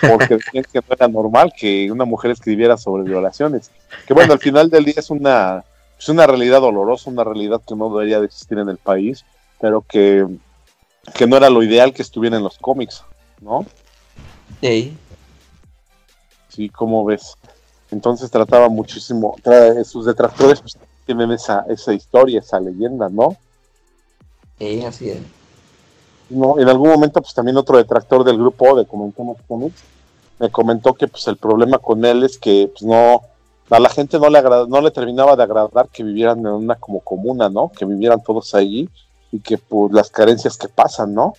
porque 0.00 0.36
decían 0.36 0.64
que 0.70 0.80
no 0.80 0.94
era 0.94 1.08
normal 1.08 1.52
que 1.56 1.90
una 1.90 2.04
mujer 2.04 2.32
escribiera 2.32 2.76
sobre 2.76 3.04
violaciones. 3.04 3.70
Que 4.06 4.14
bueno, 4.14 4.32
al 4.32 4.40
final 4.40 4.68
del 4.68 4.84
día 4.84 4.96
es 4.98 5.10
una, 5.10 5.64
es 5.98 6.08
una 6.08 6.26
realidad 6.26 6.60
dolorosa, 6.60 7.10
una 7.10 7.24
realidad 7.24 7.62
que 7.66 7.76
no 7.76 7.88
debería 7.88 8.20
de 8.20 8.26
existir 8.26 8.58
en 8.58 8.68
el 8.68 8.78
país, 8.78 9.24
pero 9.60 9.82
que, 9.82 10.26
que 11.14 11.26
no 11.26 11.36
era 11.36 11.48
lo 11.48 11.62
ideal 11.62 11.94
que 11.94 12.02
estuviera 12.02 12.36
en 12.36 12.42
los 12.42 12.58
cómics, 12.58 13.04
¿no? 13.40 13.64
Sí. 14.64 14.96
Sí, 16.48 16.70
¿cómo 16.70 17.04
ves? 17.04 17.34
Entonces 17.90 18.30
trataba 18.30 18.70
muchísimo, 18.70 19.36
sus 19.84 20.06
detractores 20.06 20.62
pues, 20.62 20.78
tienen 21.04 21.32
esa, 21.32 21.66
esa 21.68 21.92
historia, 21.92 22.40
esa 22.40 22.58
leyenda, 22.60 23.10
¿no? 23.10 23.36
Sí, 24.58 24.82
así 24.82 25.10
es. 25.10 25.18
¿no? 26.30 26.58
En 26.58 26.66
algún 26.66 26.88
momento, 26.88 27.20
pues 27.20 27.34
también 27.34 27.58
otro 27.58 27.76
detractor 27.76 28.24
del 28.24 28.38
grupo 28.38 28.74
de 28.74 28.86
Comentamos 28.86 29.36
Comics 29.46 29.82
me 30.38 30.50
comentó 30.50 30.94
que 30.94 31.08
pues 31.08 31.28
el 31.28 31.36
problema 31.36 31.76
con 31.76 32.02
él 32.02 32.24
es 32.24 32.38
que 32.38 32.70
pues 32.72 32.84
no, 32.84 33.20
a 33.68 33.78
la 33.78 33.90
gente 33.90 34.18
no 34.18 34.30
le 34.30 34.40
no 34.42 34.80
le 34.80 34.90
terminaba 34.92 35.36
de 35.36 35.42
agradar 35.42 35.90
que 35.92 36.02
vivieran 36.02 36.38
en 36.38 36.46
una 36.46 36.76
como 36.76 37.00
comuna, 37.00 37.50
¿no? 37.50 37.70
Que 37.70 37.84
vivieran 37.84 38.22
todos 38.22 38.54
allí 38.54 38.88
y 39.30 39.40
que 39.40 39.58
pues 39.58 39.92
las 39.92 40.08
carencias 40.08 40.56
que 40.56 40.68
pasan, 40.68 41.12
¿no? 41.12 41.34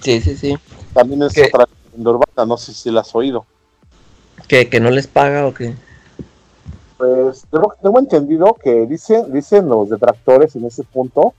Sí, 0.00 0.20
sí, 0.20 0.36
sí. 0.36 0.58
También 0.92 1.22
es 1.22 1.32
otra 1.38 1.68
urbana, 1.96 2.46
no 2.46 2.56
sé 2.56 2.72
si 2.72 2.90
la 2.90 3.02
has 3.02 3.14
oído. 3.14 3.44
¿Que, 4.48 4.68
¿Que 4.68 4.80
no 4.80 4.90
les 4.90 5.06
paga 5.06 5.46
o 5.46 5.54
qué? 5.54 5.74
Pues 6.96 7.44
tengo, 7.50 7.74
tengo 7.82 7.98
entendido 7.98 8.54
que 8.54 8.86
dicen, 8.86 9.32
dicen 9.32 9.68
los 9.68 9.88
detractores 9.88 10.56
en 10.56 10.66
ese 10.66 10.82
punto 10.82 11.34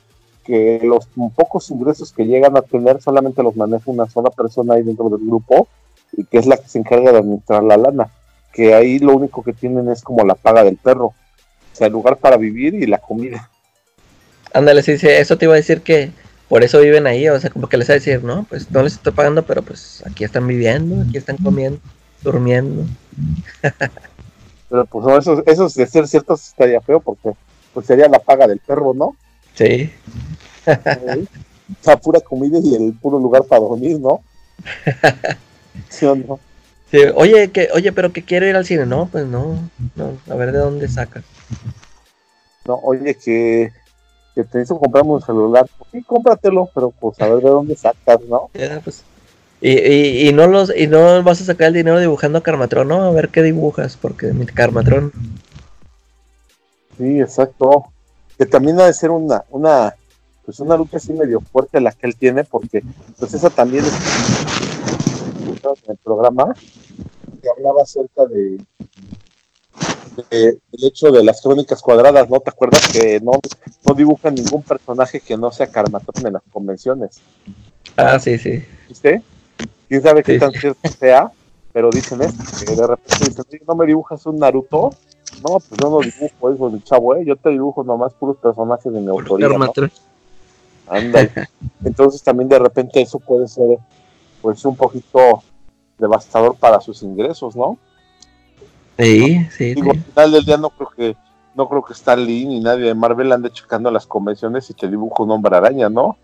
que 0.45 0.79
los 0.83 1.07
pocos 1.35 1.69
ingresos 1.69 2.11
que 2.11 2.25
llegan 2.25 2.57
a 2.57 2.61
tener 2.61 3.01
solamente 3.01 3.43
los 3.43 3.55
maneja 3.55 3.83
una 3.85 4.09
sola 4.09 4.29
persona 4.31 4.75
ahí 4.75 4.83
dentro 4.83 5.09
del 5.09 5.25
grupo 5.25 5.67
y 6.13 6.25
que 6.25 6.39
es 6.39 6.45
la 6.45 6.57
que 6.57 6.67
se 6.67 6.79
encarga 6.79 7.11
de 7.11 7.19
administrar 7.19 7.63
la 7.63 7.77
lana, 7.77 8.09
que 8.51 8.73
ahí 8.73 8.99
lo 8.99 9.15
único 9.15 9.43
que 9.43 9.53
tienen 9.53 9.89
es 9.89 10.01
como 10.01 10.25
la 10.25 10.35
paga 10.35 10.63
del 10.63 10.77
perro, 10.77 11.07
o 11.07 11.15
sea, 11.73 11.87
el 11.87 11.93
lugar 11.93 12.17
para 12.17 12.37
vivir 12.37 12.73
y 12.73 12.87
la 12.87 12.97
comida. 12.97 13.49
Ándale, 14.53 14.83
sí, 14.83 14.97
sí, 14.97 15.07
eso 15.07 15.37
te 15.37 15.45
iba 15.45 15.53
a 15.53 15.57
decir 15.57 15.81
que 15.81 16.11
por 16.51 16.65
eso 16.65 16.81
viven 16.81 17.07
ahí, 17.07 17.29
o 17.29 17.39
sea, 17.39 17.49
como 17.49 17.69
que 17.69 17.77
les 17.77 17.89
va 17.89 17.93
a 17.93 17.95
decir, 17.95 18.21
no, 18.25 18.43
pues 18.43 18.69
no 18.69 18.83
les 18.83 18.95
estoy 18.95 19.13
pagando, 19.13 19.45
pero 19.45 19.61
pues 19.61 20.03
aquí 20.05 20.25
están 20.25 20.45
viviendo, 20.45 21.01
aquí 21.01 21.15
están 21.15 21.37
comiendo, 21.37 21.79
durmiendo. 22.21 22.83
pero 24.69 24.85
pues 24.85 25.05
no, 25.05 25.17
eso, 25.17 25.41
eso 25.45 25.69
de 25.69 25.87
ser 25.87 26.09
cierto 26.09 26.33
estaría 26.33 26.81
feo 26.81 26.99
porque 26.99 27.31
pues 27.73 27.85
sería 27.85 28.09
la 28.09 28.19
paga 28.19 28.47
del 28.47 28.59
perro, 28.59 28.93
¿no? 28.93 29.15
Sí. 29.55 29.93
La 31.85 31.95
pura 31.95 32.19
comida 32.19 32.59
y 32.61 32.75
el 32.75 32.95
puro 32.95 33.17
lugar 33.17 33.45
para 33.45 33.61
dormir, 33.61 33.97
¿no? 33.97 34.21
¿Sí 35.87 36.05
o 36.05 36.17
no? 36.17 36.37
oye, 37.15 37.49
que, 37.51 37.69
oye, 37.73 37.93
pero 37.93 38.11
que 38.11 38.23
quiero 38.23 38.45
ir 38.45 38.57
al 38.57 38.65
cine. 38.65 38.85
No, 38.85 39.07
pues 39.09 39.25
no, 39.25 39.69
no, 39.95 40.17
a 40.29 40.35
ver 40.35 40.51
de 40.51 40.57
dónde 40.57 40.89
sacas. 40.89 41.23
No, 42.65 42.75
oye, 42.83 43.15
que, 43.15 43.71
que 44.35 44.43
te 44.43 44.61
hizo 44.61 44.79
comprar 44.79 45.03
un 45.03 45.21
celular. 45.21 45.65
Sí, 45.91 46.01
cómpratelo, 46.03 46.69
pero 46.73 46.91
pues 46.91 47.19
a 47.21 47.27
ver 47.27 47.43
de 47.43 47.49
dónde 47.49 47.75
sacas, 47.75 48.21
¿no? 48.29 48.49
pues. 48.83 49.03
Y, 49.59 49.71
y, 49.71 50.27
y, 50.27 50.33
no 50.33 50.47
los 50.47 50.75
y 50.75 50.87
no 50.87 51.21
vas 51.21 51.39
a 51.41 51.45
sacar 51.45 51.67
el 51.67 51.75
dinero 51.75 51.99
dibujando 51.99 52.39
a 52.39 52.43
Carmatrón, 52.43 52.87
¿no? 52.87 53.03
A 53.03 53.11
ver 53.11 53.29
qué 53.29 53.43
dibujas, 53.43 53.95
porque 53.95 54.33
mi 54.33 54.47
Carmatrón. 54.47 55.11
Sí, 56.97 57.19
exacto 57.19 57.91
que 58.41 58.47
también 58.47 58.79
ha 58.79 58.87
de 58.87 58.93
ser 58.93 59.11
una, 59.11 59.43
una, 59.51 59.93
pues 60.43 60.59
una 60.61 60.75
lucha 60.75 60.97
así 60.97 61.13
medio 61.13 61.41
fuerte 61.41 61.79
la 61.79 61.91
que 61.91 62.07
él 62.07 62.15
tiene, 62.15 62.43
porque 62.43 62.81
pues 63.19 63.35
esa 63.35 63.51
también 63.51 63.85
es 63.85 63.93
en 65.45 65.91
el 65.91 65.97
programa 65.97 66.51
que 67.39 67.49
hablaba 67.55 67.83
acerca 67.83 68.25
de 68.25 68.59
el 70.29 70.59
hecho 70.83 71.11
de 71.11 71.23
las 71.23 71.41
crónicas 71.41 71.81
cuadradas, 71.81 72.29
¿no? 72.29 72.39
¿Te 72.39 72.49
acuerdas 72.49 72.87
que 72.91 73.19
no, 73.21 73.33
no 73.87 73.93
dibujan 73.93 74.35
ningún 74.35 74.63
personaje 74.63 75.19
que 75.19 75.37
no 75.37 75.51
sea 75.51 75.67
Carmatón 75.67 76.25
en 76.25 76.33
las 76.33 76.43
convenciones? 76.51 77.19
Ah, 77.95 78.19
sí, 78.19 78.37
sí. 78.37 78.63
¿Viste? 78.87 79.21
¿Quién 79.87 80.01
sabe 80.01 80.23
qué 80.23 80.39
tan 80.39 80.51
cierto 80.51 80.89
sea? 80.89 81.31
Pero 81.73 81.89
dicen 81.89 82.21
esto, 82.21 82.43
que 82.65 82.75
de 82.75 82.87
repente 82.87 83.25
dicen, 83.29 83.61
¿no 83.67 83.75
me 83.75 83.85
dibujas 83.85 84.25
un 84.25 84.37
Naruto? 84.37 84.93
No, 85.37 85.59
pues 85.59 85.71
yo 85.81 85.89
no 85.89 85.99
dibujo 85.99 86.51
eso, 86.51 86.69
mi 86.69 86.81
chavo, 86.81 87.15
¿eh? 87.15 87.23
Yo 87.25 87.35
te 87.35 87.49
dibujo 87.49 87.83
nomás 87.83 88.13
puros 88.13 88.37
personajes 88.37 88.91
de 88.91 88.99
mi 88.99 89.07
autoría. 89.07 89.47
¿no? 89.47 89.71
Entonces 91.85 92.21
también 92.21 92.49
de 92.49 92.59
repente 92.59 93.01
eso 93.01 93.19
puede 93.19 93.47
ser, 93.47 93.77
pues, 94.41 94.63
un 94.65 94.75
poquito 94.75 95.41
devastador 95.97 96.55
para 96.55 96.81
sus 96.81 97.01
ingresos, 97.03 97.55
¿no? 97.55 97.77
Sí, 99.01 99.47
sí. 99.57 99.73
Digo, 99.73 99.91
al 99.91 100.03
final 100.03 100.31
del 100.31 100.45
día 100.45 100.57
no 100.57 100.69
creo 100.69 100.89
que 100.89 101.17
no 101.55 101.67
creo 101.67 101.83
que 101.83 101.93
Stan 101.93 102.23
Lee 102.23 102.45
ni 102.45 102.59
nadie 102.59 102.85
de 102.85 102.93
Marvel 102.93 103.31
ande 103.31 103.51
checando 103.51 103.89
las 103.91 104.05
convenciones 104.05 104.69
y 104.69 104.73
te 104.73 104.87
dibujo 104.87 105.23
un 105.23 105.31
hombre 105.31 105.55
araña, 105.55 105.89
¿no? 105.89 106.17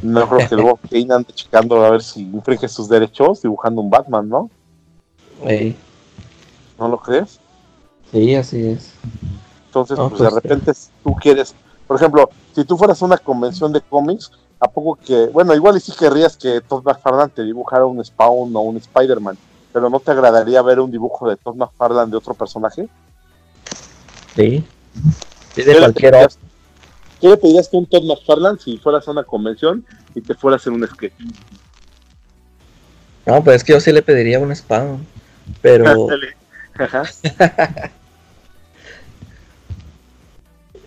No 0.00 0.28
creo 0.28 0.48
que 0.48 0.54
luego 0.54 0.78
Kane 0.90 1.12
ande 1.12 1.32
checando 1.34 1.84
a 1.84 1.90
ver 1.90 2.02
si 2.02 2.22
infringe 2.22 2.68
sus 2.68 2.88
derechos 2.88 3.42
dibujando 3.42 3.80
un 3.80 3.90
Batman, 3.90 4.28
¿no? 4.28 4.50
Sí. 5.46 5.76
¿No 6.78 6.88
lo 6.88 6.98
crees? 6.98 7.40
Sí, 8.12 8.34
así 8.34 8.68
es. 8.68 8.94
Entonces, 9.66 9.98
pues, 9.98 10.10
pues, 10.10 10.20
de 10.20 10.30
repente 10.30 10.72
tú 11.02 11.14
quieres, 11.16 11.54
por 11.86 11.96
ejemplo, 11.96 12.30
si 12.54 12.64
tú 12.64 12.78
fueras 12.78 13.02
a 13.02 13.04
una 13.04 13.18
convención 13.18 13.72
de 13.72 13.80
cómics, 13.80 14.30
¿a 14.60 14.68
poco 14.68 14.94
que, 14.94 15.26
bueno, 15.26 15.54
igual 15.54 15.76
y 15.76 15.80
sí 15.80 15.92
querrías 15.98 16.36
que 16.36 16.60
Todd 16.60 16.84
McFarlane 16.84 17.32
te 17.34 17.42
dibujara 17.42 17.84
un 17.84 18.02
Spawn 18.02 18.54
o 18.54 18.60
un 18.60 18.76
Spider-Man, 18.76 19.36
pero 19.78 19.90
¿no 19.90 20.00
te 20.00 20.10
agradaría 20.10 20.60
ver 20.60 20.80
un 20.80 20.90
dibujo 20.90 21.30
de 21.30 21.36
Todd 21.36 21.54
McFarlane 21.54 22.10
de 22.10 22.16
otro 22.16 22.34
personaje? 22.34 22.88
Sí. 24.34 24.64
de 25.54 25.78
cualquier 25.78 26.16
otro. 26.16 26.36
¿Qué 27.20 27.28
le 27.28 27.36
pedirías 27.36 27.68
que 27.68 27.76
un 27.76 27.86
Todd 27.86 28.02
McFarlane 28.02 28.58
si 28.58 28.76
fueras 28.78 29.06
a 29.06 29.12
una 29.12 29.22
convención 29.22 29.86
y 30.16 30.20
te 30.20 30.34
fueras 30.34 30.66
en 30.66 30.72
un 30.72 30.84
sketch? 30.84 31.12
No, 33.24 33.44
pues 33.44 33.58
es 33.58 33.64
que 33.64 33.74
yo 33.74 33.78
sí 33.78 33.92
le 33.92 34.02
pediría 34.02 34.40
un 34.40 34.56
Spawn, 34.56 35.06
pero... 35.62 36.08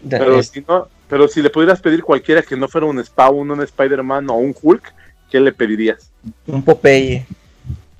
pero, 0.09 0.43
si 0.43 0.65
no, 0.67 0.89
pero 1.07 1.29
si 1.29 1.41
le 1.41 1.49
pudieras 1.49 1.79
pedir 1.79 2.03
cualquiera 2.03 2.41
que 2.41 2.57
no 2.57 2.67
fuera 2.67 2.87
un 2.87 3.01
Spawn, 3.01 3.51
un 3.51 3.61
Spider-Man 3.61 4.29
o 4.29 4.33
un 4.33 4.53
Hulk, 4.61 4.93
¿qué 5.29 5.39
le 5.39 5.53
pedirías? 5.53 6.11
Un 6.45 6.61
Popeye. 6.61 7.25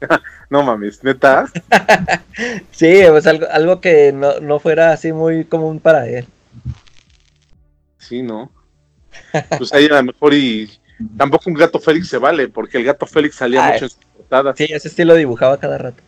no 0.49 0.63
mames, 0.63 1.03
neta. 1.03 1.45
sí, 2.71 3.01
pues 3.09 3.27
algo, 3.27 3.47
algo 3.51 3.81
que 3.81 4.13
no, 4.13 4.59
fuera 4.59 4.91
así 4.93 5.11
muy 5.13 5.45
común 5.45 5.79
para 5.79 6.07
él. 6.07 6.25
Sí, 7.97 8.21
¿no? 8.21 8.51
Pues 9.57 9.73
ahí 9.73 9.85
a 9.85 9.95
lo 9.95 10.03
mejor 10.03 10.33
y 10.33 10.69
tampoco 11.17 11.49
un 11.49 11.55
gato 11.55 11.79
Félix 11.79 12.09
se 12.09 12.17
vale, 12.17 12.47
porque 12.47 12.77
el 12.77 12.83
gato 12.83 13.05
Félix 13.05 13.35
salía 13.35 13.65
ah, 13.65 13.71
mucho 13.71 13.85
en 13.85 13.91
sus 13.91 14.05
portadas. 14.17 14.57
Sí, 14.57 14.65
ese 14.69 14.87
estilo 14.87 15.15
dibujaba 15.15 15.57
cada 15.57 15.77
rato. 15.77 16.01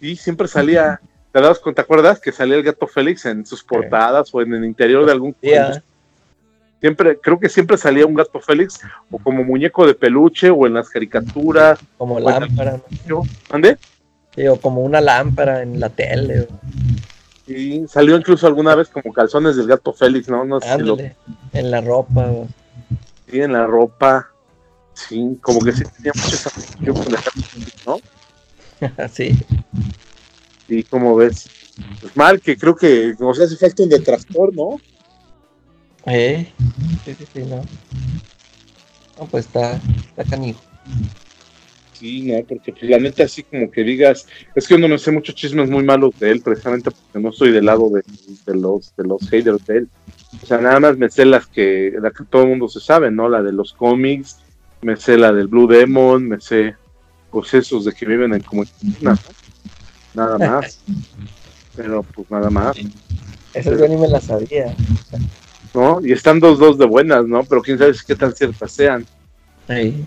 Sí, 0.00 0.16
siempre 0.16 0.48
salía. 0.48 1.00
¿Te 1.32 1.40
das 1.40 1.58
cuenta, 1.58 1.82
te 1.82 1.86
acuerdas 1.86 2.20
que 2.20 2.30
salía 2.30 2.56
el 2.56 2.62
gato 2.62 2.86
Félix 2.86 3.26
en 3.26 3.44
sus 3.44 3.64
portadas 3.64 4.32
o 4.32 4.40
en 4.40 4.54
el 4.54 4.64
interior 4.64 5.04
de 5.04 5.12
algún 5.12 5.32
Siempre, 6.84 7.18
creo 7.18 7.40
que 7.40 7.48
siempre 7.48 7.78
salía 7.78 8.04
un 8.04 8.12
gato 8.12 8.38
Félix 8.40 8.78
o 9.10 9.16
como 9.16 9.42
muñeco 9.42 9.86
de 9.86 9.94
peluche 9.94 10.50
o 10.50 10.66
en 10.66 10.74
las 10.74 10.90
caricaturas. 10.90 11.78
Como 11.96 12.20
lámpara. 12.20 12.78
¿Dónde? 13.50 13.78
Sí, 14.34 14.46
o 14.48 14.60
como 14.60 14.82
una 14.82 15.00
lámpara 15.00 15.62
en 15.62 15.80
la 15.80 15.88
tele. 15.88 16.46
Y 17.46 17.88
salió 17.88 18.18
incluso 18.18 18.46
alguna 18.46 18.74
vez 18.74 18.90
como 18.90 19.14
calzones 19.14 19.56
del 19.56 19.66
gato 19.66 19.94
Félix, 19.94 20.28
¿no? 20.28 20.44
no 20.44 20.60
sé 20.60 21.16
En 21.54 21.70
la 21.70 21.80
ropa. 21.80 22.30
Sí, 23.30 23.40
en 23.40 23.54
la 23.54 23.66
ropa. 23.66 24.28
Sí, 24.92 25.38
como 25.40 25.60
que 25.60 25.72
sí 25.72 25.84
tenía 25.84 26.12
con 26.12 27.02
el 27.02 27.12
gato 27.12 27.30
Félix, 27.30 27.86
¿no? 27.86 29.08
sí. 29.10 29.38
Y 30.68 30.82
como 30.82 31.16
ves, 31.16 31.48
pues 32.02 32.14
mal, 32.14 32.42
que 32.42 32.58
creo 32.58 32.76
que 32.76 33.14
nos 33.18 33.40
hace 33.40 33.56
falta 33.56 33.82
un 33.82 33.88
detractor, 33.88 34.54
¿no? 34.54 34.78
Eh, 36.06 36.52
sí, 37.04 37.14
sí, 37.14 37.26
sí, 37.32 37.40
no. 37.40 37.62
No, 39.18 39.26
pues 39.26 39.46
está, 39.46 39.80
está 40.08 40.24
canijo. 40.24 40.60
Sí, 41.94 42.22
no, 42.22 42.44
porque 42.44 42.72
pues 42.72 42.90
la 42.90 42.98
neta 42.98 43.24
así 43.24 43.44
como 43.44 43.70
que 43.70 43.82
digas, 43.84 44.26
es 44.54 44.66
que 44.66 44.78
yo 44.78 44.88
no 44.88 44.98
sé 44.98 45.12
muchos 45.12 45.34
chismes 45.34 45.70
muy 45.70 45.84
malos 45.84 46.18
de 46.18 46.32
él, 46.32 46.42
precisamente 46.42 46.90
porque 46.90 47.20
no 47.20 47.30
estoy 47.30 47.52
del 47.52 47.66
lado 47.66 47.88
de, 47.90 48.02
los 48.54 48.94
de 48.96 49.04
los 49.04 49.28
haters 49.28 49.64
de 49.66 49.78
él. 49.78 49.88
O 50.42 50.46
sea, 50.46 50.58
nada 50.58 50.80
más 50.80 50.98
me 50.98 51.08
sé 51.08 51.24
las 51.24 51.46
que, 51.46 51.94
la 52.00 52.10
que 52.10 52.24
todo 52.24 52.42
el 52.42 52.48
mundo 52.48 52.68
se 52.68 52.80
sabe, 52.80 53.10
¿no? 53.10 53.28
La 53.28 53.42
de 53.42 53.52
los 53.52 53.72
cómics, 53.72 54.38
me 54.82 54.96
sé 54.96 55.16
la 55.16 55.32
del 55.32 55.46
Blue 55.46 55.68
Demon, 55.68 56.28
me 56.28 56.40
sé 56.40 56.74
pues 57.30 57.54
esos 57.54 57.84
de 57.84 57.92
que 57.92 58.06
viven 58.06 58.34
en 58.34 58.42
como 58.42 58.64
nada 60.14 60.38
más. 60.38 60.80
Pero 61.76 62.02
pues 62.02 62.30
nada 62.30 62.50
más. 62.50 62.76
Eso 63.54 63.76
yo 63.76 63.88
ni 63.88 63.96
me 63.96 64.08
la 64.08 64.20
sabía. 64.20 64.74
¿No? 65.74 66.00
Y 66.00 66.12
están 66.12 66.38
dos 66.40 66.58
dos 66.58 66.78
de 66.78 66.86
buenas, 66.86 67.26
¿no? 67.26 67.42
Pero 67.44 67.60
quién 67.60 67.78
sabe 67.78 67.92
qué 68.06 68.14
tan 68.14 68.34
ciertas 68.34 68.72
sean. 68.72 69.04
Sí. 69.68 70.06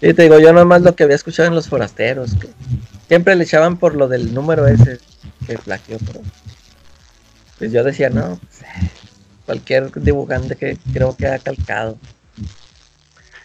te 0.00 0.12
digo, 0.12 0.38
yo 0.38 0.52
nomás 0.52 0.82
lo 0.82 0.94
que 0.94 1.04
había 1.04 1.16
escuchado 1.16 1.48
en 1.48 1.54
los 1.54 1.68
forasteros, 1.68 2.34
que 2.34 2.48
siempre 3.08 3.34
le 3.34 3.44
echaban 3.44 3.78
por 3.78 3.94
lo 3.94 4.08
del 4.08 4.34
número 4.34 4.66
ese 4.66 4.98
que 5.46 5.56
plagió, 5.58 5.98
pero 6.06 6.20
pues 7.58 7.72
yo 7.72 7.84
decía, 7.84 8.10
no, 8.10 8.38
pues, 8.38 8.60
cualquier 9.46 9.90
dibujante 10.02 10.56
que 10.56 10.76
creo 10.92 11.16
que 11.16 11.26
ha 11.26 11.38
calcado. 11.38 11.96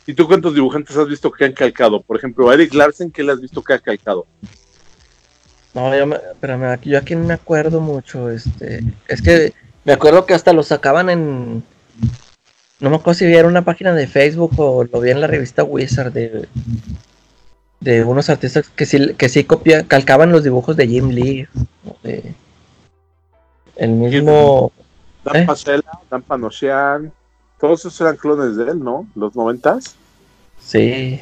¿Y 0.06 0.14
tú 0.14 0.26
cuántos 0.26 0.56
dibujantes 0.56 0.95
has 0.95 1.07
visto 1.07 1.32
que 1.32 1.45
han 1.45 1.53
calcado? 1.53 2.02
Por 2.02 2.18
ejemplo, 2.18 2.49
a 2.49 2.53
Eric 2.53 2.74
Larsen, 2.74 3.11
¿qué 3.11 3.24
le 3.24 3.34
has 3.34 3.41
visto 3.41 3.61
que 3.61 3.74
ha 3.74 3.80
calcado? 3.80 4.26
No, 5.74 5.95
yo, 5.95 6.07
me, 6.07 6.18
pero 6.40 6.82
yo 6.82 6.98
aquí 6.98 7.14
no 7.14 7.26
me 7.26 7.34
acuerdo 7.34 7.82
mucho. 7.82 8.32
Este, 8.32 8.84
es 9.07 9.22
que 9.22 9.53
me 9.88 9.93
acuerdo 9.93 10.26
que 10.26 10.34
hasta 10.34 10.51
lo 10.51 10.64
sacaban 10.64 11.09
en. 11.09 11.64
No 12.81 12.89
me 12.89 12.97
acuerdo 12.97 13.19
si 13.19 13.26
era 13.26 13.47
una 13.47 13.64
página 13.64 13.93
de 13.93 14.05
Facebook 14.05 14.51
o 14.57 14.84
lo 14.84 14.99
vi 14.99 15.11
en 15.11 15.22
la 15.22 15.27
revista 15.27 15.64
Wizard 15.64 16.11
de, 16.11 16.45
de 17.80 18.03
unos 18.03 18.30
artistas 18.30 18.69
que 18.69 18.85
sí, 18.85 19.14
que 19.14 19.30
sí 19.30 19.45
copia, 19.45 19.88
calcaban 19.88 20.34
los 20.34 20.43
dibujos 20.43 20.76
de 20.76 20.89
Jim 20.89 21.07
Lee. 21.11 21.47
el 23.77 23.91
mismo. 23.91 24.73
Dan 25.23 25.38
¿eh? 25.38 25.81
Dan 26.11 26.22
Panosian, 26.22 27.14
todos 27.57 27.80
esos 27.80 28.01
eran 28.01 28.18
clones 28.18 28.57
de 28.57 28.72
él, 28.72 28.84
¿no? 28.84 29.07
Los 29.15 29.38
noventas. 29.38 29.95
Sí. 30.59 31.22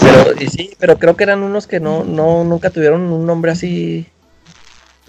Pero, 0.00 0.40
y 0.40 0.46
sí, 0.46 0.76
pero 0.78 0.96
creo 0.96 1.16
que 1.16 1.24
eran 1.24 1.42
unos 1.42 1.66
que 1.66 1.80
no, 1.80 2.04
no, 2.04 2.44
nunca 2.44 2.70
tuvieron 2.70 3.02
un 3.02 3.26
nombre 3.26 3.50
así 3.50 4.06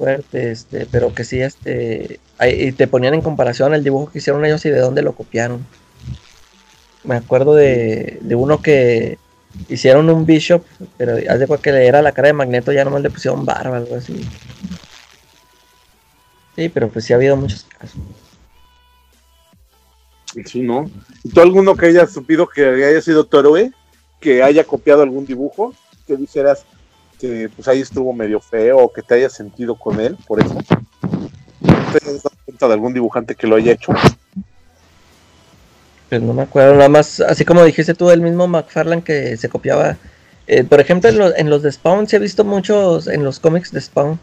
este, 0.08 0.88
pero 0.92 1.14
que 1.14 1.24
sí, 1.24 1.42
este, 1.42 2.20
y 2.42 2.72
te 2.72 2.88
ponían 2.88 3.14
en 3.14 3.22
comparación 3.22 3.74
el 3.74 3.84
dibujo 3.84 4.12
que 4.12 4.20
hicieron 4.20 4.46
ellos 4.46 4.66
y 4.66 4.70
de 4.70 4.80
dónde 4.80 5.02
lo 5.02 5.14
copiaron. 5.14 5.66
Me 7.04 7.16
acuerdo 7.16 7.56
de, 7.56 8.20
de 8.22 8.36
uno 8.36 8.62
que 8.62 9.18
hicieron 9.70 10.10
un 10.10 10.26
Bishop, 10.26 10.64
pero 10.98 11.18
haz 11.30 11.40
de 11.40 11.48
que 11.62 11.72
le 11.72 11.88
era 11.88 12.02
la 12.02 12.12
cara 12.12 12.28
de 12.28 12.34
Magneto, 12.34 12.72
ya 12.72 12.84
nomás 12.86 13.02
le 13.02 13.10
pusieron 13.10 13.46
barba, 13.46 13.78
algo 13.78 13.96
así. 13.96 14.28
Sí, 16.56 16.70
pero 16.70 16.90
pues 16.90 17.06
sí 17.06 17.14
ha 17.14 17.16
habido 17.16 17.36
muchos 17.36 17.66
casos. 17.78 18.00
Sí, 20.46 20.62
¿no? 20.62 20.90
¿Y 21.24 21.30
tú 21.30 21.42
alguno 21.42 21.76
que 21.76 21.88
haya 21.88 22.08
supido 22.08 22.48
que 22.48 22.66
haya 22.66 23.02
sido 23.02 23.26
Toroe? 23.26 23.72
Que 24.20 24.44
haya 24.44 24.64
copiado 24.64 25.02
algún 25.02 25.26
dibujo, 25.26 25.74
que 26.08 26.16
dijeras 26.16 26.66
que 27.22 27.50
pues 27.56 27.68
ahí 27.68 27.82
estuvo 27.82 28.12
medio 28.12 28.42
feo 28.42 28.80
o 28.80 28.92
que 28.92 29.04
te 29.04 29.14
haya 29.16 29.30
sentido 29.30 29.76
con 29.76 30.00
él, 30.00 30.18
por 30.28 30.42
eso. 30.42 30.58
¿Te 31.92 31.98
has 31.98 32.24
dado 32.24 32.36
cuenta 32.44 32.68
de 32.68 32.74
algún 32.74 32.94
dibujante 32.94 33.36
que 33.36 33.46
lo 33.46 33.56
haya 33.56 33.74
hecho? 33.74 33.94
Pues 36.10 36.22
no 36.22 36.34
me 36.34 36.42
acuerdo, 36.42 36.74
nada 36.74 36.90
más, 36.90 37.20
así 37.20 37.46
como 37.46 37.64
dijiste 37.64 37.94
tú, 37.94 38.10
el 38.10 38.22
mismo 38.22 38.48
McFarlane 38.48 39.04
que 39.04 39.38
se 39.38 39.48
copiaba. 39.48 39.98
Eh, 40.48 40.64
por 40.64 40.80
ejemplo, 40.80 41.10
en 41.10 41.18
los, 41.20 41.38
en 41.38 41.50
los 41.50 41.62
de 41.62 41.72
Spawn, 41.72 42.08
se 42.08 42.18
he 42.18 42.20
visto 42.20 42.44
muchos, 42.44 43.08
en 43.08 43.24
los 43.24 43.40
cómics 43.40 43.72
de 43.72 43.80
Spawn, 43.80 44.20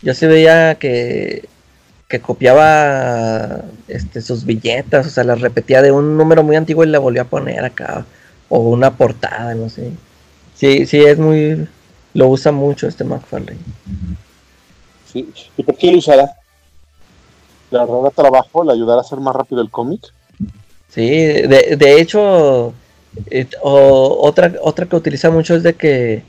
yo 0.00 0.14
se 0.14 0.28
veía 0.28 0.76
que 0.76 1.48
que 2.08 2.20
copiaba 2.20 3.64
este, 3.86 4.22
sus 4.22 4.44
billetas, 4.46 5.06
o 5.06 5.10
sea, 5.10 5.24
las 5.24 5.40
repetía 5.40 5.82
de 5.82 5.92
un 5.92 6.16
número 6.16 6.42
muy 6.42 6.56
antiguo 6.56 6.82
y 6.84 6.88
la 6.88 6.98
volvió 6.98 7.22
a 7.22 7.26
poner 7.26 7.64
acá, 7.64 8.06
o 8.48 8.60
una 8.60 8.96
portada, 8.96 9.54
no 9.54 9.68
sé. 9.68 9.92
Sí, 10.54 10.86
sí, 10.86 11.00
es 11.04 11.18
muy, 11.18 11.68
lo 12.18 12.26
usa 12.26 12.50
mucho 12.50 12.88
este 12.88 13.04
McFarlane. 13.04 13.60
Sí, 15.12 15.32
¿y 15.56 15.62
por 15.62 15.76
qué 15.76 15.92
lo 15.92 15.98
usará? 15.98 16.34
¿Le 17.70 17.78
ahorrará 17.78 18.10
trabajo? 18.10 18.64
¿Le 18.64 18.72
ayudará 18.72 18.98
a 18.98 19.02
hacer 19.02 19.20
más 19.20 19.36
rápido 19.36 19.62
el 19.62 19.70
cómic? 19.70 20.00
Sí, 20.88 21.08
de, 21.08 22.00
hecho, 22.00 22.72
eh, 23.30 23.46
otra, 23.62 24.52
otra 24.62 24.86
que 24.86 24.96
utiliza 24.96 25.30
mucho 25.30 25.54
es 25.54 25.62
de 25.62 25.74
que 25.74 26.24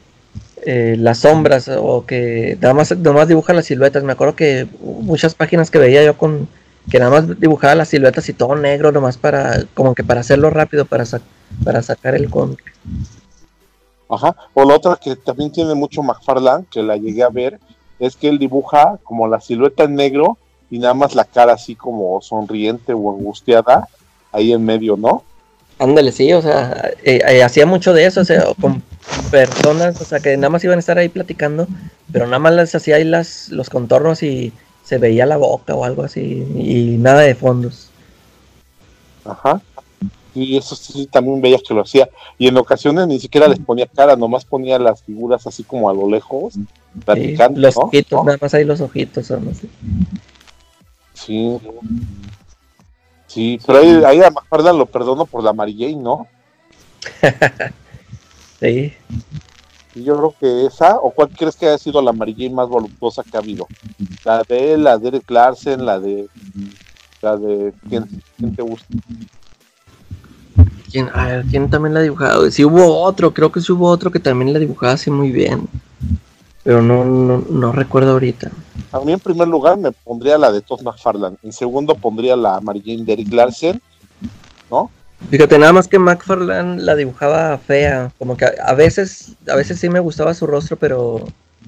eh, 0.64 0.96
las 1.00 1.20
sombras 1.20 1.72
o 1.76 2.06
que 2.06 2.56
nada 2.62 2.76
más, 2.76 2.96
nada 2.96 3.14
más 3.14 3.28
dibuja 3.28 3.54
las 3.54 3.66
siluetas. 3.66 4.04
Me 4.04 4.12
acuerdo 4.12 4.36
que 4.36 4.68
muchas 4.82 5.34
páginas 5.34 5.72
que 5.72 5.80
veía 5.80 6.04
yo 6.04 6.16
con 6.16 6.48
que 6.92 7.00
nada 7.00 7.10
más 7.10 7.40
dibujaba 7.40 7.74
las 7.74 7.90
siluetas 7.90 8.30
y 8.30 8.34
todo 8.34 8.56
negro, 8.56 8.92
nomás 8.92 9.18
para, 9.18 9.64
como 9.74 9.96
que 9.96 10.04
para 10.04 10.22
hacerlo 10.22 10.52
rápido, 10.52 10.86
para, 10.86 11.06
para 11.64 11.82
sacar 11.82 12.14
el 12.14 12.30
cómic. 12.30 12.60
Ajá, 14.10 14.36
o 14.56 14.66
la 14.66 14.76
otra 14.76 14.98
que 15.02 15.16
también 15.16 15.52
tiene 15.52 15.76
mucho 15.76 16.02
McFarlane, 16.02 16.66
que 16.72 16.82
la 16.82 16.98
llegué 16.98 17.22
a 17.22 17.30
ver, 17.30 17.60
es 18.00 18.16
que 18.16 18.28
él 18.28 18.40
dibuja 18.40 18.98
como 19.04 19.28
la 19.28 19.40
silueta 19.40 19.84
en 19.84 19.96
negro 19.96 20.38
y 20.72 20.80
nada 20.80 20.94
más 20.96 21.14
la 21.14 21.26
cara 21.26 21.54
así 21.54 21.76
como 21.76 22.20
sonriente 22.22 22.94
o 22.94 23.12
angustiada 23.12 23.88
ahí 24.32 24.52
en 24.52 24.66
medio, 24.66 24.98
¿no? 24.98 25.24
Ándale, 25.78 26.12
sí, 26.12 26.34
o 26.34 26.42
sea, 26.42 26.92
eh, 27.04 27.22
eh, 27.26 27.44
hacía 27.44 27.66
mucho 27.66 27.94
de 27.94 28.06
eso, 28.06 28.22
o 28.22 28.26
sea, 28.26 28.46
con 28.60 28.84
personas, 29.32 30.02
o 30.02 30.06
sea, 30.06 30.20
que 30.20 30.36
nada 30.36 30.50
más 30.50 30.64
iban 30.64 30.78
a 30.78 30.80
estar 30.80 30.98
ahí 30.98 31.08
platicando, 31.08 31.68
pero 32.12 32.26
nada 32.26 32.40
más 32.40 32.54
les 32.54 32.76
hacía 32.76 32.98
ahí 32.98 33.06
las, 33.06 33.50
los 33.50 33.70
contornos 33.70 34.22
y 34.24 34.52
se 34.84 34.98
veía 34.98 35.26
la 35.26 35.38
boca 35.38 35.76
o 35.76 35.86
algo 35.86 36.04
así, 36.04 36.46
y 36.56 36.98
nada 36.98 37.22
de 37.22 37.36
fondos. 37.36 37.92
Ajá. 39.24 39.62
Y 40.36 40.58
eso 40.58 40.76
sí 40.76 41.08
también 41.08 41.42
veía 41.42 41.58
que 41.66 41.74
lo 41.74 41.82
hacía. 41.82 42.10
Y 42.38 42.48
en 42.48 42.58
ocasiones 42.58 43.08
ni 43.08 43.20
siquiera 43.20 43.48
les 43.48 43.60
ponía 43.60 43.88
cara, 43.88 44.16
nomás 44.16 44.46
ponía 44.46 44.78
las 44.78 45.04
figuras 45.04 45.48
así 45.48 45.64
como 45.64 45.90
a 45.90 45.94
lo 45.94 46.10
lejos, 46.10 46.56
platicando. 47.06 47.60
los 47.60 47.78
ojitos, 47.78 48.26
nada 48.26 48.38
más 48.40 48.54
ahí 48.54 48.64
los 48.64 48.82
ojitos 48.82 49.26
son 49.26 49.48
así. 49.50 49.70
Sí. 51.14 51.58
Sí, 53.28 53.60
pero 53.66 53.80
ahí, 53.80 54.04
ahí 54.06 54.22
a 54.22 54.74
lo 54.74 54.86
perdono 54.88 55.26
por 55.26 55.44
la 55.44 55.54
Mary 55.54 55.96
¿no? 55.96 56.28
sí. 58.60 58.94
Y 59.96 60.04
yo 60.04 60.16
creo 60.18 60.36
que 60.40 60.66
esa, 60.68 60.98
o 60.98 61.12
cuál 61.12 61.30
crees 61.30 61.56
que 61.56 61.68
haya 61.68 61.78
sido 61.78 62.02
la 62.02 62.14
Mary 62.14 62.50
más 62.50 62.70
voluptuosa 62.70 63.24
que 63.24 63.36
ha 63.36 63.40
habido? 63.40 63.68
La 64.24 64.44
de 64.44 64.78
la 64.78 64.98
de 64.98 65.08
Eric 65.10 65.30
Larsen, 65.30 65.86
la 65.86 66.00
de. 66.00 66.28
La 67.22 67.36
de. 67.38 67.74
¿Quién, 67.90 68.08
te 68.56 68.62
gusta? 68.62 68.88
¿Quién, 70.92 71.10
a 71.14 71.28
ver, 71.28 71.46
¿quién 71.46 71.70
también 71.70 71.94
la 71.94 72.00
ha 72.00 72.04
dibujado? 72.04 72.50
Sí 72.52 72.66
hubo 72.66 73.02
otro, 73.02 73.34
creo 73.34 73.52
que 73.52 73.62
sí 73.62 73.72
hubo 73.72 73.88
otro 73.88 74.12
que 74.12 74.20
también 74.20 74.54
la 74.54 74.60
dibujaba 74.60 74.94
así 74.94 75.12
muy 75.12 75.32
bien. 75.32 75.68
Pero 76.64 76.82
no, 76.82 77.06
no, 77.06 77.44
no 77.50 77.72
recuerdo 77.72 78.12
ahorita. 78.12 78.52
A 78.92 79.00
mí 79.00 79.14
en 79.14 79.20
primer 79.20 79.48
lugar 79.48 79.78
me 79.78 79.92
pondría 79.92 80.38
la 80.38 80.52
de 80.52 80.62
Todd 80.62 80.82
McFarlane. 80.82 81.38
En 81.44 81.54
segundo 81.54 81.96
pondría 81.96 82.36
la 82.36 82.60
Mary 82.60 82.82
Jane 82.86 83.06
de 83.06 83.14
Eric 83.14 83.32
Larsen, 83.32 83.82
¿no? 84.70 84.90
Fíjate, 85.30 85.60
nada 85.60 85.74
más 85.74 85.88
que 85.88 86.00
McFarlane 86.00 86.82
la 86.82 86.96
dibujaba 86.96 87.58
fea, 87.58 88.12
como 88.18 88.36
que 88.38 88.46
a, 88.46 88.74
veces, 88.74 89.36
a 89.48 89.56
veces 89.56 89.80
sí 89.80 89.90
me 89.90 90.00
gustaba 90.00 90.34
su 90.34 90.48
rostro, 90.48 90.78
pero 90.78 91.26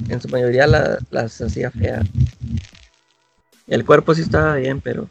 en 0.09 0.21
su 0.21 0.29
mayoría 0.29 0.67
la, 0.67 0.99
las 1.11 1.41
hacía 1.41 1.69
fea. 1.69 2.01
El 3.67 3.85
cuerpo 3.85 4.15
sí 4.15 4.21
estaba 4.21 4.55
bien, 4.55 4.81
pero 4.81 5.07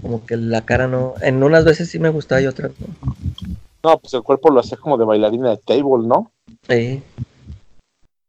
como 0.00 0.24
que 0.24 0.36
la 0.36 0.62
cara 0.62 0.86
no. 0.86 1.14
En 1.20 1.42
unas 1.42 1.64
veces 1.64 1.90
sí 1.90 1.98
me 1.98 2.10
gustaba 2.10 2.40
y 2.40 2.46
otras 2.46 2.72
no. 2.78 3.14
No, 3.82 3.98
pues 3.98 4.14
el 4.14 4.22
cuerpo 4.22 4.50
lo 4.50 4.60
hacía 4.60 4.78
como 4.78 4.96
de 4.96 5.04
bailarina 5.04 5.50
de 5.50 5.58
table, 5.58 6.06
¿no? 6.06 6.30
Sí. 6.68 7.02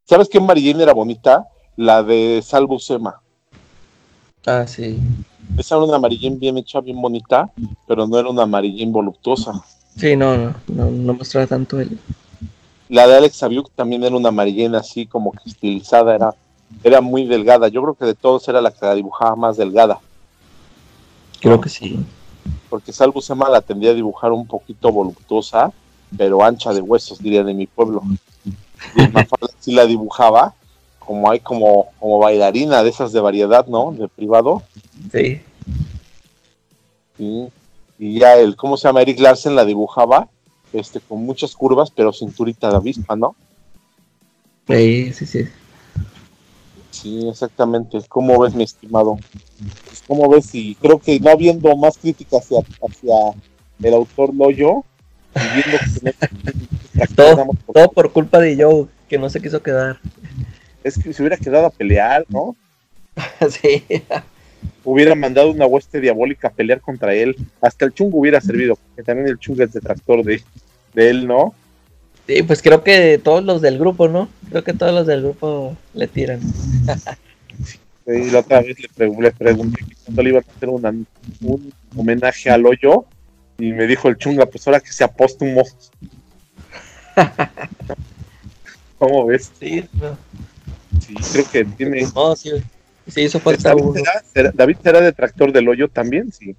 ¿Sabes 0.04 0.28
qué 0.30 0.40
Mary 0.40 0.70
Jane 0.70 0.84
era 0.84 0.94
bonita? 0.94 1.48
La 1.78 2.04
de 2.04 2.42
Salvo 2.44 2.78
Sema. 2.78 3.22
Ah, 4.46 4.66
sí. 4.68 5.00
Esa 5.58 5.76
era 5.76 5.86
una 5.86 5.96
amarillín 5.96 6.40
bien 6.40 6.58
hecha, 6.58 6.82
bien 6.82 7.02
bonita, 7.02 7.50
pero 7.88 8.06
no 8.06 8.20
era 8.20 8.30
una 8.30 8.44
amarillín 8.44 8.92
voluptuosa. 8.92 9.64
Sí, 9.96 10.16
no, 10.16 10.36
no, 10.38 10.54
no, 10.68 11.14
mostraba 11.14 11.48
tanto 11.48 11.80
él. 11.80 11.98
La 12.90 13.08
de 13.08 13.16
Alex 13.16 13.42
Abiuk 13.42 13.72
también 13.72 14.04
era 14.04 14.16
una 14.16 14.30
amarillín 14.30 14.76
así 14.76 15.08
como 15.08 15.32
que 15.32 15.50
estilizada, 15.50 16.14
era, 16.14 16.36
era 16.84 17.02
muy 17.02 17.26
delgada. 17.26 17.70
Yo 17.70 17.82
creo 17.82 17.96
que 17.96 18.06
de 18.06 18.14
todos 18.14 18.48
era 18.48 18.62
la 18.62 18.72
que 18.72 18.86
la 18.86 18.94
dibujaba 18.94 19.36
más 19.36 19.58
delgada. 19.58 20.00
Creo 21.40 21.62
que 21.62 21.70
sí. 21.70 22.00
Porque 22.70 22.94
Salvo 22.94 23.22
Sema 23.22 23.50
la 23.50 23.62
tendría 23.62 23.92
a 23.92 23.96
dibujar 23.96 24.32
un 24.32 24.46
poquito 24.46 24.92
voluptuosa, 24.92 25.72
pero 26.18 26.44
ancha 26.44 26.74
de 26.74 26.82
huesos, 26.82 27.20
diría 27.20 27.44
de 27.44 27.54
mi 27.54 27.68
pueblo. 27.68 28.04
Y 28.96 29.02
sí 29.60 29.72
la 29.74 29.86
dibujaba, 29.86 30.54
como 31.00 31.30
hay 31.30 31.40
como, 31.40 31.90
como 32.00 32.20
bailarina 32.20 32.84
de 32.84 32.90
esas 32.90 33.12
de 33.12 33.20
variedad, 33.20 33.66
¿no? 33.68 33.92
De 33.92 34.08
privado. 34.08 34.64
Sí. 35.12 35.42
Y 37.18 38.20
ya 38.20 38.36
el, 38.36 38.56
¿cómo 38.56 38.78
se 38.78 38.88
llama? 38.88 39.02
Eric 39.02 39.20
Larsen 39.20 39.56
la 39.56 39.66
dibujaba, 39.66 40.28
este, 40.74 41.00
con 41.00 41.26
muchas 41.26 41.56
curvas, 41.56 41.92
pero 41.92 42.12
cinturita 42.12 42.70
de 42.70 42.76
avispa, 42.76 43.16
¿no? 43.16 43.36
Sí, 44.68 45.14
sí, 45.14 45.26
sí. 45.26 45.46
Sí, 47.02 47.28
exactamente. 47.30 48.00
¿Cómo 48.08 48.40
ves, 48.40 48.54
mi 48.54 48.64
estimado? 48.64 49.18
Pues, 49.86 50.04
¿Cómo 50.08 50.30
ves? 50.30 50.54
Y 50.54 50.76
creo 50.76 51.00
que 51.00 51.20
no 51.20 51.30
habiendo 51.30 51.76
más 51.76 51.98
críticas 51.98 52.44
hacia, 52.44 52.60
hacia 52.60 53.16
el 53.82 53.94
autor 53.94 54.34
Loyo, 54.34 54.84
y 55.36 55.56
viendo 55.56 56.16
que 56.94 57.08
todo, 57.14 57.48
todo 57.74 57.92
por 57.92 58.12
culpa 58.12 58.40
de 58.40 58.62
Joe, 58.62 58.88
que 59.10 59.18
no 59.18 59.30
se 59.30 59.42
quiso 59.42 59.62
quedar 59.62 60.00
es 60.86 61.00
que 61.00 61.12
se 61.12 61.24
hubiera 61.24 61.36
quedado 61.36 61.66
a 61.66 61.72
pelear, 61.72 62.26
¿no? 62.30 62.56
sí. 63.50 63.84
Hubiera 64.84 65.16
mandado 65.16 65.50
una 65.50 65.66
hueste 65.66 66.00
diabólica 66.00 66.50
a 66.50 66.52
pelear 66.52 66.80
contra 66.80 67.16
él. 67.16 67.36
Hasta 67.60 67.86
el 67.86 67.94
chungo 67.94 68.20
hubiera 68.20 68.40
servido, 68.40 68.76
porque 68.76 69.02
también 69.02 69.28
el 69.28 69.40
chungo 69.40 69.64
es 69.64 69.74
detractor 69.74 70.24
de, 70.24 70.44
de 70.94 71.10
él, 71.10 71.26
¿no? 71.26 71.56
Sí, 72.28 72.44
pues 72.44 72.62
creo 72.62 72.84
que 72.84 73.20
todos 73.24 73.44
los 73.44 73.62
del 73.62 73.78
grupo, 73.78 74.08
¿no? 74.08 74.30
Creo 74.50 74.64
que 74.64 74.74
todos 74.74 74.94
los 74.94 75.06
del 75.06 75.22
grupo 75.22 75.78
le 75.94 76.08
tiran. 76.08 76.40
y 78.08 78.32
la 78.32 78.40
otra 78.40 78.62
vez 78.62 78.78
le, 78.80 79.32
pregunté 79.32 79.86
cuándo 80.04 80.24
le 80.24 80.30
iban 80.30 80.44
a 80.48 80.52
hacer 80.56 80.70
un 80.70 81.74
homenaje 81.96 82.50
al 82.50 82.66
hoyo 82.66 83.06
y 83.58 83.72
me 83.72 83.88
dijo 83.88 84.08
el 84.10 84.18
chunga, 84.18 84.46
pues 84.46 84.68
ahora 84.68 84.80
que 84.80 84.92
sea 84.92 85.08
póstumo. 85.08 85.64
¿Cómo 88.98 89.26
ves? 89.26 89.52
Sí, 89.60 89.86
no. 89.94 90.18
Sí, 91.00 91.14
creo 91.32 91.52
que 91.52 91.66
tiene. 91.66 92.08
No, 92.14 92.36
sí, 92.36 92.52
sí 93.08 93.22
hizo 93.22 93.40
falta 93.40 93.70
David 93.70 94.02
será, 94.34 94.52
David 94.54 94.78
será 94.82 95.02
detractor 95.02 95.52
del 95.52 95.68
hoyo 95.68 95.88
también, 95.88 96.32
sí. 96.32 96.56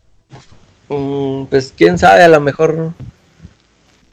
Mm, 0.88 1.46
pues 1.46 1.72
quién 1.76 1.98
sabe, 1.98 2.22
a 2.22 2.28
lo 2.28 2.40
mejor. 2.40 2.92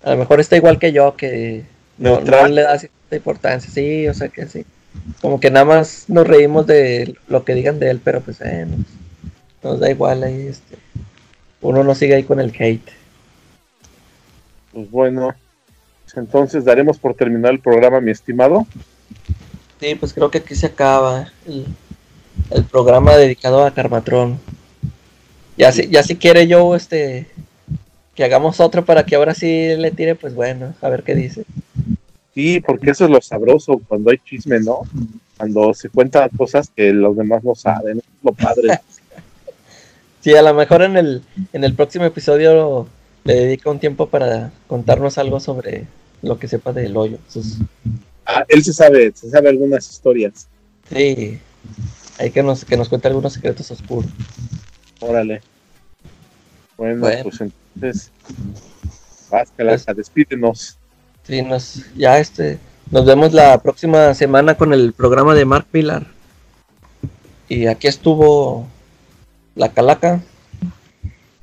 A 0.04 0.12
lo 0.12 0.18
mejor 0.18 0.40
está 0.40 0.58
igual 0.58 0.80
que 0.80 0.92
yo, 0.92 1.16
que 1.16 1.64
no, 1.98 2.20
le 2.22 2.62
da 2.62 2.78
cierta 2.78 3.16
importancia. 3.16 3.72
Sí, 3.72 4.08
o 4.08 4.14
sea 4.14 4.28
que 4.28 4.48
sí. 4.48 4.66
Como 5.22 5.40
que 5.40 5.50
nada 5.50 5.66
más 5.66 6.06
nos 6.08 6.28
reímos 6.28 6.68
de 6.68 7.16
lo 7.28 7.44
que 7.46 7.56
digan 7.56 7.80
de 7.80 7.90
él, 7.90 8.02
pero 8.04 8.22
pues 8.22 8.42
eh, 8.42 8.68
nos, 9.64 9.80
da 9.80 9.90
igual 9.90 10.24
ahí. 10.24 10.48
Este, 10.48 10.78
uno 11.62 11.84
no 11.84 11.96
sigue 11.96 12.16
ahí 12.16 12.24
con 12.24 12.40
el 12.40 12.54
hate. 12.58 12.90
Pues 14.74 14.92
bueno, 14.92 15.34
entonces 16.16 16.66
daremos 16.66 16.98
por 16.98 17.16
terminado 17.16 17.54
el 17.54 17.60
programa, 17.60 18.02
mi 18.02 18.12
estimado. 18.12 18.68
Sí, 19.80 19.96
pues 19.96 20.14
creo 20.14 20.30
que 20.30 20.40
aquí 20.40 20.56
se 20.56 20.68
acaba 20.68 21.32
el, 21.46 22.64
programa 22.66 23.16
dedicado 23.16 23.66
a 23.66 23.74
Carmatrón. 23.74 24.40
Ya 25.58 25.72
si, 25.72 25.88
ya 25.88 26.04
si 26.04 26.16
quiere 26.16 26.48
yo 26.48 26.76
este 26.76 27.28
que 28.16 28.24
hagamos 28.24 28.60
otro 28.60 28.86
para 28.86 29.06
que 29.06 29.16
ahora 29.16 29.34
sí 29.34 29.76
le 29.76 29.92
tire, 29.92 30.16
pues 30.16 30.36
bueno, 30.36 30.74
a 30.82 30.90
ver 30.90 31.04
qué 31.04 31.16
dice. 31.16 31.46
Sí, 32.34 32.60
porque 32.62 32.92
eso 32.92 33.06
es 33.06 33.12
lo 33.12 33.22
sabroso 33.22 33.82
cuando 33.88 34.12
hay 34.12 34.18
chisme, 34.18 34.60
¿no? 34.60 34.82
Cuando 35.38 35.74
se 35.74 35.90
cuentan 35.90 36.30
cosas 36.30 36.70
que 36.76 36.92
los 36.92 37.16
demás 37.16 37.44
no 37.44 37.56
saben, 37.56 38.00
es 38.00 38.04
lo 38.24 38.34
padre. 38.34 38.80
sí, 40.22 40.36
a 40.36 40.42
lo 40.42 40.54
mejor 40.54 40.82
en 40.82 40.98
el, 40.98 41.22
en 41.54 41.64
el 41.64 41.76
próximo 41.76 42.06
episodio 42.06 42.88
le 43.24 43.36
dedico 43.36 43.72
un 43.72 43.80
tiempo 43.80 44.10
para 44.10 44.52
contarnos 44.68 45.18
algo 45.18 45.40
sobre 45.40 45.86
lo 46.22 46.40
que 46.40 46.48
sepa 46.48 46.74
del 46.74 46.96
hoyo, 46.98 47.18
Ah, 48.26 48.46
él 48.48 48.64
se 48.64 48.72
sabe, 48.72 49.12
se 49.14 49.30
sabe 49.30 49.50
algunas 49.50 49.90
historias. 49.90 50.48
Sí, 50.90 51.40
hay 52.18 52.32
que 52.32 52.42
nos, 52.42 52.64
que 52.64 52.78
nos 52.78 52.88
cuente 52.88 53.10
algunos 53.10 53.34
secretos 53.34 53.70
oscuros. 53.70 54.10
Órale. 55.02 55.42
Bueno, 56.78 57.02
pues 57.02 57.42
entonces, 57.42 58.12
Vázquez, 59.30 59.84
pues, 59.86 59.98
despídenos. 59.98 60.78
Sí, 61.24 61.42
nos, 61.42 61.86
ya 61.96 62.20
este, 62.20 62.60
nos 62.92 63.06
vemos 63.06 63.34
la 63.34 63.58
próxima 63.62 64.14
semana 64.14 64.56
con 64.56 64.74
el 64.74 64.94
programa 64.94 65.34
de 65.34 65.46
Mark 65.46 65.68
Pilar. 65.72 66.06
Y 67.48 67.68
aquí 67.68 67.88
estuvo 67.88 68.68
la 69.56 69.72
Calaca. 69.72 70.22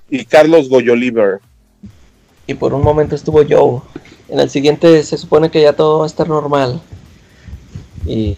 Y 0.09 0.25
Carlos 0.25 0.69
Goyoliver. 0.69 1.41
Y 2.47 2.55
por 2.55 2.75
un 2.75 2.83
momento 2.83 3.15
estuvo 3.15 3.45
Joe. 3.49 3.81
En 4.29 4.41
el 4.41 4.51
siguiente 4.51 5.03
se 5.05 5.17
supone 5.17 5.51
que 5.51 5.63
ya 5.63 5.73
todo 5.73 6.01
va 6.01 6.05
a 6.05 6.09
estar 6.09 6.29
normal. 6.29 6.81
Y 8.07 8.37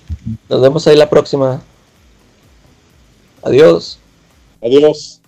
nos 0.48 0.60
vemos 0.60 0.86
ahí 0.86 0.96
la 0.96 1.08
próxima. 1.08 1.62
Adiós. 3.42 3.98
Adiós. 4.62 5.21